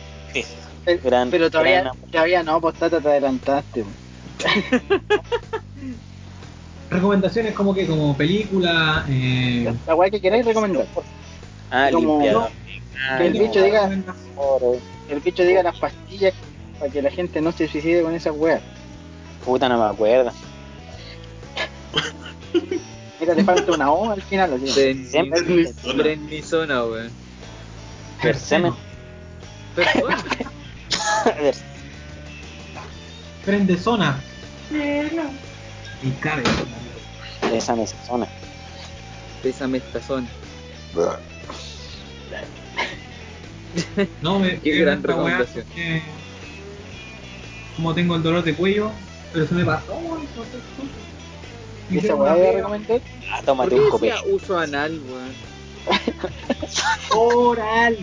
Gran- 1.03 1.31
pero 1.31 1.49
todavía, 1.49 1.81
gran- 1.81 1.97
todavía 2.11 2.43
no, 2.43 2.59
postata, 2.61 2.99
te 2.99 3.07
adelantaste. 3.07 3.83
güey. 3.83 3.95
Recomendaciones 6.89 7.53
como 7.53 7.73
que, 7.73 7.87
como 7.87 8.15
película, 8.15 9.05
eh, 9.09 9.73
La, 9.87 9.95
weá 9.95 10.09
que 10.11 10.21
queráis 10.21 10.45
recomendar. 10.45 10.85
Ah, 11.71 11.89
Como-. 11.91 12.21
Ah, 13.09 13.17
que 13.17 13.27
el 13.27 13.33
no, 13.33 13.39
bicho 13.39 13.63
diga-. 13.63 13.89
Que 15.07 15.13
el 15.13 15.19
bicho 15.21 15.43
diga 15.43 15.63
las 15.63 15.79
pastillas 15.79 16.33
para 16.79 16.91
que 16.91 17.01
la 17.01 17.09
gente 17.09 17.41
no 17.41 17.51
se 17.51 17.67
suicide 17.67 18.03
con 18.03 18.13
esas 18.13 18.33
weas. 18.35 18.61
Puta, 19.43 19.67
no 19.69 19.79
me 19.83 19.89
acuerdo. 19.91 20.31
Mira, 23.19 23.33
le 23.35 23.43
falta 23.43 23.71
una 23.71 23.91
O 23.91 24.11
al 24.11 24.21
final. 24.21 24.59
Siempre- 24.67 25.41
Prednisona, 25.41 26.03
Prednisona, 26.03 26.83
weón. 26.85 27.09
Persona. 28.21 28.75
Persona. 29.75 30.17
A 31.43 31.47
ver, 31.47 31.55
Prende 33.45 33.77
zona 33.77 34.17
Bueno. 34.69 35.23
y 36.01 36.11
cabe. 36.11 36.43
esa 37.53 37.75
me 37.75 37.85
zona. 37.85 38.27
Pésame 39.41 39.79
esta 39.79 40.01
zona. 40.01 40.27
No, 44.21 44.39
me 44.39 44.57
Qué 44.61 44.71
me 44.71 44.77
gran 44.79 45.03
recomendación. 45.03 45.65
porque 45.65 46.01
Como 47.75 47.93
tengo 47.93 48.15
el 48.15 48.23
dolor 48.23 48.43
de 48.45 48.55
cuello, 48.55 48.89
pero 49.33 49.45
se 49.45 49.53
me 49.55 49.65
pasó, 49.65 50.01
¿Y 51.91 51.97
esa 51.97 52.15
weá 52.15 52.35
voy 52.35 52.45
a 52.45 52.51
recomendar? 52.53 53.01
Ah, 53.29 53.35
¿Por 53.37 53.45
tómate 53.45 53.75
qué 53.75 53.81
un 53.81 53.89
copete. 53.89 54.13
uso 54.31 54.57
anal, 54.57 55.01
weón? 55.09 55.33
oral. 57.11 57.97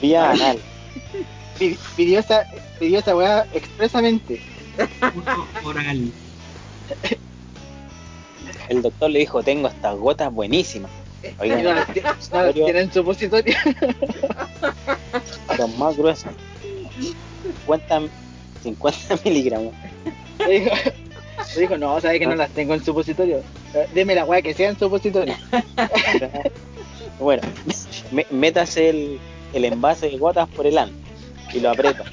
Vía 0.00 0.30
anal. 0.30 0.58
Pi- 1.58 1.78
Pidió 1.96 2.18
esa, 2.20 2.46
pidió 2.78 2.98
esa 2.98 3.16
weá 3.16 3.46
expresamente. 3.52 4.40
Oral. 5.64 6.10
El 8.68 8.82
doctor 8.82 9.10
le 9.10 9.20
dijo, 9.20 9.42
tengo 9.42 9.68
estas 9.68 9.96
gotas 9.96 10.32
buenísimas. 10.32 10.90
No 11.22 11.42
Oigan, 11.42 11.62
no 11.64 11.72
las 11.74 12.54
tienen 12.54 12.92
supositorio. 12.92 13.54
son 15.56 15.78
más 15.78 15.96
gruesas. 15.96 16.32
50, 17.64 18.00
50 18.62 19.18
miligramos. 19.24 19.72
Le 20.46 20.60
dijo, 20.60 20.70
le 21.54 21.60
dijo, 21.60 21.78
no, 21.78 22.00
sabes 22.00 22.18
que 22.20 22.26
no 22.26 22.34
las 22.36 22.50
tengo 22.50 22.74
en 22.74 22.84
supositorio. 22.84 23.42
Eh, 23.74 23.86
Deme 23.94 24.14
la 24.14 24.24
weá 24.24 24.42
que 24.42 24.54
sea 24.54 24.68
en 24.70 24.78
supositorio. 24.78 25.34
Bueno, 27.18 27.42
me- 28.12 28.26
métase 28.30 28.90
el, 28.90 29.18
el 29.54 29.64
envase 29.64 30.10
de 30.10 30.18
gotas 30.18 30.48
por 30.50 30.66
el 30.66 30.76
ano 30.78 30.92
y 31.56 31.60
lo 31.60 31.70
aprieta. 31.70 32.04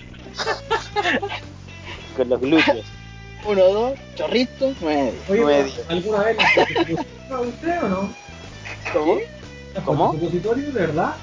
con 2.15 2.29
los 2.29 2.39
glúteos. 2.39 2.85
Uno, 3.45 3.63
dos, 3.65 3.99
chorrito, 4.15 4.73
nueve. 4.81 5.13
Oye. 5.29 5.73
¿alguna 5.89 6.19
vez 6.23 6.37
le 6.37 6.43
has 6.43 6.53
puesto 6.53 6.73
supositorio 6.73 7.35
a 7.35 7.41
usted 7.41 7.83
o 7.83 7.89
no? 7.89 8.13
¿Cómo? 8.93 9.15
¿Le 9.15 9.25
has 9.79 9.83
¿Cómo? 9.83 10.11
supositorio, 10.13 10.65
de 10.65 10.71
verdad? 10.71 11.15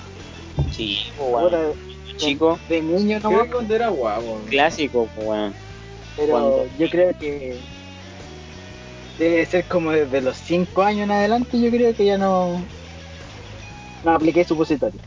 Sí. 0.73 0.99
Ahora, 1.19 1.61
Chico, 2.17 2.59
de 2.69 2.83
niño 2.83 3.19
no 3.21 3.47
cuando 3.51 3.75
era 3.75 3.89
guapo. 3.89 4.39
clásico, 4.51 5.09
weón. 5.17 5.55
pero 6.17 6.33
cuando- 6.33 6.67
yo 6.79 6.91
creo 6.91 7.19
que 7.19 7.57
debe 9.19 9.47
ser 9.47 9.65
como 9.65 9.91
desde 9.93 10.21
los 10.21 10.37
5 10.37 10.83
años 10.83 11.05
en 11.05 11.13
adelante, 11.13 11.59
yo 11.59 11.71
creo 11.71 11.95
que 11.95 12.05
ya 12.05 12.19
no 12.19 12.61
no 14.05 14.11
apliqué 14.13 14.45
supositorio. 14.45 15.01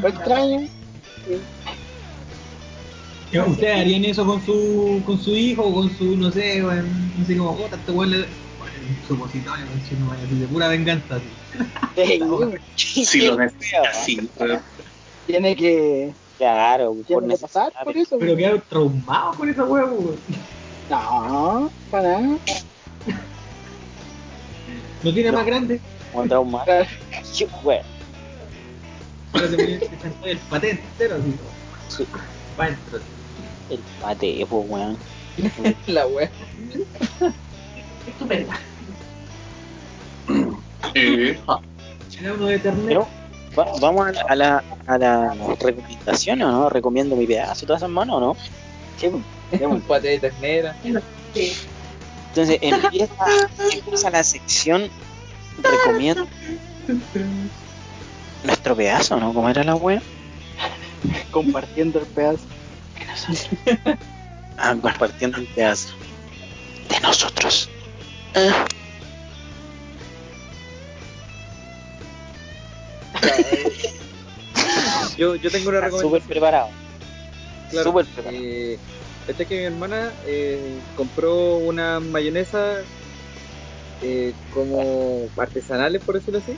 Fue 0.00 0.10
extraño, 0.10 0.60
Eh, 1.28 1.38
¿Ustedes 3.46 3.76
harían 3.80 4.04
eso 4.04 4.26
con 4.26 4.44
su, 4.44 5.02
con 5.06 5.18
su 5.18 5.34
hijo 5.34 5.62
o 5.64 5.74
con 5.74 5.96
su, 5.96 6.16
no 6.16 6.30
sé? 6.30 6.60
No 6.60 7.24
sé 7.26 7.36
cómo, 7.36 7.56
puta, 7.56 7.76
este 7.76 7.92
weón 7.92 8.10
le. 8.10 8.18
Un 8.18 8.98
supositorio, 9.06 9.64
no 10.00 10.08
vaya 10.08 10.22
así 10.24 10.34
de 10.36 10.46
pura 10.48 10.68
venganza, 10.68 11.16
así. 11.16 11.26
Si 12.76 13.20
lo 13.20 13.36
necesitas, 13.36 14.04
sí. 14.04 14.28
tiene 15.26 15.54
que, 15.54 16.12
Claro, 16.38 16.96
por 17.08 17.38
pasar 17.38 17.72
por 17.84 17.96
eso. 17.96 18.18
Pero 18.18 18.36
quedaron 18.36 18.62
traumados 18.68 19.36
con 19.36 19.48
esa 19.48 19.64
weón, 19.64 19.92
weón. 19.92 20.16
No, 20.90 21.70
para 21.90 22.20
nada. 22.20 22.38
¿No 25.02 25.14
tiene 25.14 25.30
No. 25.30 25.38
más 25.38 25.46
grande? 25.46 25.80
Como 26.12 26.26
trauma. 26.28 26.64
Sí, 27.22 27.46
weón. 27.62 27.82
Ahora 29.32 29.48
te 29.48 29.78
sentó 29.80 30.26
el 30.26 30.38
patente 30.38 30.82
entero, 30.92 31.16
así. 31.16 31.34
Sí, 31.96 32.06
Va. 32.58 32.68
El 33.70 33.80
pate, 34.00 34.46
pues, 34.48 34.64
weón. 34.68 34.96
La 35.86 36.06
wea. 36.06 36.30
Estupenda. 38.06 38.58
Era 40.94 42.34
uno 42.34 42.46
de. 42.46 42.58
Pero, 42.58 43.08
va- 43.58 43.72
vamos 43.80 44.06
a 44.08 44.12
la, 44.12 44.22
a 44.26 44.34
la, 44.36 44.64
a 44.86 44.98
la 44.98 45.34
recomendación, 45.60 46.42
¿o 46.42 46.50
no? 46.52 46.68
Recomiendo 46.70 47.16
mi 47.16 47.26
pedazo, 47.26 47.66
todas 47.66 47.80
esas 47.80 47.90
manos, 47.90 48.16
¿o 48.16 48.20
no? 48.20 48.36
Sí, 48.98 49.08
pues. 49.08 49.62
Un 49.62 49.80
pate 49.82 50.08
de 50.08 50.18
ternera. 50.20 50.74
Sí. 51.34 51.52
Entonces 52.30 52.58
empieza, 52.62 53.14
empieza 53.74 54.10
la 54.10 54.24
sección 54.24 54.88
recomiendo 55.62 56.26
nuestro 58.44 58.74
pedazo, 58.74 59.18
¿no? 59.20 59.34
¿Cómo 59.34 59.48
era 59.50 59.62
la 59.62 59.74
wea? 59.74 60.00
Compartiendo 61.30 61.98
el 62.00 62.06
pedazo. 62.06 62.44
Ah, 64.58 64.76
compartiendo 64.80 65.38
el 65.38 65.46
pedazo 65.46 65.94
de 66.88 67.00
nosotros. 67.00 67.68
Ah, 68.34 68.66
Yo, 75.16 75.36
yo 75.36 75.50
tengo 75.50 75.68
una 75.68 75.78
está 75.78 75.86
recomendación. 75.86 76.00
súper 76.00 76.22
preparado. 76.22 76.68
Claro, 77.70 77.90
Súper 77.90 78.06
preparado. 78.06 78.42
eh, 78.42 78.78
esta 79.28 79.42
es 79.42 79.48
que 79.48 79.56
mi 79.58 79.64
hermana 79.64 80.12
eh, 80.26 80.80
compró 80.96 81.56
una 81.58 82.00
mayonesa 82.00 82.78
eh, 84.02 84.34
como 84.52 85.28
artesanales, 85.36 86.02
por 86.02 86.16
decirlo 86.16 86.40
así, 86.40 86.56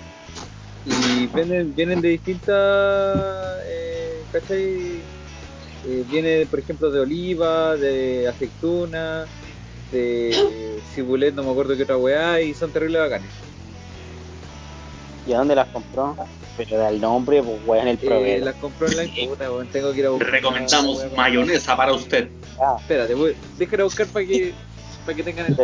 y 0.87 1.27
vienen, 1.29 1.75
vienen 1.75 2.01
de 2.01 2.09
distintas, 2.09 3.59
eh, 3.69 4.25
¿cachai? 4.33 5.04
Eh, 5.87 6.05
viene, 6.11 6.47
por 6.47 6.59
ejemplo, 6.59 6.91
de 6.91 7.01
oliva, 7.01 7.77
de 7.77 8.27
aceituna, 8.29 9.27
de 9.93 10.79
cibulet, 10.95 11.35
no 11.35 11.43
me 11.43 11.51
acuerdo 11.51 11.77
qué 11.77 11.83
otra 11.83 11.97
weá, 11.97 12.41
y 12.41 12.55
son 12.55 12.71
terribles 12.73 13.03
bacanes. 13.03 13.29
¿Y 15.27 15.33
a 15.33 15.39
dónde 15.39 15.55
las 15.55 15.69
compró? 15.69 16.17
Pero 16.57 16.79
da 16.79 16.89
el 16.89 17.01
nombre, 17.01 17.43
pues 17.43 17.59
weón, 17.67 17.89
el 17.89 17.97
Eh, 17.97 18.01
proveedor. 18.07 18.47
las 18.47 18.55
compró 18.57 18.87
en 18.89 18.97
la 18.97 19.05
puta, 19.29 19.51
weón, 19.51 19.67
tengo 19.69 19.93
que 19.93 19.99
ir 20.01 20.07
a 20.07 20.11
buscar. 20.11 20.31
recomendamos 20.31 20.99
weá. 20.99 21.11
mayonesa 21.17 21.77
para 21.77 21.93
usted. 21.93 22.29
Ah, 22.61 22.77
Espérate, 22.79 23.15
voy, 23.15 23.35
déjame 23.59 23.83
buscar 23.83 24.07
para 24.07 24.25
que, 24.25 24.53
para 25.05 25.17
que 25.17 25.23
tengan 25.23 25.47
el 25.47 25.57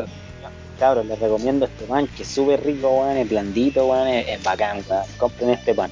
cabros, 0.78 1.04
les 1.04 1.18
recomiendo 1.18 1.66
este 1.66 1.84
pan 1.84 2.06
que 2.16 2.22
es 2.22 2.28
súper 2.28 2.64
rico, 2.64 2.88
weón, 2.88 3.16
es 3.18 3.28
blandito, 3.28 3.86
weón, 3.86 4.08
es, 4.08 4.28
es 4.28 4.42
bacán, 4.42 4.82
weón. 4.88 5.04
Compren 5.18 5.50
este 5.50 5.74
pan. 5.74 5.90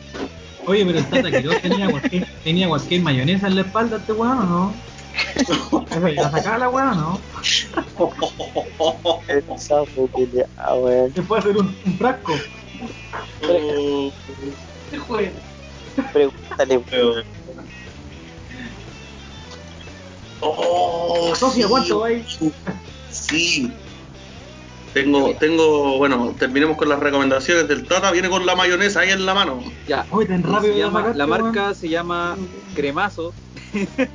Oye, 0.69 0.85
pero 0.85 0.99
el 0.99 1.07
Tata 1.07 1.31
Quiroz 1.31 1.63
tenía 1.63 1.91
cualquier, 1.91 2.27
tenía 2.45 2.69
cualquier 2.69 3.01
mayonesa 3.01 3.47
en 3.47 3.55
la 3.55 3.63
espalda 3.63 3.97
este 3.97 4.13
weón, 4.13 4.39
¿o 4.39 4.45
no? 4.45 4.75
¿La 6.15 6.31
sacaba 6.31 6.59
la 6.59 6.69
weón 6.69 6.89
o 6.91 6.95
no? 6.95 7.21
Ah, 10.59 10.75
weón. 10.75 11.15
Se 11.15 11.23
puede 11.23 11.41
hacer 11.41 11.57
un, 11.57 11.75
un 11.87 11.99
frasco. 11.99 12.35
Se 14.91 14.99
juega. 14.99 15.33
Pregúntale, 16.13 16.79
weón. 16.79 17.25
Oh, 20.41 21.35
Sofía, 21.35 21.65
sí, 21.65 21.71
¿cuánto 21.71 22.05
hay? 22.05 22.25
Sí. 23.11 23.73
Tengo, 24.95 25.35
tengo, 25.39 25.99
bueno, 25.99 26.35
terminemos 26.39 26.77
con 26.77 26.89
las 26.89 26.99
recomendaciones 26.99 27.69
del 27.69 27.87
Tata. 27.87 28.11
Viene 28.11 28.29
con 28.29 28.45
la 28.47 28.57
mayonesa 28.57 29.01
ahí 29.01 29.11
en 29.11 29.27
la 29.27 29.35
mano. 29.35 29.63
Ya. 29.87 30.07
Oye, 30.11 30.27
tan 30.27 30.43
rápido 30.43 30.73
Se 30.73 30.79
la 30.81 30.87
llama- 31.15 31.39
marca 31.39 31.75
se 31.75 31.89
llama 31.89 32.37
Cremazo. 32.75 33.33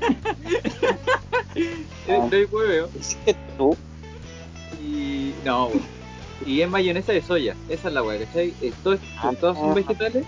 Ah. 2.09 2.23
Estoy 2.23 2.45
hueveo. 2.51 2.89
¿Hiciste 2.99 3.35
tú? 3.57 3.77
Y. 4.83 5.33
No. 5.45 5.69
Y 6.45 6.61
es 6.61 6.69
mayonesa 6.69 7.13
de 7.13 7.21
soya. 7.21 7.55
Esa 7.69 7.87
es 7.87 7.93
la 7.93 8.03
weá, 8.03 8.19
¿cachai? 8.25 8.53
Eh, 8.61 8.73
todo- 8.83 8.97
Ah. 9.21 9.31
todas 9.39 9.57
son 9.57 9.73
vegetales. 9.75 10.25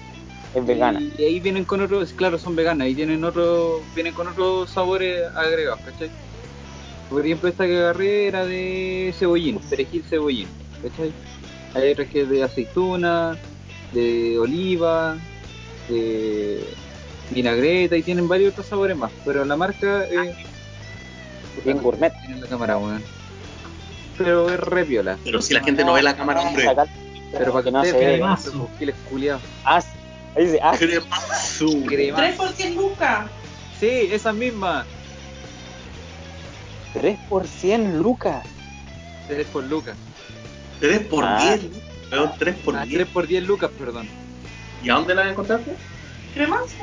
Es 0.54 0.66
vegana. 0.66 1.02
Y 1.18 1.24
ahí 1.24 1.40
vienen 1.42 1.66
con 1.66 1.82
otros, 1.82 2.14
claro, 2.14 2.38
son 2.38 2.56
veganas. 2.56 2.88
Y 2.88 2.96
tienen 2.96 3.24
otros, 3.26 3.82
vienen 3.94 4.14
con 4.14 4.28
otros 4.28 4.70
sabores 4.70 5.22
agregados, 5.36 5.82
¿cachai? 5.82 6.10
Por 7.10 7.26
ejemplo, 7.26 7.50
esta 7.50 7.66
que 7.66 7.78
agarré 7.78 8.28
era 8.28 8.46
de 8.46 9.14
cebollín, 9.18 9.60
perejil 9.70 10.04
cebollín, 10.04 10.48
¿cachai? 10.82 11.12
Hay 11.76 11.92
otras 11.92 12.08
que 12.08 12.22
es 12.22 12.30
de 12.30 12.44
aceituna, 12.44 13.38
de 13.94 14.40
oliva, 14.40 15.18
de 15.90 16.64
vinagreta 17.32 17.98
y 17.98 18.04
tienen 18.04 18.28
varios 18.28 18.54
otros 18.54 18.68
sabores 18.68 18.96
más. 18.98 19.12
Pero 19.24 19.46
la 19.46 19.56
marca 19.56 20.06
es. 20.06 20.36
Bien 21.64 21.78
gourmet. 21.78 22.14
Tiene 22.26 22.42
la 22.42 22.48
cámara, 22.48 22.78
weón. 22.78 23.04
Pero 24.18 24.50
es 24.50 24.60
re 24.60 24.86
piola. 24.86 25.18
Pero 25.24 25.42
si 25.42 25.54
la 25.54 25.62
gente 25.62 25.84
no 25.84 25.94
ve 25.94 26.02
la 26.02 26.16
cámara, 26.16 26.42
hombre. 26.42 26.66
Pero 27.32 27.52
para 27.52 27.64
que 27.64 27.72
no 27.72 27.84
se 27.84 27.92
ve. 27.92 27.98
vean, 28.00 28.14
Cremazo. 28.14 28.50
esos 28.50 28.70
giles 28.80 28.96
culiados. 29.10 29.42
Ah, 29.64 29.84
ahí 30.36 30.46
dice, 30.46 30.60
ah, 30.62 30.76
Cremazo. 30.78 31.68
Crema. 31.86 32.18
3 32.18 32.36
por 32.36 32.50
100 32.50 32.76
lucas. 32.76 33.28
Sí, 33.80 34.10
esa 34.12 34.32
misma. 34.32 34.86
3 36.96 37.20
por 37.30 37.46
100 37.48 38.00
lucas. 38.02 38.46
3 39.28 39.46
por 39.48 39.64
lucas. 39.66 39.96
3 40.80 41.00
por 41.08 41.24
Ah. 41.24 41.58
10. 41.58 41.72
Weón, 42.12 42.32
3 42.40 42.56
por 42.56 42.76
Ah, 42.76 42.86
10. 42.86 42.96
3 42.96 43.08
por 43.08 43.28
10 43.28 43.44
lucas, 43.44 43.70
perdón. 43.78 44.08
¿Y 44.84 44.90
a 44.90 44.96
dónde 44.96 45.14
la 45.14 45.30
encontraste? 45.30 45.76
Cremazo. 46.34 46.76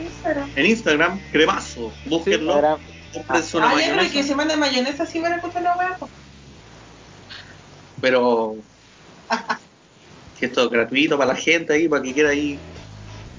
Instagram. 0.00 0.50
En 0.54 0.66
Instagram, 0.66 1.20
cremazo. 1.32 1.92
Búsquenlo. 2.06 2.58
Una 2.58 2.78
Ah, 3.28 3.40
ya, 3.80 3.96
pero 3.96 4.12
que 4.12 4.22
se 4.22 4.34
mande 4.34 4.56
mayonesa 4.56 5.06
si 5.06 5.18
van 5.18 5.32
a 5.32 5.36
encontrar 5.36 5.64
la 5.64 5.96
pues. 5.98 6.10
Pero. 8.00 8.56
que 10.38 10.46
esto 10.46 10.64
es 10.64 10.70
gratuito 10.70 11.18
para 11.18 11.32
la 11.32 11.36
gente 11.36 11.72
ahí, 11.72 11.88
para 11.88 12.02
que 12.02 12.12
quiera 12.12 12.30
ahí. 12.30 12.58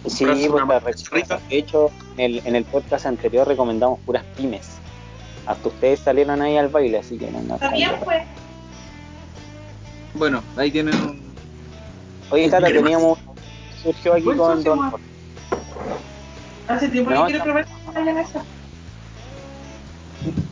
Sí, 0.08 0.26
pues, 0.26 0.48
una 0.50 0.80
rica. 0.80 1.40
De 1.50 1.58
hecho, 1.58 1.92
en 2.18 2.20
el, 2.20 2.48
en 2.48 2.56
el 2.56 2.66
podcast 2.66 3.06
anterior 3.06 3.48
recomendamos 3.48 4.00
puras 4.02 4.24
pymes. 4.36 4.79
Hasta 5.46 5.70
ustedes 5.70 6.00
salieron 6.00 6.42
ahí 6.42 6.58
al 6.58 6.70
baile, 6.70 7.00
así 7.00 7.18
que 7.18 7.30
no, 7.32 7.42
no 7.42 7.56
Está 7.56 7.72
bien, 7.72 7.92
pues. 8.04 8.24
Bueno, 10.14 10.44
ahí 10.58 10.72
tienen 10.72 10.96
un. 10.96 11.34
Oye, 12.30 12.50
Tata, 12.50 12.68
teníamos. 12.68 13.20
Surgió 13.82 14.14
aquí 14.14 14.26
con 14.26 14.64
socio, 14.64 14.76
Don. 14.76 14.92
Hace 16.68 16.90
tiempo 16.90 17.12
No, 17.12 17.26
que 17.26 17.32
quiero 17.32 17.46
probar 17.46 17.66
la 17.88 17.92
mayonesa. 17.94 18.44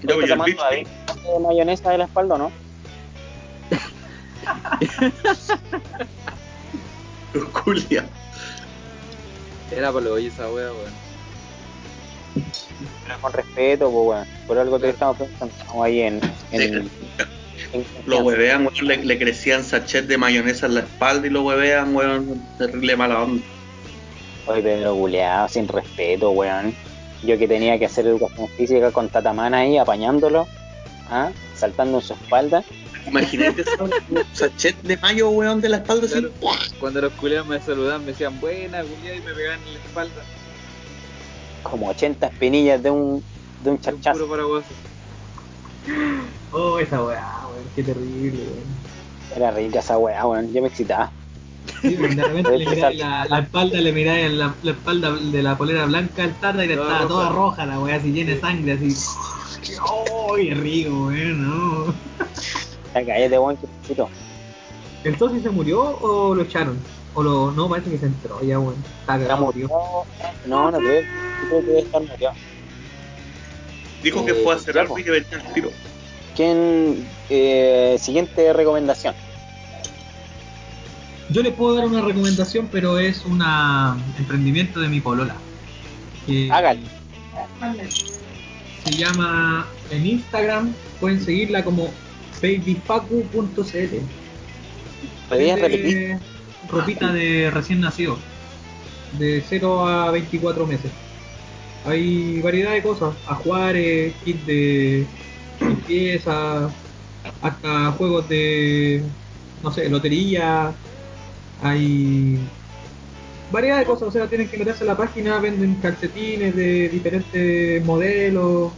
Yo 0.01 0.15
voy 0.15 0.23
¿Estás 0.23 0.39
al 0.39 0.55
tomando 0.55 1.33
de 1.33 1.39
mayonesa 1.39 1.89
de 1.91 1.97
la 1.97 2.05
espalda 2.05 2.35
o 2.35 2.37
no? 2.37 2.51
Julia. 7.53 8.05
Era 9.71 9.91
para 9.91 10.05
lo 10.05 10.13
oye 10.13 10.27
esa 10.27 10.49
wea, 10.49 10.71
weón. 10.71 11.06
Pero 13.05 13.19
con 13.21 13.33
respeto, 13.33 13.91
pues, 13.91 14.07
weón. 14.07 14.27
Por 14.47 14.57
algo 14.57 14.79
te 14.79 14.89
estamos. 14.89 15.19
Estamos 15.19 15.53
ahí 15.83 16.01
en. 16.01 16.21
en, 16.51 16.61
en 16.61 16.89
Lo 18.05 18.19
huevean, 18.19 18.67
weón. 18.67 18.87
Le, 18.87 18.97
le 18.97 19.17
crecían 19.17 19.63
sachet 19.63 20.05
de 20.07 20.17
mayonesa 20.17 20.65
en 20.67 20.75
la 20.75 20.79
espalda 20.81 21.27
y 21.27 21.29
lo 21.29 21.43
huevean, 21.43 21.95
weón. 21.95 22.41
Terrible 22.57 22.95
mala 22.95 23.23
onda. 23.23 23.43
Oye, 24.47 24.61
Pedro 24.61 24.95
Culeado, 24.95 25.47
sin 25.49 25.67
respeto, 25.67 26.31
weón. 26.31 26.73
Yo 27.23 27.37
que 27.37 27.47
tenía 27.47 27.79
que 27.79 27.85
hacer 27.85 28.05
educación 28.05 28.47
física 28.49 28.91
con 28.91 29.09
Tatamana 29.09 29.59
ahí, 29.59 29.77
apañándolo. 29.77 30.47
¿ah? 31.09 31.31
saltando 31.55 31.97
en 31.99 32.03
su 32.03 32.13
espalda. 32.13 32.63
Imagínate 33.07 33.63
un 33.79 33.91
sachet 34.33 34.75
de 34.83 34.97
mayo, 34.97 35.29
weón, 35.29 35.61
de 35.61 35.69
la 35.69 35.77
espalda 35.77 36.05
así. 36.05 36.13
Claro, 36.13 36.31
cuando 36.79 37.01
los 37.01 37.13
culiados 37.13 37.47
me 37.47 37.59
saludaban 37.59 38.01
me 38.01 38.11
decían 38.11 38.39
buena 38.39 38.83
culiado 38.83 39.17
y 39.17 39.21
me 39.21 39.33
pegaban 39.33 39.59
en 39.67 39.73
la 39.73 39.79
espalda. 39.79 40.23
Como 41.69 41.87
80 41.89 42.27
espinillas 42.27 42.81
de 42.81 42.89
un, 42.91 43.23
de 43.63 43.69
un 43.69 43.75
Un 43.75 43.81
charchazo. 43.81 44.19
puro 44.19 44.29
paraguaso. 44.31 44.67
Oh, 46.51 46.79
esa 46.79 47.03
weá, 47.03 47.25
weón, 47.49 47.63
qué 47.75 47.83
terrible, 47.83 48.39
weón. 48.43 48.87
Era 49.35 49.51
rica 49.51 49.79
esa 49.79 49.97
weá, 49.97 50.25
weón. 50.25 50.51
Yo 50.53 50.61
me 50.61 50.67
excitaba. 50.69 51.11
Sí, 51.81 51.95
weón, 51.99 52.15
de 52.15 52.23
repente 52.23 52.57
le 52.57 52.65
miráis 52.69 52.97
la, 52.99 53.25
la 53.25 53.39
espalda, 53.39 53.79
le 53.81 53.91
miráis 53.91 54.31
la, 54.31 54.53
la 54.63 54.71
espalda 54.71 55.11
de 55.11 55.43
la 55.43 55.57
polera 55.57 55.85
blanca 55.85 56.23
al 56.23 56.33
tarda 56.39 56.65
y 56.65 56.71
estaba 56.71 56.93
roja. 56.99 57.07
toda 57.07 57.29
roja 57.29 57.65
la 57.65 57.79
weá, 57.79 57.95
así 57.97 58.11
llena 58.11 58.31
de 58.31 58.39
sangre, 58.41 58.73
así. 58.73 58.95
¡Oh, 59.81 60.33
qué 60.35 60.53
rico, 60.53 61.07
weón! 61.07 61.47
No. 61.47 61.93
Ya 62.93 63.05
cállate, 63.05 63.39
weón, 63.39 63.57
que 63.57 63.67
te 63.67 63.73
excito. 63.81 64.09
¿El 65.03 65.15
Tosi 65.17 65.39
se 65.41 65.49
murió 65.49 65.81
o 66.01 66.33
lo 66.35 66.41
echaron? 66.41 66.77
O 67.17 67.23
lo, 67.23 67.51
no, 67.51 67.67
parece 67.67 67.89
que 67.89 67.97
se 67.97 68.05
entró 68.05 68.39
ya, 68.43 68.59
weón. 68.59 68.75
Está 69.01 69.17
cagado, 69.17 69.51
tío. 69.51 69.67
No, 70.45 70.69
no 70.69 70.77
creo. 70.77 71.01
Yo 71.01 71.47
creo 71.49 71.61
que 71.61 71.65
debe 71.65 71.79
estar 71.79 72.01
murió. 72.03 72.29
Dijo 74.03 74.23
que 74.23 74.31
Eh, 74.33 74.41
fue 74.43 74.53
a 74.53 74.79
algo 74.81 74.93
po. 74.93 74.99
y 74.99 75.03
que 75.03 75.09
venía 75.09 75.29
al 75.33 75.53
tiro. 75.53 75.71
¿Quién? 76.35 77.07
Eh, 77.31 77.97
siguiente 77.99 78.53
recomendación. 78.53 79.15
Yo 81.31 81.41
le 81.41 81.49
puedo 81.51 81.75
dar 81.77 81.87
una 81.87 82.01
recomendación, 82.01 82.69
pero 82.71 82.99
es 82.99 83.25
un 83.25 83.41
emprendimiento 84.19 84.79
de 84.79 84.87
mi 84.87 85.01
polola. 85.01 85.35
Que 86.27 86.51
Hágalo. 86.51 86.81
Se 88.85 88.91
llama 88.91 89.65
en 89.89 90.05
Instagram, 90.05 90.71
pueden 90.99 91.19
seguirla 91.19 91.63
como 91.63 91.89
babyfacu.cl. 92.43 93.97
¿Podrías 95.29 95.59
Vende 95.59 95.67
repetir? 95.67 96.19
Ropita 96.69 97.11
de 97.11 97.49
recién 97.51 97.79
nacido, 97.79 98.17
de 99.17 99.43
0 99.47 99.87
a 99.87 100.11
24 100.11 100.67
meses. 100.67 100.91
Hay 101.85 102.41
variedad 102.41 102.73
de 102.73 102.81
cosas, 102.81 103.15
ajuares, 103.27 104.13
kit 104.25 104.43
de 104.45 105.05
limpieza, 105.61 106.69
hasta 107.41 107.91
juegos 107.91 108.27
de, 108.27 109.03
no 109.63 109.71
sé, 109.71 109.89
lotería. 109.89 110.73
Hay 111.61 112.39
variedad 113.51 113.79
de 113.79 113.85
cosas, 113.85 114.09
o 114.09 114.11
sea, 114.11 114.27
tienen 114.27 114.49
que 114.49 114.57
meterse 114.57 114.83
a 114.83 114.87
la 114.87 114.97
página, 114.97 115.39
venden 115.39 115.75
calcetines 115.75 116.55
de 116.55 116.89
diferentes 116.89 117.83
modelos. 117.85 118.73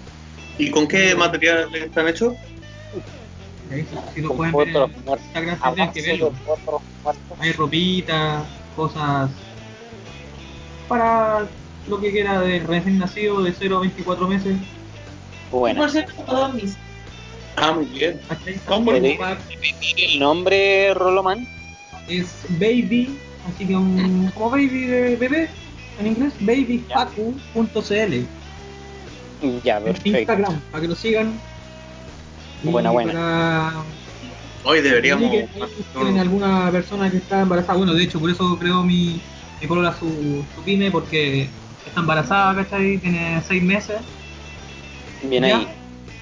¿Y 0.58 0.70
con 0.70 0.88
qué 0.88 1.16
material 1.16 1.74
están 1.74 2.08
hechos? 2.08 2.34
Si- 3.70 3.86
si 4.16 4.22
lo 4.22 4.34
pueden 4.36 4.54
ver 4.56 4.70
A 4.78 5.66
tendrían 5.70 5.92
que 5.92 6.02
verlo. 6.02 6.34
Hay 7.40 7.52
ropita, 7.54 8.44
cosas 8.76 9.30
para 10.88 11.48
lo 11.88 12.00
que 12.02 12.12
quiera 12.12 12.42
de 12.42 12.60
recién 12.62 12.98
nacido 12.98 13.42
de 13.44 13.54
0 13.54 13.78
a 13.78 13.82
24 13.82 14.28
meses. 14.28 14.58
Bueno, 15.52 15.82
Por 15.82 15.92
cierto, 15.92 16.14
todos 16.24 16.54
mis. 16.54 16.76
Ah, 17.56 17.74
muy 17.74 17.86
bien. 17.86 18.20
Está 18.30 18.76
el 18.76 18.84
¿Podéis 18.84 19.18
pack. 19.20 19.40
repetir 19.50 19.96
el 20.12 20.20
nombre, 20.20 20.94
Roloman? 20.94 21.48
Es 22.08 22.46
baby, 22.50 23.18
así 23.48 23.68
que 23.68 23.76
un, 23.76 24.32
como 24.34 24.50
baby 24.52 24.86
de 24.86 25.16
bebé 25.16 25.50
en 26.00 26.08
inglés, 26.08 26.34
babyfacu.cl 26.40 28.26
Ya, 29.64 29.78
en 29.78 29.84
perfecto. 29.84 30.10
Instagram, 30.18 30.60
para 30.72 30.82
que 30.82 30.88
lo 30.88 30.96
sigan. 30.96 31.40
Y 32.64 32.70
Buena, 32.72 32.92
buena. 32.92 33.12
Para 33.14 33.84
Hoy 34.64 34.82
deberíamos. 34.82 35.32
que 35.32 35.48
tienen 35.94 36.20
alguna 36.20 36.70
persona 36.72 37.10
que 37.10 37.18
está 37.18 37.42
embarazada. 37.42 37.78
Bueno, 37.78 37.94
de 37.94 38.04
hecho, 38.04 38.20
por 38.20 38.30
eso 38.30 38.58
creo 38.60 38.84
mi, 38.84 39.22
mi 39.62 39.68
polola 39.68 39.94
su, 39.98 40.44
su 40.56 40.62
pyme, 40.64 40.92
porque 40.92 41.50
está 41.88 42.02
embarazada, 42.02 42.56
¿cachai? 42.64 42.98
Tiene 42.98 43.42
6 43.48 43.64
meses. 43.64 43.98
Bien 45.24 45.44
¿ya? 45.46 45.58
ahí. 45.58 45.68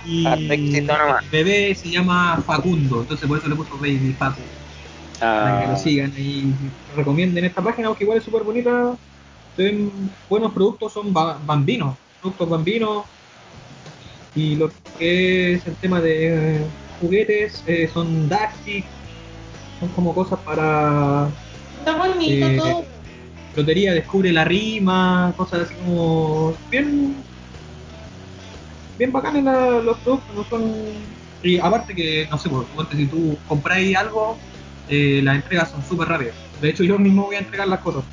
Y 0.05 0.23
nomás. 0.23 1.23
el 1.23 1.29
bebé 1.31 1.75
se 1.75 1.89
llama 1.89 2.41
Facundo, 2.45 3.01
entonces 3.01 3.27
por 3.27 3.37
eso 3.39 3.47
le 3.47 3.55
puso 3.55 3.77
Baby 3.77 4.15
Facu. 4.17 4.39
Para 5.19 5.59
que 5.59 5.65
Ah, 5.65 5.71
lo 5.71 5.77
sigan 5.77 6.13
y 6.15 6.53
recomienden 6.95 7.43
esta 7.45 7.61
página, 7.61 7.87
porque 7.89 8.03
igual 8.03 8.19
es 8.19 8.23
súper 8.23 8.43
bonita. 8.43 8.95
Se 9.55 9.63
ven 9.63 10.11
buenos 10.29 10.53
productos, 10.53 10.93
son 10.93 11.11
ba- 11.11 11.39
bambinos, 11.43 11.97
productos 12.21 12.47
bambinos. 12.47 13.05
Y 14.33 14.55
lo 14.55 14.71
que 14.97 15.53
es 15.53 15.65
el 15.65 15.75
tema 15.77 16.01
de 16.01 16.57
eh, 16.63 16.67
juguetes 16.99 17.63
eh, 17.65 17.87
son 17.87 18.27
Dactic, 18.29 18.85
son 19.79 19.89
como 19.89 20.13
cosas 20.13 20.39
para 20.45 21.31
Está 21.79 21.97
bonito 21.97 22.45
Eh, 22.45 22.57
todo. 22.57 22.85
lotería, 23.55 23.93
descubre 23.93 24.31
la 24.31 24.43
rima, 24.45 25.33
cosas 25.37 25.61
así 25.61 25.75
como 25.75 26.57
bien 26.69 27.23
bien 28.97 29.11
bacanes 29.11 29.43
la- 29.43 29.79
los 29.79 29.99
productos, 29.99 30.35
no 30.35 30.43
son 30.49 31.05
y 31.43 31.59
aparte 31.59 31.93
que 31.93 32.27
no 32.29 32.37
sé, 32.37 32.49
por 32.49 32.65
supuesto, 32.67 32.95
si 32.95 33.07
tú 33.07 33.37
compráis 33.45 33.95
algo, 33.95 34.39
eh, 34.87 35.21
las 35.23 35.35
entregas 35.35 35.69
son 35.69 35.83
súper 35.83 36.07
rápidas. 36.07 36.35
De 36.59 36.69
hecho 36.69 36.83
yo 36.83 36.97
mismo 36.97 37.25
voy 37.25 37.35
a 37.35 37.39
entregar 37.39 37.67
las 37.67 37.79
cosas. 37.79 38.03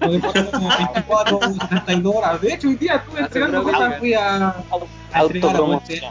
No 0.00 0.12
demora 0.12 0.50
como 0.50 0.68
24 0.68 1.36
o 1.36 1.40
72 1.42 2.14
horas. 2.16 2.40
De 2.40 2.52
hecho 2.52 2.68
hoy 2.68 2.76
día 2.76 2.96
estuve 2.96 3.20
entregando 3.20 3.62
cosas, 3.62 3.98
fui 3.98 4.14
a, 4.14 4.54
a 5.12 5.22
entregar 5.22 5.56
a 5.56 5.58
Puente, 5.58 6.02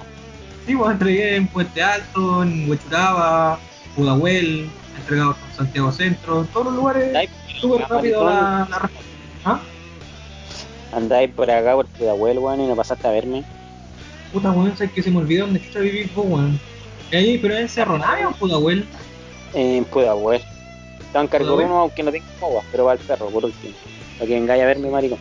sí, 0.66 0.76
pues 0.76 0.92
entregué 0.92 1.36
en 1.36 1.48
Puente 1.48 1.84
Alto, 1.84 2.44
en 2.44 2.70
Huechuraba, 2.70 3.60
Pudahuel, 3.96 4.70
entregado 4.98 5.36
en 5.50 5.56
Santiago 5.56 5.92
Centro, 5.92 6.42
en 6.42 6.48
todos 6.48 6.68
los 6.68 6.76
lugares 6.76 7.30
súper 7.60 7.88
rápido 7.88 8.26
la, 8.26 8.68
la. 8.70 8.90
¿Ah? 9.46 9.60
Andáis 10.94 11.32
por 11.32 11.50
acá 11.50 11.74
por 11.74 11.86
Pudahuel, 11.88 12.40
weón, 12.40 12.62
y 12.62 12.68
no 12.68 12.76
pasaste 12.76 13.08
a 13.08 13.12
verme. 13.12 13.44
Puta 14.32 14.52
weón, 14.52 14.76
sabes 14.78 14.94
que 14.94 15.04
se 15.04 15.12
me 15.12 15.18
olvidó 15.18 15.46
dónde 15.46 15.62
chucha 15.62 15.80
vivís 15.80 16.14
vos, 16.14 16.26
weón. 16.28 16.60
Ahí, 17.12 17.38
pero 17.38 17.56
es 17.56 17.72
Cerro 17.72 17.98
Navia 17.98 18.28
o. 18.28 18.32
En 18.32 18.38
Pudahuel. 18.38 18.86
En 19.54 19.86
¿Pudahuel? 19.86 20.42
Carcoruno, 21.14 21.80
aunque 21.80 22.04
no 22.04 22.12
tengo 22.12 22.26
guaguas, 22.40 22.66
pero 22.72 22.86
va 22.86 22.94
el 22.94 23.00
perro, 23.00 23.30
por 23.30 23.46
último. 23.46 23.74
Para 24.18 24.28
que 24.28 24.34
vengáis 24.34 24.64
a 24.64 24.66
verme, 24.66 24.90
maricón. 24.90 25.20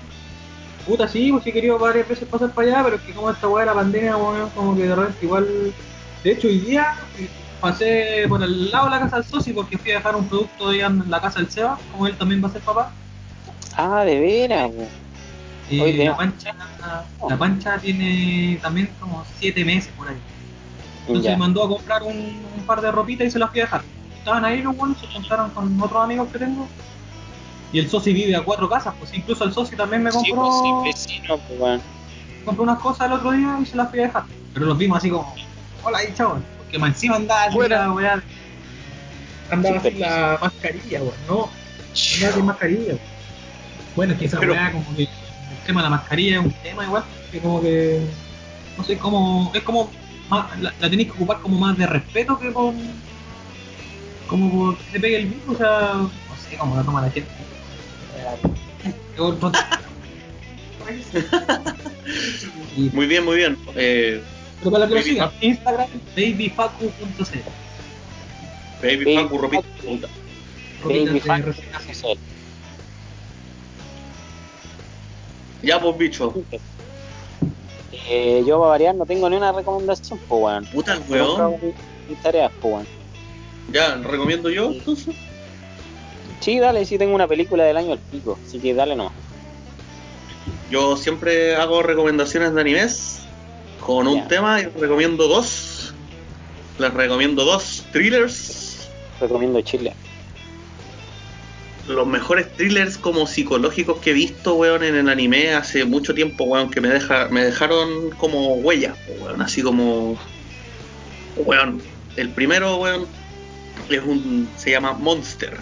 Puta, 0.87 1.07
sí, 1.07 1.31
pues 1.31 1.47
he 1.47 1.53
querido 1.53 1.79
varias 1.79 2.09
veces 2.09 2.27
pasar 2.29 2.53
para 2.53 2.69
allá, 2.69 2.85
pero 2.85 2.97
es 2.97 3.03
que 3.03 3.13
como 3.13 3.31
esta 3.31 3.47
weá 3.49 3.65
de 3.65 3.67
la 3.67 3.75
pandemia, 3.75 4.17
weón, 4.17 4.51
como 4.51 4.75
que 4.77 4.83
de 4.83 4.95
repente 4.97 5.25
igual. 5.25 5.75
De 6.25 6.33
hecho, 6.33 6.49
hoy 6.49 6.59
día 6.59 6.87
eh, 7.19 7.29
pasé 7.61 8.25
por 8.29 8.43
el 8.43 8.71
lado 8.71 8.87
de 8.87 8.91
la 8.91 9.01
casa 9.01 9.17
del 9.17 9.25
Sosi 9.25 9.53
porque 9.53 9.79
fui 9.79 9.93
a 9.93 9.97
dejar 9.97 10.17
un 10.17 10.29
producto 10.29 10.69
ahí 10.69 10.81
en 10.81 11.09
la 11.09 11.21
casa 11.21 11.39
del 11.39 11.51
Seba, 11.51 11.79
como 11.91 12.07
él 12.07 12.17
también 12.17 12.43
va 12.43 12.49
a 12.49 12.53
ser 12.53 12.63
papá. 12.63 12.93
Ah, 13.77 14.05
de 14.05 14.19
veras, 14.19 14.71
Hoy 15.71 15.93
la 15.95 16.17
pancha, 16.17 16.55
la 17.29 17.39
pancha 17.39 17.79
tiene 17.79 18.59
también 18.61 18.91
como 19.01 19.25
7 19.37 19.65
meses 19.65 19.93
por 19.97 20.09
ahí. 20.09 20.17
Entonces 21.07 21.33
Ya. 21.33 21.39
mandó 21.39 21.65
a 21.65 21.69
comprar 21.69 22.03
un, 22.03 22.45
un 22.57 22.65
par 22.67 22.81
de 22.81 22.91
ropitas 22.91 23.29
y 23.29 23.31
se 23.31 23.39
las 23.39 23.51
fui 23.51 23.61
a 23.61 23.65
dejar. 23.65 23.83
Estaban 24.23 24.45
ahí 24.45 24.63
los 24.63 24.77
buenos, 24.77 24.99
se 25.01 25.07
juntaron 25.09 25.51
con 25.51 25.81
otros 25.83 26.05
amigos 26.05 26.29
que 26.31 26.39
tengo. 26.39 26.69
Y 27.73 27.81
el 27.81 27.91
soci 27.91 28.13
vive 28.13 28.37
a 28.37 28.43
cuatro 28.45 28.69
casas, 28.69 28.95
pues 28.99 29.13
incluso 29.15 29.43
el 29.45 29.53
soci 29.53 29.75
también 29.75 30.03
me 30.05 30.13
Sí, 30.13 30.19
compró, 30.31 30.81
pues 30.85 30.97
sí, 31.01 31.13
vecino, 31.15 31.39
pues, 31.39 31.61
weón. 31.61 31.81
compró 32.45 32.63
unas 32.63 32.79
cosas 32.79 33.09
el 33.09 33.15
otro 33.15 33.33
día 33.33 33.59
y 33.61 33.67
se 33.67 33.77
las 33.77 33.91
fui 33.91 33.99
a 33.99 34.03
dejar. 34.05 34.25
Pero 34.55 34.67
los 34.67 34.79
vimos 34.79 34.99
así 34.99 35.11
como, 35.11 35.35
hola 35.83 35.99
ahí 35.99 36.13
chao, 36.15 36.39
porque 36.59 36.79
más 36.79 36.91
encima 36.91 37.17
andaba 37.17 37.43
así 37.45 37.55
Fuera. 37.55 37.87
la 37.87 37.93
weá. 37.93 38.23
Andaba 39.51 39.81
Sí, 39.81 39.91
sin 39.91 40.01
la 40.01 40.39
mascarilla, 40.41 41.01
weón, 41.03 41.15
no, 41.29 41.49
andaba 42.15 42.33
sin 42.37 42.45
mascarilla. 42.47 42.87
weón. 42.87 43.01
Bueno, 43.97 44.13
es 44.13 44.19
que 44.21 44.25
esa 44.27 44.39
Pero- 44.39 44.53
weá 44.53 44.71
como 44.73 44.97
que 44.97 45.03
el 45.03 45.09
tema 45.67 45.81
de 45.81 45.85
la 45.85 45.91
mascarilla 45.97 46.39
es 46.41 46.45
un 46.47 46.53
tema 46.53 46.85
igual, 46.85 47.05
que 47.33 47.41
como 47.41 47.61
que 47.61 48.01
no 48.79 48.85
sé 48.85 48.99
cómo, 48.99 49.51
es 49.53 49.63
como 49.63 49.91
más, 50.29 50.59
la, 50.61 50.73
la 50.79 50.89
tenéis 50.91 51.09
que 51.11 51.15
ocupar 51.17 51.41
como 51.41 51.59
más 51.59 51.77
de 51.77 51.87
respeto 51.87 52.39
que 52.39 52.53
con 52.53 52.75
como 54.33 54.51
por 54.51 54.79
que 54.79 54.91
se 54.93 55.01
pegue 55.01 55.17
el 55.19 55.27
virus, 55.27 55.55
o 55.55 55.59
sea, 55.59 55.93
no 55.95 56.11
sé 56.51 56.57
cómo 56.57 56.77
la 56.77 56.83
toma 56.83 57.03
la 57.03 57.11
gente. 57.11 57.31
Muy 62.93 63.07
bien, 63.07 63.25
muy 63.25 63.37
bien. 63.37 63.57
Eh, 63.77 64.23
pero 64.59 64.71
para 64.73 64.87
que 64.87 64.95
lo 64.95 65.01
Baby 65.01 65.11
sigan, 65.11 65.31
Instagram 65.41 65.89
babyfacu.cl 66.17 67.39
baby 68.83 69.05
Baby 69.05 69.17
Facu, 69.17 69.39
ropita. 69.39 69.63
Ropitas 69.83 70.11
Baby 70.85 71.05
de 71.07 71.21
fan, 71.21 71.43
recién 71.45 71.71
nacido. 71.73 71.93
eso 71.93 72.13
es. 72.13 72.19
Ya, 75.63 75.81
pues, 75.81 75.97
bicho. 75.99 76.35
Eh, 78.09 78.43
yo, 78.47 78.59
para 78.59 78.71
variar, 78.71 78.95
no 78.97 79.07
tengo 79.07 79.31
ni 79.31 79.37
una 79.37 79.53
recomendación, 79.53 80.19
pues, 80.29 80.43
weón. 80.43 80.65
Puta 80.67 80.99
weón. 81.09 81.53
mis- 81.63 81.75
mis 82.09 82.23
tareas, 82.23 82.51
pues, 82.61 82.75
weón. 82.75 82.87
Ya, 83.71 83.97
recomiendo 83.97 84.51
yo, 84.51 84.71
entonces. 84.73 85.15
Sí, 86.41 86.59
dale, 86.59 86.85
sí 86.85 86.99
tengo 86.99 87.15
una 87.15 87.29
película 87.29 87.65
del 87.65 87.77
año 87.77 87.93
al 87.93 87.99
pico, 87.99 88.39
así 88.47 88.59
que 88.59 88.75
dale 88.75 88.97
nomás. 88.97 89.13
Yo 90.71 90.97
siempre 90.97 91.55
hago 91.57 91.83
recomendaciones 91.83 92.55
de 92.55 92.61
animes. 92.61 93.19
con 93.81 94.07
un 94.07 94.17
Ya. 94.19 94.29
tema 94.29 94.61
y 94.61 94.65
recomiendo 94.67 95.27
dos. 95.27 95.93
Les 96.79 96.95
recomiendo 96.95 97.45
dos 97.45 97.85
thrillers. 97.93 98.89
Recomiendo 99.21 99.61
Chile. 99.63 99.93
Los 101.89 102.07
mejores 102.07 102.53
thrillers 102.57 102.97
como 102.97 103.27
psicológicos 103.27 103.99
que 103.99 104.11
he 104.11 104.13
visto, 104.13 104.55
weón, 104.55 104.85
en 104.85 104.95
el 104.95 105.09
anime 105.09 105.53
hace 105.55 105.85
mucho 105.85 106.15
tiempo, 106.15 106.45
weón, 106.45 106.71
que 106.71 106.81
me, 106.81 106.89
deja, 106.91 107.27
me 107.29 107.43
dejaron 107.45 108.11
como 108.19 108.55
huella, 108.55 108.95
weón, 109.21 109.43
así 109.43 109.63
como... 109.63 110.17
Weón, 111.37 111.83
el 112.17 112.29
primero, 112.29 112.77
weón, 112.77 113.07
es 113.89 114.03
un, 114.03 114.49
se 114.57 114.71
llama 114.71 114.93
Monster. 114.93 115.57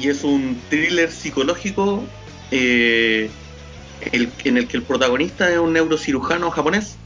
Y 0.00 0.08
es 0.08 0.24
un 0.24 0.60
thriller 0.70 1.10
psicológico 1.10 2.04
eh, 2.50 3.30
en 4.12 4.56
el 4.56 4.66
que 4.66 4.76
el 4.76 4.82
protagonista 4.82 5.50
es 5.50 5.58
un 5.58 5.72
neurocirujano 5.72 6.50
japonés 6.50 6.96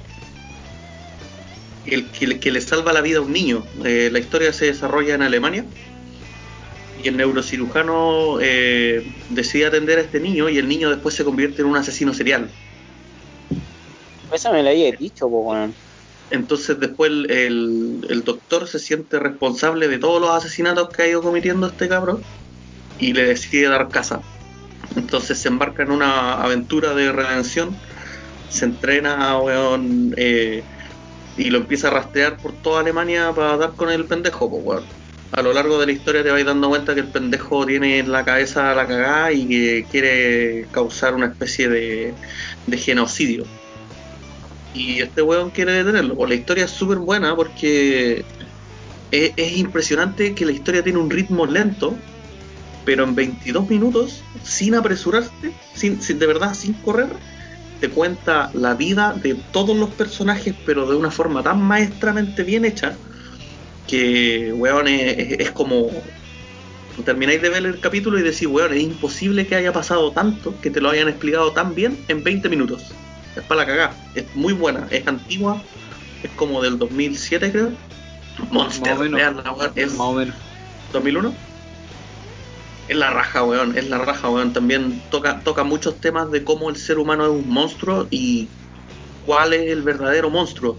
el 1.86 2.06
que, 2.06 2.38
que 2.38 2.50
le 2.50 2.60
salva 2.60 2.92
la 2.92 3.00
vida 3.00 3.18
a 3.18 3.22
un 3.22 3.32
niño. 3.32 3.64
Eh, 3.84 4.08
la 4.12 4.18
historia 4.18 4.52
se 4.52 4.66
desarrolla 4.66 5.14
en 5.14 5.22
Alemania 5.22 5.64
y 7.02 7.08
el 7.08 7.16
neurocirujano 7.16 8.38
eh, 8.40 9.06
decide 9.30 9.66
atender 9.66 9.98
a 9.98 10.02
este 10.02 10.20
niño 10.20 10.48
y 10.48 10.58
el 10.58 10.68
niño 10.68 10.90
después 10.90 11.14
se 11.14 11.24
convierte 11.24 11.62
en 11.62 11.68
un 11.68 11.76
asesino 11.76 12.14
serial. 12.14 12.48
Esa 14.32 14.50
me 14.50 14.62
la 14.62 14.70
había 14.70 14.90
dicho, 14.92 15.28
po. 15.28 15.54
Entonces 16.34 16.80
después 16.80 17.10
el, 17.28 18.22
doctor 18.24 18.66
se 18.66 18.80
siente 18.80 19.20
responsable 19.20 19.86
de 19.86 19.98
todos 19.98 20.20
los 20.20 20.30
asesinatos 20.30 20.88
que 20.88 21.02
ha 21.02 21.08
ido 21.08 21.22
cometiendo 21.22 21.68
este 21.68 21.88
cabrón 21.88 22.22
y 22.98 23.12
le 23.12 23.24
decide 23.24 23.68
dar 23.68 23.88
casa. 23.88 24.20
Entonces 24.96 25.38
se 25.38 25.48
embarca 25.48 25.84
en 25.84 25.92
una 25.92 26.42
aventura 26.42 26.92
de 26.94 27.12
redención, 27.12 27.76
se 28.50 28.64
entrena, 28.64 29.38
eh, 30.16 30.62
y 31.36 31.50
lo 31.50 31.58
empieza 31.58 31.88
a 31.88 31.92
rastrear 31.92 32.36
por 32.36 32.52
toda 32.52 32.80
Alemania 32.80 33.32
para 33.32 33.56
dar 33.56 33.72
con 33.72 33.90
el 33.90 34.04
pendejo, 34.04 34.50
pues, 34.50 34.64
weón. 34.64 34.84
A 35.32 35.42
lo 35.42 35.52
largo 35.52 35.80
de 35.80 35.86
la 35.86 35.92
historia 35.92 36.22
te 36.22 36.30
vais 36.30 36.46
dando 36.46 36.68
cuenta 36.68 36.94
que 36.94 37.00
el 37.00 37.08
pendejo 37.08 37.66
tiene 37.66 37.98
en 37.98 38.12
la 38.12 38.24
cabeza 38.24 38.74
la 38.74 38.86
cagada 38.86 39.32
y 39.32 39.46
que 39.46 39.86
quiere 39.90 40.66
causar 40.72 41.14
una 41.14 41.26
especie 41.26 41.68
de 41.68 42.14
genocidio. 42.76 43.44
Y 44.74 45.00
este 45.02 45.22
weón 45.22 45.50
quiere 45.52 45.72
detenerlo. 45.72 46.16
Pues 46.16 46.28
la 46.30 46.34
historia 46.36 46.64
es 46.64 46.72
súper 46.72 46.98
buena 46.98 47.36
porque 47.36 48.26
es, 49.10 49.34
es 49.36 49.56
impresionante 49.58 50.34
que 50.34 50.46
la 50.46 50.52
historia 50.52 50.84
tiene 50.84 50.98
un 51.00 51.10
ritmo 51.10 51.46
lento, 51.46 52.04
pero 52.84 53.04
en 53.04 53.14
22 53.16 53.68
minutos, 53.68 54.28
sin 54.42 54.74
apresurarte, 54.76 55.56
sin, 55.72 56.00
sin- 56.02 56.18
de 56.20 56.26
verdad, 56.28 56.54
sin 56.54 56.80
correr, 56.80 57.20
te 57.78 57.90
cuenta 57.92 58.50
la 58.54 58.74
vida 58.76 59.14
de 59.20 59.42
todos 59.52 59.76
los 59.76 59.94
personajes, 59.96 60.56
pero 60.64 60.88
de 60.88 60.96
una 60.96 61.10
forma 61.12 61.42
tan 61.44 61.60
maestramente 61.62 62.44
bien 62.44 62.64
hecha 62.66 63.00
que, 63.86 64.52
weón, 64.54 64.88
es, 64.88 65.18
es- 65.18 65.40
es 65.40 65.52
como. 65.52 66.12
Termináis 67.04 67.42
de 67.42 67.50
ver 67.50 67.66
el 67.66 67.80
capítulo 67.80 68.18
y 68.18 68.22
decís, 68.22 68.46
weón, 68.48 68.72
es 68.74 68.82
imposible 68.82 69.46
que 69.46 69.54
haya 69.56 69.72
pasado 69.72 70.12
tanto, 70.12 70.58
que 70.60 70.70
te 70.70 70.80
lo 70.80 70.90
hayan 70.90 71.08
explicado 71.08 71.52
tan 71.52 71.74
bien 71.74 72.04
en 72.08 72.22
20 72.24 72.48
minutos. 72.48 73.00
Es 73.36 73.42
para 73.44 73.62
la 73.62 73.66
cagada. 73.66 73.94
Es 74.14 74.34
muy 74.34 74.52
buena, 74.52 74.86
es 74.90 75.06
antigua, 75.06 75.60
es 76.22 76.30
como 76.32 76.62
del 76.62 76.78
2007, 76.78 77.50
creo. 77.50 77.70
Monster, 78.50 78.96
Más 79.10 79.72
es 79.76 79.92
Más 79.92 80.00
o 80.00 80.12
menos. 80.14 80.34
2001. 80.92 81.34
Es 82.88 82.96
la 82.96 83.10
raja, 83.10 83.42
weón, 83.44 83.76
es 83.78 83.88
la 83.88 83.98
raja, 83.98 84.28
weón. 84.28 84.52
También 84.52 85.02
toca, 85.10 85.40
toca 85.40 85.64
muchos 85.64 86.00
temas 86.00 86.30
de 86.30 86.44
cómo 86.44 86.70
el 86.70 86.76
ser 86.76 86.98
humano 86.98 87.24
es 87.24 87.30
un 87.30 87.48
monstruo 87.48 88.06
y 88.10 88.48
cuál 89.26 89.52
es 89.54 89.70
el 89.70 89.82
verdadero 89.82 90.30
monstruo. 90.30 90.78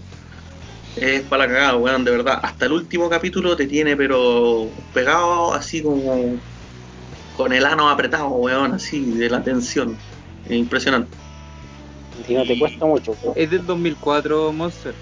Es 0.96 1.22
para 1.22 1.46
la 1.46 1.52
cagada, 1.52 1.76
weón, 1.76 2.04
de 2.04 2.10
verdad. 2.10 2.40
Hasta 2.42 2.66
el 2.66 2.72
último 2.72 3.10
capítulo 3.10 3.56
te 3.56 3.66
tiene, 3.66 3.96
pero 3.96 4.68
pegado 4.94 5.52
así 5.52 5.82
como 5.82 6.36
con 7.36 7.52
el 7.52 7.66
ano 7.66 7.90
apretado, 7.90 8.28
weón, 8.28 8.72
así 8.72 9.00
de 9.00 9.28
la 9.28 9.42
tensión. 9.42 9.96
Es 10.46 10.56
impresionante. 10.56 11.25
Y 12.28 12.34
no 12.34 12.44
te 12.44 12.58
cuesta 12.58 12.84
mucho. 12.86 13.16
Es 13.34 13.50
del 13.50 13.66
2004 13.66 14.52
Monster. 14.52 14.94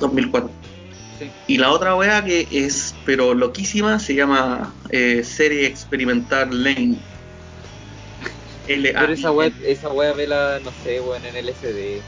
2004. 0.00 0.50
Sí. 1.18 1.30
Y 1.46 1.58
la 1.58 1.72
otra 1.72 1.96
wea 1.96 2.24
que 2.24 2.46
es, 2.50 2.94
pero 3.04 3.34
loquísima, 3.34 3.98
se 3.98 4.14
llama 4.14 4.72
eh, 4.90 5.22
Serie 5.24 5.66
Experimental 5.66 6.62
Lane. 6.62 6.96
L 8.68 8.92
Pero 8.92 9.12
esa 9.12 9.32
wea, 9.32 9.50
esa 9.64 9.88
wea 9.88 10.12
vela, 10.12 10.60
no 10.62 10.70
sé, 10.84 11.00
weón, 11.00 11.24
en 11.24 11.36
el 11.36 11.48
SD. 11.48 12.00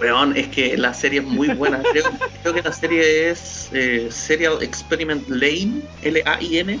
Weón, 0.00 0.36
es 0.36 0.48
que 0.48 0.76
la 0.76 0.92
serie 0.92 1.20
es 1.20 1.26
muy 1.26 1.48
buena. 1.48 1.80
Creo, 1.92 2.04
creo 2.42 2.54
que 2.54 2.62
la 2.62 2.72
serie 2.72 3.30
es 3.30 3.70
eh, 3.72 4.08
Serial 4.10 4.62
Experiment 4.62 5.26
Lane, 5.28 5.82
L-A-I-N. 6.02 6.78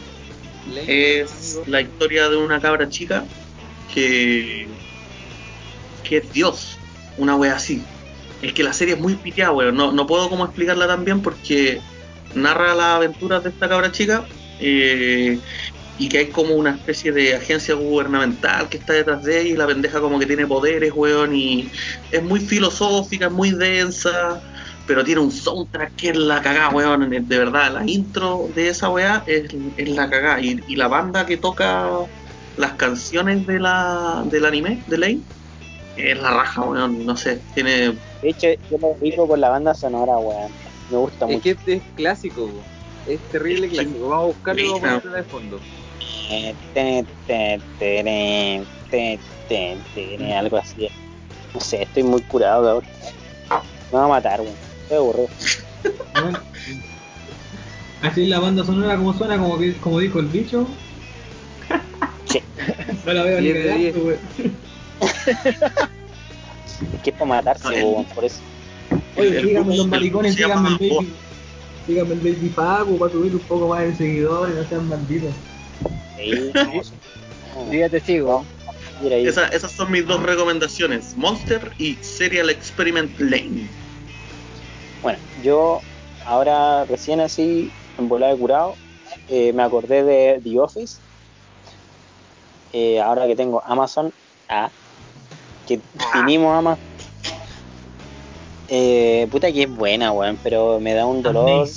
Es 0.86 1.60
la 1.66 1.82
historia 1.82 2.28
de 2.28 2.36
una 2.36 2.60
cabra 2.60 2.88
chica 2.88 3.24
que, 3.92 4.66
que 6.04 6.18
es 6.18 6.32
Dios, 6.32 6.78
una 7.18 7.34
wea 7.34 7.56
así. 7.56 7.82
Es 8.42 8.52
que 8.52 8.62
la 8.62 8.72
serie 8.72 8.94
es 8.94 9.00
muy 9.00 9.16
piteada, 9.16 9.52
weón. 9.52 9.74
No, 9.74 9.90
no 9.90 10.06
puedo 10.06 10.28
como 10.28 10.44
explicarla 10.44 10.86
tan 10.86 11.04
bien 11.04 11.22
porque 11.22 11.80
narra 12.34 12.74
las 12.74 12.96
aventuras 12.96 13.42
de 13.42 13.50
esta 13.50 13.68
cabra 13.68 13.90
chica 13.90 14.24
eh, 14.60 15.38
y 15.98 16.08
que 16.08 16.18
hay 16.18 16.26
como 16.26 16.54
una 16.54 16.70
especie 16.70 17.12
de 17.12 17.34
agencia 17.34 17.74
gubernamental 17.74 18.68
que 18.68 18.78
está 18.78 18.92
detrás 18.92 19.22
de 19.22 19.40
ella 19.40 19.50
y 19.50 19.56
la 19.56 19.66
pendeja 19.66 20.00
como 20.00 20.18
que 20.18 20.26
tiene 20.26 20.46
poderes, 20.46 20.92
weón, 20.94 21.34
y 21.34 21.70
es 22.10 22.22
muy 22.22 22.40
filosófica, 22.40 23.26
es 23.26 23.32
muy 23.32 23.50
densa, 23.50 24.42
pero 24.86 25.04
tiene 25.04 25.20
un 25.20 25.30
soundtrack 25.30 25.94
que 25.94 26.08
es 26.10 26.16
la 26.16 26.42
cagada, 26.42 26.70
weón, 26.70 27.08
de 27.08 27.38
verdad, 27.38 27.72
la 27.72 27.86
intro 27.86 28.50
de 28.54 28.68
esa 28.68 28.90
weá 28.90 29.22
es, 29.26 29.54
la 29.76 30.10
cagada 30.10 30.40
y, 30.40 30.60
y 30.66 30.76
la 30.76 30.88
banda 30.88 31.24
que 31.24 31.36
toca 31.36 31.88
las 32.56 32.72
canciones 32.72 33.46
de 33.46 33.60
la, 33.60 34.24
del 34.26 34.44
anime, 34.44 34.82
de 34.86 34.98
Lane, 34.98 35.20
es 35.96 36.18
la 36.20 36.30
raja, 36.30 36.62
weón, 36.62 37.04
no 37.06 37.16
sé, 37.16 37.40
tiene... 37.54 37.92
De 38.22 38.30
hecho, 38.30 38.48
yo 38.70 38.78
lo 38.78 38.88
ubico 38.88 39.26
por 39.28 39.38
la 39.38 39.50
banda 39.50 39.74
sonora, 39.74 40.16
weón. 40.18 40.50
Me 40.90 40.96
gusta 40.98 41.24
Es 41.26 41.30
mucho. 41.30 41.42
que 41.42 41.50
este 41.50 41.72
es 41.74 41.82
clásico, 41.96 42.46
po. 42.46 42.62
es 43.10 43.20
terrible 43.30 43.66
Es 43.66 43.72
que- 43.72 43.78
clásico. 43.78 44.08
Vamos 44.08 44.22
a 44.22 44.26
buscarlo 44.26 44.60
y 44.62 44.64
vamos 44.66 44.82
a 44.84 44.86
ponerlo 45.00 45.12
de 45.12 45.22
fondo. 45.24 45.60
Eh, 46.30 46.54
algo 50.34 50.56
así. 50.56 50.88
No 51.52 51.60
sé, 51.60 51.82
estoy 51.82 52.02
muy 52.02 52.22
curado, 52.22 52.64
cabrón. 52.64 52.84
Me 53.92 53.98
va 53.98 54.04
a 54.04 54.08
matar, 54.08 54.40
weón. 54.40 54.54
Estoy 54.82 54.96
aburrido. 54.98 55.28
Bueno, 56.20 56.38
así 58.02 58.22
es 58.22 58.28
la 58.28 58.38
banda 58.40 58.64
sonora 58.64 58.96
como 58.96 59.12
suena, 59.14 59.38
como, 59.38 59.58
que, 59.58 59.74
como 59.74 60.00
dijo 60.00 60.18
el 60.18 60.26
bicho. 60.26 60.66
Sí. 62.26 62.40
No 63.04 63.12
la 63.12 63.22
veo 63.22 63.40
ni 63.40 63.48
de 63.48 63.92
weón. 63.92 64.18
Es 66.92 67.02
que 67.02 67.10
es 67.10 67.16
para 67.16 67.28
matarse, 67.28 67.68
No, 67.68 67.74
el- 67.74 67.84
weón, 67.84 68.04
por 68.06 68.24
eso. 68.24 68.42
Oye, 69.16 69.40
grupo- 69.42 69.70
los 69.70 69.88
maricones, 69.88 70.34
síganme 70.34 70.68
el 70.70 70.78
baby. 70.78 71.14
Síganme 71.86 72.14
el 72.14 72.20
baby 72.20 72.48
Paco 72.50 72.98
para 72.98 73.12
subir 73.12 73.34
un 73.34 73.40
poco 73.42 73.68
más 73.68 73.82
de 73.82 73.94
seguidores, 73.94 74.54
no 74.56 74.68
sean 74.68 74.88
bandidos. 74.88 75.34
Sí, 76.16 76.50
no, 76.54 77.72
Yo 77.72 77.78
ya 77.78 77.88
te 77.88 78.00
sigo. 78.00 78.44
mira 79.00 79.16
ahí. 79.16 79.26
Esa- 79.26 79.48
esas 79.48 79.72
son 79.72 79.90
mis 79.90 80.06
dos 80.06 80.22
recomendaciones, 80.22 81.16
Monster 81.16 81.72
y 81.78 81.94
Serial 81.96 82.50
Experiment 82.50 83.18
Lane. 83.20 83.68
Bueno, 85.02 85.18
yo 85.42 85.80
ahora 86.24 86.84
recién 86.86 87.20
así, 87.20 87.70
en 87.98 88.08
volada 88.08 88.32
de 88.32 88.38
curado, 88.38 88.76
eh, 89.28 89.52
me 89.52 89.62
acordé 89.62 90.02
de 90.04 90.40
The 90.42 90.58
Office. 90.58 91.00
Eh, 92.72 93.00
ahora 93.00 93.26
que 93.26 93.36
tengo 93.36 93.62
Amazon, 93.66 94.12
ah, 94.48 94.72
que 95.66 95.80
vinimos 96.14 96.56
Amazon. 96.56 96.84
Eh, 98.68 99.28
puta 99.30 99.52
que 99.52 99.64
es 99.64 99.70
buena, 99.70 100.12
weón, 100.12 100.38
pero 100.42 100.80
me 100.80 100.94
da 100.94 101.04
un 101.06 101.22
dolor, 101.22 101.68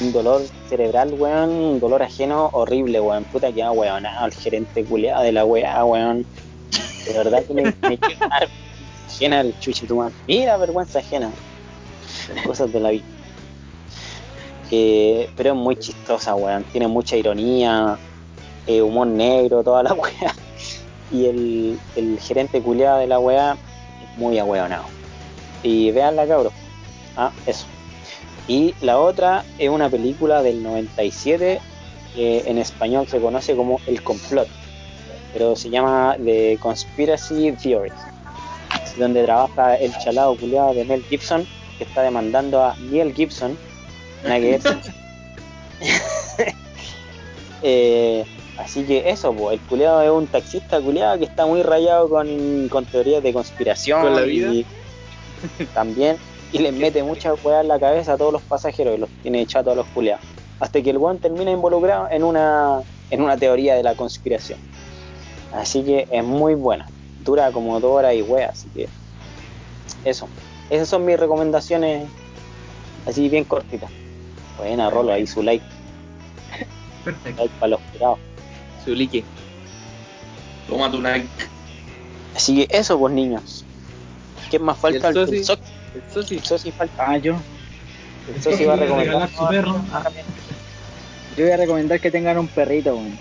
un 0.00 0.12
dolor 0.12 0.42
cerebral, 0.68 1.14
weón, 1.14 1.50
un 1.50 1.80
dolor 1.80 2.02
ajeno 2.02 2.50
horrible, 2.52 3.00
weón. 3.00 3.24
Puta 3.24 3.52
que 3.52 3.62
ha 3.62 3.70
weonado 3.70 4.26
el 4.26 4.32
gerente 4.32 4.84
culeado 4.84 5.22
de 5.22 5.32
la 5.32 5.44
weá, 5.44 5.84
weón. 5.84 6.26
De 7.06 7.12
verdad 7.12 7.44
que 7.44 7.54
me, 7.54 7.62
me 7.62 7.98
ajena 9.06 9.40
el 9.40 9.58
chuche 9.60 9.86
tu 9.86 9.96
madre. 9.96 10.14
Mira, 10.26 10.56
vergüenza 10.56 10.98
ajena. 10.98 11.30
Cosas 12.44 12.72
de 12.72 12.80
la 12.80 12.90
vida. 12.90 13.04
Eh, 14.70 15.28
pero 15.36 15.50
es 15.50 15.56
muy 15.56 15.76
chistosa, 15.76 16.34
weón. 16.34 16.64
Tiene 16.64 16.88
mucha 16.88 17.16
ironía, 17.16 17.98
eh, 18.66 18.82
humor 18.82 19.06
negro, 19.06 19.62
toda 19.62 19.82
la 19.82 19.92
weá. 19.94 20.34
Y 21.12 21.26
el, 21.26 21.78
el 21.96 22.18
gerente 22.18 22.62
culeado 22.62 22.98
de 22.98 23.06
la 23.06 23.18
weá 23.18 23.56
es 24.02 24.18
muy 24.18 24.38
ahueonado. 24.38 24.84
Y 25.62 25.90
veanla, 25.92 26.26
cabros. 26.26 26.52
Ah, 27.16 27.30
eso. 27.46 27.66
Y 28.48 28.74
la 28.80 28.98
otra 28.98 29.44
es 29.58 29.68
una 29.68 29.88
película 29.88 30.42
del 30.42 30.62
97 30.62 31.60
que 32.14 32.42
en 32.46 32.58
español 32.58 33.06
se 33.08 33.20
conoce 33.20 33.54
como 33.56 33.80
El 33.86 34.02
Complot, 34.02 34.48
pero 35.32 35.56
se 35.56 35.70
llama 35.70 36.16
The 36.22 36.58
Conspiracy 36.60 37.52
Theory. 37.52 37.92
donde 38.98 39.24
trabaja 39.24 39.76
el 39.76 39.96
chalado 39.98 40.36
culiado 40.36 40.74
de 40.74 40.84
Mel 40.84 41.02
Gibson, 41.04 41.46
que 41.78 41.84
está 41.84 42.02
demandando 42.02 42.62
a 42.62 42.74
Mel 42.76 43.14
Gibson. 43.14 43.56
Nada 44.24 44.40
que 44.40 44.58
ver. 44.58 44.60
Eh, 47.64 48.24
así 48.58 48.84
que 48.84 49.10
eso, 49.10 49.32
pues, 49.32 49.60
el 49.60 49.66
culiado 49.66 50.02
es 50.02 50.10
un 50.10 50.26
taxista 50.26 50.80
culiado 50.80 51.18
que 51.18 51.24
está 51.24 51.46
muy 51.46 51.62
rayado 51.62 52.08
con, 52.08 52.68
con 52.68 52.84
teorías 52.84 53.22
de 53.22 53.32
conspiración. 53.32 54.02
¿Con 54.02 54.16
la 54.16 54.22
vida? 54.22 54.52
Y 54.52 54.66
también. 55.74 56.16
Y 56.52 56.58
les 56.58 56.72
mete 56.74 57.02
mucha 57.02 57.32
weá 57.34 57.62
en 57.62 57.68
la 57.68 57.80
cabeza 57.80 58.12
a 58.12 58.16
todos 58.18 58.32
los 58.32 58.42
pasajeros 58.42 58.94
y 58.96 58.98
los 58.98 59.08
tiene 59.22 59.46
chatos 59.46 59.72
a 59.72 59.76
los 59.76 59.86
culiados. 59.88 60.24
Hasta 60.60 60.82
que 60.82 60.90
el 60.90 60.98
weón 60.98 61.18
termina 61.18 61.50
involucrado 61.50 62.08
en 62.10 62.22
una, 62.22 62.82
en 63.10 63.22
una 63.22 63.36
teoría 63.36 63.74
de 63.74 63.82
la 63.82 63.94
conspiración. 63.94 64.58
Así 65.52 65.82
que 65.82 66.06
es 66.10 66.24
muy 66.24 66.54
buena. 66.54 66.86
Dura 67.24 67.50
como 67.52 67.80
dos 67.80 67.92
horas 67.92 68.14
y 68.14 68.22
weá, 68.22 68.50
así 68.50 68.68
que 68.74 68.88
eso. 70.04 70.28
Esas 70.70 70.88
son 70.88 71.04
mis 71.04 71.18
recomendaciones 71.18 72.06
así 73.06 73.28
bien 73.28 73.44
cortitas. 73.44 73.90
Buena, 74.58 74.90
Rolo, 74.90 75.12
ahí 75.12 75.26
su 75.26 75.42
like, 75.42 75.64
Perfecto. 77.04 77.42
like 77.42 77.54
para 77.58 77.70
los 77.70 77.80
jurados. 77.92 78.18
Su 78.84 78.94
like. 78.94 79.24
Toma 80.68 80.90
tu 80.90 81.00
like. 81.00 81.26
Así 82.36 82.56
que 82.66 82.76
eso, 82.76 82.98
pues 82.98 83.12
niños. 83.14 83.64
¿Qué 84.50 84.58
más 84.58 84.78
falta? 84.78 85.10
¿Y 85.12 85.18
el 85.18 85.28
soci- 85.44 85.58
El 85.94 86.02
soci. 86.12 86.34
el 86.36 86.44
soci 86.44 86.72
falta. 86.72 87.04
Ah, 87.06 87.16
yo. 87.18 87.36
El 88.34 88.42
soci 88.42 88.64
va 88.64 88.74
a 88.74 88.76
recomendar. 88.76 89.06
regalar 89.06 89.30
su 89.30 89.48
perro. 89.48 89.76
Yo 91.36 91.44
voy 91.44 91.52
a 91.52 91.56
recomendar 91.56 92.00
que 92.00 92.10
tengan 92.10 92.38
un 92.38 92.48
perrito, 92.48 92.94
weón. 92.94 93.18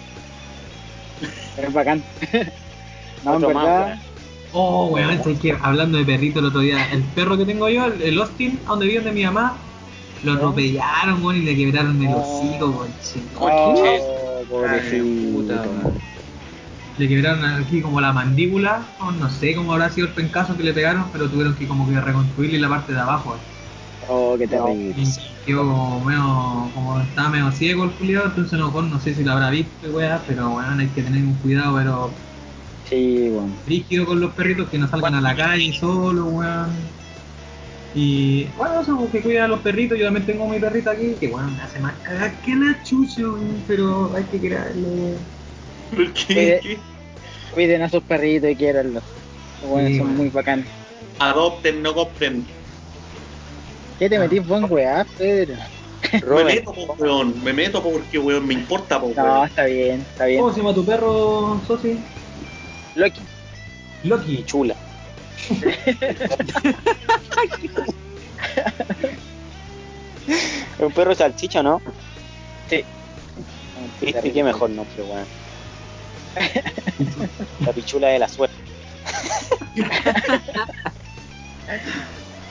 Pero 1.56 1.68
es 1.68 1.74
bacán. 1.74 2.04
no, 3.24 3.32
en 3.32 3.36
Otro 3.44 3.48
verdad. 3.48 4.00
Oh, 4.54 4.88
weón, 4.88 5.24
sé 5.24 5.36
que 5.36 5.58
hablando 5.62 5.98
de 5.98 6.06
perrito 6.06 6.40
el 6.40 6.46
otro 6.46 6.60
día, 6.60 6.92
el 6.92 7.04
perro 7.04 7.38
que 7.38 7.46
tengo 7.46 7.70
yo, 7.70 7.86
el, 7.86 8.02
el 8.02 8.20
Austin, 8.20 8.60
donde 8.68 8.86
vive 8.86 9.02
de 9.02 9.12
mi 9.14 9.24
mamá, 9.24 9.56
lo 10.24 10.34
atropellaron, 10.34 11.24
weón, 11.24 11.38
y 11.38 11.42
le 11.46 11.56
quebraron 11.56 12.02
el 12.06 12.14
hocico, 12.14 12.68
weón. 12.68 12.92
Pobrecito. 14.52 15.53
Le 16.98 17.07
quebraron 17.07 17.44
aquí 17.45 17.82
como 17.82 18.02
la 18.02 18.11
mandíbula, 18.14 18.86
o 18.99 19.11
no 19.11 19.30
sé 19.30 19.56
cómo 19.56 19.73
habrá 19.73 19.90
sido 19.90 20.07
el 20.07 20.14
pencazo 20.14 20.56
que 20.57 20.64
le 20.64 20.73
pegaron, 20.73 21.06
pero 21.11 21.30
tuvieron 21.30 21.56
que 21.56 21.68
como 21.68 21.88
que 21.88 21.99
reconstruirle 21.99 22.60
la 22.60 22.69
parte 22.69 22.94
de 22.94 22.99
abajo. 22.99 23.36
Oh, 24.10 24.36
qué 24.38 24.48
terrible. 24.48 24.95
Quedó 25.45 25.65
como 25.65 26.06
medio, 26.06 26.22
como 26.73 26.99
estaba 27.02 27.30
medio 27.30 27.52
ciego 27.52 27.84
el 27.86 27.91
culiado, 27.91 28.28
entonces 28.28 28.60
no, 28.60 28.69
no 28.82 28.99
sé 28.99 29.15
si 29.15 29.23
lo 29.23 29.32
habrá 29.32 29.49
visto, 29.49 29.90
weón, 29.90 30.22
pero 30.28 30.49
weón, 30.52 30.80
hay 30.80 30.88
que 30.90 31.02
tener 31.02 31.23
un 31.23 31.36
cuidado, 31.36 31.76
pero 31.78 32.11
Sí, 32.84 33.30
rígido 33.65 34.06
con 34.06 34.19
los 34.19 34.34
perritos 34.36 34.69
que 34.69 34.78
no 34.78 34.88
salgan 34.88 35.15
a 35.15 35.22
la 35.22 35.36
calle 35.36 35.73
solo, 35.73 36.26
weón. 36.28 37.01
Y 37.93 38.45
bueno, 38.57 38.81
eso, 38.81 39.09
que 39.11 39.22
cuida 39.22 39.45
a 39.45 39.47
los 39.47 39.59
perritos. 39.59 39.97
Yo 39.97 40.05
también 40.05 40.26
tengo 40.26 40.47
mi 40.47 40.59
perrito 40.59 40.89
aquí, 40.89 41.13
que 41.19 41.27
bueno, 41.27 41.49
me 41.51 41.61
hace 41.61 41.80
más 41.80 41.93
cagar 41.99 42.34
que 42.41 42.55
la 42.55 42.81
chucha, 42.84 43.22
weón, 43.22 43.61
pero 43.68 44.11
hay 44.15 44.23
que 44.26 44.39
quererle. 44.39 45.15
¿Por 45.89 46.13
qué? 46.13 46.59
¿Qué? 46.63 46.77
Cuiden 47.53 47.81
a 47.81 47.89
sus 47.89 48.01
perritos 48.03 48.49
y 48.49 48.55
quiéranlos. 48.55 49.03
Bueno, 49.68 49.89
Sí, 49.89 49.97
son 49.97 50.15
muy 50.15 50.30
bacanes. 50.30 50.68
Adopten, 51.19 51.84
no 51.84 51.93
compren. 51.93 52.45
¿Qué 53.99 54.09
te 54.09 54.18
metís 54.18 54.47
vos 54.47 54.63
en 54.63 54.72
weá, 54.72 55.05
Pedro? 55.18 55.55
Me 56.35 56.43
meto, 56.45 56.73
po, 56.73 56.95
weón. 56.97 57.43
Me 57.43 57.53
meto 57.53 57.84
porque, 57.84 58.18
weón, 58.18 58.47
me 58.47 58.53
importa, 58.53 58.99
po, 58.99 59.11
No, 59.15 59.23
weón. 59.23 59.47
está 59.47 59.65
bien, 59.65 59.99
está 60.01 60.26
bien. 60.26 60.39
¿Cómo 60.41 60.53
se 60.53 60.61
llama 60.61 60.73
tu 60.73 60.85
perro, 60.85 61.61
Sosi? 61.68 61.99
Loki. 62.95 63.22
Loki. 64.03 64.43
chula. 64.45 64.76
Un 70.80 70.91
perro 70.91 71.15
salchicha, 71.15 71.63
¿no? 71.63 71.81
Sí. 72.69 72.84
Viste 74.01 74.31
qué 74.31 74.43
mejor 74.43 74.69
nombre, 74.69 75.03
weón. 75.03 75.26
La 77.65 77.73
pichula 77.73 78.07
de 78.09 78.19
la 78.19 78.27
suerte. 78.27 78.55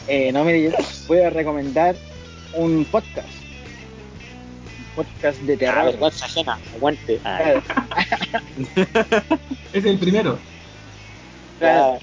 Eh, 0.08 0.32
no, 0.32 0.44
mire, 0.44 0.62
yo 0.64 0.70
voy 1.06 1.20
a 1.20 1.30
recomendar 1.30 1.94
un 2.54 2.84
podcast. 2.84 3.28
Un 4.96 5.04
podcast 5.04 5.38
de 5.42 5.54
Ah, 5.54 5.58
terror. 5.58 5.84
vergüenza 5.84 6.24
ajena, 6.26 6.58
aguante. 6.74 7.20
Ah, 7.24 7.54
Es 9.72 9.84
el 9.84 9.98
primero. 9.98 10.38
claro. 11.58 11.98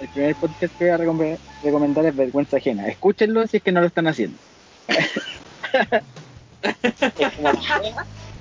El 0.00 0.08
primer 0.08 0.34
podcast 0.36 0.74
que 0.76 0.84
voy 0.84 0.92
a 0.94 0.98
recom- 0.98 1.38
recomendar 1.62 2.06
es 2.06 2.16
Vergüenza 2.16 2.56
Ajena. 2.56 2.88
Escúchenlo 2.88 3.46
si 3.46 3.58
es 3.58 3.62
que 3.62 3.70
no 3.72 3.80
lo 3.80 3.86
están 3.86 4.06
haciendo. 4.06 4.38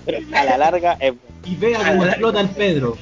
pero 0.06 0.18
a 0.34 0.44
la 0.46 0.58
larga 0.58 0.98
es 1.00 1.14
Y 1.46 1.56
vea 1.56 1.80
cómo 1.86 2.06
explota 2.06 2.42
el 2.42 2.50
Pedro. 2.50 2.98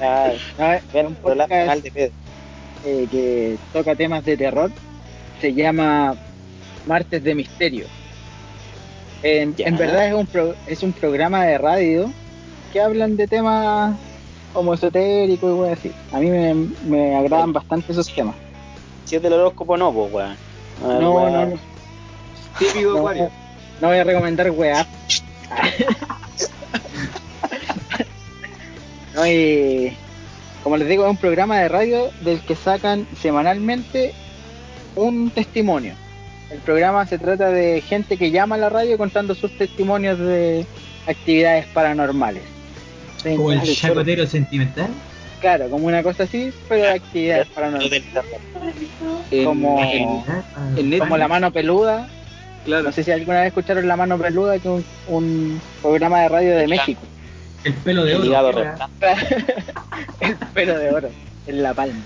ah, 0.00 0.30
No, 0.58 0.80
vean 0.92 1.06
un 1.06 1.14
podcast 1.16 1.82
de 1.82 1.90
Pedro. 1.90 2.14
eh, 2.84 3.06
que 3.10 3.58
toca 3.72 3.94
temas 3.94 4.24
de 4.24 4.36
terror. 4.36 4.70
Se 5.40 5.52
llama 5.52 6.16
Martes 6.86 7.22
de 7.22 7.34
Misterio. 7.34 7.86
En, 9.22 9.54
en 9.58 9.76
verdad 9.76 10.08
es 10.08 10.14
un, 10.14 10.26
pro- 10.26 10.54
es 10.66 10.82
un 10.82 10.92
programa 10.92 11.44
de 11.44 11.58
radio 11.58 12.10
que 12.72 12.80
hablan 12.80 13.16
de 13.16 13.28
temas 13.28 13.96
como 14.52 14.74
esotéricos 14.74 15.50
y 15.50 15.54
wey 15.54 15.72
así. 15.72 15.92
A 16.12 16.18
mí 16.18 16.28
me, 16.30 16.54
me 16.86 17.16
agradan 17.16 17.52
bastante 17.52 17.92
esos 17.92 18.12
temas. 18.12 18.34
Si 19.04 19.16
es 19.16 19.22
del 19.22 19.32
horóscopo, 19.34 19.76
no, 19.76 19.92
pues, 19.92 20.12
weón. 20.12 20.36
No, 20.82 21.12
weón. 21.12 21.32
no, 21.32 21.46
no. 21.46 21.58
Típico 22.58 22.90
No, 22.92 22.98
acuario. 22.98 23.30
no 23.80 23.88
voy 23.88 23.98
a 23.98 24.04
recomendar 24.04 24.50
weá. 24.50 24.86
no, 29.14 29.26
y 29.26 29.96
como 30.62 30.76
les 30.76 30.88
digo, 30.88 31.04
es 31.04 31.10
un 31.10 31.16
programa 31.16 31.58
de 31.58 31.68
radio 31.68 32.10
del 32.20 32.40
que 32.40 32.54
sacan 32.54 33.06
semanalmente 33.20 34.14
un 34.94 35.30
testimonio. 35.30 35.94
El 36.50 36.58
programa 36.60 37.06
se 37.06 37.18
trata 37.18 37.50
de 37.50 37.80
gente 37.80 38.16
que 38.16 38.30
llama 38.30 38.56
a 38.56 38.58
la 38.58 38.68
radio 38.68 38.98
contando 38.98 39.34
sus 39.34 39.56
testimonios 39.56 40.18
de 40.18 40.66
actividades 41.06 41.66
paranormales. 41.66 42.42
Como 43.22 43.52
el 43.52 43.62
chacotero 43.62 44.26
sentimental. 44.26 44.88
Claro, 45.40 45.68
como 45.70 45.86
una 45.88 46.02
cosa 46.02 46.22
así, 46.24 46.52
pero 46.68 46.82
de 46.82 46.90
actividades 46.90 47.48
paranormales. 47.48 48.02
Como- 49.44 50.24
Como 50.98 51.16
La 51.16 51.28
Mano 51.28 51.50
Peluda. 51.52 52.08
claro. 52.64 52.84
No 52.84 52.92
sé 52.92 53.02
si 53.02 53.10
alguna 53.10 53.40
vez 53.40 53.48
escucharon 53.48 53.88
La 53.88 53.96
Mano 53.96 54.18
Peluda, 54.18 54.52
que 54.58 54.68
es 54.68 54.74
un, 54.74 54.84
un 55.08 55.60
programa 55.80 56.20
de 56.20 56.28
radio 56.28 56.56
de 56.56 56.68
México. 56.68 57.00
El 57.64 57.74
pelo 57.74 58.04
de 58.04 58.16
oro. 58.16 58.62
el 60.20 60.36
pelo 60.54 60.78
de 60.78 60.90
oro 60.90 61.08
en 61.46 61.62
la 61.62 61.74
palma. 61.74 62.00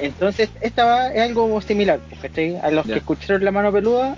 Entonces, 0.00 0.48
esta 0.60 0.84
va- 0.84 1.08
es 1.12 1.20
algo 1.22 1.60
similar, 1.60 2.00
¿cachai? 2.20 2.56
A 2.56 2.70
los 2.70 2.86
Ya. 2.86 2.94
que 2.94 2.98
escucharon 3.00 3.44
La 3.44 3.50
Mano 3.50 3.72
Peluda, 3.72 4.16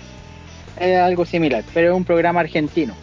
es 0.79 0.97
algo 0.99 1.25
similar, 1.25 1.63
pero 1.73 1.91
es 1.91 1.95
un 1.97 2.03
programa 2.03 2.39
argentino. 2.41 2.93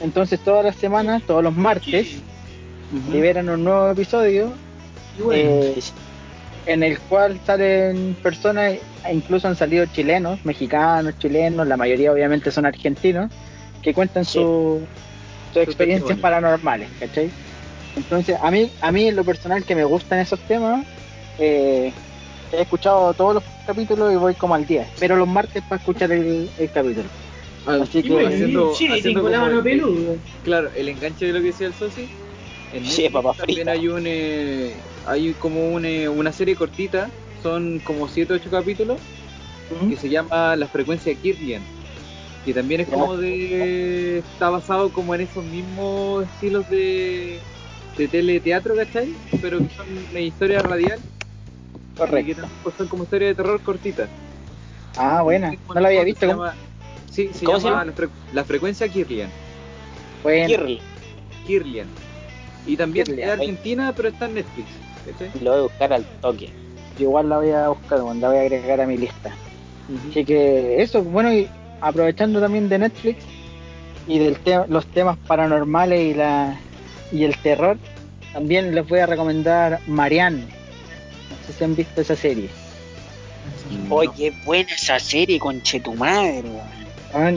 Entonces, 0.00 0.40
todas 0.40 0.64
las 0.64 0.76
semanas, 0.76 1.22
todos 1.26 1.42
los 1.42 1.54
martes, 1.54 2.16
Liberan 2.92 3.48
un 3.48 3.64
nuevo 3.64 3.90
episodio 3.90 4.52
bueno, 5.18 5.32
eh, 5.62 5.80
en 6.66 6.82
el 6.82 6.98
cual 7.00 7.40
salen 7.44 8.14
personas, 8.22 8.74
incluso 9.10 9.48
han 9.48 9.56
salido 9.56 9.86
chilenos, 9.86 10.44
mexicanos, 10.44 11.18
chilenos, 11.18 11.66
la 11.66 11.76
mayoría 11.76 12.12
obviamente 12.12 12.50
son 12.50 12.66
argentinos, 12.66 13.30
que 13.82 13.94
cuentan 13.94 14.24
Sí. 14.24 14.32
su, 14.34 14.86
sus 15.52 15.62
experiencias 15.62 16.08
testimonio. 16.08 16.22
paranormales, 16.22 16.90
¿cachai? 17.00 17.30
Entonces, 17.96 18.36
a 18.40 18.50
mí, 18.50 18.70
a 18.80 18.92
mí 18.92 19.08
en 19.08 19.16
lo 19.16 19.24
personal 19.24 19.64
que 19.64 19.74
me 19.74 19.84
gustan 19.84 20.18
esos 20.20 20.40
temas, 20.40 20.84
eh, 21.38 21.94
he 22.52 22.60
escuchado 22.60 23.12
todos 23.14 23.34
los 23.34 23.44
capítulos 23.66 24.12
y 24.12 24.16
voy 24.16 24.34
como 24.34 24.54
al 24.54 24.66
día, 24.66 24.86
pero 25.00 25.16
los 25.16 25.28
martes 25.28 25.62
para 25.62 25.78
escuchar 25.78 26.12
el, 26.12 26.48
el 26.58 26.70
capítulo. 26.70 27.08
Así 27.66 28.02
que- 28.02 28.10
bueno, 28.12 28.28
haciendo, 28.28 28.74
sí, 28.74 28.86
haciendo 28.88 29.22
como 29.22 29.46
el- 29.46 29.62
peluda. 29.62 30.14
Claro, 30.42 30.70
el 30.76 30.88
enganche 30.88 31.26
de 31.26 31.32
lo 31.32 31.38
que 31.40 31.46
decía 31.46 31.66
el 31.66 31.74
soci. 31.74 32.10
En 32.72 32.84
Sí, 32.84 33.08
papa 33.08 33.34
también 33.34 33.66
frita. 33.66 33.72
hay 33.72 33.88
un 33.88 34.04
eh, 34.06 34.74
hay 35.06 35.32
como 35.34 35.70
un, 35.70 35.84
eh, 35.84 36.08
una 36.08 36.32
serie 36.32 36.56
cortita, 36.56 37.10
son 37.42 37.80
como 37.80 38.08
7 38.08 38.32
8 38.34 38.50
capítulos 38.50 38.98
que 39.88 39.96
se 39.96 40.08
llama 40.08 40.54
La 40.56 40.66
frecuencia 40.68 41.14
Kirlian, 41.14 41.62
que 42.44 42.52
también 42.54 42.80
es 42.82 42.88
como 42.88 43.16
de 43.16 44.18
está 44.18 44.50
basado 44.50 44.90
como 44.90 45.14
en 45.14 45.22
esos 45.22 45.44
mismos 45.44 46.24
estilos 46.26 46.68
de 46.70 47.40
de 47.96 48.08
teleteatro, 48.08 48.74
¿cachai? 48.74 49.08
Pero 49.42 49.58
que 49.58 49.68
son 49.74 49.86
una 50.10 50.20
historia 50.20 50.62
radial 50.62 50.98
y 50.98 51.04
que 51.92 51.96
Correcto. 51.98 52.40
también 52.42 52.76
son 52.76 52.88
como 52.88 53.02
historias 53.04 53.30
de 53.30 53.34
terror 53.34 53.60
cortitas. 53.60 54.08
Ah, 54.96 55.22
buena. 55.22 55.50
No 55.74 55.80
lo 55.80 55.86
había 55.86 56.04
visto. 56.04 56.26
Se 57.10 57.12
sí, 57.28 57.30
se 57.34 57.44
¿Cómo 57.44 57.58
llama, 57.58 57.60
se 57.60 57.68
llama? 57.68 57.84
La, 57.84 57.94
fre- 57.94 58.10
la 58.32 58.44
frecuencia 58.44 58.88
Kirlian. 58.88 59.30
Buena. 60.22 60.46
Kirli. 60.46 60.80
Kirlian. 61.46 61.88
Y 62.66 62.76
también 62.76 63.18
es 63.18 63.28
argentina, 63.28 63.92
pero 63.94 64.08
está 64.08 64.26
en 64.26 64.34
Netflix. 64.34 64.68
¿cachai? 65.06 65.30
Lo 65.42 65.50
voy 65.50 65.58
a 65.58 65.62
buscar 65.62 65.92
al 65.92 66.04
toque. 66.20 66.50
Yo 66.98 67.04
igual 67.04 67.28
la 67.28 67.38
voy 67.38 67.50
a 67.50 67.68
buscar, 67.68 67.98
la 67.98 68.28
voy 68.28 68.36
a 68.36 68.40
agregar 68.40 68.80
a 68.80 68.86
mi 68.86 68.96
lista. 68.96 69.34
Así 70.10 70.24
que 70.24 70.80
eso, 70.80 71.02
bueno, 71.02 71.32
y 71.32 71.48
aprovechando 71.80 72.40
también 72.40 72.68
de 72.68 72.78
Netflix 72.78 73.24
y 74.06 74.18
de 74.18 74.36
los 74.68 74.86
temas 74.86 75.18
paranormales 75.26 76.00
y 76.00 76.14
la 76.14 76.58
y 77.10 77.24
el 77.24 77.36
terror, 77.38 77.78
también 78.32 78.74
les 78.74 78.88
voy 78.88 79.00
a 79.00 79.06
recomendar 79.06 79.80
Marianne. 79.86 80.40
No 80.40 81.46
sé 81.46 81.52
si 81.52 81.64
han 81.64 81.76
visto 81.76 82.00
esa 82.00 82.16
serie. 82.16 82.48
Oye, 83.90 84.10
qué 84.16 84.32
buena 84.44 84.72
esa 84.74 84.98
serie, 84.98 85.38
conche 85.38 85.80
tu 85.80 85.94
madre, 85.94 86.44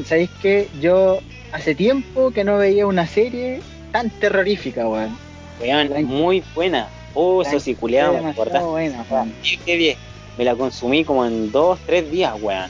¿Sabéis 0.06 0.30
que 0.42 0.70
yo 0.80 1.20
hace 1.52 1.76
tiempo 1.76 2.32
que 2.32 2.46
no 2.46 2.58
veía 2.58 2.88
una 2.88 3.06
serie 3.06 3.60
tan 3.96 4.10
terrorífica, 4.10 4.90
weón? 4.90 5.18
Weón, 5.62 6.04
muy 6.06 6.44
buena. 6.54 6.90
Oh, 7.14 7.42
eso 7.42 7.62
sí, 7.62 7.76
culiado, 7.76 8.22
me 8.22 8.32
acordaste. 8.32 8.68
buena, 8.68 9.06
weón. 9.10 9.34
Sí, 9.42 9.58
qué 9.66 9.78
bien. 9.78 9.98
Me 10.38 10.44
la 10.44 10.54
consumí 10.54 11.06
como 11.06 11.26
en 11.26 11.50
dos, 11.50 11.80
tres 11.86 12.12
días, 12.12 12.34
weón. 12.42 12.70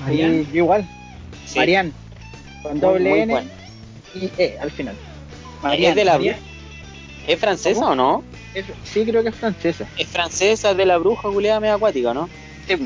Marian, 0.00 0.46
igual, 0.52 0.86
Sí. 1.46 1.58
Marianne, 1.58 1.92
con 2.62 2.78
doble 2.80 3.08
muy 3.08 3.20
N 3.20 3.44
y 4.14 4.30
E 4.36 4.58
al 4.60 4.70
final. 4.70 4.94
¿Es 5.72 5.94
de 5.94 6.04
la 6.04 6.18
Marian. 6.18 6.36
¿Es 7.26 7.38
francesa 7.40 7.80
¿Cómo? 7.80 7.92
o 7.92 7.94
no? 7.94 8.24
Es- 8.54 8.66
sí, 8.84 9.06
creo 9.06 9.22
que 9.22 9.30
es 9.30 9.36
francesa. 9.36 9.86
Es 9.96 10.06
francesa 10.08 10.74
de 10.74 10.84
la 10.84 10.98
bruja 10.98 11.30
culiada 11.30 11.60
media 11.60 11.74
acuática, 11.76 12.12
¿no? 12.12 12.28
Sí, 12.66 12.76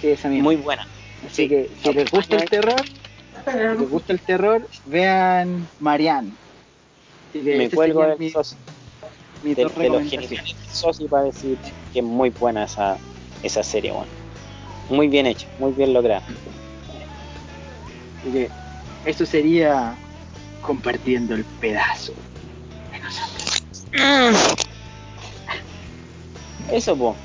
sí, 0.00 0.06
esa 0.08 0.28
misma. 0.28 0.44
Muy 0.44 0.54
buena. 0.56 0.86
Así 1.26 1.48
que 1.48 1.68
si 1.82 1.92
les 1.92 2.08
gusta 2.12 2.36
el 2.36 2.48
terror, 2.48 2.80
si 2.84 3.58
les 3.58 3.88
gusta 3.90 4.12
el 4.12 4.20
terror, 4.20 4.68
vean 4.84 5.68
Marianne. 5.80 6.34
Me 7.34 7.70
cuelgo 7.70 8.06
del 8.06 8.18
mi 8.18 8.30
De, 9.54 9.64
de 9.64 9.64
los 9.64 10.08
genitales 10.08 10.30
del 10.30 10.70
socio 10.70 11.08
para 11.08 11.24
decir 11.24 11.58
que 11.92 11.98
es 11.98 12.04
muy 12.04 12.30
buena 12.30 12.64
esa, 12.64 12.96
esa 13.42 13.62
serie, 13.62 13.92
weón. 13.92 14.06
Muy 14.88 15.08
bien 15.08 15.26
hecha, 15.26 15.46
muy 15.58 15.72
bien 15.72 15.92
lograda. 15.92 16.22
Así 18.20 18.32
que 18.32 18.50
eso 19.04 19.26
sería 19.26 19.96
compartiendo 20.60 21.34
el 21.34 21.44
pedazo. 21.44 22.12
Eso, 26.70 26.96
po. 26.96 27.16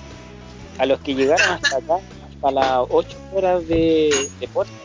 A 0.80 0.86
los 0.86 1.00
que 1.02 1.14
llegaron 1.14 1.50
hasta 1.50 1.78
acá, 1.78 2.00
hasta 2.34 2.52
las 2.52 2.80
8 2.90 3.18
horas 3.34 3.68
de, 3.68 4.30
de 4.40 4.48
podcast. 4.48 4.76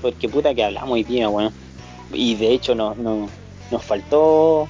Porque 0.00 0.28
puta 0.28 0.54
que 0.54 0.64
hablamos 0.64 0.90
hoy 0.90 1.04
día, 1.04 1.28
weón. 1.28 1.63
Y 2.12 2.34
de 2.36 2.52
hecho 2.52 2.74
no, 2.74 2.94
no, 2.94 3.28
nos 3.70 3.84
faltó 3.84 4.68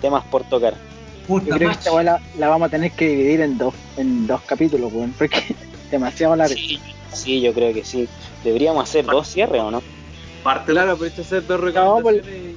temas 0.00 0.24
por 0.24 0.44
tocar. 0.44 0.74
Puta 1.26 1.46
Yo 1.46 1.54
creo 1.54 1.70
que 1.70 1.76
esta 1.76 1.92
weá 1.92 2.02
la, 2.02 2.20
la 2.38 2.48
vamos 2.48 2.66
a 2.68 2.70
tener 2.70 2.92
que 2.92 3.08
dividir 3.08 3.40
en 3.40 3.58
dos, 3.58 3.74
en 3.96 4.26
dos 4.26 4.40
capítulos, 4.42 4.92
weón, 4.92 5.14
porque 5.16 5.38
es 5.38 5.54
demasiado 5.90 6.36
largo. 6.36 6.54
Sí, 6.54 6.80
sí, 7.12 7.40
yo 7.40 7.52
creo 7.52 7.72
que 7.72 7.84
sí. 7.84 8.08
Deberíamos 8.42 8.82
hacer 8.88 9.04
dos 9.04 9.28
cierres, 9.28 9.60
¿o 9.60 9.70
no? 9.70 9.82
Parte 10.42 10.72
Claro, 10.72 10.96
pero 10.96 11.06
esto 11.06 11.22
hacer 11.22 11.46
dos 11.46 11.60
pues, 11.60 11.74
recomendaciones. 11.74 12.56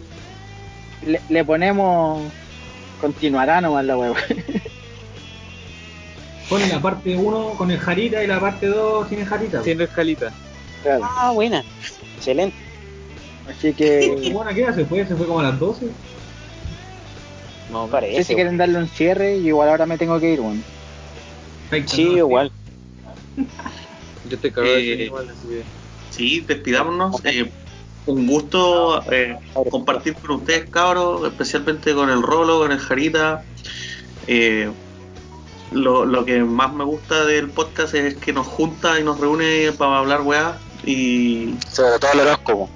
Le, 1.06 1.22
le 1.28 1.45
ponemos 1.45 2.22
continuará 3.03 3.60
nomás 3.60 3.84
la 3.84 3.98
weá. 3.98 4.14
Ponen 6.49 6.70
la 6.70 6.82
parte 6.82 7.15
1 7.15 7.49
con 7.57 7.70
el 7.72 7.80
Jarita 7.80 8.24
y 8.24 8.28
la 8.28 8.40
parte 8.40 8.68
2 8.68 9.10
sin 9.10 9.20
el 9.20 9.26
Jarita. 9.26 9.60
Haciendo 9.60 9.84
escalita. 9.84 10.32
Claro. 10.84 11.03
Ah, 11.03 11.32
buena. 11.32 11.64
Excelente. 12.15 12.56
Así 13.49 13.74
¿Qué 13.74 14.15
que 14.22 14.32
buena 14.34 14.53
queda? 14.53 14.74
¿Se 14.74 14.86
fue? 14.86 15.06
¿Se 15.06 15.15
fue 15.15 15.26
como 15.28 15.40
a 15.40 15.44
las 15.44 15.60
12? 15.60 15.88
No, 17.72 17.88
Parece. 17.88 18.18
sé 18.18 18.24
si 18.26 18.36
quieren 18.36 18.57
darle 18.57 18.78
un 18.78 18.88
cierre, 18.88 19.38
y 19.38 19.48
igual 19.48 19.70
ahora 19.70 19.86
me 19.86 19.98
tengo 19.98 20.20
que 20.20 20.34
ir, 20.34 20.40
weón. 20.41 20.64
Perfecto, 21.70 21.95
Sí, 21.95 22.06
¿no? 22.06 22.18
igual. 22.18 22.52
yo 24.30 24.36
estoy 24.36 24.52
cagado 24.52 24.74
de 24.76 24.94
Eh, 24.94 25.06
igual, 25.06 25.30
así 25.30 25.48
que. 25.48 25.64
Sí, 26.11 26.40
despidámonos. 26.41 27.15
Eh, 27.26 27.49
un 28.06 28.28
gusto 28.28 29.02
eh, 29.11 29.38
compartir 29.72 30.14
con 30.15 30.32
ustedes, 30.38 30.70
cabros, 30.70 31.26
especialmente 31.26 31.94
con 31.95 32.10
el 32.10 32.22
Rolo, 32.22 32.60
con 32.60 32.72
el 32.72 32.78
Jarita. 32.80 33.44
Eh, 34.28 34.70
lo, 35.72 36.06
lo 36.06 36.24
que 36.26 36.44
más 36.44 36.72
me 36.74 36.84
gusta 36.84 37.26
del 37.26 37.49
podcast 37.49 37.95
es 37.95 38.15
que 38.15 38.32
nos 38.34 38.45
junta 38.45 38.99
y 38.99 39.03
nos 39.03 39.20
reúne 39.20 39.72
para 39.78 39.98
hablar 39.98 40.22
weá. 40.22 40.57
Y, 40.86 41.56
Sobre 41.72 41.98
todo 41.98 42.11
el 42.14 42.20
horóscopo. 42.20 42.70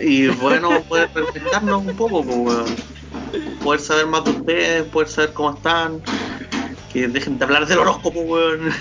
Y 0.00 0.28
bueno, 0.28 0.82
poder 0.82 1.10
refrescarnos 1.14 1.84
un 1.84 1.96
poco, 1.96 2.22
pues, 2.22 2.36
weón. 2.36 2.76
poder 3.62 3.80
saber 3.80 4.06
más 4.06 4.24
de 4.24 4.30
ustedes, 4.30 4.84
poder 4.84 5.08
saber 5.08 5.32
cómo 5.32 5.54
están. 5.54 6.02
Que 6.92 7.08
dejen 7.08 7.38
de 7.38 7.44
hablar 7.44 7.66
del 7.66 7.78
horóscopo, 7.78 8.20
weón. 8.20 8.72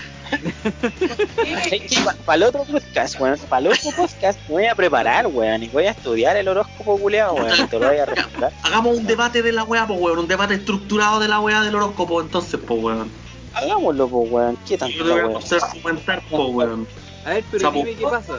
Para 2.25 2.35
el 2.35 2.43
otro 2.43 2.63
podcast, 2.63 3.19
weón. 3.19 3.39
Para 3.49 3.67
el 3.67 3.73
otro 3.73 3.91
podcast 3.91 4.39
me 4.47 4.53
voy 4.53 4.65
a 4.65 4.75
preparar, 4.75 5.27
weón. 5.27 5.63
Y 5.63 5.67
voy 5.69 5.85
a 5.85 5.91
estudiar 5.91 6.37
el 6.37 6.47
horóscopo 6.47 6.97
culeado, 6.97 7.33
weón. 7.35 7.67
Te 7.67 7.79
lo 7.79 7.87
voy 7.87 7.97
a 7.97 8.05
responder. 8.05 8.51
Hagamos 8.63 8.97
un 8.97 9.07
debate 9.07 9.41
de 9.41 9.51
la 9.51 9.63
weá, 9.63 9.87
pues, 9.87 9.99
weón. 9.99 10.19
Un 10.19 10.27
debate 10.27 10.55
estructurado 10.55 11.19
de 11.19 11.27
la 11.27 11.39
weá 11.39 11.61
del 11.61 11.75
horóscopo, 11.75 12.21
entonces, 12.21 12.59
pues, 12.65 12.83
weón. 12.83 13.09
Hagámoslo, 13.53 14.07
pues, 14.07 14.31
weón. 14.31 14.57
¿Qué 14.67 14.77
tanto, 14.77 14.95
Yo 14.95 15.05
te 15.05 15.21
voy 15.21 15.33
a 15.33 15.37
hacer 15.37 15.59
comentar, 15.81 16.21
pues, 16.29 16.49
weón. 16.49 16.87
A 17.25 17.29
ver, 17.29 17.43
pero 17.51 17.71
dime 17.71 17.95
qué 17.95 18.03
pasa. 18.03 18.33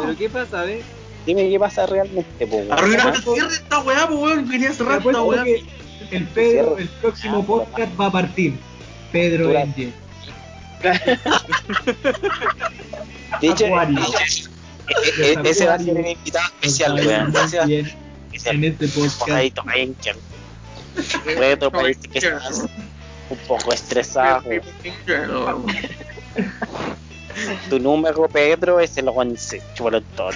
Pero 0.00 0.16
qué 0.16 0.28
pasa, 0.28 0.62
¿ves? 0.62 0.84
Dime 1.26 1.48
qué 1.50 1.58
pasa 1.58 1.86
realmente, 1.86 2.44
weón. 2.44 2.72
Arruinaste 2.72 3.18
el 3.18 3.22
cierre 3.24 3.48
de 3.48 3.54
esta 3.54 3.78
weá, 3.80 4.06
pues, 4.06 4.20
weón. 4.20 4.48
Quería 4.48 4.72
cerrar 4.72 4.98
esta 5.04 5.22
weá. 5.22 5.44
que 5.44 5.64
el 6.12 6.24
Pedro, 6.28 6.78
el 6.78 6.88
próximo 6.88 7.44
podcast 7.44 8.00
va 8.00 8.06
a 8.06 8.12
partir. 8.12 8.54
Pedro 9.12 9.58
Angel. 9.58 9.92
De 13.40 13.48
hecho, 13.48 13.66
Acuario. 13.66 13.98
e- 13.98 15.32
e- 15.32 15.36
ese 15.50 15.66
va 15.66 15.74
a 15.74 15.78
ser 15.78 15.96
el 15.98 16.06
invitado 16.06 16.46
especial, 16.60 16.94
weón. 16.94 17.34
En 18.44 18.64
este 18.64 18.88
podcast. 18.88 19.58
Retro 21.24 21.70
parece 21.72 22.08
que 22.08 22.18
estás 22.18 22.60
un 23.30 23.38
poco 23.48 23.72
estresado. 23.72 24.44
Tu 27.70 27.78
número, 27.78 28.28
Pedro, 28.28 28.80
es 28.80 28.96
el 28.96 29.08
11. 29.08 29.62
Chuletón. 29.74 30.34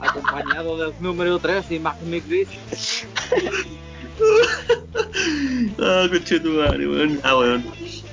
Acompañado 0.00 0.76
del 0.76 0.94
número 1.00 1.38
3 1.38 1.70
y 1.70 1.78
Magnic 1.78 2.26
Gris. 2.28 2.48
Ah, 5.80 6.06
conchetumare, 6.08 6.86
weón. 6.88 7.20
Ah, 7.24 7.36
weón. 7.36 7.64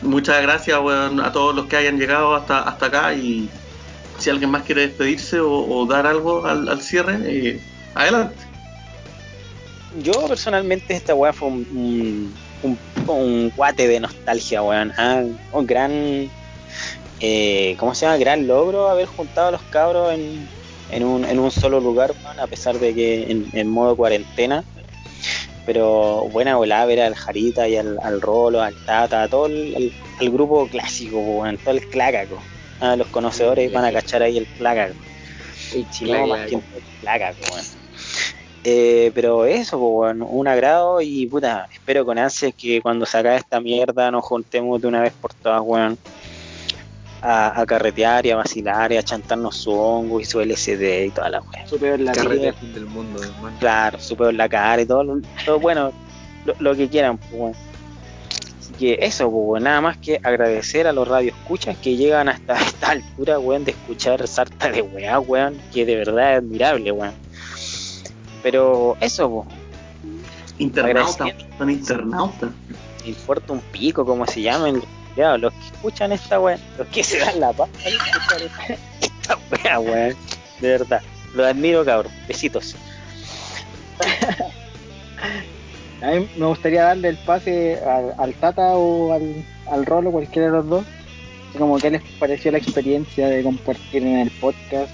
Muchas 0.01 0.41
gracias, 0.41 0.79
weón, 0.79 1.19
a 1.19 1.31
todos 1.31 1.55
los 1.55 1.67
que 1.67 1.77
hayan 1.77 1.99
llegado 1.99 2.35
hasta, 2.35 2.61
hasta 2.63 2.87
acá. 2.87 3.13
Y 3.13 3.49
si 4.17 4.29
alguien 4.31 4.49
más 4.49 4.63
quiere 4.63 4.87
despedirse 4.87 5.39
o, 5.39 5.51
o 5.51 5.85
dar 5.85 6.07
algo 6.07 6.45
al, 6.45 6.67
al 6.67 6.81
cierre, 6.81 7.19
eh, 7.25 7.61
adelante. 7.93 8.35
Yo 10.01 10.27
personalmente 10.27 10.95
esta 10.95 11.13
weá 11.13 11.33
fue 11.33 11.49
un, 11.49 11.67
un, 11.71 12.33
un, 12.63 12.77
un 13.07 13.51
guate 13.55 13.87
de 13.87 13.99
nostalgia, 13.99 14.61
weón. 14.61 14.91
Ah, 14.97 15.23
un 15.53 15.67
gran, 15.67 16.29
eh, 17.19 17.75
¿cómo 17.79 17.93
se 17.95 18.05
llama? 18.05 18.17
Gran 18.17 18.47
logro 18.47 18.89
haber 18.89 19.05
juntado 19.07 19.47
a 19.47 19.51
los 19.51 19.61
cabros 19.63 20.13
en, 20.13 20.47
en, 20.91 21.03
un, 21.03 21.25
en 21.25 21.39
un 21.39 21.51
solo 21.51 21.79
lugar, 21.79 22.13
weón, 22.23 22.39
a 22.39 22.47
pesar 22.47 22.79
de 22.79 22.93
que 22.93 23.31
en, 23.31 23.49
en 23.53 23.67
modo 23.67 23.95
cuarentena. 23.95 24.63
Pero 25.65 26.27
buena 26.31 26.55
volada 26.55 26.85
ver 26.85 27.01
al 27.01 27.15
Jarita 27.15 27.67
y 27.67 27.77
al, 27.77 27.99
al 28.01 28.19
Rolo, 28.19 28.61
al 28.61 28.73
Tata, 28.85 29.23
a 29.23 29.27
todo 29.27 29.45
el, 29.45 29.93
grupo 30.19 30.67
clásico, 30.67 31.19
weón, 31.19 31.57
todo 31.57 31.75
el 31.75 31.87
clácaco. 31.89 32.41
Ah, 32.79 32.95
los 32.95 33.07
conocedores 33.07 33.71
van 33.71 33.85
a 33.85 33.91
cachar 33.91 34.23
ahí 34.23 34.37
el 34.37 34.47
clácaco. 34.57 34.95
Y 35.73 36.05
no, 36.05 36.27
más 36.27 36.47
que 36.47 36.55
el 36.55 36.61
clácaco, 37.01 37.37
weón. 37.51 37.80
Eh, 38.63 39.11
pero 39.15 39.45
eso, 39.45 39.79
pues, 39.79 40.15
weón, 40.15 40.21
un 40.21 40.47
agrado 40.47 41.01
y 41.01 41.25
puta, 41.25 41.67
espero 41.73 42.05
con 42.05 42.19
ansias 42.19 42.53
que 42.55 42.79
cuando 42.81 43.05
se 43.07 43.17
acabe 43.17 43.37
esta 43.37 43.59
mierda 43.59 44.11
nos 44.11 44.23
juntemos 44.23 44.79
de 44.79 44.87
una 44.87 45.01
vez 45.01 45.13
por 45.13 45.33
todas, 45.33 45.61
weón, 45.63 45.97
a, 47.23 47.59
a 47.61 47.65
carretear 47.65 48.25
y 48.25 48.31
a 48.31 48.35
vacilar 48.35 48.91
y 48.91 48.97
a 48.97 49.03
chantarnos 49.03 49.55
su 49.55 49.71
hongo 49.71 50.19
y 50.19 50.25
su 50.25 50.39
LCD 50.41 51.05
y 51.05 51.09
toda 51.09 51.29
la 51.29 51.39
weón. 51.41 51.67
Su 51.67 51.77
peor 51.79 51.99
la 51.99 52.13
fin 52.13 52.73
del 52.73 52.85
mundo, 52.85 53.21
hermano. 53.23 53.57
Claro, 53.59 53.99
su 53.99 54.15
pedo 54.15 54.29
en 54.29 54.37
la 54.37 54.47
cara 54.49 54.81
y 54.81 54.85
todo, 54.85 55.03
lo- 55.03 55.21
todo 55.45 55.59
bueno, 55.59 55.91
lo, 56.45 56.53
lo 56.59 56.75
que 56.75 56.87
quieran, 56.87 57.17
pues, 57.17 57.31
weón. 57.33 57.53
Así 58.59 58.73
que 58.73 58.97
eso, 59.01 59.23
pues, 59.31 59.43
weón, 59.43 59.63
nada 59.63 59.81
más 59.81 59.97
que 59.97 60.19
agradecer 60.21 60.85
a 60.85 60.93
los 60.93 61.07
radioescuchas 61.07 61.77
que 61.77 61.95
llegan 61.95 62.29
hasta 62.29 62.53
esta 62.61 62.91
altura, 62.91 63.39
weón, 63.39 63.65
de 63.65 63.71
escuchar 63.71 64.27
sarta 64.27 64.69
de 64.69 64.83
weá, 64.83 65.19
weón, 65.19 65.59
que 65.73 65.83
de 65.83 65.95
verdad 65.95 66.33
es 66.33 66.37
admirable, 66.37 66.91
weón. 66.91 67.13
Pero 68.41 68.97
eso, 68.99 69.29
pues, 69.29 69.47
Internauta, 70.57 71.25
son 71.57 71.69
internautas. 71.69 72.51
me 73.03 73.09
importa 73.09 73.53
un 73.53 73.61
pico 73.71 74.05
como 74.05 74.27
se 74.27 74.41
llamen 74.43 74.81
ya, 75.15 75.37
los 75.37 75.51
que 75.53 75.65
escuchan 75.73 76.11
esta 76.11 76.39
weá, 76.39 76.57
los 76.77 76.87
que 76.87 77.03
se 77.03 77.19
dan 77.19 77.39
la 77.39 77.51
paz 77.51 77.69
esta, 77.83 79.37
weá, 79.51 79.79
weón. 79.79 80.15
De 80.59 80.69
verdad. 80.69 81.01
Los 81.33 81.47
admiro 81.47 81.83
cabrón. 81.83 82.11
Besitos. 82.27 82.75
A 86.01 86.11
mí 86.11 86.29
me 86.37 86.45
gustaría 86.45 86.83
darle 86.83 87.09
el 87.09 87.17
pase 87.17 87.79
al, 87.83 88.13
al 88.17 88.33
Tata 88.35 88.75
o 88.75 89.13
al, 89.13 89.45
al 89.69 89.85
Rolo, 89.85 90.11
cualquiera 90.11 90.47
de 90.47 90.53
los 90.53 90.67
dos. 90.67 90.85
Como 91.57 91.77
que 91.77 91.91
les 91.91 92.01
pareció 92.19 92.51
la 92.51 92.57
experiencia 92.59 93.27
de 93.27 93.43
compartir 93.43 94.03
en 94.03 94.19
el 94.19 94.31
podcast 94.31 94.91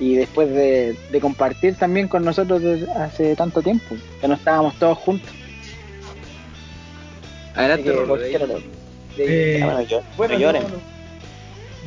y 0.00 0.16
después 0.16 0.48
de, 0.48 0.96
de 1.12 1.20
compartir 1.20 1.76
también 1.76 2.08
con 2.08 2.24
nosotros 2.24 2.62
desde 2.62 2.90
hace 2.92 3.36
tanto 3.36 3.62
tiempo, 3.62 3.96
que 4.20 4.28
no 4.28 4.34
estábamos 4.34 4.74
todos 4.78 4.98
juntos. 4.98 5.30
Adelante, 7.54 7.90
Eh, 9.18 9.60
bueno, 10.16 10.38
lloren. 10.38 10.62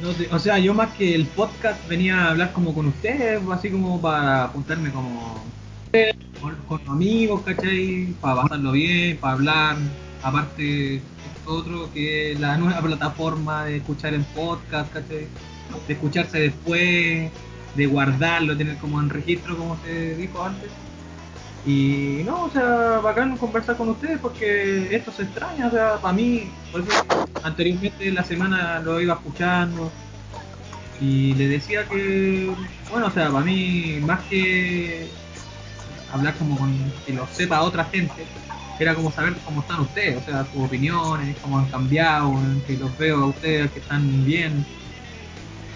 no 0.02 0.14
sé, 0.14 0.28
o 0.32 0.40
sea, 0.40 0.60
yo 0.60 0.74
más 0.74 0.94
que 0.94 1.16
el 1.16 1.26
podcast 1.26 1.88
venía 1.88 2.16
a 2.26 2.32
hablar 2.32 2.52
como 2.52 2.74
con 2.74 2.88
ustedes, 2.88 3.42
así 3.52 3.70
como 3.72 4.00
para 4.02 4.46
apuntarme 4.46 4.92
como 4.92 5.44
con, 6.42 6.56
con 6.68 6.82
amigos, 6.90 7.42
¿cachai? 7.44 8.08
Para 8.22 8.44
pasarlo 8.44 8.72
bien, 8.74 9.18
para 9.18 9.34
hablar. 9.34 9.78
Aparte, 10.22 10.98
esto 10.98 11.54
otro 11.54 11.90
que 11.94 12.34
es 12.34 12.40
la 12.40 12.58
nueva 12.58 12.82
plataforma 12.84 13.66
de 13.66 13.78
escuchar 13.78 14.14
en 14.14 14.24
podcast, 14.26 14.92
¿cachai? 14.94 15.28
De 15.88 15.94
escucharse 15.94 16.40
después, 16.40 17.32
de 17.76 17.86
guardarlo, 17.86 18.58
tener 18.58 18.78
como 18.78 19.00
en 19.00 19.10
registro, 19.10 19.58
como 19.58 19.78
se 19.84 20.16
dijo 20.16 20.44
antes. 20.44 20.72
Y 21.66 22.22
no, 22.26 22.44
o 22.44 22.50
sea, 22.50 23.00
bacán 23.02 23.38
conversar 23.38 23.78
con 23.78 23.90
ustedes 23.90 24.20
porque 24.20 24.94
esto 24.94 25.12
se 25.12 25.24
extraña, 25.24 25.68
o 25.68 25.72
sea, 25.72 25.96
para 25.96 26.14
mí, 26.14 26.52
por 26.72 26.82
eso 26.82 26.92
anteriormente 27.42 28.08
en 28.08 28.16
la 28.16 28.24
semana 28.24 28.80
lo 28.80 29.00
iba 29.00 29.14
escuchando 29.14 29.90
y 31.00 31.34
le 31.36 31.48
decía 31.48 31.86
que, 31.88 32.54
bueno, 32.92 33.08
o 33.08 33.12
sea, 33.12 33.30
para 33.30 33.46
mí, 33.46 34.00
más 34.02 34.22
que 34.24 35.08
hablar 36.12 36.36
como 36.36 36.58
con 36.58 36.74
que 37.06 37.14
lo 37.14 37.26
sepa 37.28 37.62
otra 37.62 37.86
gente, 37.86 38.26
era 38.80 38.94
como 38.94 39.12
saber 39.12 39.34
cómo 39.46 39.62
están 39.62 39.82
ustedes, 39.82 40.18
o 40.18 40.26
sea, 40.26 40.46
sus 40.52 40.66
opiniones, 40.66 41.38
cómo 41.42 41.60
han 41.60 41.66
cambiado, 41.66 42.36
que 42.68 42.78
los 42.78 42.96
veo 42.98 43.24
a 43.24 43.26
ustedes 43.28 43.72
que 43.72 43.80
están 43.80 44.26
bien, 44.26 44.66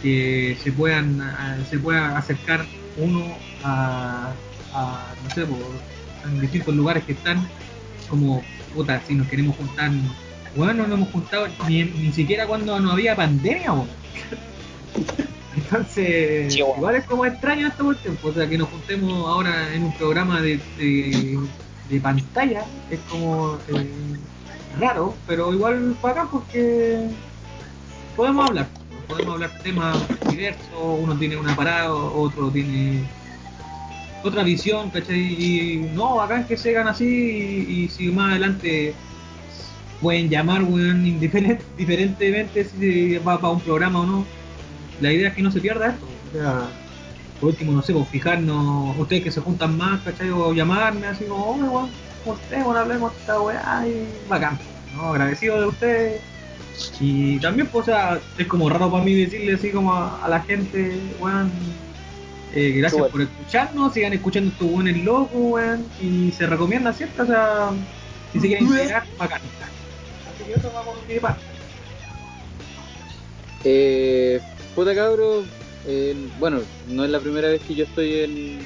que 0.01 0.57
se 0.63 0.71
puedan 0.71 1.21
se 1.69 1.79
pueda 1.79 2.17
acercar 2.17 2.65
uno 2.97 3.23
a, 3.63 4.31
a, 4.73 5.13
no 5.23 5.29
sé, 5.31 5.45
por, 5.45 5.59
en 6.25 6.39
distintos 6.41 6.75
lugares 6.75 7.03
que 7.05 7.13
están, 7.13 7.47
como, 8.09 8.43
puta, 8.73 9.01
si 9.07 9.15
nos 9.15 9.27
queremos 9.27 9.55
juntar, 9.55 9.91
bueno, 10.55 10.73
no 10.73 10.87
nos 10.87 10.97
hemos 10.97 11.11
juntado 11.11 11.47
ni, 11.67 11.83
ni 11.83 12.11
siquiera 12.11 12.47
cuando 12.47 12.79
no 12.79 12.91
había 12.91 13.15
pandemia, 13.15 13.73
weón. 13.73 13.87
Entonces, 15.55 16.53
Sí, 16.53 16.61
weón. 16.61 16.77
igual 16.77 16.95
es 16.95 17.05
como 17.05 17.25
extraño 17.25 17.67
esta 17.67 17.83
cuestión, 17.83 18.17
o 18.21 18.31
sea, 18.33 18.47
que 18.47 18.57
nos 18.57 18.69
juntemos 18.69 19.27
ahora 19.27 19.73
en 19.73 19.83
un 19.83 19.93
programa 19.97 20.41
de, 20.41 20.59
de, 20.77 21.39
de 21.89 22.01
pantalla, 22.01 22.65
es 22.89 22.99
como 23.09 23.57
eh, 23.67 23.87
raro, 24.79 25.15
pero 25.27 25.53
igual 25.53 25.95
bacán 26.01 26.29
porque 26.29 27.09
podemos 28.15 28.49
hablar, 28.49 28.67
podemos 29.07 29.33
hablar 29.35 29.51
de 29.53 29.59
temas 29.63 29.97
diversos, 30.29 30.67
uno 30.99 31.17
tiene 31.17 31.37
un 31.37 31.49
aparato, 31.49 32.13
otro 32.13 32.49
tiene 32.51 33.03
otra 34.23 34.43
visión, 34.43 34.89
¿cachai? 34.89 35.19
Y 35.19 35.89
no, 35.93 36.15
bacán 36.15 36.45
que 36.45 36.57
se 36.57 36.77
así 36.77 37.05
y, 37.67 37.87
si 37.89 38.07
más 38.11 38.31
adelante 38.31 38.93
pueden 40.01 40.29
llamar, 40.29 40.63
weón, 40.63 41.05
indiferent- 41.05 41.61
diferentemente 41.77 42.63
si 42.65 43.17
va 43.17 43.39
para 43.39 43.53
un 43.53 43.61
programa 43.61 44.01
o 44.01 44.05
no. 44.05 44.25
La 44.99 45.13
idea 45.13 45.29
es 45.29 45.35
que 45.35 45.41
no 45.43 45.51
se 45.51 45.61
pierda 45.61 45.87
esto. 45.89 46.05
O 46.29 46.37
sea, 46.37 46.67
por 47.39 47.49
último, 47.49 47.71
no 47.71 47.81
sé, 47.81 47.93
pues 47.93 48.07
fijarnos, 48.09 48.97
ustedes 48.97 49.23
que 49.23 49.31
se 49.31 49.41
juntan 49.41 49.77
más, 49.77 50.01
¿cachai? 50.01 50.29
O 50.31 50.53
llamarme 50.53 51.07
así 51.07 51.23
como, 51.25 51.45
oh, 51.45 51.89
weón, 52.25 52.77
hablemos 52.77 53.13
esta 53.13 53.39
weá 53.39 53.85
y 53.87 54.09
bacán. 54.27 54.57
¿no? 54.95 55.09
Agradecido 55.09 55.61
de 55.61 55.67
ustedes. 55.67 56.21
Y 56.99 57.39
también, 57.39 57.67
pues, 57.67 57.83
o 57.83 57.85
sea, 57.85 58.19
es 58.37 58.47
como 58.47 58.69
raro 58.69 58.91
para 58.91 59.03
mí 59.03 59.13
decirle 59.13 59.53
así 59.53 59.71
como 59.71 59.93
a, 59.93 60.23
a 60.23 60.29
la 60.29 60.41
gente, 60.41 60.99
weón, 61.19 61.51
eh, 62.53 62.73
gracias 62.77 63.07
por 63.09 63.21
escucharnos, 63.21 63.93
sigan 63.93 64.13
escuchando 64.13 64.51
estos 64.51 64.71
buenos 64.71 64.97
locos, 65.03 65.29
weón, 65.33 65.85
y 66.01 66.31
se 66.31 66.47
recomienda, 66.47 66.93
¿cierto? 66.93 67.23
O 67.23 67.25
sea, 67.25 67.69
si 68.33 68.39
se 68.39 68.47
quieren 68.47 68.67
integrar, 68.67 69.05
bacán. 69.17 69.41
Así 69.41 70.43
que 70.45 70.53
eso 70.53 70.71
va 70.73 70.83
por 70.83 70.95
mi 71.07 71.19
parte. 71.19 71.41
Eh, 73.63 74.39
puta 74.75 74.95
cabro, 74.95 75.43
eh, 75.87 76.15
bueno, 76.39 76.59
no 76.89 77.05
es 77.05 77.09
la 77.09 77.19
primera 77.19 77.47
vez 77.47 77.61
que 77.61 77.75
yo 77.75 77.85
estoy 77.85 78.19
en, 78.19 78.59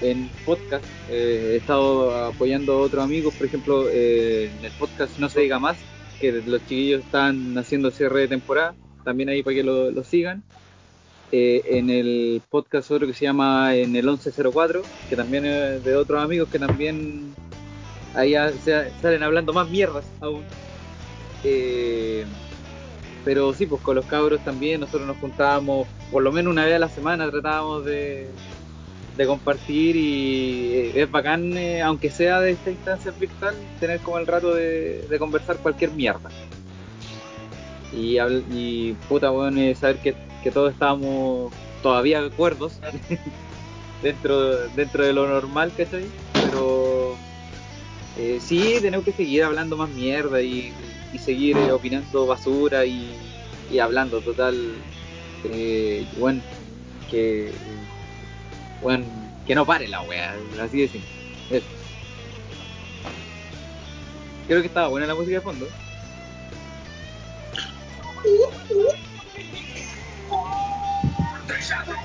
en 0.00 0.30
podcast. 0.44 0.84
Eh, 1.08 1.52
he 1.52 1.56
estado 1.56 2.26
apoyando 2.26 2.74
a 2.74 2.76
otros 2.82 3.04
amigos, 3.04 3.34
por 3.34 3.46
ejemplo, 3.46 3.88
eh, 3.90 4.50
en 4.58 4.64
el 4.64 4.72
podcast 4.72 5.18
No 5.18 5.28
se 5.28 5.40
diga 5.40 5.58
más, 5.58 5.76
que 6.20 6.32
los 6.32 6.60
chiquillos 6.66 7.04
están 7.04 7.56
haciendo 7.56 7.90
cierre 7.90 8.20
de 8.20 8.28
temporada, 8.28 8.74
también 9.04 9.28
ahí 9.30 9.42
para 9.42 9.56
que 9.56 9.64
lo, 9.64 9.90
lo 9.90 10.04
sigan. 10.04 10.42
Eh, 11.32 11.62
en 11.78 11.90
el 11.90 12.42
podcast 12.50 12.90
otro 12.90 13.06
que 13.06 13.14
se 13.14 13.24
llama 13.24 13.74
En 13.76 13.94
el 13.94 14.04
1104, 14.04 14.82
que 15.08 15.16
también 15.16 15.44
es 15.44 15.84
de 15.84 15.94
otros 15.94 16.20
amigos 16.22 16.48
que 16.48 16.58
también 16.58 17.34
ahí 18.14 18.34
salen 19.00 19.22
hablando 19.22 19.52
más 19.52 19.68
mierdas 19.70 20.04
aún. 20.20 20.42
Eh, 21.44 22.24
pero 23.24 23.52
sí, 23.52 23.66
pues 23.66 23.80
con 23.82 23.96
los 23.96 24.06
cabros 24.06 24.40
también 24.44 24.80
nosotros 24.80 25.06
nos 25.06 25.16
juntábamos 25.18 25.86
por 26.10 26.22
lo 26.22 26.32
menos 26.32 26.50
una 26.50 26.64
vez 26.64 26.74
a 26.74 26.80
la 26.80 26.88
semana, 26.88 27.30
tratábamos 27.30 27.84
de, 27.84 28.26
de 29.16 29.26
compartir 29.26 29.96
y 29.96 30.72
eh, 30.72 31.02
es 31.02 31.10
bacán, 31.10 31.56
eh, 31.56 31.82
aunque 31.82 32.10
sea 32.10 32.40
de 32.40 32.52
esta 32.52 32.70
instancia 32.70 33.12
virtual, 33.12 33.54
tener 33.78 34.00
como 34.00 34.18
el 34.18 34.26
rato 34.26 34.54
de, 34.54 35.02
de 35.08 35.18
conversar 35.18 35.56
cualquier 35.58 35.90
mierda. 35.92 36.30
Y, 37.92 38.18
y 38.52 38.94
puta, 39.08 39.30
bueno, 39.30 39.60
eh, 39.60 39.74
saber 39.74 39.96
que, 39.98 40.14
que 40.42 40.50
todos 40.50 40.72
estábamos 40.72 41.52
todavía 41.82 42.24
acuerdos 42.24 42.80
dentro, 44.02 44.68
dentro 44.68 45.04
de 45.04 45.12
lo 45.12 45.26
normal, 45.26 45.72
¿cachai? 45.76 46.04
Pero 46.32 47.16
eh, 48.18 48.38
sí, 48.40 48.76
tenemos 48.80 49.04
que 49.04 49.12
seguir 49.12 49.42
hablando 49.44 49.76
más 49.76 49.90
mierda 49.90 50.40
y, 50.40 50.72
y 51.12 51.18
seguir 51.18 51.56
opinando 51.72 52.26
basura 52.26 52.84
y, 52.86 53.10
y 53.70 53.78
hablando 53.80 54.20
total. 54.20 54.56
Bueno, 56.18 56.42
que. 57.10 57.50
Bueno, 58.82 59.04
que 59.46 59.54
no 59.54 59.66
pare 59.66 59.88
la 59.88 60.02
wea, 60.02 60.34
así 60.62 60.80
de 60.82 60.88
simple. 60.88 61.10
Eso. 61.50 61.66
Creo 64.46 64.60
que 64.60 64.66
estaba 64.68 64.88
buena 64.88 65.06
la 65.06 65.14
música 65.14 65.36
de 65.36 65.40
fondo. 65.42 65.66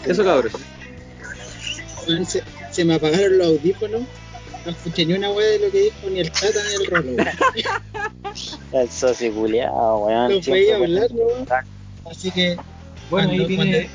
Eso 0.06 0.24
cabros. 0.24 0.52
Se, 2.28 2.44
se 2.72 2.86
me 2.86 2.96
apagaron 2.96 3.38
los 3.38 3.48
audífonos. 3.48 4.02
No 4.66 4.72
escuché 4.72 5.06
ni 5.06 5.14
una 5.14 5.32
wea 5.32 5.48
de 5.48 5.60
lo 5.60 5.72
que 5.72 5.82
dijo 5.84 6.10
ni 6.10 6.20
el 6.20 6.32
Tata 6.32 6.60
ni 6.70 6.84
el 6.84 6.92
Rolo. 6.92 7.12
weón. 7.14 7.28
El 8.74 8.90
socio 8.90 9.34
culiao, 9.34 10.06
weón. 10.06 10.42
Veía 10.46 10.74
con- 10.78 10.84
hablar, 10.84 11.08
¿no? 11.12 12.10
Así 12.12 12.30
que, 12.32 12.58
Bueno, 13.10 13.30
ahí 13.32 13.48
tiene. 13.48 13.90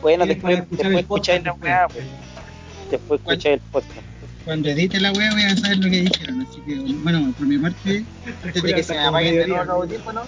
Bueno, 0.00 0.26
después, 0.26 0.58
escuchar 0.58 0.90
después 0.90 0.98
el 1.00 1.06
podcast 1.06 1.28
escucháis 1.28 1.44
la 1.44 1.52
weá, 1.54 1.82
después. 1.86 2.04
pues. 2.04 2.90
Después 2.90 3.20
escucháis 3.20 3.54
el 3.54 3.60
podcast. 3.70 4.06
cuando 4.44 4.68
edite 4.70 5.00
la 5.00 5.12
wea 5.12 5.32
voy 5.32 5.42
a 5.42 5.56
saber 5.56 5.78
lo 5.78 5.90
que 5.90 6.00
dijeron. 6.00 6.46
Así 6.48 6.60
que, 6.62 6.74
bueno, 7.02 7.34
por 7.36 7.46
mi 7.46 7.58
parte, 7.58 8.04
antes 8.44 8.62
de 8.62 8.74
que 8.74 8.82
se 8.82 8.94
me 8.94 9.00
apaguen 9.00 9.36
de 9.36 9.46
nuevo 9.46 9.64
los 9.64 9.74
audífonos, 9.74 10.26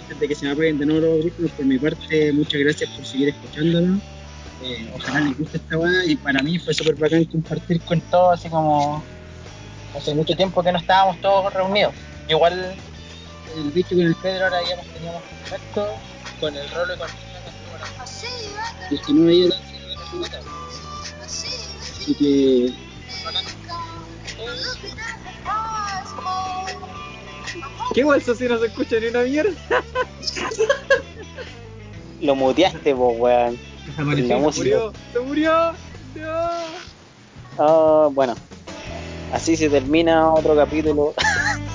antes 0.00 0.20
de 0.20 0.28
que 0.28 0.34
se 0.34 0.46
me 0.46 0.52
apaguen 0.52 0.78
de 0.78 0.86
nuevo 0.86 1.00
los 1.06 1.10
audífonos, 1.20 1.50
por 1.52 1.66
mi 1.66 1.78
parte, 1.78 2.32
muchas 2.32 2.60
gracias 2.60 2.90
por 2.90 3.04
seguir 3.04 3.28
escuchándonos. 3.28 4.00
Eh, 4.62 4.90
ojalá 4.94 5.20
les 5.20 5.38
guste 5.38 5.58
esta 5.58 5.76
wea 5.76 6.04
y 6.06 6.16
para 6.16 6.42
mí 6.42 6.58
fue 6.58 6.72
súper 6.72 6.94
bacán 6.94 7.24
compartir 7.24 7.80
con 7.82 8.00
Todo 8.02 8.30
así 8.30 8.48
como 8.48 9.02
hace 9.94 10.14
mucho 10.14 10.34
tiempo 10.34 10.62
que 10.62 10.72
no 10.72 10.78
estábamos 10.78 11.20
todos 11.20 11.52
reunidos. 11.52 11.94
Igual 12.28 12.74
el 13.56 13.70
bicho 13.72 13.90
con 13.90 14.00
el 14.00 14.14
Pedro 14.16 14.44
ahora 14.44 14.60
ya 14.62 14.80
teníamos 14.94 15.22
contacto 15.22 15.86
con 16.40 16.56
el 16.56 16.70
Rolo 16.70 16.94
y 16.94 16.98
con 16.98 17.08
el 18.90 19.00
que 19.02 19.12
no 19.12 19.26
veía 19.26 19.48
la 19.48 19.56
Así 21.24 22.14
que, 22.14 22.74
¿Qué 27.94 28.04
eso 28.16 28.34
si 28.34 28.48
no 28.48 28.58
se 28.58 28.66
escucha 28.66 28.98
ni 29.00 29.06
una 29.06 29.22
mierda? 29.22 29.52
Lo 32.20 32.34
muteaste, 32.34 32.92
vos, 32.92 33.14
weón. 33.18 33.58
La 33.96 34.04
Se 34.04 34.36
música. 34.36 34.76
murió, 34.76 34.92
se 35.12 35.20
murió. 35.20 35.72
No. 36.16 36.40
Ah, 37.58 38.08
bueno, 38.10 38.34
así 39.32 39.56
se 39.56 39.68
termina 39.70 40.32
otro 40.32 40.56
capítulo 40.56 41.14